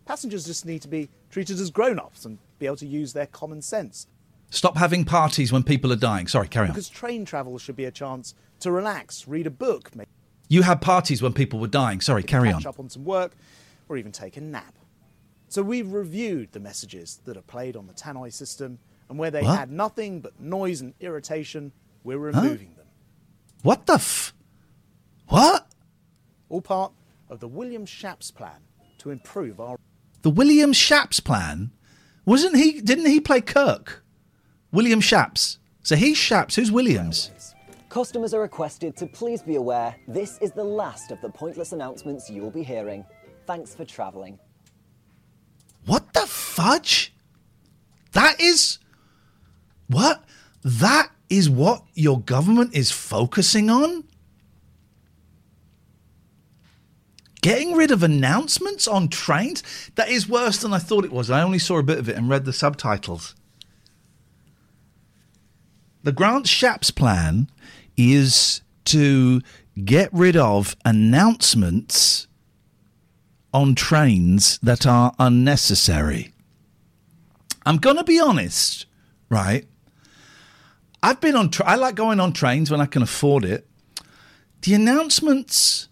Passengers 0.04 0.44
just 0.46 0.66
need 0.66 0.82
to 0.82 0.88
be 0.88 1.09
treated 1.37 1.61
as 1.61 1.70
grown 1.70 1.99
ups 1.99 2.24
and 2.24 2.39
be 2.59 2.64
able 2.64 2.76
to 2.76 2.87
use 2.87 3.12
their 3.12 3.26
common 3.26 3.61
sense. 3.61 4.07
Stop 4.49 4.78
having 4.78 5.05
parties 5.05 5.53
when 5.53 5.62
people 5.62 5.93
are 5.93 5.97
dying. 6.11 6.26
Sorry, 6.28 6.49
carry 6.49 6.68
on. 6.68 6.72
Because 6.72 6.89
train 6.89 7.26
travel 7.26 7.59
should 7.59 7.76
be 7.76 7.84
a 7.84 7.91
chance 7.91 8.34
to 8.61 8.72
relax, 8.72 9.28
read 9.28 9.47
a 9.47 9.51
book, 9.51 9.95
maybe 9.95 10.09
You 10.49 10.62
had 10.62 10.80
parties 10.80 11.20
when 11.20 11.34
people 11.34 11.59
were 11.61 11.66
dying. 11.66 12.01
Sorry, 12.01 12.22
carry 12.22 12.49
on. 12.49 12.62
catch 12.62 12.66
up 12.66 12.80
on 12.80 12.89
some 12.89 13.05
work, 13.05 13.37
or 13.87 13.99
even 13.99 14.12
take 14.12 14.39
a 14.39 14.41
nap. 14.41 14.76
So 15.49 15.61
we've 15.62 15.93
reviewed 15.93 16.53
the 16.53 16.59
messages 16.61 17.20
that 17.26 17.37
are 17.37 17.43
played 17.43 17.76
on 17.76 17.87
the 17.87 17.93
Tannoy 17.93 18.32
system, 18.32 18.78
and 19.11 19.18
where 19.18 19.30
they 19.30 19.43
What? 19.43 19.59
had 19.59 19.70
nothing 19.70 20.20
but 20.22 20.41
noise 20.41 20.80
and 20.80 20.95
irritation, 21.01 21.70
we're 22.03 22.32
Huh? 22.32 22.41
removing 22.41 22.72
them. 22.76 22.87
What 23.61 23.84
the 23.84 23.95
f? 23.97 24.32
What? 25.28 25.66
All 26.49 26.62
part 26.62 26.93
of 27.28 27.41
the 27.41 27.49
William 27.49 27.84
Shapps 27.84 28.34
plan 28.34 28.62
to 29.01 29.11
improve 29.11 29.61
our. 29.61 29.76
The 30.26 30.30
William 30.30 30.72
Shapps 30.72 31.22
plan? 31.22 31.70
Wasn't 32.24 32.56
he? 32.56 32.80
Didn't 32.80 33.06
he 33.06 33.20
play 33.20 33.40
Kirk? 33.40 34.04
William 34.72 35.00
Shapps. 35.00 35.58
So 35.84 35.94
he's 35.94 36.16
Shapps. 36.16 36.56
Who's 36.56 36.72
Williams? 36.72 37.30
Customers 37.90 38.34
are 38.34 38.40
requested 38.40 38.96
to 38.96 39.06
please 39.06 39.40
be 39.40 39.54
aware 39.54 39.94
this 40.08 40.36
is 40.38 40.50
the 40.50 40.64
last 40.64 41.12
of 41.12 41.20
the 41.20 41.28
pointless 41.28 41.70
announcements 41.70 42.28
you 42.28 42.42
will 42.42 42.50
be 42.50 42.64
hearing. 42.64 43.04
Thanks 43.46 43.72
for 43.72 43.84
travelling. 43.84 44.40
What 45.84 46.12
the 46.12 46.26
fudge? 46.26 47.14
That 48.10 48.40
is. 48.40 48.80
What? 49.86 50.24
That 50.64 51.12
is 51.30 51.48
what 51.48 51.84
your 51.94 52.18
government 52.20 52.74
is 52.74 52.90
focusing 52.90 53.70
on? 53.70 54.02
Getting 57.47 57.74
rid 57.74 57.92
of 57.92 58.03
announcements 58.03 58.88
on 58.88 59.07
trains? 59.07 59.62
That 59.94 60.09
is 60.09 60.28
worse 60.28 60.59
than 60.59 60.74
I 60.74 60.80
thought 60.80 61.05
it 61.05 61.12
was. 61.12 61.30
I 61.30 61.42
only 61.42 61.61
saw 61.61 61.78
a 61.78 61.82
bit 61.84 62.01
of 62.01 62.09
it 62.09 62.16
and 62.16 62.28
read 62.28 62.44
the 62.44 62.53
subtitles. 62.53 63.36
The 66.03 66.11
Grant 66.11 66.47
Shapps 66.47 66.92
plan 66.92 67.49
is 67.97 68.62
to 68.86 69.42
get 69.84 70.12
rid 70.12 70.36
of 70.36 70.74
announcements 70.84 72.26
on 73.55 73.76
trains 73.76 74.59
that 74.61 74.84
are 74.84 75.14
unnecessary. 75.20 76.32
I'm 77.64 77.76
going 77.76 77.97
to 77.97 78.03
be 78.03 78.18
honest, 78.18 78.86
right? 79.30 79.68
I've 81.01 81.20
been 81.20 81.36
on. 81.36 81.51
Tra- 81.51 81.66
I 81.66 81.76
like 81.76 81.94
going 81.94 82.18
on 82.18 82.32
trains 82.32 82.72
when 82.72 82.80
I 82.80 82.86
can 82.86 83.03
afford 83.03 83.44
it. 83.44 83.68
The 84.62 84.74
announcements, 84.74 85.86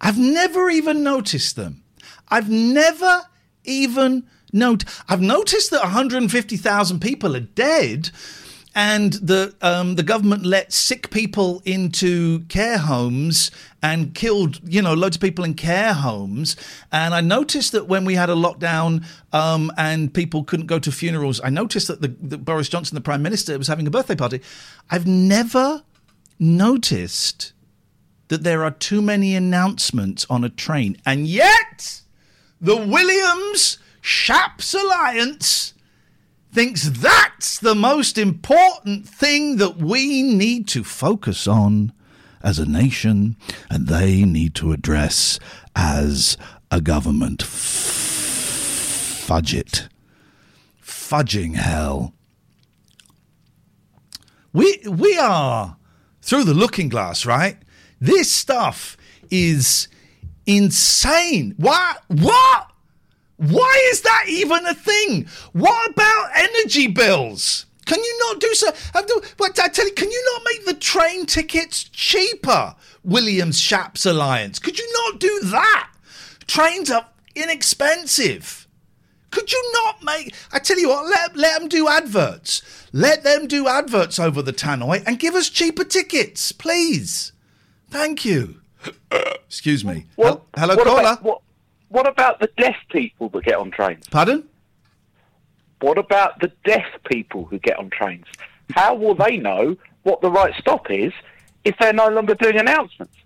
I've 0.00 0.18
never 0.18 0.70
even 0.70 1.02
noticed 1.02 1.56
them. 1.56 1.82
I've 2.28 2.50
never 2.50 3.22
even 3.64 4.26
note. 4.52 4.84
I've 5.08 5.20
noticed 5.20 5.70
that 5.70 5.82
150,000 5.82 7.00
people 7.00 7.36
are 7.36 7.40
dead, 7.40 8.10
and 8.74 9.14
the 9.14 9.54
um, 9.60 9.96
the 9.96 10.02
government 10.02 10.44
let 10.44 10.72
sick 10.72 11.10
people 11.10 11.62
into 11.64 12.40
care 12.44 12.78
homes 12.78 13.50
and 13.82 14.14
killed 14.14 14.60
you 14.62 14.82
know 14.82 14.94
loads 14.94 15.16
of 15.16 15.22
people 15.22 15.44
in 15.44 15.54
care 15.54 15.94
homes. 15.94 16.56
And 16.92 17.14
I 17.14 17.20
noticed 17.20 17.72
that 17.72 17.88
when 17.88 18.04
we 18.04 18.14
had 18.14 18.30
a 18.30 18.34
lockdown 18.34 19.04
um, 19.32 19.72
and 19.76 20.12
people 20.12 20.44
couldn't 20.44 20.66
go 20.66 20.78
to 20.78 20.92
funerals, 20.92 21.40
I 21.42 21.50
noticed 21.50 21.88
that 21.88 22.00
the, 22.02 22.08
the 22.20 22.38
Boris 22.38 22.68
Johnson, 22.68 22.94
the 22.94 23.00
Prime 23.00 23.22
Minister, 23.22 23.56
was 23.58 23.68
having 23.68 23.86
a 23.86 23.90
birthday 23.90 24.16
party. 24.16 24.40
I've 24.90 25.06
never 25.06 25.82
noticed 26.38 27.52
that 28.28 28.44
there 28.44 28.64
are 28.64 28.70
too 28.70 29.02
many 29.02 29.34
announcements 29.34 30.26
on 30.28 30.44
a 30.44 30.48
train, 30.48 30.96
and 31.04 31.26
yet 31.26 32.02
the 32.60 32.76
Williams 32.76 33.78
Shapps 34.02 34.74
Alliance 34.74 35.74
thinks 36.52 36.88
that's 36.88 37.58
the 37.58 37.74
most 37.74 38.16
important 38.18 39.08
thing 39.08 39.56
that 39.56 39.76
we 39.76 40.22
need 40.22 40.66
to 40.68 40.82
focus 40.82 41.46
on 41.46 41.92
as 42.42 42.58
a 42.58 42.66
nation 42.66 43.36
and 43.70 43.86
they 43.86 44.24
need 44.24 44.54
to 44.54 44.72
address 44.72 45.38
as 45.76 46.36
a 46.70 46.80
government. 46.80 47.42
Fudge 49.28 49.54
it. 49.54 49.88
Fudging 50.82 51.54
hell. 51.54 52.14
We 54.52 54.78
we 54.88 55.18
are 55.18 55.76
through 56.22 56.44
the 56.44 56.54
looking 56.54 56.88
glass, 56.88 57.26
right? 57.26 57.58
This 58.00 58.30
stuff 58.30 58.96
is 59.30 59.88
insane. 60.46 61.54
What? 61.56 62.02
What? 62.08 62.70
Why 63.36 63.88
is 63.92 64.02
that 64.02 64.24
even 64.28 64.66
a 64.66 64.74
thing? 64.74 65.28
What 65.52 65.90
about 65.90 66.30
energy 66.34 66.88
bills? 66.88 67.66
Can 67.86 68.02
you 68.02 68.18
not 68.28 68.40
do 68.40 68.52
so? 68.54 68.70
I 68.94 69.02
What 69.38 69.58
I 69.58 69.68
tell 69.68 69.86
you, 69.86 69.94
can 69.94 70.10
you 70.10 70.32
not 70.34 70.42
make 70.44 70.66
the 70.66 70.74
train 70.74 71.24
tickets 71.24 71.84
cheaper? 71.84 72.74
Williams 73.02 73.60
Shapps 73.60 74.04
Alliance. 74.04 74.58
Could 74.58 74.78
you 74.78 74.92
not 74.92 75.20
do 75.20 75.40
that? 75.44 75.90
Trains 76.46 76.90
are 76.90 77.06
inexpensive. 77.34 78.66
Could 79.30 79.52
you 79.52 79.72
not 79.84 80.02
make? 80.02 80.34
I 80.52 80.58
tell 80.58 80.78
you 80.78 80.88
what, 80.88 81.06
let 81.06 81.36
let 81.36 81.60
them 81.60 81.68
do 81.68 81.88
adverts. 81.88 82.62
Let 82.92 83.22
them 83.22 83.46
do 83.46 83.68
adverts 83.68 84.18
over 84.18 84.42
the 84.42 84.52
tannoy 84.52 85.02
and 85.06 85.18
give 85.18 85.34
us 85.34 85.48
cheaper 85.48 85.84
tickets, 85.84 86.52
please. 86.52 87.32
Thank 87.90 88.24
you. 88.24 88.60
Excuse 89.46 89.84
me. 89.84 90.06
Hel- 90.18 90.44
Hello, 90.56 90.76
what 90.76 90.86
caller. 90.86 91.00
About, 91.00 91.22
what, 91.22 91.40
what 91.88 92.06
about 92.06 92.40
the 92.40 92.50
deaf 92.56 92.76
people 92.90 93.28
that 93.30 93.44
get 93.44 93.54
on 93.56 93.70
trains? 93.70 94.06
Pardon? 94.08 94.44
What 95.80 95.98
about 95.98 96.40
the 96.40 96.52
deaf 96.64 96.86
people 97.10 97.44
who 97.44 97.58
get 97.58 97.78
on 97.78 97.90
trains? 97.90 98.26
How 98.74 98.94
will 98.94 99.14
they 99.14 99.36
know 99.36 99.76
what 100.02 100.20
the 100.20 100.30
right 100.30 100.52
stop 100.58 100.90
is 100.90 101.12
if 101.64 101.76
they're 101.78 101.92
no 101.92 102.08
longer 102.08 102.34
doing 102.34 102.58
announcements? 102.58 103.16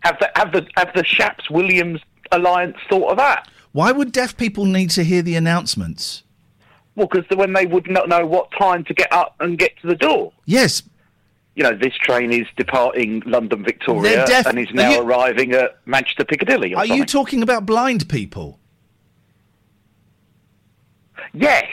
Have 0.00 0.18
the 0.20 0.30
have 0.36 0.52
the 0.52 0.66
have 0.76 0.92
the 0.94 1.02
Shapps 1.02 1.50
Williams 1.50 2.00
alliance 2.30 2.76
thought 2.88 3.10
of 3.10 3.16
that? 3.18 3.48
Why 3.72 3.92
would 3.92 4.12
deaf 4.12 4.36
people 4.36 4.64
need 4.64 4.90
to 4.90 5.02
hear 5.04 5.22
the 5.22 5.34
announcements? 5.34 6.22
Well, 6.94 7.08
because 7.12 7.36
when 7.36 7.52
they 7.52 7.66
would 7.66 7.90
not 7.90 8.08
know 8.08 8.24
what 8.24 8.50
time 8.52 8.84
to 8.84 8.94
get 8.94 9.12
up 9.12 9.34
and 9.40 9.58
get 9.58 9.76
to 9.80 9.86
the 9.86 9.94
door. 9.94 10.32
Yes, 10.46 10.82
you 11.58 11.64
know, 11.64 11.74
this 11.74 11.94
train 11.94 12.32
is 12.32 12.46
departing 12.56 13.20
London 13.26 13.64
Victoria 13.64 14.24
They're 14.24 14.44
and 14.46 14.60
is 14.60 14.68
now 14.72 14.92
you- 14.92 15.00
arriving 15.02 15.54
at 15.54 15.76
Manchester 15.86 16.24
Piccadilly. 16.24 16.72
Are 16.72 16.86
you 16.86 17.04
talking 17.04 17.42
about 17.42 17.66
blind 17.66 18.08
people? 18.08 18.60
Yes. 21.34 21.66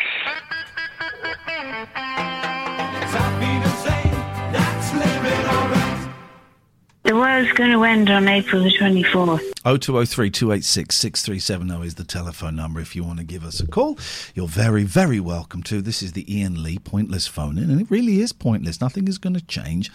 The 7.06 7.16
world's 7.16 7.52
going 7.52 7.70
to 7.70 7.84
end 7.84 8.10
on 8.10 8.28
April 8.28 8.64
the 8.64 8.72
24th. 8.72 9.54
0203 9.64 10.32
286 10.32 10.96
6370 10.96 11.86
is 11.86 11.94
the 11.94 12.04
telephone 12.04 12.56
number 12.56 12.80
if 12.80 12.96
you 12.96 13.04
want 13.04 13.20
to 13.20 13.24
give 13.24 13.46
us 13.46 13.60
a 13.60 13.68
call. 13.68 14.00
You're 14.34 14.48
very, 14.48 14.86
very 14.86 15.20
welcome 15.20 15.62
to. 15.64 15.84
This 15.84 16.02
is 16.02 16.14
the 16.14 16.26
Iain 16.28 16.64
Lee 16.64 16.80
Pointless 16.80 17.28
Phone 17.28 17.60
In, 17.60 17.70
and 17.70 17.80
it 17.80 17.92
really 17.92 18.22
is 18.22 18.34
pointless. 18.34 18.82
Nothing 18.82 19.08
is 19.08 19.20
going 19.20 19.36
to 19.36 19.46
change. 19.46 19.92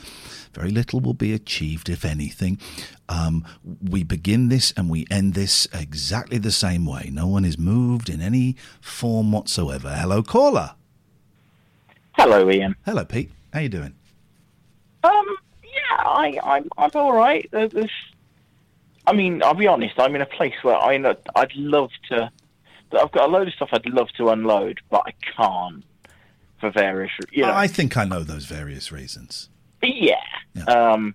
Very 0.55 0.71
little 0.71 1.01
will 1.01 1.15
be 1.15 1.33
achieved, 1.33 1.89
if 1.89 2.05
anything. 2.05 2.61
Um, 3.09 3.45
we 3.83 4.05
begin 4.05 4.49
this 4.49 4.73
and 4.77 4.89
we 4.89 5.05
end 5.11 5.35
this 5.35 5.67
exactly 5.73 6.39
the 6.39 6.53
same 6.53 6.87
way. 6.87 7.11
No 7.13 7.27
one 7.27 7.45
is 7.45 7.59
moved 7.59 8.09
in 8.09 8.21
any 8.21 8.55
form 8.81 9.33
whatsoever. 9.33 9.97
Hello, 9.97 10.23
caller. 10.23 10.77
Hello, 12.13 12.49
Iain. 12.49 12.77
Hello, 12.85 13.05
Pete. 13.05 13.33
How 13.53 13.59
are 13.59 13.63
you 13.63 13.69
doing? 13.69 13.95
Um, 15.03 15.27
yeah, 15.33 15.50
I, 15.91 16.39
I'm, 16.43 16.69
I'm 16.79 16.91
all 16.95 17.13
right. 17.13 17.49
There- 17.51 17.69
There's, 17.69 17.91
I 19.07 19.13
mean, 19.13 19.43
I'll 19.43 19.55
be 19.55 19.67
honest. 19.67 19.95
I'm 19.99 20.15
in 20.15 20.21
a 20.23 20.27
place 20.27 20.55
where 20.63 20.77
I 20.77 20.97
know 20.97 21.17
I'd 21.35 21.55
love 21.57 21.91
to. 22.11 22.31
I've 22.93 23.13
got 23.13 23.29
a 23.29 23.33
load 23.33 23.49
of 23.49 23.55
stuff 23.55 23.71
I'd 23.73 23.87
love 23.89 24.09
to 24.17 24.29
unload, 24.31 24.81
but 24.91 25.03
I 25.07 25.13
can't 25.37 25.85
for 26.61 26.71
various, 26.71 27.11
you 27.33 27.43
know. 27.43 27.53
I 27.53 27.67
think 27.67 27.97
I 27.97 28.05
know 28.05 28.23
those 28.23 28.45
various 28.45 28.93
reasons. 28.93 29.49
Yeah. 29.83 30.21
Um, 30.69 31.15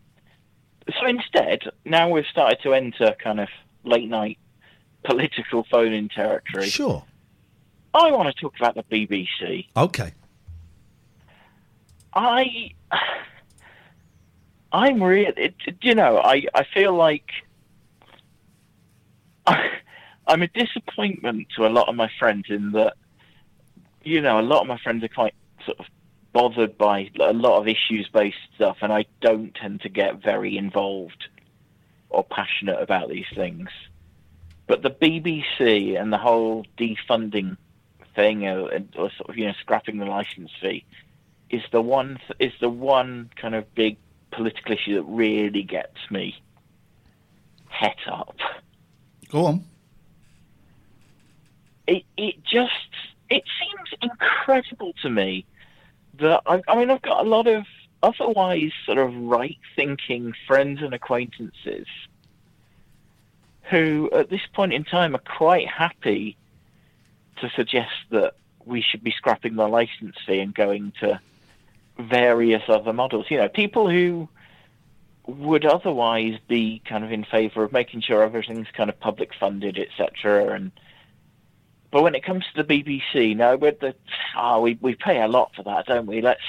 so 1.00 1.06
instead, 1.06 1.64
now 1.86 2.10
we've 2.10 2.26
started 2.26 2.60
to 2.64 2.74
enter 2.74 3.16
kind 3.24 3.40
of 3.40 3.50
late 3.84 4.10
night 4.10 4.40
political 5.04 5.64
phone 5.70 5.94
in 5.94 6.10
territory. 6.10 6.68
Sure. 6.68 7.04
I 7.94 8.10
want 8.12 8.34
to 8.34 8.42
talk 8.42 8.56
about 8.60 8.76
the 8.76 8.84
BBC. 8.84 9.68
Okay. 9.78 10.14
I, 12.14 12.72
I'm 14.76 15.02
really, 15.02 15.56
you 15.82 15.96
know, 15.96 16.18
I, 16.18 16.44
I 16.54 16.66
feel 16.74 16.94
like 16.94 17.30
I'm 19.48 20.42
a 20.42 20.48
disappointment 20.48 21.48
to 21.56 21.66
a 21.66 21.70
lot 21.70 21.88
of 21.88 21.96
my 21.96 22.12
friends 22.20 22.48
in 22.50 22.74
that, 22.74 22.96
you 24.04 24.20
know, 24.20 24.38
a 24.38 24.42
lot 24.42 24.60
of 24.60 24.68
my 24.68 24.78
friends 24.78 25.02
are 25.06 25.08
quite 25.08 25.34
sort 25.66 25.80
of 25.80 25.86
bothered 26.34 26.78
by 26.78 27.10
a 27.22 27.32
lot 27.32 27.62
of 27.62 27.70
issues 27.70 28.10
based 28.10 28.36
stuff, 28.54 28.80
and 28.82 28.92
I 28.92 29.06
don't 29.22 29.56
tend 29.56 29.80
to 29.82 29.90
get 29.90 30.22
very 30.22 30.58
involved 30.58 31.30
or 32.10 32.26
passionate 32.26 32.82
about 32.82 33.08
these 33.08 33.32
things. 33.34 33.70
But 34.68 34.82
the 34.82 34.92
BBC 34.92 35.98
and 35.98 36.12
the 36.12 36.18
whole 36.18 36.66
defunding 36.78 37.56
thing, 38.14 38.46
uh, 38.46 38.56
or, 38.56 38.72
or 38.98 39.12
sort 39.12 39.30
of 39.30 39.38
you 39.38 39.46
know 39.46 39.54
scrapping 39.62 40.00
the 40.00 40.06
license 40.06 40.52
fee, 40.62 40.84
is 41.50 41.62
the 41.72 41.82
one 41.82 42.20
is 42.40 42.52
the 42.60 42.70
one 42.70 43.30
kind 43.38 43.56
of 43.56 43.74
big 43.74 43.96
political 44.36 44.74
issue 44.74 44.96
that 44.96 45.04
really 45.04 45.64
gets 45.64 45.98
me 46.10 46.36
het 47.68 47.98
up. 48.08 48.38
Go 49.30 49.46
on. 49.46 49.66
It 51.88 52.04
it 52.18 52.44
just 52.44 52.90
it 53.30 53.44
seems 53.60 54.02
incredible 54.02 54.94
to 55.02 55.10
me 55.10 55.46
that 56.20 56.42
I, 56.46 56.62
I 56.68 56.76
mean 56.76 56.90
I've 56.90 57.02
got 57.02 57.26
a 57.26 57.30
lot 57.30 57.48
of 57.48 57.66
otherwise 58.02 58.72
sort 58.86 58.98
of 58.98 59.16
right 59.16 59.58
thinking 59.76 60.34
friends 60.48 60.82
and 60.82 60.94
acquaintances 60.94 61.88
who 63.70 64.10
at 64.14 64.30
this 64.30 64.46
point 64.54 64.74
in 64.74 64.84
time 64.84 65.16
are 65.16 65.38
quite 65.38 65.68
happy 65.68 66.38
to 67.38 67.50
suggest 67.56 67.94
that 68.12 68.36
we 68.66 68.82
should 68.82 69.04
be 69.04 69.12
scrapping 69.12 69.56
the 69.56 69.68
license 69.68 70.16
fee 70.26 70.40
and 70.40 70.54
going 70.54 70.94
to 71.00 71.20
various 72.00 72.64
other 72.68 72.94
models. 72.94 73.26
You 73.30 73.38
know, 73.38 73.50
people 73.50 73.90
who 73.90 74.30
would 75.28 75.66
otherwise 75.66 76.38
be 76.48 76.82
kind 76.88 77.04
of 77.04 77.12
in 77.12 77.24
favour 77.24 77.64
of 77.64 77.72
making 77.72 78.02
sure 78.02 78.22
everything's 78.22 78.68
kind 78.74 78.90
of 78.90 79.00
public 79.00 79.32
funded, 79.40 79.80
etc. 79.80 80.54
And 80.54 80.72
but 81.92 82.04
when 82.04 82.16
it 82.16 82.24
comes 82.24 82.44
to 82.54 82.64
the 82.64 82.84
BBC, 82.84 83.36
no, 83.36 83.56
we're 83.56 83.72
the 83.72 83.96
oh, 84.38 84.62
we 84.62 84.78
we 84.82 84.96
pay 84.96 85.22
a 85.22 85.28
lot 85.28 85.54
for 85.56 85.64
that, 85.64 85.86
don't 85.86 86.06
we? 86.06 86.22
Let's 86.22 86.44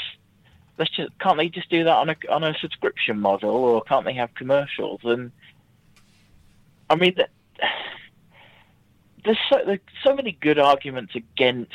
let's 0.79 0.91
just 0.91 1.19
can't 1.19 1.39
they 1.39 1.49
just 1.49 1.71
do 1.71 1.85
that 1.85 1.97
on 1.97 2.11
a 2.11 2.17
on 2.31 2.45
a 2.45 2.55
subscription 2.59 3.21
model, 3.21 3.51
or 3.51 3.83
can't 3.83 4.05
they 4.05 4.15
have 4.15 4.35
commercials? 4.35 5.01
And 5.05 5.33
I 6.91 6.97
mean, 6.97 7.15
th- 7.15 7.29
there's 9.25 9.39
so 9.49 9.61
there's 9.65 9.81
so 10.05 10.15
many 10.15 10.33
good 10.33 10.59
arguments 10.59 11.15
against 11.15 11.73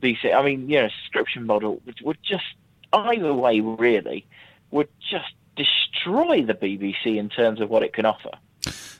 these. 0.00 0.18
I 0.24 0.42
mean, 0.42 0.68
you 0.68 0.82
know, 0.82 0.88
subscription 1.02 1.46
model 1.46 1.80
would, 1.86 2.00
would 2.02 2.18
just 2.22 2.44
either 2.92 3.32
way 3.34 3.60
really 3.60 4.26
would 4.70 4.88
just 5.00 5.32
destroy 5.56 6.42
the 6.42 6.54
BBC 6.54 7.16
in 7.16 7.28
terms 7.28 7.60
of 7.60 7.70
what 7.70 7.82
it 7.82 7.92
can 7.92 8.04
offer. 8.06 8.30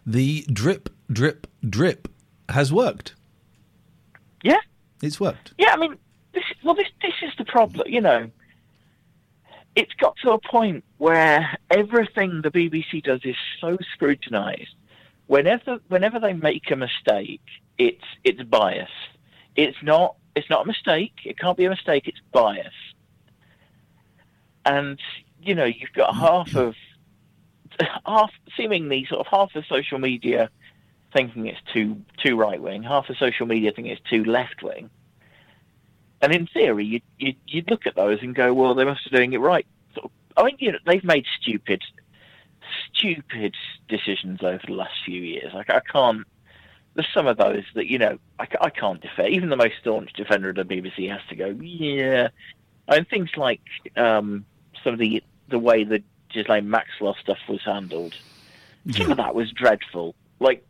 The 0.07 0.45
drip, 0.53 0.89
drip, 1.11 1.47
drip 1.69 2.09
has 2.49 2.73
worked. 2.73 3.15
Yeah, 4.43 4.61
It's 5.03 5.19
worked. 5.19 5.53
yeah. 5.59 5.73
I 5.73 5.77
mean, 5.77 5.97
this 6.33 6.45
well, 6.63 6.75
this 6.75 6.89
this 7.03 7.15
is 7.23 7.33
the 7.39 7.45
problem. 7.45 7.89
You 7.89 8.01
know, 8.01 8.31
it's 9.75 9.93
got 9.95 10.17
to 10.23 10.31
a 10.33 10.39
point 10.39 10.85
where 10.99 11.59
everything 11.71 12.43
the 12.43 12.51
BBC 12.51 13.03
does 13.03 13.21
is 13.25 13.37
so 13.61 13.77
scrutinised. 13.95 14.75
Whenever 15.27 15.79
whenever 15.89 16.21
they 16.21 16.33
make 16.35 16.71
a 16.71 16.77
mistake, 16.77 17.41
it's 17.79 18.05
it's 18.23 18.43
bias. 18.43 18.91
It's 19.57 19.79
not 19.83 20.17
it's 20.35 20.51
not 20.51 20.63
a 20.63 20.67
mistake. 20.67 21.15
It 21.25 21.39
can't 21.39 21.57
be 21.57 21.65
a 21.65 21.71
mistake. 21.71 22.07
It's 22.07 22.21
bias. 22.33 22.75
And 24.65 24.99
you 25.41 25.55
know, 25.55 25.65
you've 25.65 25.93
got 25.93 26.15
mm. 26.15 26.19
half 26.19 26.55
of 26.57 26.75
half 28.07 28.31
seemingly 28.57 29.07
sort 29.09 29.21
of 29.21 29.27
half 29.27 29.55
of 29.55 29.65
social 29.67 29.99
media 29.99 30.51
thinking 31.13 31.47
it's 31.47 31.61
too 31.73 32.03
too 32.23 32.37
right 32.37 32.61
wing, 32.61 32.83
half 32.83 33.09
of 33.09 33.17
social 33.17 33.47
media 33.47 33.73
thinking 33.73 33.93
it's 33.93 34.09
too 34.09 34.25
left 34.25 34.63
wing. 34.63 34.91
And 36.21 36.33
in 36.33 36.47
theory, 36.47 36.85
you 36.85 37.01
you 37.19 37.35
you'd 37.47 37.71
look 37.71 37.87
at 37.87 37.95
those 37.95 38.21
and 38.23 38.35
go, 38.35 38.53
well, 38.53 38.75
they 38.75 38.85
must 38.85 39.11
be 39.11 39.17
doing 39.17 39.33
it 39.33 39.39
right. 39.39 39.67
Sort 39.95 40.07
of, 40.07 40.11
I 40.37 40.45
mean, 40.45 40.57
you 40.59 40.73
know, 40.73 40.79
they've 40.87 41.05
made 41.05 41.27
stupid, 41.41 41.83
stupid 42.93 43.55
decisions 43.89 44.43
over 44.43 44.63
the 44.67 44.75
last 44.75 44.95
few 45.05 45.21
years. 45.21 45.53
Like 45.55 45.71
I 45.71 45.81
can't. 45.81 46.27
There's 46.97 47.13
some 47.15 47.27
of 47.27 47.37
those 47.37 47.63
that 47.75 47.87
you 47.87 47.99
know 47.99 48.19
I, 48.41 48.49
I 48.61 48.71
can't 48.71 49.01
defend. 49.01 49.29
Even 49.33 49.51
the 49.51 49.57
most 49.57 49.75
staunch 49.81 50.13
defender 50.15 50.51
of 50.51 50.57
the 50.57 50.65
BBC 50.65 51.11
has 51.11 51.21
to 51.29 51.37
go, 51.37 51.49
yeah. 51.61 52.29
And 52.89 53.09
things 53.09 53.31
like 53.37 53.61
um, 53.97 54.45
some 54.83 54.95
of 54.95 54.99
the 54.99 55.23
the 55.49 55.59
way 55.59 55.85
the 55.85 56.03
Ghislaine 56.33 56.69
Maxwell 56.69 57.17
stuff 57.21 57.39
was 57.49 57.61
handled. 57.65 58.15
Some 58.93 59.11
of 59.11 59.17
that 59.17 59.35
was 59.35 59.51
dreadful. 59.53 60.15
Like 60.41 60.65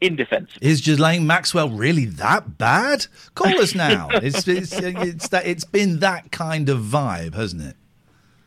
indefensible. 0.00 0.58
Is 0.60 0.80
Ghislaine 0.80 1.26
Maxwell 1.26 1.68
really 1.68 2.04
that 2.04 2.58
bad? 2.58 3.06
Call 3.34 3.60
us 3.60 3.74
now. 3.74 4.08
it's, 4.12 4.46
it's, 4.46 4.72
it's, 4.72 5.28
that, 5.28 5.46
it's 5.46 5.64
been 5.64 6.00
that 6.00 6.30
kind 6.30 6.68
of 6.68 6.78
vibe, 6.78 7.34
hasn't 7.34 7.62
it? 7.62 7.76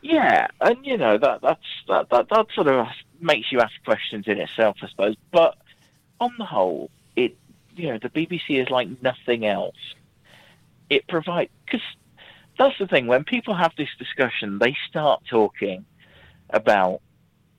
Yeah, 0.02 0.48
and 0.60 0.84
you 0.84 0.98
know 0.98 1.20
that 1.20 1.42
that's 1.42 1.60
that 1.88 2.10
that, 2.10 2.28
that 2.30 2.48
sort 2.56 2.68
of 2.68 2.88
makes 3.20 3.52
you 3.52 3.60
ask 3.60 3.74
questions 3.86 4.28
in 4.28 4.40
itself, 4.40 4.78
I 4.82 4.88
suppose. 4.88 5.16
But 5.32 5.56
on 6.20 6.34
the 6.40 6.46
whole, 6.46 6.90
it 7.16 7.38
you 7.76 7.90
know 7.90 8.00
the 8.02 8.10
BBC 8.10 8.62
is 8.62 8.70
like 8.70 8.88
nothing 9.02 9.46
else. 9.46 9.76
It 10.90 11.08
provides 11.08 11.50
because 11.66 11.82
that's 12.58 12.78
the 12.80 12.88
thing 12.88 13.08
when 13.08 13.24
people 13.24 13.56
have 13.56 13.72
this 13.78 13.90
discussion, 13.98 14.60
they 14.60 14.76
start 14.90 15.24
talking 15.30 15.86
about 16.50 17.02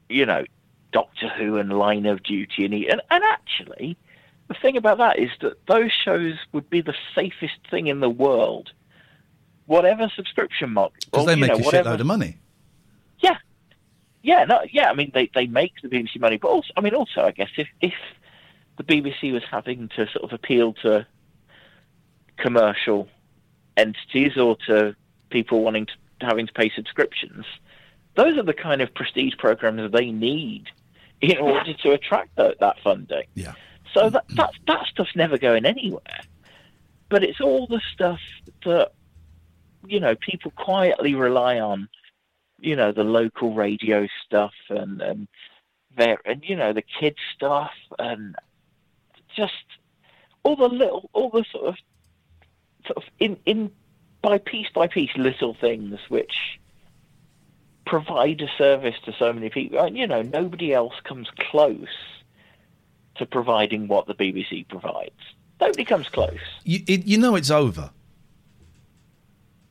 you 0.08 0.26
know 0.26 0.44
Doctor 0.92 1.28
Who 1.28 1.56
and 1.56 1.72
Line 1.72 2.06
of 2.06 2.22
Duty 2.22 2.64
and 2.64 2.74
and, 2.74 3.00
and 3.10 3.24
actually 3.24 3.96
the 4.48 4.54
thing 4.54 4.76
about 4.76 4.98
that 4.98 5.18
is 5.18 5.30
that 5.40 5.64
those 5.66 5.90
shows 5.92 6.34
would 6.52 6.68
be 6.68 6.82
the 6.82 6.94
safest 7.14 7.54
thing 7.70 7.86
in 7.86 8.00
the 8.00 8.10
world. 8.10 8.70
Whatever 9.66 10.10
subscription 10.14 10.70
model, 10.72 10.92
Because 11.06 11.24
they 11.26 11.36
make 11.36 11.50
know, 11.50 11.56
a 11.56 11.62
whatever- 11.62 11.90
shitload 11.90 12.00
of 12.00 12.06
money. 12.06 12.36
yeah, 13.20 13.36
yeah, 14.22 14.44
no, 14.44 14.60
yeah. 14.70 14.90
I 14.90 14.94
mean, 14.94 15.12
they 15.14 15.30
they 15.34 15.46
make 15.46 15.72
the 15.82 15.88
BBC 15.88 16.18
money, 16.20 16.36
but 16.36 16.48
also, 16.48 16.68
I 16.76 16.80
mean, 16.80 16.94
also, 16.94 17.22
I 17.22 17.30
guess 17.30 17.48
if 17.56 17.68
if 17.80 17.94
the 18.76 18.84
BBC 18.84 19.32
was 19.32 19.42
having 19.50 19.88
to 19.96 20.06
sort 20.10 20.24
of 20.24 20.32
appeal 20.32 20.72
to 20.82 21.06
commercial 22.36 23.08
entities 23.76 24.36
or 24.36 24.56
to 24.66 24.96
people 25.30 25.62
wanting 25.62 25.86
to 25.86 25.92
having 26.20 26.46
to 26.46 26.52
pay 26.52 26.70
subscriptions, 26.74 27.44
those 28.14 28.36
are 28.38 28.42
the 28.42 28.54
kind 28.54 28.80
of 28.80 28.94
prestige 28.94 29.34
programs 29.38 29.80
that 29.80 29.92
they 29.92 30.10
need 30.10 30.66
in 31.20 31.38
order 31.38 31.74
to 31.74 31.90
attract 31.90 32.34
tho- 32.36 32.54
that 32.60 32.76
funding. 32.82 33.24
Yeah. 33.34 33.54
So 33.94 34.10
that 34.10 34.24
that 34.36 34.52
that 34.66 34.86
stuff's 34.86 35.14
never 35.16 35.38
going 35.38 35.64
anywhere. 35.64 36.20
But 37.08 37.22
it's 37.22 37.40
all 37.40 37.66
the 37.66 37.80
stuff 37.92 38.20
that 38.64 38.92
you 39.86 40.00
know 40.00 40.14
people 40.14 40.50
quietly 40.52 41.14
rely 41.14 41.60
on 41.60 41.88
you 42.62 42.76
know, 42.76 42.92
the 42.92 43.04
local 43.04 43.52
radio 43.54 44.06
stuff 44.24 44.54
and 44.70 45.02
and 45.02 45.28
and 45.98 46.42
you 46.44 46.56
know 46.56 46.72
the 46.72 46.82
kids 46.82 47.18
stuff 47.34 47.72
and 47.98 48.36
just 49.36 49.52
all 50.42 50.56
the 50.56 50.68
little, 50.68 51.10
all 51.12 51.30
the 51.30 51.44
sort 51.50 51.66
of 51.66 51.76
sort 52.86 52.96
of 52.96 53.04
in 53.18 53.36
in 53.46 53.70
by 54.22 54.38
piece 54.38 54.68
by 54.74 54.86
piece 54.86 55.10
little 55.16 55.54
things 55.54 55.98
which 56.08 56.58
provide 57.86 58.40
a 58.40 58.48
service 58.56 58.94
to 59.04 59.12
so 59.18 59.32
many 59.32 59.50
people. 59.50 59.78
And, 59.78 59.96
you 59.96 60.06
know, 60.06 60.22
nobody 60.22 60.72
else 60.72 60.94
comes 61.04 61.28
close 61.50 61.88
to 63.16 63.26
providing 63.26 63.88
what 63.88 64.06
the 64.06 64.14
BBC 64.14 64.66
provides. 64.68 65.10
Nobody 65.60 65.84
comes 65.84 66.08
close. 66.08 66.40
You, 66.64 66.80
it, 66.86 67.04
you 67.06 67.18
know 67.18 67.36
it's 67.36 67.50
over. 67.50 67.90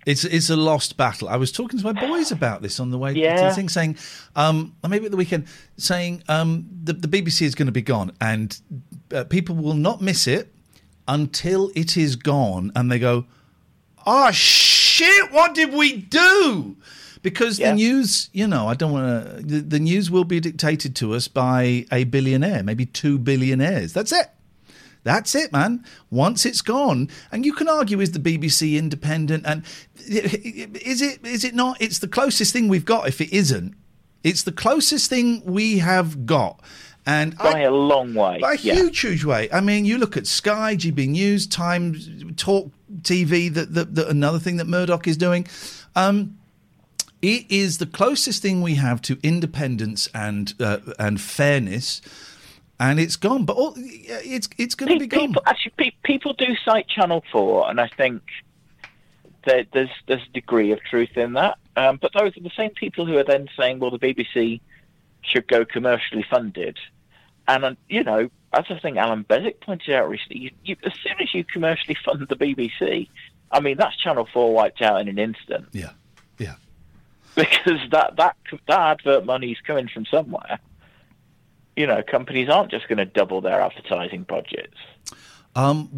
It's 0.06 0.24
it's 0.24 0.50
a 0.50 0.56
lost 0.56 0.98
battle. 0.98 1.30
I 1.30 1.36
was 1.36 1.52
talking 1.52 1.78
to 1.80 1.86
my 1.86 1.94
boys 1.94 2.32
about 2.32 2.62
this 2.62 2.80
on 2.80 2.90
the 2.90 2.98
way 2.98 3.14
to 3.14 3.20
the 3.50 3.56
thing, 3.56 3.70
saying, 3.70 3.98
um, 4.36 4.76
maybe 4.88 5.06
at 5.06 5.12
the 5.12 5.18
weekend, 5.18 5.46
saying 5.78 6.24
um, 6.28 6.68
the, 6.84 6.94
the 6.94 7.08
BBC 7.08 7.44
is 7.44 7.54
going 7.56 7.68
to 7.68 7.72
be 7.72 7.84
gone, 7.84 8.12
and 8.20 8.60
uh, 9.14 9.24
people 9.26 9.56
will 9.56 9.76
not 9.76 10.02
miss 10.02 10.28
it 10.28 10.54
until 11.08 11.72
it 11.76 11.98
is 11.98 12.16
gone, 12.16 12.72
and 12.76 12.92
they 12.92 12.98
go, 13.00 13.26
"Oh 14.06 14.32
shit! 14.32 15.32
What 15.32 15.54
did 15.54 15.74
we 15.74 15.98
do?" 15.98 16.78
Because 17.22 17.58
the 17.58 17.76
news, 17.76 18.32
you 18.34 18.48
know, 18.48 18.68
I 18.68 18.74
don't 18.74 18.92
want 18.92 19.38
to. 19.38 19.44
The, 19.44 19.60
the 19.62 19.80
news 19.80 20.10
will 20.10 20.24
be 20.24 20.40
dictated 20.40 20.96
to 20.98 21.14
us 21.14 21.28
by 21.28 21.86
a 21.92 22.06
billionaire, 22.06 22.64
maybe 22.64 22.88
two 22.88 23.20
billionaires. 23.20 23.94
That's 23.94 24.12
it. 24.12 24.32
That's 25.04 25.34
it, 25.34 25.52
man. 25.52 25.84
Once 26.10 26.46
it's 26.46 26.62
gone, 26.62 27.10
and 27.32 27.46
you 27.46 27.54
can 27.54 27.68
argue 27.68 28.00
is 28.00 28.12
the 28.12 28.20
BBC 28.20 28.78
independent, 28.78 29.46
and 29.46 29.64
is 29.98 31.02
it? 31.02 31.26
Is 31.26 31.44
it 31.44 31.56
not? 31.56 31.82
It's 31.82 32.00
the 32.00 32.08
closest 32.08 32.54
thing 32.54 32.68
we've 32.68 32.86
got. 32.86 33.08
If 33.08 33.20
it 33.20 33.34
isn't, 33.34 33.76
it's 34.24 34.44
the 34.44 34.52
closest 34.52 35.10
thing 35.10 35.44
we 35.44 35.80
have 35.80 36.26
got, 36.28 36.62
and 37.06 37.36
By 37.38 37.62
a 37.62 37.72
long 37.72 38.14
way. 38.14 38.40
by 38.40 38.54
a 38.54 38.58
yeah. 38.58 38.76
huge, 38.76 39.00
huge 39.00 39.26
way. 39.26 39.50
I 39.52 39.60
mean, 39.60 39.86
you 39.86 39.98
look 39.98 40.18
at 40.18 40.28
Sky, 40.28 40.76
GB 40.76 41.10
News, 41.10 41.48
Time, 41.48 41.96
Talk 42.36 42.72
TV. 43.02 43.52
That, 43.52 43.74
that, 43.74 43.96
that 43.96 44.08
another 44.08 44.40
thing 44.40 44.58
that 44.58 44.68
Murdoch 44.68 45.08
is 45.08 45.18
doing. 45.18 45.48
Um, 45.96 46.38
it 47.22 47.46
is 47.52 47.78
the 47.78 47.86
closest 47.86 48.42
thing 48.42 48.62
we 48.62 48.76
have 48.76 49.02
to 49.04 49.18
independence 49.24 50.08
and 50.14 50.54
uh, 50.60 50.78
and 51.00 51.20
fairness, 51.20 52.02
and 52.82 53.00
it's 53.00 53.16
gone. 53.16 53.46
But 53.46 53.56
all, 53.56 53.74
it's 53.78 54.50
it's 54.58 54.76
going 54.76 54.92
to 54.92 55.00
be 55.00 55.08
gone. 55.08 55.28
People, 55.28 55.44
actually, 55.46 55.96
people 56.04 56.34
do 56.34 56.56
cite 56.66 56.88
Channel 56.88 57.24
Four, 57.32 57.70
and 57.70 57.80
I 57.80 57.88
think 57.88 58.24
that 59.46 59.68
there's 59.72 59.92
there's 60.08 60.24
a 60.28 60.34
degree 60.34 60.72
of 60.72 60.82
truth 60.82 61.16
in 61.16 61.34
that. 61.34 61.58
Um, 61.78 62.00
but 62.02 62.12
those 62.14 62.36
are 62.36 62.42
the 62.42 62.52
same 62.58 62.72
people 62.72 63.06
who 63.06 63.18
are 63.18 63.24
then 63.24 63.48
saying, 63.58 63.80
well, 63.80 63.92
the 63.92 64.00
BBC 64.00 64.60
should 65.22 65.48
go 65.48 65.64
commercially 65.64 66.26
funded. 66.30 66.78
And 67.48 67.64
uh, 67.64 67.76
you 67.88 68.04
know, 68.04 68.30
as 68.52 68.66
I 68.70 68.80
think 68.80 68.98
Alan 68.98 69.26
Bezick 69.26 69.62
pointed 69.62 69.94
out 69.94 70.10
recently, 70.10 70.42
you, 70.42 70.52
you, 70.64 70.76
as 70.84 70.94
soon 71.04 71.22
as 71.22 71.34
you 71.34 71.44
commercially 71.44 71.96
fund 72.04 72.28
the 72.28 72.36
BBC, 72.36 73.08
I 73.52 73.60
mean 73.60 73.78
that's 73.78 73.96
Channel 73.98 74.28
Four 74.34 74.54
wiped 74.54 74.82
out 74.82 75.00
in 75.00 75.08
an 75.08 75.20
instant. 75.20 75.68
Yeah, 75.72 75.92
yeah. 76.40 76.56
Because 77.34 77.80
that 77.92 78.18
that 78.18 78.36
that 78.68 78.80
advert 78.80 79.26
money 79.26 79.52
is 79.52 79.58
coming 79.66 79.88
from 79.88 80.06
somewhere. 80.06 80.60
You 81.82 81.88
know, 81.88 82.04
companies 82.04 82.48
aren't 82.48 82.70
just 82.70 82.88
going 82.88 83.00
to 83.00 83.06
double 83.06 83.42
their 83.42 83.60
advertising 83.60 84.22
budgets. 84.22 84.78
Um, 85.56 85.90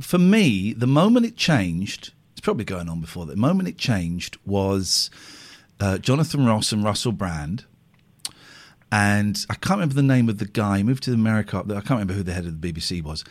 for 0.00 0.16
me, 0.16 0.72
the 0.72 0.86
moment 0.86 1.26
it 1.26 1.36
changed, 1.36 2.12
it's 2.30 2.40
probably 2.40 2.64
going 2.64 2.88
on 2.88 3.00
before 3.00 3.26
that. 3.26 3.32
The 3.32 3.40
moment 3.40 3.68
it 3.68 3.76
changed 3.76 4.38
was 4.46 5.10
uh, 5.80 5.98
Jonathan 5.98 6.46
Ross 6.46 6.70
and 6.70 6.84
Russell 6.84 7.10
Brand. 7.10 7.64
And 8.92 9.44
I 9.50 9.54
can't 9.54 9.78
remember 9.78 9.96
the 9.96 10.04
name 10.04 10.28
of 10.28 10.38
the 10.38 10.46
guy. 10.46 10.76
He 10.76 10.82
moved 10.84 11.02
to 11.02 11.12
America. 11.12 11.56
I 11.66 11.80
can't 11.80 11.90
remember 11.90 12.12
who 12.12 12.22
the 12.22 12.32
head 12.32 12.46
of 12.46 12.60
the 12.60 12.72
BBC 12.72 13.02
was. 13.02 13.24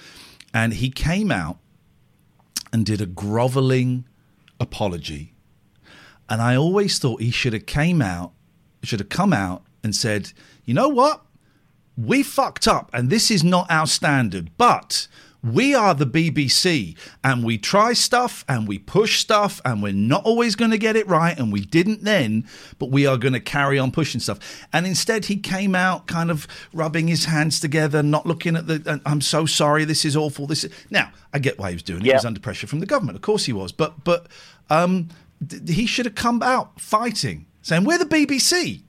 And 0.54 0.74
he 0.74 0.90
came 0.90 1.32
out 1.32 1.60
and 2.74 2.86
did 2.86 3.00
a 3.00 3.06
groveling 3.06 4.04
apology. 4.60 5.36
And 6.28 6.42
I 6.42 6.58
always 6.58 7.00
thought 7.00 7.22
he 7.22 7.32
should 7.32 7.54
have 7.54 7.66
came 7.66 8.02
out, 8.02 8.34
should 8.84 9.00
have 9.00 9.08
come 9.08 9.32
out 9.32 9.64
and 9.86 9.96
said, 9.96 10.34
you 10.66 10.74
know 10.74 10.90
what? 10.90 11.24
We 11.98 12.24
fucked 12.24 12.68
up 12.68 12.90
and 12.94 13.10
this 13.10 13.30
is 13.30 13.44
not 13.44 13.70
our 13.70 13.88
standard, 13.88 14.52
but 14.57 15.07
we 15.44 15.76
are 15.76 15.94
the 15.94 16.06
BBC 16.06 16.98
and 17.22 17.44
we 17.44 17.57
try 17.57 17.91
stuff 17.91 18.45
and 18.48 18.65
we 18.65 18.80
push 18.80 19.20
stuff 19.20 19.60
and 19.65 19.84
we're 19.84 19.91
not 19.91 20.24
always 20.24 20.56
going 20.56 20.72
to 20.72 20.78
get 20.78 20.95
it 20.95 21.06
right 21.06 21.38
and 21.38 21.52
we 21.52 21.60
didn't 21.65 22.03
then, 22.06 22.48
but 22.80 22.91
we 22.91 23.06
are 23.06 23.18
going 23.18 23.34
to 23.34 23.41
carry 23.41 23.78
on 23.78 23.91
pushing 23.91 24.22
stuff. 24.22 24.65
And 24.72 24.88
instead, 24.88 25.26
he 25.26 25.36
came 25.36 25.76
out 25.76 26.07
kind 26.07 26.32
of 26.32 26.48
rubbing 26.74 27.10
his 27.10 27.26
hands 27.26 27.60
together, 27.60 28.02
not 28.02 28.26
looking 28.26 28.56
at 28.56 28.68
the, 28.68 29.02
I'm 29.06 29.20
so 29.20 29.45
sorry, 29.45 29.84
this 29.84 30.06
is 30.06 30.15
awful. 30.15 30.48
This 30.48 30.64
is, 30.64 30.72
now, 30.90 31.11
I 31.34 31.40
get 31.40 31.60
why 31.60 31.70
he 31.72 31.76
was 31.76 31.84
doing 31.84 31.99
it. 32.02 32.06
He 32.06 32.14
was 32.14 32.26
under 32.26 32.40
pressure 32.40 32.68
from 32.68 32.80
the 32.80 32.86
government. 32.86 33.18
Of 33.18 33.22
course 33.22 33.45
he 33.45 33.52
was. 33.53 33.74
But, 33.74 34.06
but, 34.06 34.28
um, 34.70 35.10
d- 35.45 35.74
he 35.74 35.86
should 35.86 36.06
have 36.06 36.15
come 36.15 36.41
out 36.41 36.80
fighting, 36.80 37.48
saying, 37.61 37.84
We're 37.84 37.98
the 37.98 38.06
BBC. 38.06 38.84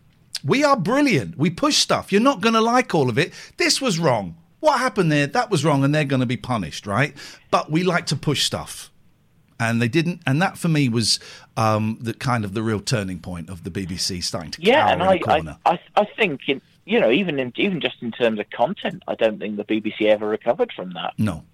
We 0.45 0.63
are 0.63 0.77
brilliant. 0.77 1.39
We 1.39 1.51
push 1.51 1.77
stuff. 1.77 2.13
You're 2.13 2.21
not 2.21 2.41
going 2.41 2.53
to 2.55 2.61
like 2.61 2.95
all 2.95 3.09
of 3.09 3.19
it. 3.19 3.33
This 3.57 3.81
was 3.81 3.99
wrong. 3.99 4.37
What 4.61 4.79
happened 4.79 5.11
there? 5.11 5.27
That 5.27 5.51
was 5.51 5.65
wrong, 5.65 5.85
and 5.85 5.95
they're 5.95 6.05
going 6.05 6.21
to 6.21 6.27
be 6.27 6.37
punished, 6.37 6.87
right? 6.87 7.15
But 7.51 7.71
we 7.71 7.83
like 7.83 8.07
to 8.07 8.17
push 8.17 8.45
stuff, 8.45 8.91
and 9.59 9.81
they 9.81 9.89
didn't. 9.89 10.23
And 10.27 10.41
that 10.41 10.57
for 10.59 10.69
me 10.69 10.89
was 10.89 11.19
um, 11.57 11.99
the 12.01 12.15
kind 12.15 12.45
of 12.45 12.55
the 12.55 12.63
real 12.63 12.81
turning 12.81 13.21
point 13.21 13.51
of 13.51 13.65
the 13.65 13.71
BBC 13.71 14.23
starting 14.23 14.51
to 14.53 14.63
Yeah, 14.63 14.91
and 14.91 15.03
I. 15.03 15.21
I, 15.27 15.57
I, 15.67 15.79
I 15.97 16.05
think 16.17 16.49
in, 16.49 16.63
you 16.87 17.01
know, 17.01 17.11
even 17.11 17.39
in, 17.39 17.53
even 17.57 17.81
just 17.81 18.03
in 18.03 18.11
terms 18.11 18.39
of 18.39 18.49
content, 18.51 19.03
I 19.09 19.15
don't 19.15 19.39
think 19.39 19.57
the 19.57 19.65
BBC 19.65 20.07
ever 20.07 20.27
recovered 20.27 20.73
from 20.73 20.93
that. 20.95 21.15
No. 21.19 21.45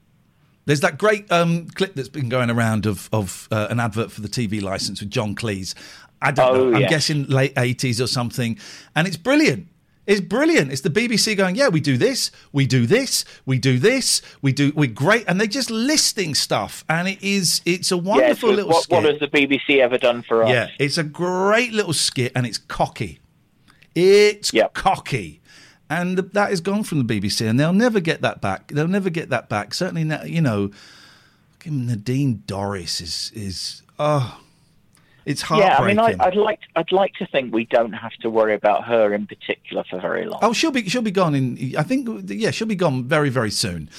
There's 0.66 0.80
that 0.80 0.98
great 0.98 1.30
um, 1.32 1.68
clip 1.70 1.94
that's 1.94 2.08
been 2.08 2.28
going 2.28 2.50
around 2.50 2.86
of 2.86 3.08
of 3.12 3.48
uh, 3.50 3.66
an 3.70 3.80
advert 3.80 4.12
for 4.12 4.20
the 4.20 4.28
TV 4.28 4.62
license 4.62 5.00
with 5.00 5.10
John 5.10 5.34
Cleese. 5.34 5.74
I 6.22 6.30
don't 6.32 6.56
Oh, 6.56 6.70
know. 6.70 6.76
I'm 6.76 6.82
yes. 6.82 6.90
guessing 6.90 7.26
late 7.26 7.55
80s 7.55 8.01
or 8.02 8.06
something, 8.06 8.59
and 8.94 9.06
it's 9.06 9.16
brilliant. 9.16 9.68
It's 10.06 10.20
brilliant. 10.20 10.72
It's 10.72 10.80
the 10.80 10.90
BBC 10.90 11.36
going, 11.36 11.55
yeah, 11.55 11.68
we 11.68 11.78
do 11.80 11.97
this, 11.97 12.32
we 12.52 12.66
do 12.66 12.84
this, 12.84 13.24
we 13.47 13.59
do 13.59 13.78
this, 13.78 14.22
we 14.42 14.52
do, 14.52 14.72
we're 14.74 14.88
great, 14.90 15.24
and 15.28 15.38
they're 15.38 15.47
just 15.47 15.70
listing 15.70 16.34
stuff, 16.34 16.84
and 16.88 17.06
it 17.06 17.22
is, 17.22 17.60
it's 17.64 17.92
a 17.92 17.97
wonderful 17.97 18.48
yes, 18.48 18.56
little 18.56 18.70
what, 18.72 18.82
skit. 18.82 18.94
what 18.97 19.05
has 19.05 19.20
the 19.20 19.28
BBC 19.28 19.78
ever 19.78 19.98
done 19.98 20.22
for 20.22 20.42
us? 20.42 20.51
Yeah, 20.51 20.68
it's 20.80 20.98
a 20.98 21.05
great 21.05 21.72
little 21.72 21.92
skit, 21.92 22.32
and 22.34 22.44
it's 22.44 22.59
cocky. 22.59 23.20
It's 23.94 24.51
cocky, 24.74 25.40
and 25.88 26.16
that 26.18 26.52
is 26.52 26.60
gone 26.60 26.82
from 26.82 27.06
the 27.06 27.20
BBC, 27.20 27.48
and 27.48 27.59
they'll 27.60 27.72
never 27.72 28.01
get 28.01 28.20
that 28.22 28.40
back. 28.40 28.68
They'll 28.68 28.88
never 28.88 29.10
get 29.10 29.28
that 29.30 29.48
back. 29.48 29.74
Certainly, 29.74 30.05
now, 30.05 30.22
you 30.24 30.40
know, 30.40 30.70
Nadine 31.66 32.42
Dorries 32.47 33.01
is 33.01 33.30
is 33.34 33.82
oh, 33.98 34.40
it's 35.26 35.48
Yeah, 35.51 35.78
I 35.78 35.86
mean. 35.86 35.98
I, 35.98 36.16
I'd 36.18 36.36
like 36.36 36.60
I'd 36.76 36.92
like 36.92 37.14
to 37.14 37.26
think 37.26 37.52
we 37.52 37.66
don't 37.66 37.92
have 37.92 38.12
to 38.20 38.30
worry 38.30 38.55
about 38.55 38.84
her 38.84 39.12
in 39.12 39.26
particular 39.26 39.84
for 39.88 40.01
very 40.01 40.26
long. 40.26 40.40
Oh, 40.42 40.52
she'll 40.52 40.70
be 40.70 40.88
she'll 40.88 41.02
be 41.02 41.10
gone 41.10 41.34
in. 41.34 41.74
I 41.76 41.82
think 41.82 42.09
yeah, 42.30 42.51
she'll 42.51 42.66
be 42.66 42.74
gone 42.74 43.05
very 43.05 43.28
very 43.28 43.51
soon. 43.51 43.90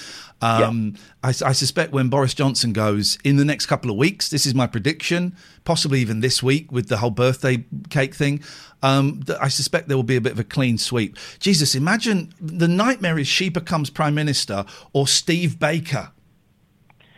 Um, 0.41 0.95
I, 1.23 1.29
I 1.29 1.51
suspect 1.51 1.91
when 1.91 2.09
Boris 2.09 2.33
Johnson 2.33 2.73
goes 2.73 3.19
in 3.23 3.37
the 3.37 3.45
next 3.45 3.67
couple 3.67 3.91
of 3.91 3.97
weeks, 3.97 4.29
this 4.29 4.47
is 4.47 4.55
my 4.55 4.65
prediction, 4.65 5.35
possibly 5.65 5.99
even 5.99 6.21
this 6.21 6.41
week 6.41 6.71
with 6.71 6.87
the 6.87 6.97
whole 6.97 7.11
birthday 7.11 7.63
cake 7.89 8.15
thing. 8.15 8.41
Um, 8.81 9.21
I 9.39 9.49
suspect 9.49 9.87
there 9.87 9.97
will 9.97 10.03
be 10.03 10.15
a 10.15 10.21
bit 10.21 10.31
of 10.31 10.39
a 10.39 10.43
clean 10.43 10.79
sweep. 10.79 11.15
Jesus, 11.39 11.75
imagine 11.75 12.33
the 12.41 12.67
nightmare 12.67 13.19
is 13.19 13.27
she 13.27 13.49
becomes 13.49 13.91
prime 13.91 14.15
minister 14.15 14.65
or 14.93 15.07
Steve 15.07 15.59
Baker. 15.59 16.11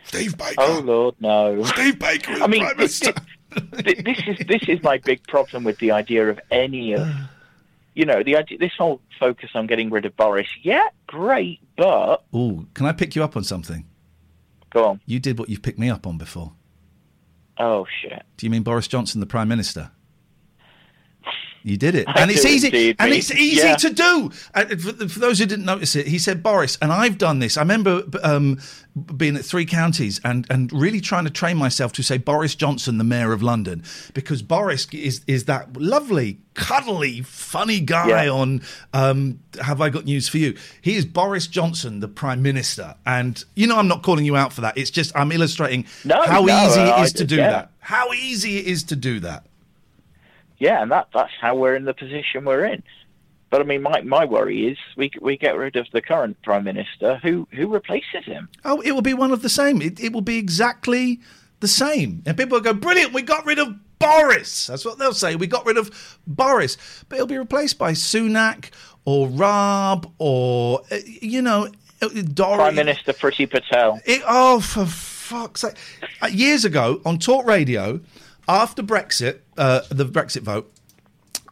Steve 0.04 0.36
Baker. 0.36 0.54
Oh 0.58 0.82
Lord, 0.84 1.14
no. 1.18 1.64
Steve 1.64 1.98
Baker. 1.98 2.32
I 2.32 2.46
mean, 2.46 2.66
this, 3.72 4.18
is 4.26 4.46
this 4.46 4.62
is 4.68 4.82
my 4.82 4.98
big 4.98 5.26
problem 5.26 5.64
with 5.64 5.78
the 5.78 5.90
idea 5.92 6.28
of 6.30 6.40
any 6.50 6.92
of, 6.94 7.08
you 7.94 8.04
know, 8.04 8.22
the 8.22 8.36
idea. 8.36 8.58
This 8.58 8.72
whole 8.76 9.00
focus 9.18 9.50
on 9.54 9.66
getting 9.66 9.90
rid 9.90 10.04
of 10.04 10.16
Boris. 10.16 10.48
Yeah, 10.62 10.88
great, 11.06 11.60
but 11.76 12.24
Oh, 12.32 12.66
can 12.74 12.86
I 12.86 12.92
pick 12.92 13.14
you 13.16 13.22
up 13.24 13.36
on 13.36 13.44
something? 13.44 13.86
Go 14.70 14.86
on. 14.86 15.00
You 15.06 15.20
did 15.20 15.38
what 15.38 15.48
you've 15.48 15.62
picked 15.62 15.78
me 15.78 15.88
up 15.90 16.06
on 16.06 16.18
before. 16.18 16.52
oh 17.58 17.86
shit. 18.02 18.22
Do 18.36 18.46
you 18.46 18.50
mean 18.50 18.62
Boris 18.62 18.88
Johnson, 18.88 19.20
the 19.20 19.26
Prime 19.26 19.48
Minister? 19.48 19.90
You 21.66 21.78
did 21.78 21.94
it, 21.94 22.06
I 22.06 22.20
and 22.20 22.30
it's 22.30 22.44
easy, 22.44 22.66
indeed, 22.66 22.96
and 22.98 23.10
it's 23.10 23.30
easy 23.30 23.56
Yeah. 23.66 23.76
to 23.76 23.88
do. 23.88 24.30
For, 24.30 25.08
for 25.08 25.18
those 25.18 25.38
who 25.38 25.46
didn't 25.46 25.64
notice 25.64 25.96
it, 25.96 26.06
he 26.06 26.18
said 26.18 26.42
Boris, 26.42 26.76
and 26.82 26.92
I've 26.92 27.16
done 27.16 27.38
this. 27.38 27.56
I 27.56 27.62
remember 27.62 28.02
um, 28.22 28.60
being 29.16 29.34
at 29.34 29.46
three 29.46 29.64
counties 29.64 30.20
and 30.24 30.46
and 30.50 30.70
really 30.74 31.00
trying 31.00 31.24
to 31.24 31.30
train 31.30 31.56
myself 31.56 31.92
to 31.94 32.02
say 32.02 32.18
Boris 32.18 32.54
Johnson, 32.54 32.98
the 32.98 33.04
Mayor 33.04 33.32
of 33.32 33.42
London, 33.42 33.82
because 34.12 34.42
Boris 34.42 34.86
is 34.92 35.22
is 35.26 35.46
that 35.46 35.74
lovely, 35.78 36.38
cuddly, 36.52 37.22
funny 37.22 37.80
guy 37.80 38.24
Yeah. 38.24 38.30
on 38.32 38.60
um, 38.92 39.40
Have 39.62 39.80
I 39.80 39.88
Got 39.88 40.04
News 40.04 40.28
for 40.28 40.36
You? 40.36 40.54
He 40.82 40.96
is 40.96 41.06
Boris 41.06 41.46
Johnson, 41.46 42.00
the 42.00 42.08
Prime 42.08 42.42
Minister, 42.42 42.94
and 43.06 43.42
you 43.54 43.66
know 43.66 43.78
I'm 43.78 43.88
not 43.88 44.02
calling 44.02 44.26
you 44.26 44.36
out 44.36 44.52
for 44.52 44.60
that. 44.60 44.76
It's 44.76 44.90
just 44.90 45.16
I'm 45.16 45.32
illustrating 45.32 45.86
No, 46.04 46.20
how 46.24 46.42
no, 46.44 46.66
easy 46.66 46.80
it 46.82 46.98
is 47.04 47.14
I- 47.14 47.18
to 47.20 47.24
do 47.24 47.36
yeah. 47.36 47.50
that. 47.50 47.70
How 47.78 48.12
easy 48.12 48.58
it 48.58 48.66
is 48.66 48.82
to 48.84 48.96
do 48.96 49.20
that. 49.20 49.46
Yeah, 50.64 50.80
and 50.82 50.90
that 50.90 51.08
that's 51.12 51.32
how 51.40 51.54
we're 51.54 51.76
in 51.76 51.84
the 51.84 51.92
position 51.92 52.46
we're 52.46 52.64
in. 52.64 52.82
But 53.50 53.60
I 53.60 53.64
mean, 53.64 53.82
my 53.82 54.00
my 54.00 54.24
worry 54.24 54.66
is 54.66 54.78
we 54.96 55.10
we 55.20 55.36
get 55.36 55.56
rid 55.56 55.76
of 55.76 55.86
the 55.92 56.00
current 56.00 56.40
prime 56.42 56.64
minister. 56.64 57.20
Who 57.22 57.46
who 57.52 57.66
replaces 57.68 58.24
him? 58.24 58.48
Oh, 58.64 58.80
it 58.80 58.92
will 58.92 59.02
be 59.02 59.12
one 59.12 59.30
of 59.30 59.42
the 59.42 59.50
same. 59.50 59.82
It, 59.82 60.00
it 60.00 60.12
will 60.14 60.22
be 60.22 60.38
exactly 60.38 61.20
the 61.60 61.68
same. 61.68 62.22
And 62.24 62.36
people 62.36 62.56
will 62.56 62.64
go, 62.64 62.72
brilliant, 62.72 63.12
we 63.12 63.20
got 63.20 63.44
rid 63.44 63.58
of 63.58 63.74
Boris. 63.98 64.68
That's 64.68 64.86
what 64.86 64.98
they'll 64.98 65.12
say. 65.12 65.36
We 65.36 65.46
got 65.46 65.66
rid 65.66 65.76
of 65.76 66.18
Boris. 66.26 66.76
But 67.08 67.16
he'll 67.16 67.26
be 67.26 67.38
replaced 67.38 67.78
by 67.78 67.92
Sunak 67.92 68.70
or 69.04 69.28
Raab 69.28 70.10
or, 70.18 70.80
uh, 70.90 70.96
you 71.06 71.42
know, 71.42 71.68
uh, 72.02 72.08
Dory. 72.08 72.56
Prime 72.56 72.74
Minister 72.74 73.12
Priti 73.12 73.48
Patel. 73.48 74.00
It, 74.04 74.22
oh, 74.26 74.60
for 74.60 74.86
fuck's 74.86 75.62
sake. 75.62 75.76
Uh, 76.22 76.26
years 76.26 76.64
ago 76.64 77.00
on 77.04 77.18
Talk 77.18 77.46
Radio, 77.46 78.00
after 78.48 78.82
Brexit, 78.82 79.40
uh, 79.56 79.80
the 79.90 80.04
Brexit 80.04 80.42
vote, 80.42 80.70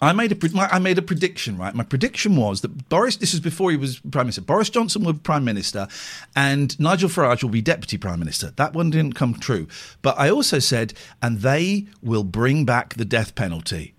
I 0.00 0.12
made 0.12 0.32
a 0.32 0.58
I 0.74 0.80
made 0.80 0.98
a 0.98 1.02
prediction, 1.02 1.56
right? 1.56 1.72
My 1.74 1.84
prediction 1.84 2.34
was 2.36 2.60
that 2.62 2.88
Boris. 2.88 3.16
This 3.16 3.34
is 3.34 3.38
before 3.40 3.70
he 3.70 3.76
was 3.76 4.00
prime 4.00 4.24
minister. 4.26 4.40
Boris 4.40 4.68
Johnson 4.68 5.04
will 5.04 5.12
be 5.12 5.20
prime 5.20 5.44
minister, 5.44 5.86
and 6.34 6.78
Nigel 6.80 7.08
Farage 7.08 7.42
will 7.44 7.50
be 7.50 7.62
deputy 7.62 7.96
prime 7.98 8.18
minister. 8.18 8.50
That 8.56 8.72
one 8.74 8.90
didn't 8.90 9.14
come 9.14 9.34
true. 9.34 9.68
But 10.02 10.18
I 10.18 10.28
also 10.28 10.58
said, 10.58 10.92
and 11.22 11.40
they 11.42 11.86
will 12.02 12.24
bring 12.24 12.64
back 12.64 12.94
the 12.94 13.04
death 13.04 13.36
penalty. 13.36 13.94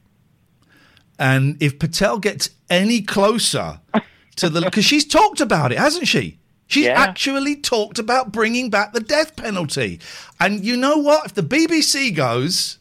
And 1.18 1.62
if 1.62 1.80
Patel 1.80 2.20
gets 2.20 2.50
any 2.70 3.02
closer 3.02 3.80
to 4.36 4.50
the, 4.50 4.62
because 4.62 4.84
she's 4.84 5.06
talked 5.06 5.40
about 5.40 5.72
it, 5.72 5.78
hasn't 5.78 6.08
she? 6.08 6.40
She's 6.68 6.86
Yeah. 6.86 7.00
actually 7.00 7.56
talked 7.56 8.00
about 8.00 8.32
bringing 8.34 8.70
back 8.70 8.94
the 8.94 9.00
death 9.00 9.36
penalty. 9.36 10.00
And 10.40 10.66
you 10.66 10.76
know 10.76 10.98
what? 10.98 11.28
If 11.28 11.34
the 11.36 11.44
BBC 11.44 12.12
goes, 12.12 12.80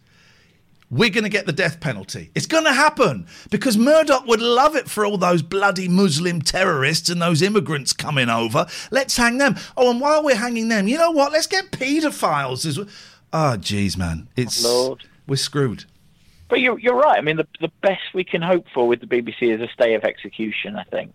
we're 0.92 1.10
going 1.10 1.24
to 1.24 1.30
get 1.30 1.46
the 1.46 1.52
death 1.52 1.80
penalty. 1.80 2.30
It's 2.34 2.46
going 2.46 2.64
to 2.64 2.72
happen 2.72 3.26
because 3.50 3.78
Murdoch 3.78 4.26
would 4.26 4.42
love 4.42 4.76
it 4.76 4.90
for 4.90 5.06
all 5.06 5.16
those 5.16 5.40
bloody 5.40 5.88
Muslim 5.88 6.42
terrorists 6.42 7.08
and 7.08 7.20
those 7.20 7.40
immigrants 7.40 7.94
coming 7.94 8.28
over. 8.28 8.66
Let's 8.90 9.16
hang 9.16 9.38
them. 9.38 9.56
Oh, 9.74 9.90
and 9.90 10.02
while 10.02 10.22
we're 10.22 10.36
hanging 10.36 10.68
them, 10.68 10.86
you 10.86 10.98
know 10.98 11.10
what? 11.10 11.32
Let's 11.32 11.46
get 11.46 11.72
paedophiles 11.72 12.66
as 12.66 12.78
well. 12.78 12.88
Oh, 13.32 13.38
ah, 13.38 13.56
jeez, 13.56 13.96
man. 13.96 14.28
It's 14.36 14.62
Lord. 14.62 15.04
we're 15.26 15.36
screwed. 15.36 15.86
But 16.50 16.60
you're 16.60 16.78
you're 16.78 16.96
right. 16.96 17.16
I 17.16 17.22
mean, 17.22 17.38
the 17.38 17.48
the 17.62 17.72
best 17.80 18.02
we 18.12 18.24
can 18.24 18.42
hope 18.42 18.66
for 18.74 18.86
with 18.86 19.00
the 19.00 19.06
BBC 19.06 19.54
is 19.54 19.62
a 19.62 19.68
stay 19.72 19.94
of 19.94 20.04
execution. 20.04 20.76
I 20.76 20.84
think. 20.84 21.14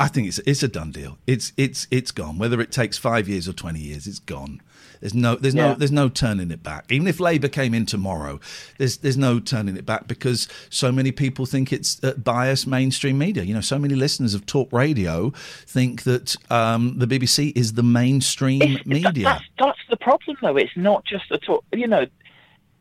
I 0.00 0.08
think 0.08 0.28
it's 0.28 0.38
it's 0.46 0.62
a 0.62 0.68
done 0.68 0.92
deal. 0.92 1.18
It's 1.26 1.52
it's 1.58 1.86
it's 1.90 2.10
gone. 2.10 2.38
Whether 2.38 2.58
it 2.62 2.72
takes 2.72 2.96
five 2.96 3.28
years 3.28 3.46
or 3.46 3.52
twenty 3.52 3.80
years, 3.80 4.06
it's 4.06 4.18
gone. 4.18 4.62
There's 5.02 5.14
no 5.14 5.34
there's 5.34 5.54
no 5.54 5.74
there's 5.74 5.92
no 5.92 6.08
turning 6.08 6.50
it 6.52 6.62
back. 6.62 6.90
Even 6.90 7.08
if 7.08 7.18
Labour 7.18 7.48
came 7.48 7.74
in 7.74 7.86
tomorrow, 7.86 8.38
there's 8.78 8.98
there's 8.98 9.16
no 9.18 9.40
turning 9.40 9.76
it 9.76 9.84
back 9.84 10.06
because 10.06 10.46
so 10.70 10.92
many 10.92 11.10
people 11.10 11.44
think 11.44 11.72
it's 11.72 12.02
uh, 12.04 12.12
biased 12.14 12.68
mainstream 12.68 13.18
media. 13.18 13.42
You 13.42 13.52
know, 13.52 13.60
so 13.60 13.80
many 13.80 13.96
listeners 13.96 14.32
of 14.32 14.46
talk 14.46 14.72
radio 14.72 15.30
think 15.66 16.04
that 16.04 16.36
um, 16.50 16.98
the 16.98 17.06
BBC 17.08 17.52
is 17.56 17.72
the 17.72 17.82
mainstream 17.82 18.78
media. 18.86 19.24
That's 19.24 19.44
that's 19.58 19.78
the 19.90 19.96
problem, 19.96 20.36
though. 20.40 20.56
It's 20.56 20.76
not 20.76 21.04
just 21.04 21.28
the 21.28 21.38
talk. 21.38 21.64
You 21.72 21.88
know, 21.88 22.06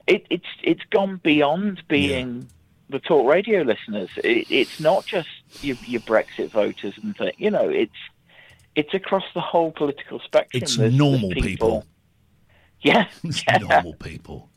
it, 0.05 0.27
it's 0.29 0.45
it's 0.63 0.83
gone 0.91 1.19
beyond 1.23 1.81
being 1.87 2.47
the 2.89 2.99
talk 2.99 3.27
radio 3.27 3.63
listeners. 3.63 4.09
It, 4.17 4.45
it's 4.51 4.79
not 4.79 5.07
just 5.07 5.29
your, 5.61 5.75
your 5.87 6.01
Brexit 6.01 6.51
voters 6.51 6.93
and 7.01 7.17
things. 7.17 7.33
You 7.37 7.49
know, 7.49 7.67
it's 7.67 7.95
it's 8.75 8.93
across 8.93 9.23
the 9.33 9.41
whole 9.41 9.71
political 9.71 10.19
spectrum. 10.19 10.61
It's 10.61 10.75
There's- 10.77 10.91
there's 10.91 10.97
normal 10.97 11.31
people. 11.31 11.85
Yeah, 12.83 13.07
It's 13.23 13.43
normal 13.61 13.93
people. 13.93 14.49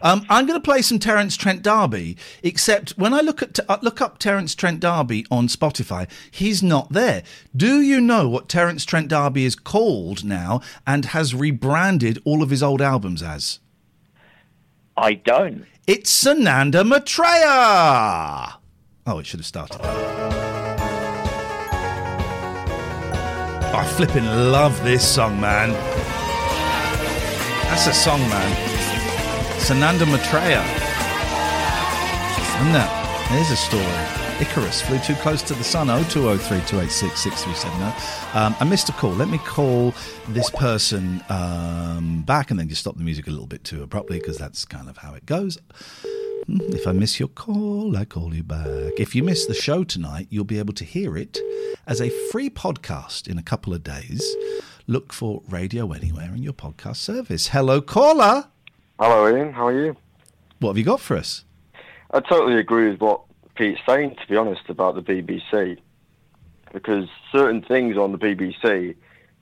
Um, 0.00 0.24
I'm 0.30 0.46
going 0.46 0.58
to 0.58 0.64
play 0.64 0.80
some 0.80 0.98
Terence 0.98 1.36
Trent 1.36 1.60
D'Arby, 1.62 2.16
except 2.42 2.96
when 2.96 3.12
I 3.12 3.20
look 3.20 3.42
at 3.42 3.58
uh, 3.68 3.76
look 3.82 4.00
up 4.00 4.18
Terence 4.18 4.54
Trent 4.54 4.80
D'Arby 4.80 5.26
on 5.30 5.48
Spotify, 5.48 6.08
he's 6.30 6.62
not 6.62 6.92
there. 6.92 7.22
Do 7.54 7.82
you 7.82 8.00
know 8.00 8.30
what 8.30 8.48
Terence 8.48 8.86
Trent 8.86 9.08
D'Arby 9.08 9.44
is 9.44 9.54
called 9.56 10.24
now 10.24 10.62
and 10.86 11.06
has 11.06 11.34
rebranded 11.34 12.18
all 12.24 12.42
of 12.42 12.48
his 12.48 12.62
old 12.62 12.80
albums 12.80 13.22
as? 13.22 13.60
I 14.96 15.12
don't. 15.14 15.66
It's 15.86 16.24
Sananda 16.24 16.86
Maitreya. 16.86 18.54
Oh, 19.06 19.18
it 19.18 19.26
should 19.26 19.40
have 19.40 19.46
started. 19.46 19.82
I 23.74 23.84
flipping 23.84 24.24
love 24.24 24.82
this 24.82 25.06
song, 25.06 25.38
man. 25.38 25.74
That's 27.68 27.86
a 27.88 27.92
song, 27.92 28.20
man. 28.20 28.56
Sananda 29.60 30.06
Maitreya. 30.06 30.62
Isn't 32.60 32.72
that? 32.72 33.28
There's 33.30 33.50
a 33.50 33.56
story. 33.56 33.82
Icarus 34.40 34.82
flew 34.82 34.98
too 34.98 35.14
close 35.16 35.42
to 35.42 35.54
the 35.54 35.64
sun. 35.64 35.88
0203 35.88 36.58
286 36.66 37.20
6370. 37.20 38.38
Um, 38.38 38.54
I 38.60 38.64
missed 38.64 38.88
a 38.88 38.92
call. 38.92 39.10
Let 39.12 39.28
me 39.28 39.38
call 39.38 39.94
this 40.28 40.48
person 40.50 41.22
um, 41.28 42.22
back 42.22 42.50
and 42.50 42.58
then 42.60 42.68
just 42.68 42.80
stop 42.82 42.96
the 42.96 43.02
music 43.04 43.26
a 43.26 43.30
little 43.30 43.46
bit 43.46 43.64
too 43.64 43.82
abruptly 43.82 44.18
because 44.18 44.38
that's 44.38 44.64
kind 44.64 44.88
of 44.88 44.98
how 44.98 45.14
it 45.14 45.26
goes. 45.26 45.58
Hmm, 46.46 46.58
If 46.68 46.86
I 46.86 46.92
miss 46.92 47.18
your 47.18 47.28
call, 47.28 47.96
I 47.96 48.04
call 48.04 48.34
you 48.34 48.42
back. 48.42 48.92
If 48.98 49.14
you 49.14 49.22
miss 49.22 49.46
the 49.46 49.54
show 49.54 49.84
tonight, 49.84 50.28
you'll 50.30 50.44
be 50.44 50.58
able 50.58 50.74
to 50.74 50.84
hear 50.84 51.16
it 51.16 51.38
as 51.86 52.00
a 52.00 52.10
free 52.30 52.48
podcast 52.50 53.26
in 53.28 53.38
a 53.38 53.42
couple 53.42 53.74
of 53.74 53.82
days. 53.82 54.22
Look 54.88 55.12
for 55.12 55.42
Radio 55.48 55.90
Anywhere 55.90 56.30
in 56.32 56.44
your 56.44 56.52
podcast 56.52 56.96
service. 56.96 57.48
Hello, 57.48 57.80
caller. 57.80 58.46
Hello, 59.00 59.26
Iain. 59.26 59.52
How 59.52 59.66
are 59.66 59.84
you? 59.84 59.96
What 60.60 60.70
have 60.70 60.78
you 60.78 60.84
got 60.84 61.00
for 61.00 61.16
us? 61.16 61.44
I 62.12 62.20
totally 62.20 62.56
agree 62.60 62.90
with 62.90 63.00
what 63.00 63.22
Pete's 63.56 63.80
saying, 63.84 64.14
to 64.14 64.28
be 64.28 64.36
honest, 64.36 64.68
about 64.68 64.94
the 64.94 65.02
BBC. 65.02 65.78
Because 66.72 67.08
certain 67.32 67.62
things 67.62 67.96
on 67.96 68.12
the 68.12 68.18
BBC, 68.18 68.94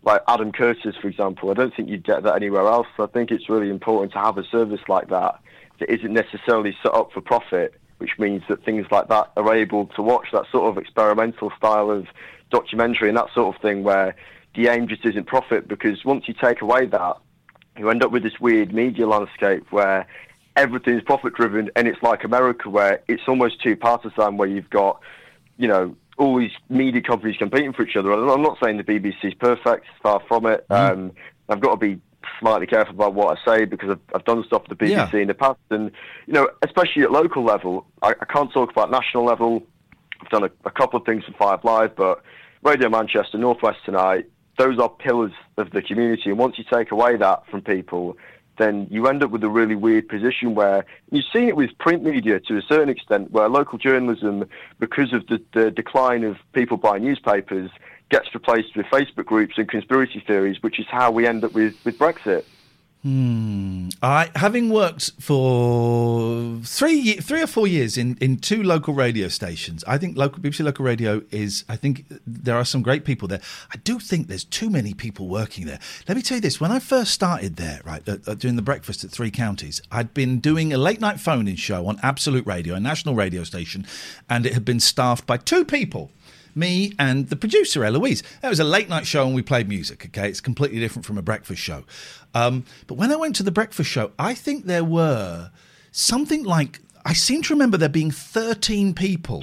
like 0.02 0.22
Adam 0.28 0.50
Curtis, 0.50 0.96
for 0.96 1.08
example, 1.08 1.50
I 1.50 1.54
don't 1.54 1.76
think 1.76 1.90
you'd 1.90 2.04
get 2.04 2.22
that 2.22 2.36
anywhere 2.36 2.66
else. 2.66 2.86
I 2.98 3.04
think 3.04 3.30
it's 3.30 3.50
really 3.50 3.68
important 3.68 4.12
to 4.12 4.20
have 4.20 4.38
a 4.38 4.44
service 4.44 4.80
like 4.88 5.08
that 5.08 5.38
that 5.78 5.90
isn't 5.90 6.14
necessarily 6.14 6.74
set 6.82 6.94
up 6.94 7.12
for 7.12 7.20
profit, 7.20 7.78
which 7.98 8.18
means 8.18 8.42
that 8.48 8.64
things 8.64 8.86
like 8.90 9.08
that 9.08 9.30
are 9.36 9.54
able 9.54 9.88
to 9.88 10.00
watch 10.00 10.28
that 10.32 10.46
sort 10.50 10.70
of 10.70 10.78
experimental 10.78 11.52
style 11.58 11.90
of 11.90 12.06
documentary 12.50 13.10
and 13.10 13.18
that 13.18 13.28
sort 13.34 13.54
of 13.54 13.60
thing 13.60 13.82
where 13.82 14.16
the 14.54 14.68
aim 14.68 14.88
just 14.88 15.04
isn't 15.04 15.26
profit. 15.26 15.68
Because 15.68 16.04
once 16.04 16.26
you 16.28 16.34
take 16.34 16.60
away 16.62 16.86
that, 16.86 17.16
you 17.76 17.90
end 17.90 18.02
up 18.04 18.10
with 18.12 18.22
this 18.22 18.38
weird 18.40 18.72
media 18.72 19.06
landscape 19.06 19.64
where 19.70 20.06
everything's 20.56 21.02
profit 21.02 21.34
driven 21.34 21.70
and 21.74 21.88
it's 21.88 22.00
like 22.02 22.22
America 22.22 22.70
where 22.70 23.02
it's 23.08 23.22
almost 23.26 23.60
too 23.60 23.74
partisan 23.76 24.36
where 24.36 24.48
you've 24.48 24.70
got, 24.70 25.00
you 25.58 25.66
know, 25.66 25.96
all 26.16 26.38
these 26.38 26.52
media 26.68 27.00
companies 27.00 27.36
competing 27.36 27.72
for 27.72 27.82
each 27.82 27.96
other. 27.96 28.12
I'm 28.12 28.42
not 28.42 28.58
saying 28.62 28.76
the 28.76 28.84
BBC 28.84 29.24
is 29.24 29.34
perfect, 29.34 29.86
far 30.00 30.22
from 30.28 30.46
it. 30.46 30.64
Um, 30.70 31.10
I've 31.48 31.60
got 31.60 31.72
to 31.72 31.76
be 31.76 32.00
slightly 32.38 32.66
careful 32.68 32.94
about 32.94 33.14
what 33.14 33.36
I 33.36 33.44
say 33.56 33.64
because 33.64 33.90
I've, 33.90 34.00
I've 34.14 34.24
done 34.24 34.44
stuff 34.44 34.62
for 34.62 34.74
the 34.74 34.76
BBC 34.76 35.12
Yeah. 35.12 35.18
in 35.20 35.26
the 35.28 35.34
past 35.34 35.58
and, 35.70 35.90
you 36.26 36.32
know, 36.34 36.48
especially 36.62 37.02
at 37.02 37.10
local 37.10 37.42
level, 37.42 37.86
I, 38.02 38.10
I 38.20 38.24
can't 38.26 38.52
talk 38.52 38.70
about 38.70 38.92
national 38.92 39.24
level. 39.24 39.64
I've 40.20 40.28
done 40.28 40.44
a, 40.44 40.50
a 40.64 40.70
couple 40.70 41.00
of 41.00 41.04
things 41.04 41.24
for 41.24 41.32
Five 41.32 41.64
Live, 41.64 41.96
but 41.96 42.22
Radio 42.62 42.88
Manchester, 42.88 43.36
Northwest 43.36 43.78
Tonight, 43.84 44.26
those 44.58 44.78
are 44.78 44.88
pillars 44.88 45.32
of 45.56 45.70
the 45.70 45.82
community. 45.82 46.30
And 46.30 46.38
once 46.38 46.58
you 46.58 46.64
take 46.70 46.90
away 46.90 47.16
that 47.16 47.46
from 47.48 47.62
people, 47.62 48.16
then 48.58 48.86
you 48.90 49.06
end 49.08 49.22
up 49.22 49.30
with 49.30 49.42
a 49.42 49.48
really 49.48 49.74
weird 49.74 50.08
position 50.08 50.54
where 50.54 50.84
you've 51.10 51.24
seen 51.32 51.48
it 51.48 51.56
with 51.56 51.76
print 51.78 52.04
media 52.04 52.38
to 52.40 52.56
a 52.56 52.62
certain 52.62 52.88
extent, 52.88 53.30
where 53.32 53.48
local 53.48 53.78
journalism, 53.78 54.48
because 54.78 55.12
of 55.12 55.26
the, 55.26 55.42
the 55.52 55.70
decline 55.70 56.24
of 56.24 56.36
people 56.52 56.76
buying 56.76 57.02
newspapers, 57.04 57.70
gets 58.10 58.32
replaced 58.34 58.76
with 58.76 58.86
Facebook 58.86 59.24
groups 59.24 59.54
and 59.56 59.68
conspiracy 59.68 60.22
theories, 60.24 60.62
which 60.62 60.78
is 60.78 60.86
how 60.88 61.10
we 61.10 61.26
end 61.26 61.44
up 61.44 61.52
with, 61.52 61.74
with 61.84 61.98
Brexit. 61.98 62.44
Hmm. 63.04 63.90
I 64.02 64.30
having 64.34 64.70
worked 64.70 65.10
for 65.20 66.58
three 66.64 67.16
three 67.16 67.42
or 67.42 67.46
four 67.46 67.66
years 67.66 67.98
in, 67.98 68.16
in 68.18 68.38
two 68.38 68.62
local 68.62 68.94
radio 68.94 69.28
stations. 69.28 69.84
I 69.86 69.98
think 69.98 70.16
local 70.16 70.42
BBC 70.42 70.64
local 70.64 70.86
radio 70.86 71.20
is. 71.30 71.66
I 71.68 71.76
think 71.76 72.06
there 72.26 72.56
are 72.56 72.64
some 72.64 72.80
great 72.80 73.04
people 73.04 73.28
there. 73.28 73.42
I 73.70 73.76
do 73.76 73.98
think 73.98 74.28
there's 74.28 74.44
too 74.44 74.70
many 74.70 74.94
people 74.94 75.28
working 75.28 75.66
there. 75.66 75.80
Let 76.08 76.16
me 76.16 76.22
tell 76.22 76.38
you 76.38 76.40
this: 76.40 76.62
when 76.62 76.72
I 76.72 76.78
first 76.78 77.12
started 77.12 77.56
there, 77.56 77.82
right, 77.84 78.08
uh, 78.08 78.16
uh, 78.26 78.36
doing 78.36 78.56
the 78.56 78.62
breakfast 78.62 79.04
at 79.04 79.10
Three 79.10 79.30
Counties, 79.30 79.82
I'd 79.92 80.14
been 80.14 80.40
doing 80.40 80.72
a 80.72 80.78
late 80.78 81.02
night 81.02 81.20
phone-in 81.20 81.56
show 81.56 81.86
on 81.86 82.00
Absolute 82.02 82.46
Radio, 82.46 82.74
a 82.74 82.80
national 82.80 83.14
radio 83.14 83.44
station, 83.44 83.86
and 84.30 84.46
it 84.46 84.54
had 84.54 84.64
been 84.64 84.80
staffed 84.80 85.26
by 85.26 85.36
two 85.36 85.66
people 85.66 86.10
me 86.54 86.92
and 86.98 87.28
the 87.28 87.36
producer 87.36 87.84
Eloise. 87.84 88.22
It 88.42 88.48
was 88.48 88.60
a 88.60 88.64
late 88.64 88.88
night 88.88 89.06
show 89.06 89.26
and 89.26 89.34
we 89.34 89.42
played 89.42 89.68
music. 89.68 90.06
Okay, 90.06 90.28
it's 90.28 90.40
completely 90.40 90.78
different 90.80 91.06
from 91.06 91.18
a 91.18 91.22
breakfast 91.22 91.60
show. 91.60 91.84
Um, 92.34 92.64
but 92.86 92.94
when 92.94 93.12
I 93.12 93.16
went 93.16 93.36
to 93.36 93.42
the 93.42 93.52
breakfast 93.52 93.90
show, 93.90 94.12
I 94.18 94.34
think 94.34 94.66
there 94.66 94.84
were 94.84 95.50
something 95.92 96.44
like 96.44 96.80
I 97.04 97.12
seem 97.12 97.42
to 97.42 97.54
remember 97.54 97.76
there 97.76 97.88
being 97.88 98.10
thirteen 98.10 98.94
people. 98.94 99.42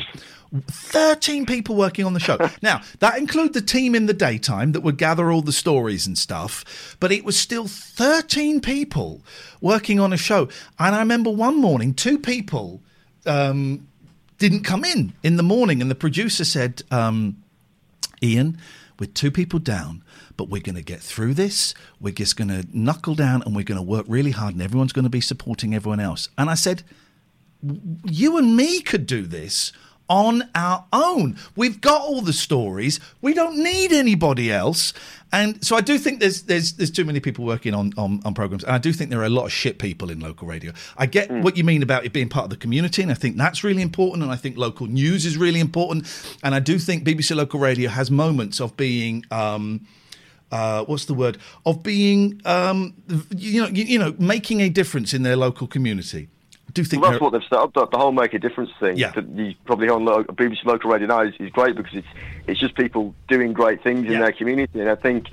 13 0.53 1.45
people 1.45 1.77
working 1.77 2.03
on 2.03 2.13
the 2.13 2.19
show. 2.19 2.37
Now, 2.61 2.81
that 2.99 3.17
include 3.17 3.53
the 3.53 3.61
team 3.61 3.95
in 3.95 4.05
the 4.05 4.13
daytime 4.13 4.73
that 4.73 4.81
would 4.81 4.97
gather 4.97 5.31
all 5.31 5.41
the 5.41 5.53
stories 5.53 6.05
and 6.05 6.17
stuff, 6.17 6.97
but 6.99 7.11
it 7.11 7.23
was 7.23 7.37
still 7.37 7.67
13 7.67 8.59
people 8.59 9.21
working 9.61 9.99
on 9.99 10.11
a 10.11 10.17
show. 10.17 10.49
And 10.77 10.93
I 10.93 10.99
remember 10.99 11.29
one 11.29 11.55
morning, 11.55 11.93
two 11.93 12.19
people 12.19 12.81
um, 13.25 13.87
didn't 14.41 14.63
come 14.63 14.83
in 14.83 15.13
in 15.23 15.37
the 15.37 15.43
morning, 15.43 15.81
and 15.81 15.89
the 15.89 15.95
producer 15.95 16.45
said, 16.45 16.81
um, 16.91 17.37
"Iain, 18.21 18.57
we're 18.99 19.13
two 19.21 19.31
people 19.31 19.59
down." 19.59 20.03
But 20.37 20.49
we're 20.49 20.61
going 20.61 20.75
to 20.75 20.93
get 20.93 21.01
through 21.01 21.35
this. 21.35 21.75
We're 21.99 22.13
just 22.13 22.35
going 22.35 22.47
to 22.47 22.65
knuckle 22.73 23.13
down 23.13 23.43
and 23.43 23.55
we're 23.55 23.69
going 23.71 23.77
to 23.77 23.91
work 23.95 24.05
really 24.07 24.31
hard, 24.31 24.53
and 24.53 24.61
everyone's 24.61 24.93
going 24.93 25.03
to 25.03 25.09
be 25.09 25.21
supporting 25.21 25.75
everyone 25.75 25.99
else. 25.99 26.29
And 26.35 26.49
I 26.49 26.55
said, 26.55 26.83
you 28.05 28.37
and 28.37 28.55
me 28.55 28.81
could 28.81 29.05
do 29.05 29.27
this 29.27 29.71
on 30.11 30.43
our 30.53 30.83
own. 30.91 31.37
We've 31.55 31.79
got 31.79 32.01
all 32.01 32.21
the 32.21 32.33
stories. 32.33 32.99
We 33.21 33.33
don't 33.33 33.57
need 33.63 33.93
anybody 33.93 34.51
else. 34.51 34.93
And 35.31 35.63
so 35.65 35.77
I 35.77 35.81
do 35.81 35.97
think 35.97 36.19
there's 36.19 36.41
there's 36.43 36.73
there's 36.73 36.91
too 36.91 37.05
many 37.05 37.21
people 37.21 37.45
working 37.45 37.73
on, 37.73 37.93
on, 37.97 38.21
on 38.25 38.33
programs. 38.33 38.65
And 38.65 38.73
I 38.73 38.77
do 38.77 38.91
think 38.91 39.09
there 39.09 39.21
are 39.21 39.25
a 39.25 39.29
lot 39.29 39.45
of 39.45 39.53
shit 39.53 39.79
people 39.79 40.11
in 40.11 40.19
local 40.19 40.49
radio. 40.49 40.73
I 40.97 41.05
get 41.05 41.31
what 41.31 41.55
you 41.55 41.63
mean 41.63 41.81
about 41.81 42.03
it 42.05 42.11
being 42.11 42.27
part 42.27 42.43
of 42.43 42.49
the 42.49 42.57
community, 42.57 43.01
and 43.01 43.09
I 43.09 43.13
think 43.13 43.37
that's 43.37 43.63
really 43.63 43.81
important. 43.81 44.23
And 44.23 44.31
I 44.31 44.35
think 44.35 44.57
local 44.57 44.87
news 44.87 45.25
is 45.25 45.37
really 45.37 45.61
important. 45.61 46.05
And 46.43 46.53
I 46.53 46.59
do 46.59 46.77
think 46.77 47.05
BBC 47.05 47.33
Local 47.33 47.61
Radio 47.61 47.89
has 47.89 48.11
moments 48.11 48.59
of 48.59 48.75
being 48.75 49.23
um, 49.31 49.87
uh, 50.51 50.83
what's 50.83 51.05
the 51.05 51.13
word 51.13 51.37
of 51.65 51.83
being 51.83 52.41
um, 52.43 52.95
you 53.33 53.61
know 53.61 53.69
you, 53.69 53.85
you 53.85 53.97
know 53.97 54.13
making 54.19 54.59
a 54.59 54.67
difference 54.67 55.13
in 55.13 55.23
their 55.23 55.37
local 55.37 55.67
community. 55.67 56.27
Do 56.73 56.83
think 56.83 57.01
Well, 57.01 57.11
that's 57.11 57.21
what 57.21 57.33
they've 57.33 57.41
set 57.43 57.59
up. 57.59 57.73
The, 57.73 57.87
the 57.87 57.97
whole 57.97 58.11
make 58.11 58.33
a 58.33 58.39
difference 58.39 58.71
thing. 58.79 58.97
Yeah. 58.97 59.11
That 59.11 59.27
you 59.29 59.55
probably 59.65 59.89
on 59.89 60.05
lo- 60.05 60.23
BBC 60.23 60.65
local 60.65 60.91
radio 60.91 61.07
now 61.07 61.21
is, 61.21 61.33
is 61.39 61.49
great 61.51 61.75
because 61.75 61.93
it's 61.95 62.07
it's 62.47 62.59
just 62.59 62.75
people 62.75 63.13
doing 63.27 63.53
great 63.53 63.83
things 63.83 64.05
in 64.05 64.19
their 64.19 64.31
community. 64.31 64.79
And 64.79 64.89
I 64.89 64.95
think 64.95 65.27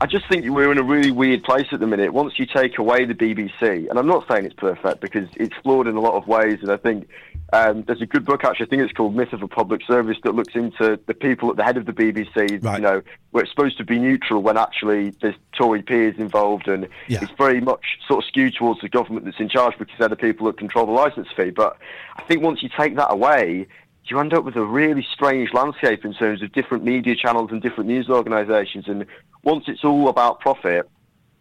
I 0.00 0.06
just 0.06 0.28
think 0.28 0.46
we're 0.46 0.70
in 0.70 0.78
a 0.78 0.82
really 0.82 1.10
weird 1.10 1.42
place 1.42 1.66
at 1.72 1.80
the 1.80 1.86
minute. 1.86 2.12
Once 2.12 2.38
you 2.38 2.46
take 2.46 2.78
away 2.78 3.04
the 3.04 3.14
BBC, 3.14 3.90
and 3.90 3.98
I'm 3.98 4.06
not 4.06 4.26
saying 4.30 4.44
it's 4.44 4.54
perfect 4.54 5.00
because 5.00 5.28
it's 5.34 5.54
flawed 5.62 5.88
in 5.88 5.96
a 5.96 6.00
lot 6.00 6.14
of 6.14 6.28
ways. 6.28 6.58
And 6.62 6.70
I 6.70 6.76
think 6.76 7.08
um, 7.52 7.82
there's 7.82 8.00
a 8.00 8.06
good 8.06 8.24
book 8.24 8.44
actually. 8.44 8.66
I 8.66 8.68
think 8.68 8.82
it's 8.82 8.92
called 8.92 9.16
Myth 9.16 9.32
of 9.32 9.42
a 9.42 9.48
Public 9.48 9.80
Service 9.84 10.16
that 10.22 10.36
looks 10.36 10.54
into 10.54 11.00
the 11.06 11.14
people 11.14 11.50
at 11.50 11.56
the 11.56 11.64
head 11.64 11.76
of 11.76 11.86
the 11.86 11.92
BBC. 11.92 12.62
You 12.76 12.80
know, 12.80 13.02
where 13.32 13.42
it's 13.42 13.50
supposed 13.50 13.76
to 13.78 13.84
be 13.84 13.98
neutral 13.98 14.40
when 14.40 14.56
actually 14.56 15.10
there's 15.20 15.34
Tory 15.52 15.82
peers 15.82 16.16
involved, 16.18 16.68
and 16.68 16.86
it's 17.22 17.32
very 17.32 17.60
much 17.60 17.98
sort 18.06 18.22
of 18.22 18.28
skewed 18.28 18.54
towards 18.54 18.80
the 18.80 18.88
government 18.88 19.24
that's 19.24 19.40
in 19.40 19.48
charge 19.48 19.76
because 19.78 19.96
they're 19.98 20.08
the 20.08 20.16
people 20.16 20.46
that 20.46 20.58
control 20.58 20.86
the 20.86 20.92
licence 20.92 21.28
fee. 21.36 21.50
But 21.50 21.76
I 22.16 22.22
think 22.22 22.42
once 22.42 22.62
you 22.62 22.68
take 22.78 22.94
that 22.96 23.12
away, 23.12 23.66
you 24.10 24.20
end 24.20 24.34
up 24.34 24.44
with 24.44 24.56
a 24.56 24.64
really 24.64 25.06
strange 25.12 25.52
landscape 25.52 26.04
in 26.04 26.14
terms 26.14 26.42
of 26.42 26.52
different 26.52 26.84
media 26.84 27.14
channels 27.14 27.50
and 27.50 27.62
different 27.62 27.88
news 27.88 28.08
organisations. 28.08 28.88
And 28.88 29.06
once 29.42 29.64
it's 29.68 29.84
all 29.84 30.08
about 30.08 30.40
profit, 30.40 30.88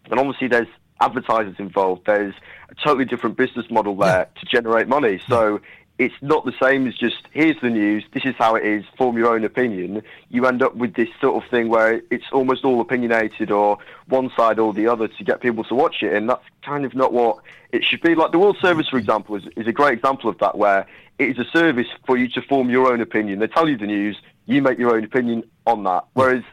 and 0.09 0.19
obviously 0.19 0.47
there's 0.47 0.67
advertisers 0.99 1.55
involved, 1.59 2.03
there's 2.05 2.33
a 2.69 2.75
totally 2.75 3.05
different 3.05 3.37
business 3.37 3.69
model 3.69 3.95
there 3.95 4.27
to 4.39 4.45
generate 4.45 4.87
money. 4.87 5.19
So 5.27 5.61
it's 5.99 6.15
not 6.21 6.45
the 6.45 6.53
same 6.61 6.87
as 6.87 6.95
just 6.95 7.23
here's 7.31 7.59
the 7.61 7.69
news, 7.69 8.03
this 8.13 8.23
is 8.25 8.35
how 8.37 8.55
it 8.55 8.63
is, 8.63 8.83
form 8.97 9.17
your 9.17 9.33
own 9.33 9.43
opinion. 9.43 10.03
You 10.29 10.45
end 10.45 10.61
up 10.61 10.75
with 10.75 10.93
this 10.93 11.09
sort 11.19 11.43
of 11.43 11.49
thing 11.49 11.69
where 11.69 12.01
it's 12.11 12.25
almost 12.31 12.63
all 12.63 12.79
opinionated 12.81 13.49
or 13.49 13.79
one 14.07 14.31
side 14.37 14.59
or 14.59 14.73
the 14.73 14.87
other 14.87 15.07
to 15.07 15.23
get 15.23 15.41
people 15.41 15.63
to 15.65 15.75
watch 15.75 16.03
it, 16.03 16.13
and 16.13 16.29
that's 16.29 16.43
kind 16.61 16.85
of 16.85 16.93
not 16.93 17.13
what 17.13 17.39
it 17.71 17.83
should 17.83 18.01
be. 18.01 18.13
Like 18.13 18.31
the 18.31 18.39
World 18.39 18.57
Service, 18.61 18.87
for 18.87 18.97
mm-hmm. 18.97 19.03
example, 19.03 19.35
is, 19.35 19.43
is 19.55 19.67
a 19.67 19.71
great 19.71 19.93
example 19.93 20.29
of 20.29 20.37
that, 20.37 20.57
where 20.57 20.85
it 21.19 21.29
is 21.29 21.39
a 21.39 21.49
service 21.57 21.87
for 22.05 22.17
you 22.17 22.27
to 22.29 22.41
form 22.43 22.69
your 22.69 22.91
own 22.91 23.01
opinion. 23.01 23.39
They 23.39 23.47
tell 23.47 23.67
you 23.67 23.77
the 23.77 23.87
news, 23.87 24.17
you 24.45 24.61
make 24.61 24.77
your 24.77 24.95
own 24.95 25.03
opinion 25.03 25.43
on 25.65 25.83
that. 25.83 26.05
Whereas 26.13 26.43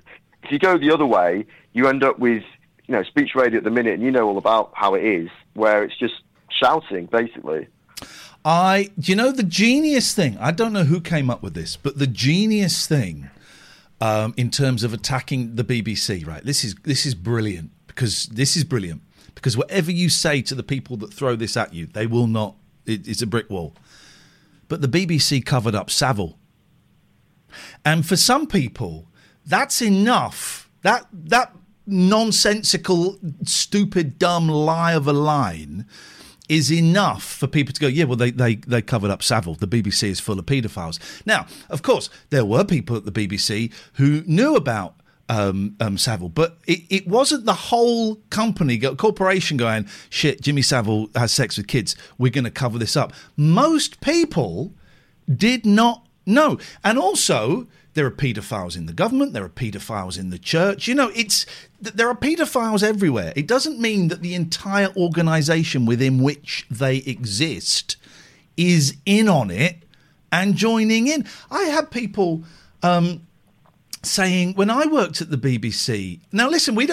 if 0.42 0.52
you 0.52 0.58
go 0.58 0.78
the 0.78 0.90
other 0.90 1.06
way, 1.06 1.46
you 1.72 1.88
end 1.88 2.02
up 2.02 2.18
with 2.18 2.42
you 2.86 2.92
know 2.92 3.02
speech 3.02 3.34
radio 3.34 3.58
at 3.58 3.64
the 3.64 3.70
minute, 3.70 3.94
and 3.94 4.02
you 4.02 4.10
know 4.10 4.28
all 4.28 4.38
about 4.38 4.72
how 4.74 4.94
it 4.94 5.04
is, 5.04 5.28
where 5.54 5.82
it's 5.82 5.96
just 5.96 6.14
shouting 6.48 7.06
basically. 7.06 7.68
I, 8.46 8.90
do 8.98 9.10
you 9.10 9.16
know, 9.16 9.32
the 9.32 9.42
genius 9.42 10.14
thing. 10.14 10.36
I 10.38 10.50
don't 10.50 10.74
know 10.74 10.84
who 10.84 11.00
came 11.00 11.30
up 11.30 11.42
with 11.42 11.54
this, 11.54 11.76
but 11.76 11.98
the 11.98 12.06
genius 12.06 12.86
thing 12.86 13.30
um, 14.02 14.34
in 14.36 14.50
terms 14.50 14.84
of 14.84 14.92
attacking 14.92 15.56
the 15.56 15.64
BBC. 15.64 16.26
Right, 16.26 16.44
this 16.44 16.64
is 16.64 16.74
this 16.84 17.06
is 17.06 17.14
brilliant 17.14 17.70
because 17.86 18.26
this 18.26 18.56
is 18.56 18.64
brilliant 18.64 19.02
because 19.34 19.56
whatever 19.56 19.90
you 19.90 20.08
say 20.08 20.42
to 20.42 20.54
the 20.54 20.62
people 20.62 20.96
that 20.98 21.12
throw 21.12 21.36
this 21.36 21.56
at 21.56 21.72
you, 21.72 21.86
they 21.86 22.06
will 22.06 22.26
not. 22.26 22.56
It, 22.86 23.08
it's 23.08 23.22
a 23.22 23.26
brick 23.26 23.48
wall. 23.48 23.74
But 24.68 24.80
the 24.80 24.88
BBC 24.88 25.44
covered 25.44 25.74
up 25.74 25.90
Savile, 25.90 26.38
and 27.84 28.06
for 28.06 28.16
some 28.16 28.46
people, 28.46 29.08
that's 29.46 29.82
enough. 29.82 30.70
That 30.82 31.06
that 31.12 31.54
nonsensical, 31.86 33.18
stupid, 33.44 34.18
dumb 34.18 34.48
lie 34.48 34.94
of 34.94 35.06
a 35.06 35.12
line 35.12 35.86
is 36.48 36.70
enough 36.70 37.24
for 37.24 37.46
people 37.46 37.72
to 37.72 37.80
go, 37.80 37.86
yeah, 37.86 38.04
well, 38.04 38.16
they, 38.16 38.30
they, 38.30 38.56
they 38.56 38.82
covered 38.82 39.10
up 39.10 39.22
Savile. 39.22 39.54
The 39.54 39.68
BBC 39.68 40.04
is 40.04 40.20
full 40.20 40.38
of 40.38 40.46
paedophiles. 40.46 40.98
Now, 41.24 41.46
of 41.70 41.82
course, 41.82 42.10
there 42.30 42.44
were 42.44 42.64
people 42.64 42.96
at 42.96 43.04
the 43.04 43.12
BBC 43.12 43.72
who 43.94 44.22
knew 44.26 44.54
about 44.54 44.96
um, 45.28 45.76
um, 45.80 45.98
Savile, 45.98 46.28
but 46.28 46.58
it, 46.66 46.80
it 46.90 47.08
wasn't 47.08 47.44
the 47.44 47.54
whole 47.54 48.16
company, 48.30 48.78
corporation 48.78 49.56
going, 49.56 49.88
shit, 50.10 50.40
Jimmy 50.40 50.62
Savile 50.62 51.08
has 51.14 51.32
sex 51.32 51.56
with 51.56 51.66
kids. 51.66 51.96
We're 52.18 52.32
going 52.32 52.44
to 52.44 52.50
cover 52.50 52.78
this 52.78 52.96
up. 52.96 53.12
Most 53.36 54.00
people 54.00 54.72
did 55.34 55.64
not 55.64 56.06
know. 56.26 56.58
And 56.82 56.98
also, 56.98 57.66
there 57.94 58.04
are 58.04 58.10
paedophiles 58.10 58.76
in 58.76 58.86
the 58.86 58.92
government, 58.92 59.32
there 59.32 59.44
are 59.44 59.48
paedophiles 59.48 60.18
in 60.18 60.30
the 60.30 60.38
church. 60.38 60.88
You 60.88 60.94
know, 60.94 61.10
it's 61.14 61.46
there 61.80 62.08
are 62.08 62.16
paedophiles 62.16 62.82
everywhere. 62.82 63.32
It 63.36 63.46
doesn't 63.46 63.80
mean 63.80 64.08
that 64.08 64.20
the 64.20 64.34
entire 64.34 64.88
organization 64.96 65.86
within 65.86 66.22
which 66.22 66.66
they 66.70 66.98
exist 66.98 67.96
is 68.56 68.96
in 69.06 69.28
on 69.28 69.50
it 69.50 69.84
and 70.30 70.56
joining 70.56 71.06
in. 71.06 71.26
I 71.50 71.64
had 71.64 71.90
people 71.90 72.42
um, 72.82 73.26
saying 74.04 74.54
when 74.54 74.70
I 74.70 74.86
worked 74.86 75.20
at 75.20 75.30
the 75.30 75.36
BBC. 75.36 76.20
Now, 76.32 76.48
listen, 76.48 76.74
we'd 76.74 76.90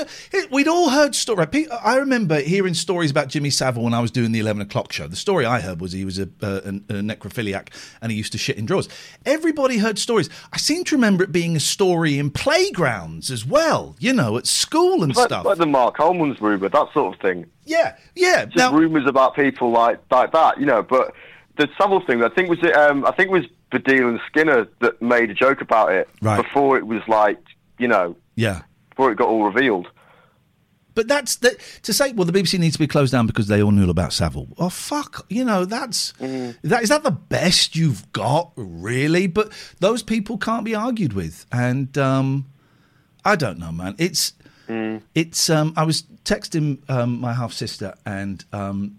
we'd 0.50 0.68
all 0.68 0.90
heard 0.90 1.14
stories. 1.16 1.48
I 1.84 1.98
remember 1.98 2.40
hearing 2.42 2.74
stories 2.74 3.12
about 3.12 3.28
Jimmy 3.30 3.50
Savile 3.50 3.84
when 3.84 3.94
I 3.94 4.00
was 4.00 4.12
doing 4.12 4.32
the 4.32 4.40
eleven 4.40 4.62
o'clock 4.62 4.92
show. 4.92 5.08
The 5.08 5.16
story 5.16 5.46
I 5.46 5.60
heard 5.60 5.82
was 5.82 5.92
he 5.92 6.06
was 6.06 6.20
a, 6.20 6.24
uh, 6.42 6.62
a, 6.66 6.70
a 6.70 7.02
necrophiliac 7.02 7.70
and 8.02 8.12
he 8.12 8.18
used 8.18 8.32
to 8.34 8.38
shit 8.38 8.58
in 8.58 8.66
drawers. 8.66 8.88
Everybody 9.26 9.78
heard 9.78 10.00
stories. 10.00 10.30
I 10.52 10.58
seem 10.58 10.84
to 10.86 10.96
remember 10.96 11.24
it 11.24 11.32
being 11.32 11.56
a 11.56 11.60
story 11.60 12.18
in 12.20 12.30
playgrounds 12.32 13.32
as 13.32 13.46
well. 13.46 13.96
You 14.00 14.14
know, 14.14 14.38
at 14.38 14.48
school 14.48 15.04
and 15.04 15.16
Like, 15.16 15.28
stuff. 15.28 15.46
like 15.46 15.58
the 15.58 15.66
Marc 15.66 16.00
Almond's 16.00 16.42
rumour, 16.42 16.70
that 16.70 16.88
sort 16.94 17.16
of 17.16 17.22
thing. 17.22 17.46
Yeah, 17.66 17.96
yeah. 18.16 18.46
Just 18.46 18.74
rumours 18.74 19.06
about 19.08 19.36
people 19.36 19.72
like 19.72 20.00
like 20.12 20.32
that, 20.32 20.60
you 20.60 20.66
know. 20.66 20.82
But 20.84 21.14
the 21.58 21.68
Savile 21.78 22.02
thing, 22.06 22.24
I 22.24 22.30
think 22.30 22.50
was 22.50 22.60
it. 22.64 22.76
Um, 22.76 23.06
I 23.06 23.12
think 23.12 23.30
it 23.30 23.34
was 23.34 23.46
Baddiel 23.72 24.10
and 24.10 24.20
Skinner 24.28 24.68
that 24.82 25.02
made 25.02 25.30
a 25.30 25.34
joke 25.34 25.62
about 25.62 25.92
it 25.94 26.10
Right. 26.22 26.42
before 26.44 26.78
it 26.78 26.86
was 26.88 27.02
like, 27.08 27.40
you 27.78 27.88
know, 27.88 28.16
yeah. 28.36 28.62
before 28.90 29.12
it 29.12 29.18
got 29.18 29.28
all 29.28 29.44
revealed. 29.46 29.88
But 30.94 31.08
that's 31.08 31.38
the, 31.38 31.58
to 31.84 31.94
say. 31.94 32.12
Well, 32.12 32.26
the 32.26 32.34
BBC 32.38 32.60
needs 32.60 32.74
to 32.74 32.80
be 32.80 32.86
closed 32.86 33.14
down 33.14 33.26
because 33.26 33.48
they 33.48 33.64
all 33.64 33.72
knew 33.72 33.90
about 33.90 34.12
Savile. 34.12 34.50
Oh 34.58 34.68
fuck! 34.68 35.26
You 35.30 35.46
know 35.46 35.64
that's 35.64 36.12
that 36.20 36.84
is 36.84 36.90
that 36.90 37.04
the 37.04 37.12
best 37.12 37.78
you've 37.78 38.12
got, 38.12 38.52
really? 38.58 39.28
But 39.28 39.54
those 39.80 40.04
people 40.04 40.38
can't 40.38 40.66
be 40.66 40.76
argued 40.76 41.14
with, 41.14 41.46
and 41.50 41.98
um, 41.98 42.48
I 43.24 43.38
don't 43.38 43.58
know, 43.58 43.72
man. 43.72 43.96
It's 44.00 44.34
it's. 45.16 45.50
Um, 45.50 45.74
I 45.78 45.84
was 45.86 46.02
texting 46.26 46.80
um, 46.90 47.22
my 47.22 47.32
half 47.32 47.54
sister, 47.54 47.94
and 48.06 48.44
um, 48.52 48.98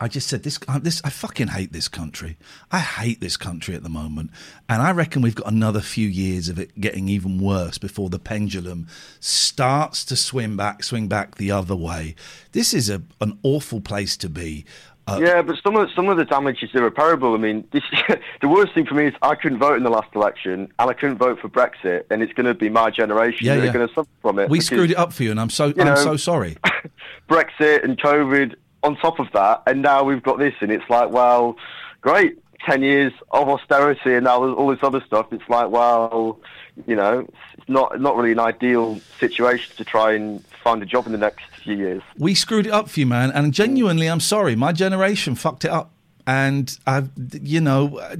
I 0.00 0.08
just 0.08 0.28
said 0.28 0.42
this. 0.42 0.58
uh, 0.68 0.78
This 0.78 1.00
I 1.04 1.10
fucking 1.10 1.48
hate 1.48 1.72
this 1.72 1.88
country. 1.88 2.36
I 2.70 2.80
hate 2.80 3.20
this 3.20 3.36
country 3.36 3.74
at 3.74 3.82
the 3.82 3.88
moment, 3.88 4.30
and 4.68 4.82
I 4.82 4.90
reckon 4.92 5.22
we've 5.22 5.34
got 5.34 5.50
another 5.50 5.80
few 5.80 6.06
years 6.08 6.48
of 6.48 6.58
it 6.58 6.78
getting 6.80 7.08
even 7.08 7.38
worse 7.40 7.78
before 7.78 8.10
the 8.10 8.18
pendulum 8.18 8.86
starts 9.20 10.04
to 10.06 10.16
swing 10.16 10.56
back, 10.56 10.82
swing 10.84 11.08
back 11.08 11.36
the 11.36 11.50
other 11.50 11.76
way. 11.76 12.14
This 12.52 12.74
is 12.74 12.90
a 12.90 13.02
an 13.20 13.38
awful 13.42 13.80
place 13.80 14.16
to 14.18 14.28
be. 14.28 14.64
Uh, 15.08 15.20
yeah, 15.22 15.40
but 15.40 15.56
some 15.62 15.76
of 15.76 15.88
some 15.94 16.08
of 16.08 16.16
the 16.16 16.24
damage 16.24 16.62
is 16.64 16.70
irreparable. 16.74 17.32
I 17.34 17.38
mean, 17.38 17.66
this, 17.70 17.84
the 18.40 18.48
worst 18.48 18.74
thing 18.74 18.86
for 18.86 18.94
me 18.94 19.06
is 19.06 19.14
I 19.22 19.36
couldn't 19.36 19.58
vote 19.60 19.76
in 19.76 19.84
the 19.84 19.88
last 19.90 20.12
election, 20.16 20.68
and 20.80 20.90
I 20.90 20.92
couldn't 20.94 21.18
vote 21.18 21.38
for 21.40 21.48
Brexit, 21.48 22.04
and 22.10 22.22
it's 22.24 22.32
going 22.32 22.46
to 22.46 22.54
be 22.54 22.68
my 22.68 22.90
generation 22.90 23.46
Yeah, 23.46 23.54
that 23.56 23.62
yeah. 23.64 23.70
are 23.70 23.72
going 23.72 23.86
to 23.88 23.94
suffer 23.94 24.08
from 24.20 24.40
it. 24.40 24.50
we 24.50 24.58
because 24.58 24.66
screwed 24.66 24.90
it 24.90 24.96
up 24.98 25.12
for 25.12 25.22
you, 25.22 25.30
and 25.30 25.40
I'm 25.40 25.48
so 25.50 25.66
I'm 25.66 25.76
know- 25.76 25.94
so 25.94 26.16
sorry. 26.16 26.56
Brexit 27.28 27.84
and 27.84 27.96
COVID 27.98 28.56
on 28.86 28.96
top 28.96 29.18
of 29.18 29.28
that, 29.32 29.62
and 29.66 29.82
now 29.82 30.04
we've 30.04 30.22
got 30.22 30.38
this, 30.38 30.54
and 30.60 30.70
it's 30.70 30.88
like, 30.88 31.10
well, 31.10 31.56
great, 32.00 32.38
ten 32.64 32.82
years 32.82 33.12
of 33.32 33.48
austerity, 33.48 34.14
and 34.14 34.24
now 34.24 34.42
all 34.42 34.68
this 34.68 34.78
other 34.82 35.02
stuff. 35.06 35.26
It's 35.32 35.48
like, 35.48 35.68
well, 35.70 36.38
you 36.86 36.96
know, 36.96 37.26
it's 37.54 37.68
not 37.68 38.00
not 38.00 38.16
really 38.16 38.32
an 38.32 38.38
ideal 38.38 39.00
situation 39.18 39.74
to 39.76 39.84
try 39.84 40.14
and 40.14 40.44
find 40.64 40.82
a 40.82 40.86
job 40.86 41.06
in 41.06 41.12
the 41.12 41.18
next 41.18 41.44
few 41.64 41.76
years. 41.76 42.02
We 42.16 42.34
screwed 42.34 42.66
it 42.66 42.72
up 42.72 42.88
for 42.88 43.00
you, 43.00 43.06
man, 43.06 43.30
and 43.32 43.52
genuinely, 43.52 44.06
I'm 44.06 44.20
sorry. 44.20 44.54
My 44.56 44.72
generation 44.72 45.34
fucked 45.34 45.64
it 45.64 45.70
up, 45.70 45.90
and 46.26 46.78
I, 46.86 47.04
you 47.42 47.60
know, 47.60 47.98
uh, 47.98 48.16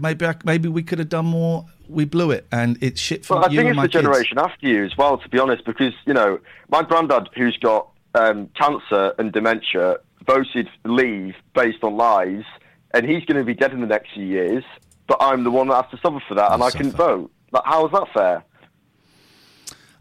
maybe 0.00 0.26
I, 0.26 0.34
maybe 0.44 0.68
we 0.68 0.82
could 0.82 0.98
have 0.98 1.10
done 1.10 1.26
more. 1.26 1.66
We 1.86 2.06
blew 2.06 2.30
it, 2.30 2.46
and 2.50 2.78
it's 2.80 2.98
shit 2.98 3.26
for 3.26 3.34
Well, 3.34 3.44
I 3.44 3.48
think 3.48 3.68
it's 3.68 3.76
the 3.76 3.82
kids. 3.82 3.92
generation 3.92 4.38
after 4.38 4.66
you 4.66 4.86
as 4.86 4.96
well, 4.96 5.18
to 5.18 5.28
be 5.28 5.38
honest, 5.38 5.66
because, 5.66 5.92
you 6.06 6.14
know, 6.14 6.40
my 6.70 6.82
granddad, 6.82 7.28
who's 7.36 7.58
got 7.58 7.88
um, 8.14 8.48
cancer 8.56 9.14
and 9.18 9.32
dementia, 9.32 9.98
voted 10.26 10.68
leave 10.84 11.34
based 11.54 11.82
on 11.82 11.96
lies, 11.96 12.44
and 12.92 13.08
he's 13.08 13.24
going 13.24 13.38
to 13.38 13.44
be 13.44 13.54
dead 13.54 13.72
in 13.72 13.80
the 13.80 13.86
next 13.86 14.12
few 14.14 14.24
years, 14.24 14.64
but 15.06 15.18
I'm 15.20 15.44
the 15.44 15.50
one 15.50 15.68
that 15.68 15.84
has 15.84 15.90
to 15.92 15.96
suffer 15.98 16.22
for 16.26 16.34
that, 16.34 16.52
and 16.52 16.62
I 16.62 16.70
can 16.70 16.90
vote. 16.90 17.30
Like, 17.52 17.64
how 17.64 17.86
is 17.86 17.92
that 17.92 18.06
fair? 18.14 18.44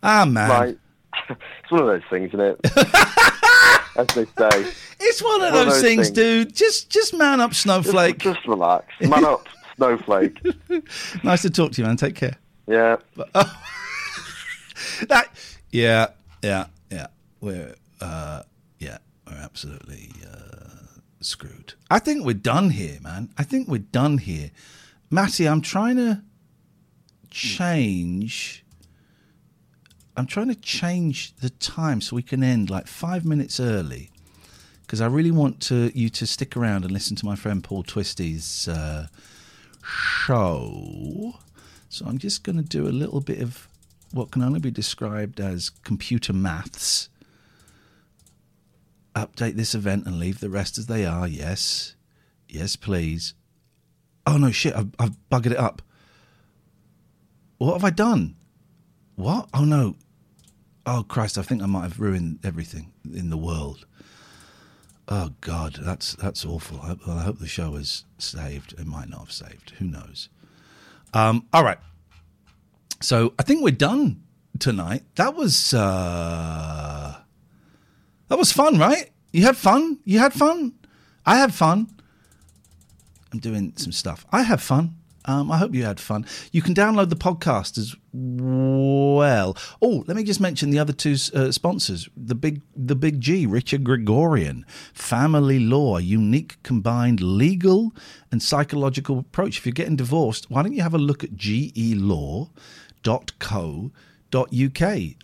Ah, 0.02 0.26
man. 0.26 0.49
Like, 0.49 0.77
it's 1.30 1.72
one 1.72 1.81
of 1.81 1.88
those 1.88 2.02
things, 2.10 2.30
isn't 2.30 2.40
it? 2.40 2.60
As 3.95 4.07
they 4.07 4.26
say. 4.26 4.72
It's 4.99 5.22
one 5.22 5.44
of 5.44 5.53
those, 5.53 5.81
things, 5.81 6.10
dude. 6.10 6.56
Just, 6.56 6.90
just 6.90 7.14
man 7.14 7.40
up, 7.40 7.53
snowflake. 7.53 8.18
Just, 8.18 8.38
just 8.38 8.48
relax. 8.48 8.88
Man 9.02 9.23
up, 9.23 9.48
snowflake. 9.76 10.40
nice 11.23 11.44
to 11.44 11.49
talk 11.49 11.73
to 11.73 11.81
you, 11.81 11.85
man. 11.85 11.98
Take 11.98 12.15
care. 12.15 12.38
Yeah. 12.68 12.98
That, 15.07 15.30
yeah, 15.72 16.07
yeah, 16.41 16.68
yeah. 16.91 17.07
We're, 17.41 17.76
uh, 18.03 18.43
yeah, 18.80 18.97
we're 19.25 19.38
absolutely 19.38 20.11
uh, 20.30 20.99
screwed. 21.21 21.73
I 21.89 21.99
think 21.99 22.25
we're 22.25 22.34
done 22.34 22.71
here, 22.71 22.99
man. 23.01 23.30
I 23.38 23.43
think 23.43 23.67
we're 23.67 23.80
done 23.80 24.17
here. 24.17 24.51
Matty, 25.09 25.47
I'm 25.47 25.61
trying 25.61 25.95
to 25.95 26.21
change. 27.30 28.65
I'm 30.17 30.27
trying 30.27 30.49
to 30.49 30.55
change 30.55 31.35
the 31.38 31.49
time 31.49 32.01
so 32.01 32.15
we 32.15 32.21
can 32.21 32.43
end 32.43 32.69
like 32.69 32.88
five 32.88 33.25
minutes 33.25 33.59
early 33.59 34.11
because 34.81 35.01
I 35.01 35.07
really 35.07 35.31
want 35.31 35.59
to 35.61 35.91
you 35.97 36.09
to 36.09 36.27
stick 36.27 36.55
around 36.55 36.84
and 36.84 36.91
listen 36.91 37.15
to 37.17 37.25
my 37.25 37.35
friend 37.35 37.63
Paul 37.63 37.84
Twisty's 37.84 38.67
uh, 38.67 39.07
show. 39.84 41.35
So 41.89 42.05
I'm 42.05 42.17
just 42.17 42.43
going 42.43 42.57
to 42.57 42.63
do 42.63 42.88
a 42.88 42.89
little 42.89 43.21
bit 43.21 43.41
of 43.41 43.67
what 44.11 44.31
can 44.31 44.43
only 44.43 44.59
be 44.59 44.71
described 44.71 45.39
as 45.39 45.69
computer 45.69 46.34
maths. 46.34 47.09
Update 49.15 49.56
this 49.56 49.76
event 49.76 50.06
and 50.06 50.19
leave 50.19 50.40
the 50.40 50.49
rest 50.49 50.77
as 50.77 50.88
they 50.88 51.06
are. 51.06 51.27
Yes. 51.27 51.95
Yes, 52.48 52.76
please. 52.76 53.34
Oh, 54.26 54.38
no, 54.38 54.52
shit. 54.52 54.76
I've, 54.76 54.90
I've 54.99 55.18
buggered 55.31 55.52
it 55.52 55.57
up. 55.57 55.81
What 57.57 57.73
have 57.73 57.84
I 57.84 57.90
done? 57.90 58.35
What? 59.15 59.49
Oh, 59.53 59.65
no. 59.65 59.95
Oh, 60.85 61.06
Christ. 61.07 61.38
I 61.38 61.44
think 61.44 61.61
I 61.61 61.65
might 61.65 61.84
have 61.84 61.99
ruined 61.99 62.40
everything 62.44 62.91
in 63.14 63.30
the 63.30 63.38
world. 63.38 63.85
Oh, 65.07 65.31
God. 65.41 65.80
That's 65.81 66.15
that's 66.15 66.45
awful. 66.45 66.80
I, 66.81 66.95
well, 67.06 67.18
I 67.18 67.23
hope 67.23 67.40
the 67.40 67.48
show 67.48 67.76
is 67.76 68.06
saved. 68.18 68.73
It 68.73 68.88
might 68.88 69.10
not 69.10 69.19
have 69.19 69.31
saved. 69.31 69.73
Who 69.77 69.85
knows? 69.85 70.30
Um, 71.14 71.48
all 71.53 71.64
right. 71.64 71.77
So 73.02 73.34
I 73.38 73.44
think 73.44 73.64
we're 73.64 73.72
done 73.72 74.23
tonight. 74.60 75.03
That 75.15 75.35
was 75.35 75.73
uh, 75.73 77.18
that 78.28 78.38
was 78.38 78.52
fun, 78.52 78.78
right? 78.78 79.10
You 79.32 79.44
had 79.44 79.58
fun. 79.58 80.00
You 80.04 80.20
had 80.20 80.34
fun. 80.34 80.74
I 81.26 81.38
had 81.38 81.54
fun. 81.54 81.88
I'm 83.32 83.40
doing 83.40 83.74
some 83.78 83.91
stuff. 83.91 84.26
I 84.32 84.44
had 84.44 84.62
fun. 84.62 84.95
Um, 85.26 85.52
I 85.52 85.58
hope 85.58 85.74
you 85.74 85.84
had 85.86 86.00
fun. 86.00 86.26
You 86.52 86.62
can 86.62 86.74
download 86.74 87.10
the 87.10 87.16
podcast 87.16 87.78
as 87.78 87.95
well. 88.12 89.58
Oh, 89.82 90.04
let 90.06 90.18
me 90.18 90.24
just 90.24 90.41
mention 90.41 90.70
the 90.70 90.80
other 90.80 90.94
two 90.94 91.16
uh, 91.34 91.52
sponsors: 91.52 92.10
the 92.18 92.36
big, 92.36 92.62
the 92.76 92.95
big 92.95 93.22
G, 93.22 93.45
Richard 93.45 93.84
Gregorian, 93.86 94.66
Family 94.94 95.60
Law, 95.60 95.98
unique 95.98 96.62
combined 96.64 97.22
legal 97.22 97.95
and 98.32 98.44
psychological 98.44 99.20
approach. 99.20 99.58
If 99.60 99.66
you're 99.66 99.74
getting 99.74 99.95
divorced, 99.95 100.52
why 100.52 100.62
don't 100.62 100.74
you 100.74 100.82
have 100.84 100.94
a 100.94 100.98
look 100.98 101.24
at 101.24 101.36
gelaw.co.uk? 101.36 102.50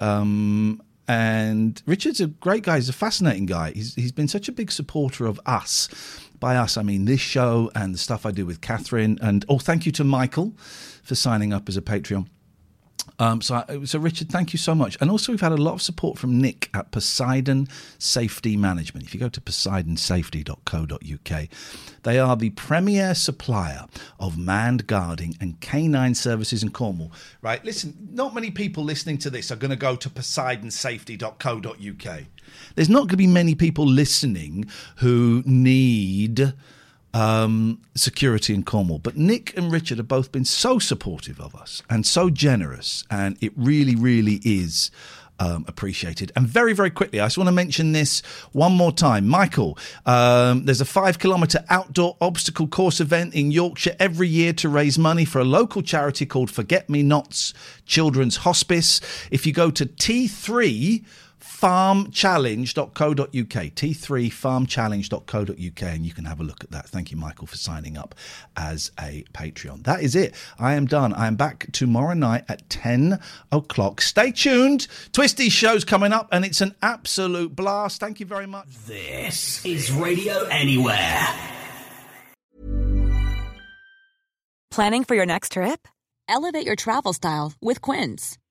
Um, 0.01 0.81
and 1.09 1.81
Richard's 1.87 2.21
a 2.21 2.27
great 2.27 2.61
guy. 2.61 2.75
He's 2.75 2.87
a 2.87 2.93
fascinating 2.93 3.47
guy. 3.47 3.71
He's 3.71 3.95
he's 3.95 4.11
been 4.11 4.27
such 4.27 4.47
a 4.47 4.51
big 4.51 4.71
supporter 4.71 5.25
of 5.25 5.41
us. 5.43 5.89
By 6.39 6.55
us, 6.55 6.77
I 6.77 6.83
mean 6.83 7.05
this 7.05 7.19
show 7.19 7.71
and 7.73 7.95
the 7.95 7.97
stuff 7.97 8.27
I 8.27 8.31
do 8.31 8.45
with 8.45 8.61
Catherine. 8.61 9.17
And 9.19 9.43
oh, 9.49 9.57
thank 9.57 9.87
you 9.87 9.91
to 9.93 10.03
Michael 10.03 10.53
for 11.03 11.15
signing 11.15 11.51
up 11.51 11.67
as 11.67 11.75
a 11.75 11.81
Patreon. 11.81 12.27
Um, 13.17 13.41
so, 13.41 13.63
I- 13.67 13.83
so 13.85 13.97
Richard, 13.99 14.29
thank 14.29 14.53
you 14.53 14.59
so 14.59 14.73
much. 14.73 14.95
And 15.01 15.11
also, 15.11 15.33
we've 15.33 15.41
had 15.41 15.51
a 15.51 15.57
lot 15.57 15.73
of 15.73 15.81
support 15.81 16.17
from 16.17 16.39
Nick 16.39 16.69
at 16.73 16.91
Poseidon 16.91 17.67
Safety 17.97 18.55
Management. 18.55 19.05
If 19.05 19.13
you 19.13 19.19
go 19.19 19.27
to 19.29 19.41
poseidonsafety.co.uk, 19.41 21.47
they 22.03 22.19
are 22.19 22.37
the 22.37 22.49
premier 22.51 23.13
supplier 23.15 23.85
of 24.19 24.37
manned 24.37 24.87
guarding 24.87 25.35
and 25.41 25.59
canine 25.59 26.15
services 26.15 26.63
in 26.63 26.71
Cornwall. 26.71 27.11
Right? 27.41 27.63
Listen, 27.65 27.95
not 28.11 28.33
many 28.33 28.51
people 28.51 28.83
listening 28.85 29.17
to 29.19 29.29
this 29.29 29.51
are 29.51 29.55
going 29.57 29.71
to 29.71 29.75
go 29.77 29.95
to 29.97 30.09
poseidonsafety.co.uk. 30.09 32.23
There's 32.75 32.89
not 32.89 32.99
going 33.01 33.09
to 33.09 33.17
be 33.17 33.27
many 33.27 33.53
people 33.55 33.85
listening 33.85 34.65
who 34.97 35.43
need 35.45 36.53
um, 37.13 37.81
security 37.95 38.53
in 38.53 38.63
Cornwall. 38.63 38.99
But 38.99 39.17
Nick 39.17 39.57
and 39.57 39.71
Richard 39.71 39.97
have 39.97 40.07
both 40.07 40.31
been 40.31 40.45
so 40.45 40.79
supportive 40.79 41.39
of 41.39 41.55
us 41.55 41.81
and 41.89 42.05
so 42.05 42.29
generous, 42.29 43.03
and 43.09 43.37
it 43.41 43.53
really, 43.55 43.95
really 43.95 44.39
is. 44.43 44.91
Um, 45.41 45.63
appreciated. 45.69 46.33
And 46.35 46.45
very, 46.45 46.73
very 46.73 46.89
quickly, 46.89 47.21
I 47.21 47.25
just 47.27 47.37
want 47.37 47.47
to 47.47 47.53
mention 47.53 47.93
this 47.93 48.19
one 48.51 48.73
more 48.73 48.91
time. 48.91 49.25
Michael, 49.25 49.77
um, 50.05 50.65
there's 50.65 50.81
a 50.81 50.85
five 50.85 51.17
kilometre 51.17 51.63
outdoor 51.69 52.17
obstacle 52.19 52.67
course 52.67 52.99
event 52.99 53.33
in 53.33 53.49
Yorkshire 53.49 53.95
every 54.01 54.27
year 54.27 54.51
to 54.51 54.67
raise 54.67 54.99
money 54.99 55.23
for 55.23 55.39
a 55.39 55.45
local 55.45 55.81
charity 55.81 56.25
called 56.25 56.51
Forget 56.51 56.89
Me 56.89 57.03
Nots 57.03 57.53
Children's 57.85 58.35
Hospice. 58.35 58.99
If 59.31 59.47
you 59.47 59.53
go 59.53 59.71
to 59.71 59.85
T3 59.85 61.05
farmchallenge.co.uk 61.59 63.25
t3 63.27 64.31
farmchallenge.co.uk 64.31 65.81
and 65.81 66.05
you 66.05 66.13
can 66.13 66.25
have 66.25 66.39
a 66.39 66.43
look 66.43 66.63
at 66.63 66.71
that. 66.71 66.87
Thank 66.87 67.11
you 67.11 67.17
michael 67.17 67.47
for 67.47 67.57
signing 67.57 67.97
up 67.97 68.15
as 68.55 68.91
a 68.99 69.25
patreon. 69.33 69.83
That 69.83 70.01
is 70.01 70.15
it. 70.15 70.33
I 70.57 70.75
am 70.75 70.85
done. 70.85 71.13
I 71.13 71.27
am 71.27 71.35
back 71.35 71.69
tomorrow 71.73 72.13
night 72.13 72.45
at 72.47 72.69
10 72.69 73.19
o'clock. 73.51 73.99
Stay 73.99 74.31
tuned. 74.31 74.87
Twisty 75.11 75.49
show's 75.49 75.83
coming 75.83 76.13
up 76.13 76.29
and 76.31 76.45
it's 76.45 76.61
an 76.61 76.75
absolute 76.81 77.55
blast. 77.55 77.99
Thank 77.99 78.21
you 78.21 78.25
very 78.25 78.47
much. 78.47 78.67
This 78.87 79.65
is 79.65 79.91
Radio 79.91 80.45
Anywhere. 80.45 81.27
Planning 84.71 85.03
for 85.03 85.15
your 85.15 85.25
next 85.25 85.53
trip? 85.53 85.87
Elevate 86.29 86.65
your 86.65 86.75
travel 86.75 87.11
style 87.11 87.53
with 87.59 87.81
Quince. 87.81 88.37